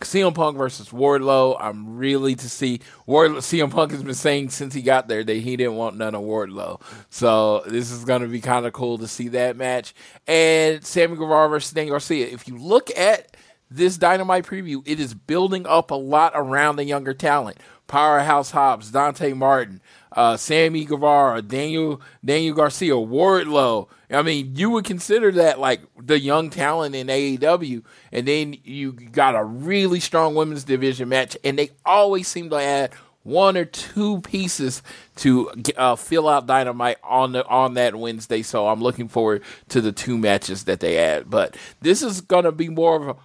CM 0.00 0.34
Punk 0.34 0.56
versus 0.56 0.88
Wardlow. 0.88 1.58
I'm 1.60 1.98
really 1.98 2.34
to 2.34 2.48
see 2.48 2.80
Wardlow. 3.06 3.38
CM 3.38 3.70
Punk 3.70 3.92
has 3.92 4.02
been 4.02 4.14
saying 4.14 4.48
since 4.48 4.72
he 4.72 4.80
got 4.80 5.08
there 5.08 5.24
that 5.24 5.36
he 5.36 5.56
didn't 5.56 5.76
want 5.76 5.98
none 5.98 6.14
of 6.14 6.22
Wardlow. 6.22 6.80
So 7.10 7.62
this 7.66 7.90
is 7.90 8.06
going 8.06 8.22
to 8.22 8.28
be 8.28 8.40
kind 8.40 8.64
of 8.64 8.72
cool 8.72 8.96
to 8.96 9.08
see 9.08 9.28
that 9.28 9.58
match. 9.58 9.94
And 10.26 10.82
Sammy 10.82 11.16
Guevara 11.16 11.50
versus 11.50 11.72
Daniel 11.72 11.92
Garcia. 11.92 12.28
If 12.28 12.48
you 12.48 12.56
look 12.56 12.90
at 12.96 13.36
this 13.70 13.96
Dynamite 13.96 14.44
preview, 14.44 14.82
it 14.86 15.00
is 15.00 15.14
building 15.14 15.66
up 15.66 15.90
a 15.90 15.94
lot 15.94 16.32
around 16.34 16.76
the 16.76 16.84
younger 16.84 17.14
talent. 17.14 17.58
Powerhouse 17.86 18.50
Hobbs, 18.50 18.90
Dante 18.90 19.32
Martin, 19.32 19.80
uh, 20.12 20.36
Sammy 20.36 20.84
Guevara, 20.84 21.40
Daniel 21.42 22.00
Daniel 22.24 22.54
Garcia, 22.54 22.94
Wardlow. 22.94 23.88
I 24.10 24.22
mean, 24.22 24.56
you 24.56 24.70
would 24.70 24.84
consider 24.84 25.30
that 25.32 25.60
like 25.60 25.80
the 26.00 26.18
young 26.18 26.50
talent 26.50 26.94
in 26.94 27.06
AEW, 27.06 27.84
and 28.12 28.26
then 28.26 28.56
you 28.64 28.92
got 28.92 29.36
a 29.36 29.44
really 29.44 30.00
strong 30.00 30.34
women's 30.34 30.64
division 30.64 31.08
match, 31.08 31.36
and 31.44 31.58
they 31.58 31.70
always 31.84 32.26
seem 32.26 32.50
to 32.50 32.56
add 32.56 32.92
one 33.22 33.56
or 33.56 33.64
two 33.64 34.20
pieces 34.20 34.82
to 35.16 35.50
uh, 35.76 35.96
fill 35.96 36.28
out 36.28 36.46
Dynamite 36.46 36.98
on 37.02 37.32
the 37.32 37.46
on 37.46 37.74
that 37.74 37.94
Wednesday. 37.94 38.42
So 38.42 38.68
I'm 38.68 38.80
looking 38.80 39.08
forward 39.08 39.42
to 39.68 39.80
the 39.80 39.92
two 39.92 40.16
matches 40.16 40.64
that 40.64 40.80
they 40.80 40.98
add. 40.98 41.28
But 41.28 41.56
this 41.80 42.02
is 42.02 42.20
gonna 42.20 42.52
be 42.52 42.68
more 42.68 42.96
of 42.96 43.08
a 43.08 43.16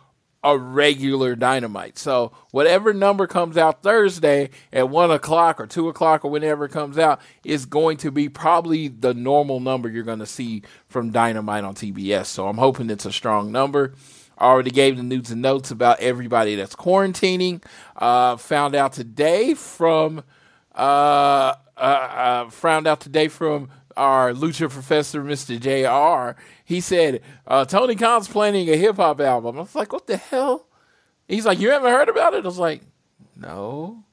a 0.44 0.58
regular 0.58 1.36
dynamite. 1.36 1.98
So 1.98 2.32
whatever 2.52 2.94
number 2.94 3.28
comes 3.28 3.58
out 3.58 3.84
Thursday 3.84 4.50
at 4.74 4.90
one 4.90 5.12
o'clock 5.12 5.60
or 5.60 5.68
two 5.68 5.88
o'clock 5.88 6.26
or 6.26 6.32
whenever 6.32 6.66
it 6.66 6.72
comes 6.72 6.98
out 6.98 7.22
is 7.44 7.66
going 7.66 7.98
to 7.98 8.12
be 8.12 8.28
probably 8.28 8.88
the 8.88 9.14
normal 9.14 9.60
number 9.60 9.88
you're 9.88 10.04
going 10.04 10.20
to 10.20 10.26
see 10.26 10.64
from 10.88 11.12
Dynamite 11.12 11.64
on 11.64 11.76
TBS. 11.76 12.26
So 12.26 12.48
I'm 12.48 12.58
hoping 12.58 12.90
it's 12.90 13.06
a 13.06 13.12
strong 13.12 13.52
number. 13.52 13.94
I 14.38 14.46
already 14.46 14.72
gave 14.72 14.98
the 14.98 15.04
news 15.04 15.30
and 15.30 15.42
notes 15.42 15.70
about 15.70 16.00
everybody 16.00 16.56
that's 16.56 16.76
quarantining. 16.76 17.64
Uh, 17.96 18.38
found 18.38 18.74
out 18.74 18.94
today 18.94 19.54
from 19.54 20.24
uh, 20.74 21.54
uh, 21.78 21.80
uh 21.80 22.50
found 22.50 22.88
out 22.88 23.02
today 23.02 23.28
from 23.28 23.70
our 23.98 24.34
Lucha 24.34 24.70
professor, 24.70 25.24
Mr. 25.24 25.60
JR, 25.60 26.40
he 26.64 26.82
said, 26.82 27.22
uh, 27.48 27.66
Tony 27.66 27.96
Khan's 27.96 28.28
planning 28.28 28.70
a 28.70 28.78
hip 28.78 28.98
hop 28.98 29.22
album. 29.22 29.58
I 29.58 29.62
was 29.62 29.76
like, 29.76 29.94
what 29.94 30.08
the 30.08 30.18
hell? 30.18 30.68
He's 31.28 31.46
like, 31.46 31.60
you 31.60 31.72
haven't 31.72 31.92
heard 31.92 32.10
about 32.10 32.34
it? 32.34 32.44
I 32.44 32.48
was 32.48 32.58
like, 32.58 32.82
no. 33.36 34.04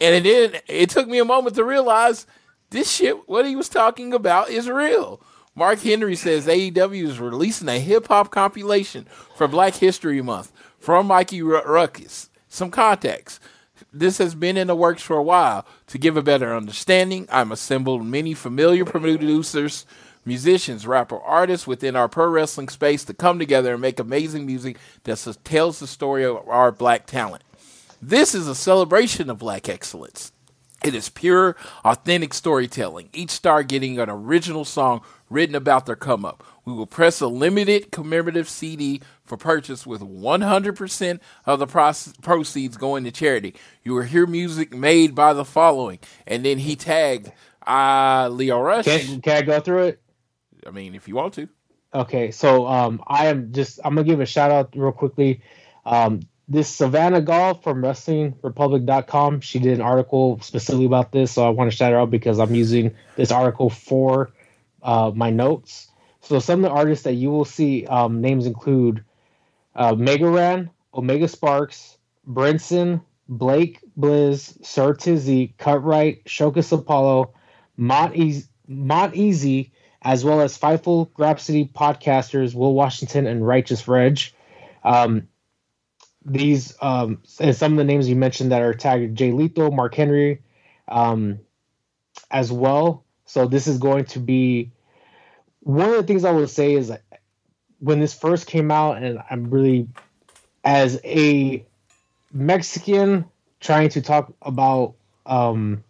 And 0.00 0.14
it 0.14 0.22
did. 0.22 0.62
It 0.68 0.90
took 0.90 1.08
me 1.08 1.18
a 1.18 1.24
moment 1.24 1.56
to 1.56 1.64
realize 1.64 2.26
this 2.70 2.90
shit, 2.90 3.28
what 3.28 3.46
he 3.46 3.56
was 3.56 3.68
talking 3.68 4.12
about, 4.12 4.50
is 4.50 4.68
real. 4.68 5.20
Mark 5.54 5.80
Henry 5.80 6.16
says 6.16 6.46
AEW 6.46 7.04
is 7.04 7.18
releasing 7.18 7.68
a 7.68 7.78
hip 7.78 8.08
hop 8.08 8.30
compilation 8.30 9.06
for 9.36 9.48
Black 9.48 9.74
History 9.74 10.20
Month 10.20 10.52
from 10.78 11.06
Mikey 11.06 11.40
Rukus. 11.40 12.28
Some 12.48 12.70
context 12.70 13.40
this 14.00 14.18
has 14.18 14.34
been 14.34 14.56
in 14.56 14.66
the 14.66 14.76
works 14.76 15.02
for 15.02 15.16
a 15.16 15.22
while. 15.22 15.66
To 15.88 15.98
give 15.98 16.16
a 16.16 16.22
better 16.22 16.54
understanding, 16.54 17.26
I'm 17.30 17.52
assembled 17.52 18.04
many 18.04 18.34
familiar 18.34 18.84
producers, 18.84 19.86
musicians, 20.24 20.86
rapper 20.86 21.20
artists 21.20 21.66
within 21.66 21.96
our 21.96 22.08
pro 22.08 22.28
wrestling 22.28 22.68
space 22.68 23.04
to 23.04 23.14
come 23.14 23.38
together 23.38 23.72
and 23.72 23.82
make 23.82 24.00
amazing 24.00 24.46
music 24.46 24.78
that 25.04 25.38
tells 25.44 25.78
the 25.78 25.86
story 25.86 26.24
of 26.24 26.48
our 26.48 26.72
black 26.72 27.06
talent. 27.06 27.42
This 28.02 28.34
is 28.34 28.46
a 28.46 28.54
celebration 28.54 29.30
of 29.30 29.38
black 29.38 29.68
excellence. 29.68 30.32
It 30.84 30.94
is 30.94 31.08
pure, 31.08 31.56
authentic 31.84 32.34
storytelling, 32.34 33.08
each 33.12 33.30
star 33.30 33.62
getting 33.62 33.98
an 33.98 34.10
original 34.10 34.64
song 34.64 35.00
written 35.28 35.54
about 35.54 35.86
their 35.86 35.96
come 35.96 36.24
up. 36.24 36.44
We 36.64 36.72
will 36.72 36.86
press 36.86 37.20
a 37.20 37.26
limited 37.26 37.92
commemorative 37.92 38.48
CD 38.48 39.00
for 39.24 39.36
purchase 39.36 39.86
with 39.86 40.00
100% 40.00 41.20
of 41.44 41.58
the 41.58 41.66
proceeds 42.22 42.76
going 42.76 43.04
to 43.04 43.10
charity. 43.10 43.54
You 43.82 43.94
will 43.94 44.02
hear 44.02 44.26
music 44.26 44.72
made 44.74 45.14
by 45.14 45.32
the 45.32 45.44
following. 45.44 45.98
And 46.26 46.44
then 46.44 46.58
he 46.58 46.76
tagged 46.76 47.32
uh, 47.66 48.28
Lio 48.30 48.60
Rush. 48.60 48.84
Can, 48.84 49.20
can 49.20 49.36
I 49.36 49.42
go 49.42 49.60
through 49.60 49.84
it? 49.84 50.02
I 50.66 50.70
mean, 50.70 50.94
if 50.94 51.08
you 51.08 51.14
want 51.14 51.34
to. 51.34 51.48
Okay, 51.94 52.30
so 52.30 52.66
um, 52.66 53.02
I 53.06 53.26
am 53.26 53.52
just, 53.52 53.80
I'm 53.84 53.94
going 53.94 54.06
to 54.06 54.12
give 54.12 54.20
a 54.20 54.26
shout 54.26 54.50
out 54.50 54.74
real 54.74 54.92
quickly. 54.92 55.40
Um, 55.84 56.20
this 56.48 56.68
Savannah 56.68 57.20
Golf 57.20 57.64
from 57.64 57.82
WrestlingRepublic.com, 57.82 59.40
she 59.40 59.58
did 59.58 59.74
an 59.74 59.80
article 59.80 60.40
specifically 60.42 60.86
about 60.86 61.10
this. 61.10 61.32
So 61.32 61.44
I 61.44 61.48
want 61.48 61.70
to 61.70 61.76
shout 61.76 61.92
her 61.92 61.98
out 61.98 62.10
because 62.10 62.38
I'm 62.38 62.54
using 62.54 62.94
this 63.16 63.32
article 63.32 63.70
for 63.70 64.30
uh, 64.82 65.12
my 65.14 65.30
notes. 65.30 65.88
So 66.20 66.38
some 66.38 66.64
of 66.64 66.70
the 66.70 66.76
artists 66.76 67.04
that 67.04 67.14
you 67.14 67.30
will 67.30 67.44
see 67.44 67.86
um, 67.86 68.20
names 68.20 68.46
include 68.46 69.04
uh, 69.74 69.94
Mega 69.94 70.28
Ran, 70.28 70.70
Omega 70.94 71.28
Sparks, 71.28 71.98
Brinson, 72.28 73.02
Blake 73.28 73.80
Blizz, 73.98 74.64
Sir 74.64 74.94
Tizzy, 74.94 75.54
Cutright, 75.58 76.24
Shokus 76.24 76.72
Apollo, 76.72 77.34
Mont, 77.76 78.16
e- 78.16 78.42
Mont 78.66 79.14
Easy, 79.14 79.72
as 80.02 80.24
well 80.24 80.40
as 80.40 80.58
Fightful 80.58 81.10
Grapsody 81.12 81.72
podcasters 81.72 82.54
Will 82.54 82.74
Washington 82.74 83.26
and 83.26 83.46
Righteous 83.46 83.86
Reg. 83.88 84.20
Um, 84.84 85.28
these 86.24 86.74
um, 86.80 87.22
and 87.38 87.54
some 87.54 87.72
of 87.72 87.78
the 87.78 87.84
names 87.84 88.08
you 88.08 88.16
mentioned 88.16 88.52
that 88.52 88.62
are 88.62 88.74
tagged 88.74 89.16
Jay 89.16 89.32
Lethal, 89.32 89.70
Mark 89.70 89.94
Henry, 89.94 90.42
um, 90.88 91.38
as 92.30 92.50
well. 92.50 93.04
So 93.26 93.46
this 93.46 93.66
is 93.66 93.78
going 93.78 94.06
to 94.06 94.20
be 94.20 94.70
one 95.60 95.90
of 95.90 95.96
the 95.96 96.04
things 96.04 96.24
I 96.24 96.30
will 96.30 96.46
say 96.46 96.74
is 96.74 96.92
when 97.80 98.00
this 98.00 98.14
first 98.14 98.46
came 98.46 98.70
out, 98.70 99.02
and 99.02 99.18
I'm 99.30 99.50
really 99.50 99.88
as 100.64 101.00
a 101.04 101.64
Mexican 102.32 103.24
trying 103.60 103.88
to 103.90 104.00
talk 104.00 104.32
about 104.42 104.94
um, 105.26 105.82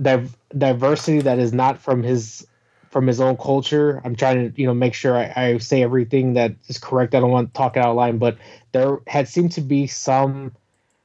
div- 0.00 0.36
diversity 0.56 1.20
that 1.20 1.38
is 1.38 1.52
not 1.52 1.78
from 1.78 2.02
his 2.02 2.46
from 2.90 3.06
his 3.06 3.20
own 3.20 3.36
culture. 3.36 4.00
I'm 4.04 4.16
trying 4.16 4.52
to 4.52 4.60
you 4.60 4.66
know 4.66 4.74
make 4.74 4.94
sure 4.94 5.16
I, 5.16 5.32
I 5.36 5.58
say 5.58 5.82
everything 5.82 6.34
that 6.34 6.54
is 6.66 6.78
correct. 6.78 7.14
I 7.14 7.20
don't 7.20 7.30
want 7.30 7.52
to 7.52 7.56
talk 7.56 7.76
it 7.76 7.80
out 7.80 7.90
of 7.90 7.96
line, 7.96 8.18
but 8.18 8.36
there 8.72 8.98
had 9.06 9.28
seemed 9.28 9.52
to 9.52 9.60
be 9.60 9.86
some 9.86 10.52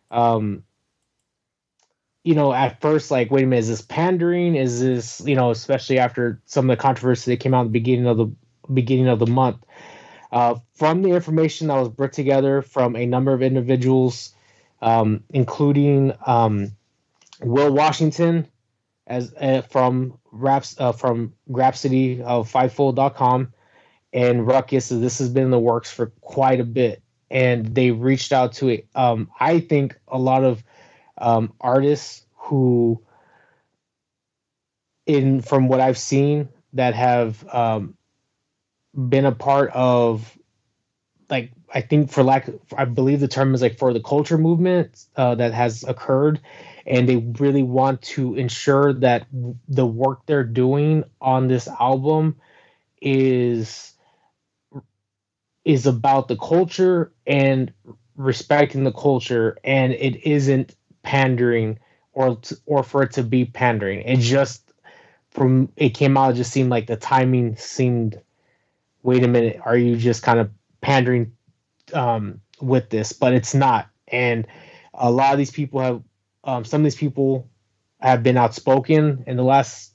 um, 0.09 0.63
you 2.23 2.35
know, 2.35 2.53
at 2.53 2.81
first, 2.81 3.09
like, 3.09 3.31
wait 3.31 3.43
a 3.43 3.47
minute, 3.47 3.61
is 3.61 3.69
this 3.69 3.81
pandering? 3.81 4.55
Is 4.55 4.79
this, 4.79 5.21
you 5.25 5.35
know, 5.35 5.51
especially 5.51 5.99
after 5.99 6.41
some 6.45 6.69
of 6.69 6.77
the 6.77 6.81
controversy 6.81 7.31
that 7.31 7.39
came 7.39 7.53
out 7.53 7.61
at 7.61 7.63
the 7.65 7.69
beginning 7.69 8.07
of 8.07 8.17
the 8.17 8.31
beginning 8.71 9.07
of 9.07 9.19
the 9.19 9.27
month. 9.27 9.57
Uh, 10.31 10.55
from 10.75 11.01
the 11.01 11.09
information 11.09 11.67
that 11.67 11.75
was 11.75 11.89
brought 11.89 12.13
together 12.13 12.61
from 12.61 12.95
a 12.95 13.05
number 13.05 13.33
of 13.33 13.41
individuals, 13.41 14.33
um, 14.81 15.23
including 15.31 16.13
um, 16.25 16.71
Will 17.41 17.73
Washington, 17.73 18.47
as 19.07 19.33
uh, 19.33 19.61
from 19.63 20.17
Raps 20.31 20.75
uh, 20.79 20.93
from 20.93 21.33
Grapsody 21.49 22.21
of 22.21 22.51
Fightful.com, 22.51 23.53
and 24.13 24.47
Rukus. 24.47 24.87
This 24.89 25.19
has 25.19 25.29
been 25.29 25.45
in 25.45 25.51
the 25.51 25.59
works 25.59 25.91
for 25.91 26.07
quite 26.21 26.61
a 26.61 26.65
bit, 26.65 27.03
and 27.29 27.75
they 27.75 27.91
reached 27.91 28.31
out 28.31 28.53
to 28.53 28.81
um, 28.95 29.29
I 29.37 29.59
think 29.59 29.97
a 30.07 30.17
lot 30.17 30.45
of 30.45 30.63
um, 31.21 31.53
artists 31.61 32.25
who, 32.35 33.03
in 35.05 35.41
from 35.41 35.67
what 35.67 35.79
I've 35.81 35.97
seen, 35.97 36.49
that 36.73 36.95
have 36.95 37.45
um, 37.53 37.95
been 38.93 39.25
a 39.25 39.31
part 39.31 39.71
of 39.73 40.37
like 41.29 41.51
I 41.73 41.81
think 41.81 42.11
for 42.11 42.23
lack 42.23 42.49
I 42.77 42.85
believe 42.85 43.19
the 43.19 43.27
term 43.27 43.53
is 43.55 43.61
like 43.61 43.77
for 43.77 43.93
the 43.93 44.01
culture 44.01 44.37
movement 44.37 45.05
uh, 45.15 45.35
that 45.35 45.53
has 45.53 45.83
occurred 45.83 46.41
and 46.85 47.07
they 47.07 47.17
really 47.17 47.63
want 47.63 48.01
to 48.01 48.35
ensure 48.35 48.93
that 48.93 49.27
the 49.67 49.85
work 49.85 50.25
they're 50.25 50.43
doing 50.43 51.05
on 51.21 51.47
this 51.47 51.67
album 51.67 52.37
is 53.01 53.93
is 55.63 55.85
about 55.85 56.27
the 56.27 56.37
culture 56.37 57.13
and 57.25 57.73
respecting 58.15 58.83
the 58.83 58.91
culture 58.91 59.57
and 59.63 59.93
it 59.93 60.25
isn't 60.27 60.75
pandering 61.03 61.79
or 62.13 62.37
or 62.65 62.83
for 62.83 63.03
it 63.03 63.11
to 63.11 63.23
be 63.23 63.45
pandering 63.45 64.01
it 64.01 64.19
just 64.19 64.73
from 65.29 65.69
it 65.75 65.89
came 65.89 66.17
out 66.17 66.31
it 66.31 66.35
just 66.37 66.51
seemed 66.51 66.69
like 66.69 66.87
the 66.87 66.95
timing 66.95 67.55
seemed 67.55 68.21
wait 69.03 69.23
a 69.23 69.27
minute, 69.27 69.59
are 69.63 69.77
you 69.77 69.95
just 69.95 70.23
kind 70.23 70.39
of 70.39 70.49
pandering 70.81 71.31
um, 71.93 72.41
with 72.61 72.89
this? 72.89 73.13
But 73.13 73.33
it's 73.33 73.53
not. 73.53 73.89
And 74.07 74.47
a 74.93 75.11
lot 75.11 75.33
of 75.33 75.37
these 75.37 75.51
people 75.51 75.79
have, 75.79 76.01
um, 76.43 76.65
some 76.65 76.81
of 76.81 76.83
these 76.83 76.95
people 76.95 77.47
have 77.99 78.23
been 78.23 78.37
outspoken 78.37 79.23
in 79.27 79.37
the 79.37 79.43
last, 79.43 79.93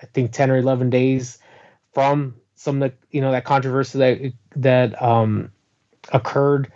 I 0.00 0.06
think, 0.06 0.32
10 0.32 0.50
or 0.50 0.58
11 0.58 0.90
days 0.90 1.38
from 1.92 2.36
some 2.54 2.82
of 2.82 2.90
the, 2.90 2.96
you 3.10 3.20
know, 3.20 3.32
that 3.32 3.44
controversy 3.44 3.98
that, 3.98 4.32
that 4.56 5.02
um, 5.02 5.50
occurred 6.12 6.70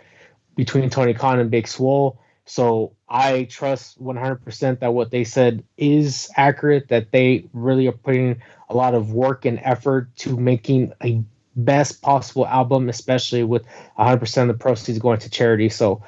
between 0.55 0.89
Tony 0.89 1.13
Khan 1.13 1.39
and 1.39 1.51
Big 1.51 1.67
Swole. 1.67 2.19
So 2.45 2.93
I 3.09 3.45
trust 3.45 4.01
100% 4.03 4.79
that 4.79 4.93
what 4.93 5.11
they 5.11 5.23
said 5.23 5.63
is 5.77 6.29
accurate, 6.35 6.89
that 6.89 7.11
they 7.11 7.45
really 7.53 7.87
are 7.87 7.93
putting 7.93 8.41
a 8.69 8.75
lot 8.75 8.93
of 8.93 9.13
work 9.13 9.45
and 9.45 9.59
effort 9.63 10.13
to 10.17 10.35
making 10.35 10.91
a 11.03 11.23
best 11.55 12.01
possible 12.01 12.45
album, 12.45 12.89
especially 12.89 13.43
with 13.43 13.65
100% 13.97 14.41
of 14.41 14.47
the 14.47 14.53
proceeds 14.53 14.99
going 14.99 15.19
to 15.19 15.29
charity. 15.29 15.69
So 15.69 16.03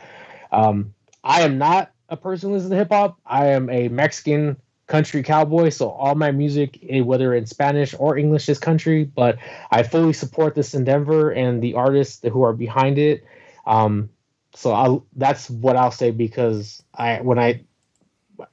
um, 0.51 0.93
I 1.23 1.41
am 1.41 1.57
not 1.57 1.91
a 2.09 2.17
person 2.17 2.49
who 2.49 2.55
listens 2.55 2.71
to 2.71 2.77
hip 2.77 2.89
hop. 2.89 3.17
I 3.25 3.47
am 3.47 3.69
a 3.69 3.87
Mexican 3.87 4.57
country 4.87 5.23
cowboy. 5.23 5.69
So 5.69 5.89
all 5.89 6.15
my 6.15 6.31
music, 6.31 6.79
eh, 6.89 6.99
whether 7.01 7.33
in 7.33 7.45
Spanish 7.45 7.95
or 7.97 8.17
English, 8.17 8.49
is 8.49 8.59
country. 8.59 9.05
But 9.05 9.37
I 9.71 9.83
fully 9.83 10.13
support 10.13 10.55
this 10.55 10.73
endeavor 10.73 11.31
and 11.31 11.61
the 11.61 11.75
artists 11.75 12.21
who 12.23 12.43
are 12.43 12.53
behind 12.53 12.97
it. 12.97 13.23
Um, 13.65 14.09
so 14.55 14.73
I 14.73 14.97
that's 15.15 15.49
what 15.49 15.75
I'll 15.75 15.91
say 15.91 16.11
because 16.11 16.83
I 16.93 17.21
when 17.21 17.39
I 17.39 17.63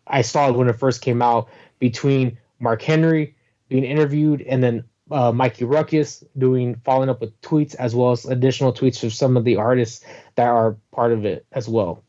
I 0.07 0.23
saw 0.23 0.49
it 0.49 0.55
when 0.55 0.69
it 0.69 0.75
first 0.79 1.01
came 1.01 1.23
out 1.23 1.49
between 1.79 2.39
Mark 2.61 2.83
Henry 2.83 3.35
being 3.69 3.85
interviewed 3.85 4.43
and 4.43 4.63
then 4.63 4.85
uh, 5.11 5.33
Mikey 5.33 5.65
Rukus 5.65 6.25
doing 6.37 6.81
following 6.85 7.09
up 7.09 7.21
with 7.21 7.41
tweets 7.41 7.75
as 7.77 7.95
well 7.95 8.13
as 8.13 8.25
additional 8.25 8.73
tweets 8.73 8.99
from 8.99 9.11
some 9.11 9.37
of 9.37 9.45
the 9.45 9.57
artists 9.57 10.05
that 10.35 10.49
are 10.49 10.77
part 10.93 11.13
of 11.13 11.25
it 11.25 11.47
as 11.53 11.69
well. 11.69 12.03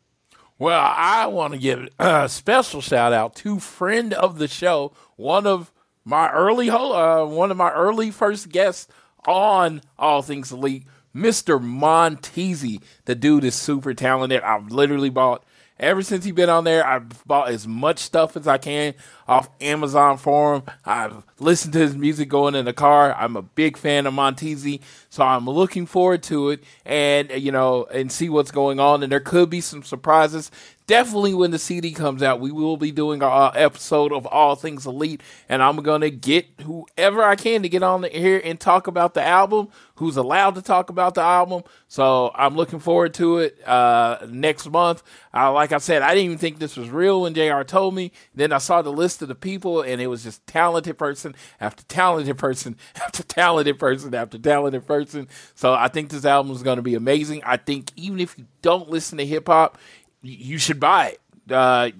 Well, 0.59 0.79
I 0.79 1.27
want 1.27 1.53
to 1.53 1.59
give 1.59 1.87
a 1.99 2.27
special 2.29 2.81
shout 2.81 3.13
out 3.13 3.35
to 3.37 3.59
friend 3.59 4.13
of 4.13 4.39
the 4.39 4.47
show, 4.47 4.91
one 5.15 5.45
of 5.45 5.71
my 6.03 6.31
early 6.31 6.69
uh, 6.69 7.25
one 7.25 7.51
of 7.51 7.57
my 7.57 7.71
early 7.71 8.09
first 8.09 8.49
guests 8.49 8.87
on 9.27 9.81
All 9.99 10.21
Things 10.21 10.51
Elite, 10.51 10.85
Mr. 11.17 11.59
Monteezy. 11.59 12.81
The 13.05 13.15
dude 13.15 13.43
is 13.43 13.55
super 13.55 13.93
talented. 13.93 14.41
I've 14.43 14.71
literally 14.71 15.09
bought 15.09 15.43
Ever 15.79 16.01
since 16.01 16.25
he's 16.25 16.33
been 16.33 16.49
on 16.49 16.63
there, 16.63 16.85
I've 16.85 17.23
bought 17.25 17.49
as 17.49 17.67
much 17.67 17.99
stuff 17.99 18.35
as 18.35 18.47
I 18.47 18.57
can 18.57 18.95
off 19.27 19.49
Amazon 19.59 20.17
for 20.17 20.55
him. 20.55 20.63
I've 20.85 21.23
listened 21.39 21.73
to 21.73 21.79
his 21.79 21.95
music 21.95 22.29
going 22.29 22.55
in 22.55 22.65
the 22.65 22.73
car. 22.73 23.13
I'm 23.13 23.35
a 23.35 23.41
big 23.41 23.77
fan 23.77 24.05
of 24.05 24.13
Monteezy, 24.13 24.81
so 25.09 25.23
I'm 25.23 25.45
looking 25.45 25.85
forward 25.85 26.23
to 26.23 26.49
it 26.49 26.63
and 26.85 27.29
you 27.31 27.51
know 27.51 27.85
and 27.85 28.11
see 28.11 28.29
what's 28.29 28.51
going 28.51 28.79
on. 28.79 29.03
And 29.03 29.11
there 29.11 29.19
could 29.19 29.49
be 29.49 29.61
some 29.61 29.83
surprises 29.83 30.51
definitely 30.87 31.33
when 31.33 31.51
the 31.51 31.59
CD 31.59 31.91
comes 31.91 32.23
out, 32.23 32.39
we 32.39 32.51
will 32.51 32.77
be 32.77 32.91
doing 32.91 33.21
our 33.21 33.51
episode 33.53 34.13
of 34.13 34.25
All 34.25 34.55
Things 34.55 34.85
Elite, 34.85 35.21
and 35.47 35.61
I'm 35.61 35.75
gonna 35.77 36.09
get 36.09 36.47
whoever 36.61 37.23
I 37.23 37.35
can 37.35 37.61
to 37.61 37.69
get 37.69 37.83
on 37.83 38.03
here 38.03 38.41
and 38.43 38.59
talk 38.59 38.87
about 38.87 39.13
the 39.13 39.23
album. 39.23 39.67
Who's 39.95 40.15
allowed 40.15 40.55
to 40.55 40.61
talk 40.61 40.89
about 40.89 41.15
the 41.15 41.21
album? 41.21 41.63
So 41.87 42.31
I'm 42.33 42.55
looking 42.55 42.79
forward 42.79 43.13
to 43.15 43.39
it 43.39 43.67
uh, 43.67 44.25
next 44.29 44.69
month. 44.69 45.03
Uh, 45.33 45.51
like 45.51 45.71
I 45.71 45.79
said, 45.79 46.01
I 46.01 46.09
didn't 46.09 46.25
even 46.25 46.37
think 46.37 46.59
this 46.59 46.77
was 46.77 46.89
real 46.89 47.21
when 47.21 47.33
Jr. 47.33 47.63
told 47.63 47.93
me. 47.93 48.11
Then 48.33 48.51
I 48.51 48.59
saw 48.59 48.81
the 48.81 48.91
list 48.91 49.16
of 49.21 49.27
the 49.27 49.35
people, 49.35 49.81
and 49.81 50.01
it 50.01 50.07
was 50.07 50.23
just 50.23 50.45
talented 50.47 50.97
person 50.97 51.35
after 51.59 51.83
talented 51.83 52.37
person 52.37 52.75
after 52.95 53.23
talented 53.23 53.79
person 53.79 54.13
after 54.13 54.37
talented 54.37 54.85
person. 54.85 55.27
So 55.55 55.73
I 55.73 55.87
think 55.87 56.09
this 56.09 56.25
album 56.25 56.51
is 56.51 56.63
going 56.63 56.77
to 56.77 56.83
be 56.83 56.95
amazing. 56.95 57.43
I 57.45 57.57
think 57.57 57.91
even 57.95 58.19
if 58.19 58.37
you 58.37 58.45
don't 58.61 58.89
listen 58.89 59.17
to 59.17 59.25
hip 59.25 59.47
hop, 59.47 59.77
you 60.21 60.57
should 60.57 60.79
buy 60.79 61.09
it. 61.09 61.21
Uh, 61.49 61.91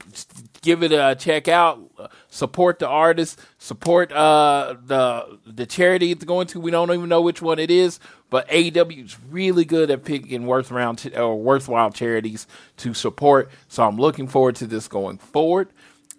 give 0.61 0.83
it 0.83 0.91
a 0.91 1.15
check 1.17 1.47
out. 1.47 1.79
Support 2.29 2.79
the 2.79 2.87
artist. 2.87 3.39
Support 3.57 4.11
uh, 4.11 4.75
the 4.85 5.39
the 5.45 5.65
charity 5.65 6.11
it's 6.11 6.25
going 6.25 6.47
to. 6.47 6.59
We 6.59 6.71
don't 6.71 6.91
even 6.91 7.07
know 7.07 7.21
which 7.21 7.41
one 7.41 7.57
it 7.57 7.71
is, 7.71 7.99
but 8.29 8.47
AEW 8.49 9.05
is 9.05 9.17
really 9.29 9.63
good 9.63 9.89
at 9.89 10.03
picking 10.03 10.45
worth 10.45 10.71
worthwhile 10.71 10.97
or 11.15 11.41
worthwhile 11.41 11.91
charities 11.91 12.47
to 12.77 12.93
support. 12.93 13.49
So 13.69 13.83
I'm 13.83 13.97
looking 13.97 14.27
forward 14.27 14.55
to 14.57 14.67
this 14.67 14.87
going 14.87 15.17
forward. 15.17 15.69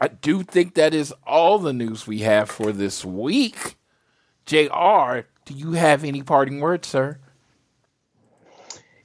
I 0.00 0.08
do 0.08 0.42
think 0.42 0.74
that 0.74 0.94
is 0.94 1.12
all 1.26 1.58
the 1.58 1.72
news 1.72 2.06
we 2.06 2.20
have 2.20 2.50
for 2.50 2.72
this 2.72 3.04
week. 3.04 3.76
Jr., 4.46 5.20
do 5.44 5.54
you 5.54 5.72
have 5.72 6.04
any 6.04 6.22
parting 6.22 6.60
words, 6.60 6.88
sir? 6.88 7.18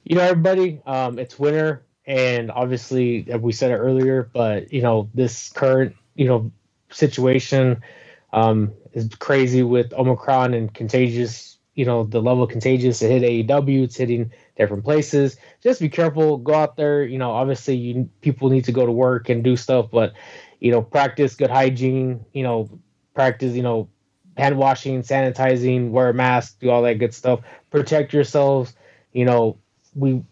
You 0.04 0.16
know, 0.16 0.22
everybody, 0.22 0.80
um, 0.86 1.18
it's 1.18 1.38
winter 1.38 1.84
and 2.06 2.50
obviously 2.50 3.22
we 3.40 3.52
said 3.52 3.70
it 3.70 3.76
earlier 3.76 4.28
but 4.32 4.72
you 4.72 4.82
know 4.82 5.08
this 5.14 5.50
current 5.50 5.94
you 6.14 6.26
know 6.26 6.50
situation 6.90 7.80
um, 8.32 8.72
is 8.92 9.08
crazy 9.18 9.62
with 9.62 9.92
omicron 9.94 10.54
and 10.54 10.74
contagious 10.74 11.58
you 11.74 11.84
know 11.84 12.04
the 12.04 12.20
level 12.20 12.42
of 12.42 12.50
contagious 12.50 13.02
it 13.02 13.10
hit 13.10 13.48
aew 13.48 13.84
it's 13.84 13.96
hitting 13.96 14.30
different 14.56 14.84
places 14.84 15.36
just 15.62 15.80
be 15.80 15.88
careful 15.88 16.36
go 16.36 16.54
out 16.54 16.76
there 16.76 17.02
you 17.04 17.18
know 17.18 17.30
obviously 17.30 17.74
you 17.74 18.08
people 18.20 18.50
need 18.50 18.64
to 18.64 18.72
go 18.72 18.86
to 18.86 18.92
work 18.92 19.28
and 19.28 19.42
do 19.42 19.56
stuff 19.56 19.86
but 19.90 20.12
you 20.60 20.70
know 20.70 20.82
practice 20.82 21.34
good 21.34 21.50
hygiene 21.50 22.24
you 22.32 22.42
know 22.42 22.68
practice 23.14 23.54
you 23.54 23.62
know 23.62 23.88
hand 24.36 24.56
washing 24.58 25.02
sanitizing 25.02 25.90
wear 25.90 26.10
a 26.10 26.14
mask 26.14 26.58
do 26.60 26.70
all 26.70 26.82
that 26.82 26.94
good 26.98 27.14
stuff 27.14 27.40
protect 27.70 28.12
yourselves 28.12 28.74
you 29.12 29.24
know 29.24 29.56
we 29.94 30.22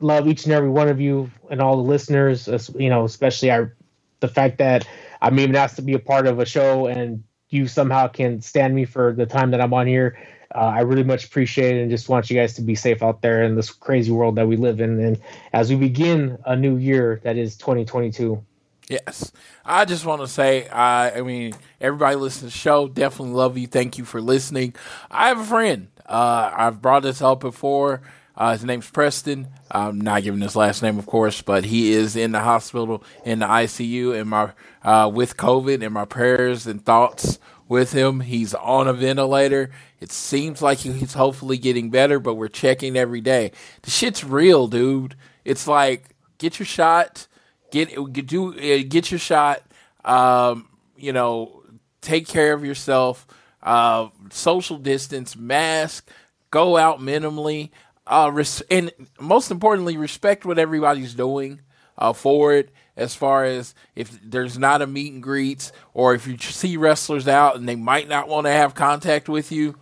love 0.00 0.26
each 0.28 0.44
and 0.44 0.52
every 0.52 0.68
one 0.70 0.88
of 0.88 1.00
you 1.00 1.30
and 1.50 1.60
all 1.60 1.76
the 1.76 1.82
listeners. 1.82 2.48
You 2.78 2.90
know, 2.90 3.04
especially 3.04 3.50
our 3.50 3.74
the 4.20 4.28
fact 4.28 4.58
that 4.58 4.86
I'm 5.22 5.38
even 5.38 5.56
asked 5.56 5.76
to 5.76 5.82
be 5.82 5.94
a 5.94 5.98
part 5.98 6.26
of 6.26 6.38
a 6.38 6.44
show 6.44 6.86
and 6.86 7.24
you 7.48 7.66
somehow 7.66 8.08
can 8.08 8.40
stand 8.40 8.74
me 8.74 8.84
for 8.84 9.12
the 9.12 9.26
time 9.26 9.50
that 9.52 9.60
I'm 9.60 9.74
on 9.74 9.86
here. 9.86 10.18
Uh, 10.54 10.58
I 10.58 10.80
really 10.80 11.04
much 11.04 11.24
appreciate 11.24 11.76
it 11.76 11.82
and 11.82 11.90
just 11.90 12.08
want 12.08 12.28
you 12.28 12.36
guys 12.36 12.54
to 12.54 12.62
be 12.62 12.74
safe 12.74 13.02
out 13.02 13.22
there 13.22 13.42
in 13.44 13.54
this 13.54 13.70
crazy 13.70 14.10
world 14.10 14.34
that 14.36 14.48
we 14.48 14.56
live 14.56 14.80
in. 14.80 14.98
And 15.00 15.20
as 15.52 15.70
we 15.70 15.76
begin 15.76 16.38
a 16.44 16.56
new 16.56 16.76
year 16.76 17.20
that 17.24 17.36
is 17.36 17.56
2022. 17.56 18.44
Yes. 18.90 19.30
I 19.64 19.84
just 19.84 20.04
want 20.04 20.20
to 20.20 20.26
say, 20.26 20.68
I, 20.68 21.18
I 21.18 21.22
mean, 21.22 21.54
everybody 21.80 22.16
listening 22.16 22.50
to 22.50 22.54
the 22.54 22.58
show, 22.58 22.88
definitely 22.88 23.34
love 23.34 23.56
you. 23.56 23.68
Thank 23.68 23.98
you 23.98 24.04
for 24.04 24.20
listening. 24.20 24.74
I 25.10 25.28
have 25.28 25.38
a 25.38 25.44
friend. 25.44 25.88
Uh, 26.06 26.52
I've 26.52 26.82
brought 26.82 27.04
this 27.04 27.22
up 27.22 27.38
before. 27.38 28.02
Uh, 28.36 28.52
his 28.52 28.64
name's 28.64 28.90
Preston. 28.90 29.46
I'm 29.70 30.00
not 30.00 30.24
giving 30.24 30.40
his 30.40 30.56
last 30.56 30.82
name, 30.82 30.98
of 30.98 31.06
course, 31.06 31.40
but 31.40 31.66
he 31.66 31.92
is 31.92 32.16
in 32.16 32.32
the 32.32 32.40
hospital 32.40 33.04
in 33.24 33.38
the 33.38 33.46
ICU 33.46 34.18
and 34.18 34.28
my 34.28 34.52
uh, 34.82 35.08
with 35.08 35.36
COVID. 35.36 35.84
And 35.84 35.94
my 35.94 36.04
prayers 36.04 36.66
and 36.66 36.84
thoughts 36.84 37.38
with 37.68 37.92
him. 37.92 38.20
He's 38.20 38.54
on 38.54 38.88
a 38.88 38.92
ventilator. 38.92 39.70
It 40.00 40.10
seems 40.10 40.60
like 40.60 40.78
he's 40.78 41.14
hopefully 41.14 41.58
getting 41.58 41.90
better, 41.90 42.18
but 42.18 42.34
we're 42.34 42.48
checking 42.48 42.96
every 42.96 43.20
day. 43.20 43.52
The 43.82 43.90
shit's 43.90 44.24
real, 44.24 44.66
dude. 44.66 45.14
It's 45.44 45.68
like 45.68 46.16
get 46.38 46.58
your 46.58 46.66
shot, 46.66 47.28
get 47.70 47.94
do 48.26 48.54
uh, 48.54 48.82
get 48.88 49.10
your 49.10 49.20
shot. 49.20 49.62
Um, 50.04 50.68
you 50.96 51.12
know, 51.12 51.62
take 52.00 52.26
care 52.26 52.52
of 52.52 52.64
yourself. 52.64 53.26
Uh, 53.62 54.08
social 54.30 54.78
distance, 54.78 55.36
mask, 55.36 56.08
go 56.50 56.78
out 56.78 56.98
minimally 56.98 57.70
uh, 58.10 58.30
res- 58.32 58.62
and 58.62 58.90
most 59.18 59.50
importantly, 59.50 59.96
respect 59.96 60.44
what 60.44 60.58
everybody's 60.58 61.14
doing 61.14 61.60
uh, 61.96 62.12
for 62.12 62.52
it. 62.52 62.70
As 62.96 63.14
far 63.14 63.44
as 63.44 63.74
if 63.94 64.18
there's 64.22 64.58
not 64.58 64.82
a 64.82 64.86
meet 64.86 65.12
and 65.12 65.22
greets, 65.22 65.72
or 65.94 66.12
if 66.14 66.26
you 66.26 66.36
see 66.36 66.76
wrestlers 66.76 67.26
out 67.26 67.56
and 67.56 67.66
they 67.66 67.76
might 67.76 68.08
not 68.08 68.28
want 68.28 68.46
to 68.46 68.52
have 68.52 68.74
contact 68.74 69.26
with 69.26 69.52
you, 69.52 69.76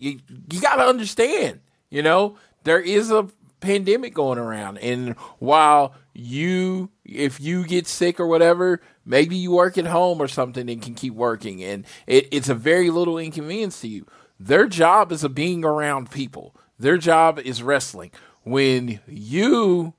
you 0.00 0.18
you 0.50 0.60
got 0.60 0.76
to 0.76 0.86
understand. 0.86 1.60
You 1.90 2.02
know 2.02 2.36
there 2.64 2.80
is 2.80 3.12
a 3.12 3.28
pandemic 3.60 4.14
going 4.14 4.38
around, 4.38 4.78
and 4.78 5.12
while 5.38 5.94
you 6.14 6.90
if 7.04 7.40
you 7.40 7.64
get 7.64 7.86
sick 7.86 8.18
or 8.18 8.26
whatever, 8.26 8.80
maybe 9.04 9.36
you 9.36 9.52
work 9.52 9.76
at 9.76 9.86
home 9.86 10.20
or 10.20 10.28
something 10.28 10.70
and 10.70 10.80
can 10.80 10.94
keep 10.94 11.14
working, 11.14 11.62
and 11.62 11.84
it, 12.06 12.28
it's 12.30 12.48
a 12.48 12.54
very 12.54 12.90
little 12.90 13.18
inconvenience 13.18 13.80
to 13.80 13.88
you. 13.88 14.06
Their 14.38 14.66
job 14.66 15.12
is 15.12 15.24
a 15.24 15.28
being 15.28 15.64
around 15.64 16.10
people. 16.10 16.54
Their 16.78 16.98
job 16.98 17.38
is 17.38 17.62
wrestling. 17.62 18.10
When 18.42 19.00
you, 19.06 19.94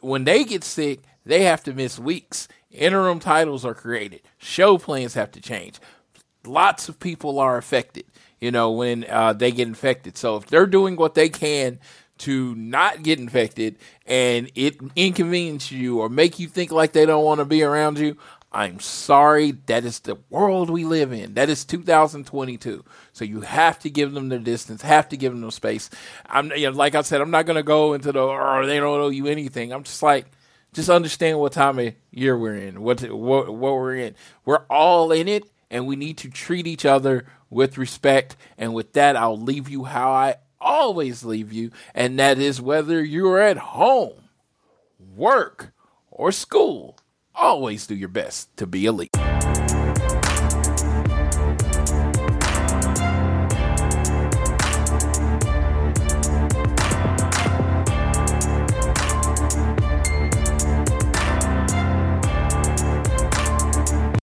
when 0.00 0.24
they 0.24 0.44
get 0.44 0.64
sick, 0.64 1.00
they 1.24 1.44
have 1.44 1.62
to 1.64 1.72
miss 1.72 1.98
weeks. 1.98 2.46
Interim 2.70 3.18
titles 3.18 3.64
are 3.64 3.74
created. 3.74 4.22
Show 4.38 4.78
plans 4.78 5.14
have 5.14 5.30
to 5.32 5.40
change. 5.40 5.80
Lots 6.44 6.88
of 6.88 7.00
people 7.00 7.38
are 7.38 7.56
affected, 7.56 8.04
you 8.40 8.50
know, 8.50 8.70
when 8.70 9.04
uh, 9.08 9.32
they 9.32 9.50
get 9.50 9.68
infected. 9.68 10.16
So 10.16 10.36
if 10.36 10.46
they're 10.46 10.66
doing 10.66 10.96
what 10.96 11.14
they 11.14 11.28
can 11.28 11.80
to 12.20 12.54
not 12.54 13.02
get 13.02 13.18
infected 13.18 13.76
and 14.06 14.50
it 14.54 14.78
inconvenience 14.94 15.72
you 15.72 16.00
or 16.00 16.08
make 16.08 16.38
you 16.38 16.46
think 16.48 16.70
like 16.70 16.92
they 16.92 17.06
don't 17.06 17.24
want 17.24 17.38
to 17.38 17.44
be 17.44 17.62
around 17.62 17.98
you, 17.98 18.16
I'm 18.52 18.80
sorry, 18.80 19.52
that 19.66 19.84
is 19.84 20.00
the 20.00 20.18
world 20.28 20.70
we 20.70 20.84
live 20.84 21.12
in. 21.12 21.34
That 21.34 21.48
is 21.48 21.64
2022. 21.64 22.84
So 23.12 23.24
you 23.24 23.42
have 23.42 23.78
to 23.80 23.90
give 23.90 24.12
them 24.12 24.28
their 24.28 24.40
distance, 24.40 24.82
have 24.82 25.08
to 25.10 25.16
give 25.16 25.32
them 25.32 25.40
their 25.40 25.50
space. 25.50 25.88
I'm, 26.26 26.50
you 26.52 26.70
know, 26.70 26.76
like 26.76 26.94
I 26.94 27.02
said, 27.02 27.20
I'm 27.20 27.30
not 27.30 27.46
going 27.46 27.56
to 27.56 27.62
go 27.62 27.94
into 27.94 28.10
the, 28.12 28.20
or 28.20 28.62
oh, 28.62 28.66
they 28.66 28.78
don't 28.78 29.00
owe 29.00 29.08
you 29.08 29.26
anything. 29.26 29.72
I'm 29.72 29.84
just 29.84 30.02
like, 30.02 30.26
just 30.72 30.90
understand 30.90 31.38
what 31.38 31.52
time 31.52 31.78
of 31.78 31.94
year 32.10 32.36
we're 32.36 32.56
in, 32.56 32.82
what, 32.82 33.00
what, 33.02 33.54
what 33.54 33.74
we're 33.74 33.96
in. 33.96 34.14
We're 34.44 34.64
all 34.68 35.10
in 35.12 35.26
it, 35.26 35.44
and 35.70 35.86
we 35.86 35.96
need 35.96 36.18
to 36.18 36.30
treat 36.30 36.66
each 36.66 36.84
other 36.84 37.26
with 37.50 37.78
respect. 37.78 38.36
And 38.58 38.74
with 38.74 38.92
that, 38.94 39.16
I'll 39.16 39.40
leave 39.40 39.68
you 39.68 39.84
how 39.84 40.10
I 40.10 40.36
always 40.60 41.24
leave 41.24 41.52
you, 41.52 41.70
and 41.94 42.18
that 42.18 42.38
is 42.38 42.60
whether 42.60 43.02
you're 43.02 43.40
at 43.40 43.56
home, 43.58 44.28
work, 44.98 45.72
or 46.10 46.32
school 46.32 46.96
always 47.40 47.86
do 47.86 47.94
your 47.94 48.08
best 48.08 48.54
to 48.56 48.66
be 48.66 48.86
elite. 48.86 49.10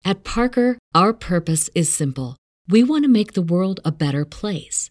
At 0.05 0.23
Parker, 0.23 0.79
our 0.95 1.13
purpose 1.13 1.69
is 1.75 1.93
simple. 1.93 2.37
We 2.69 2.85
want 2.85 3.05
to 3.05 3.09
make 3.09 3.33
the 3.33 3.43
world 3.43 3.81
a 3.85 3.91
better 3.91 4.25
place 4.25 4.91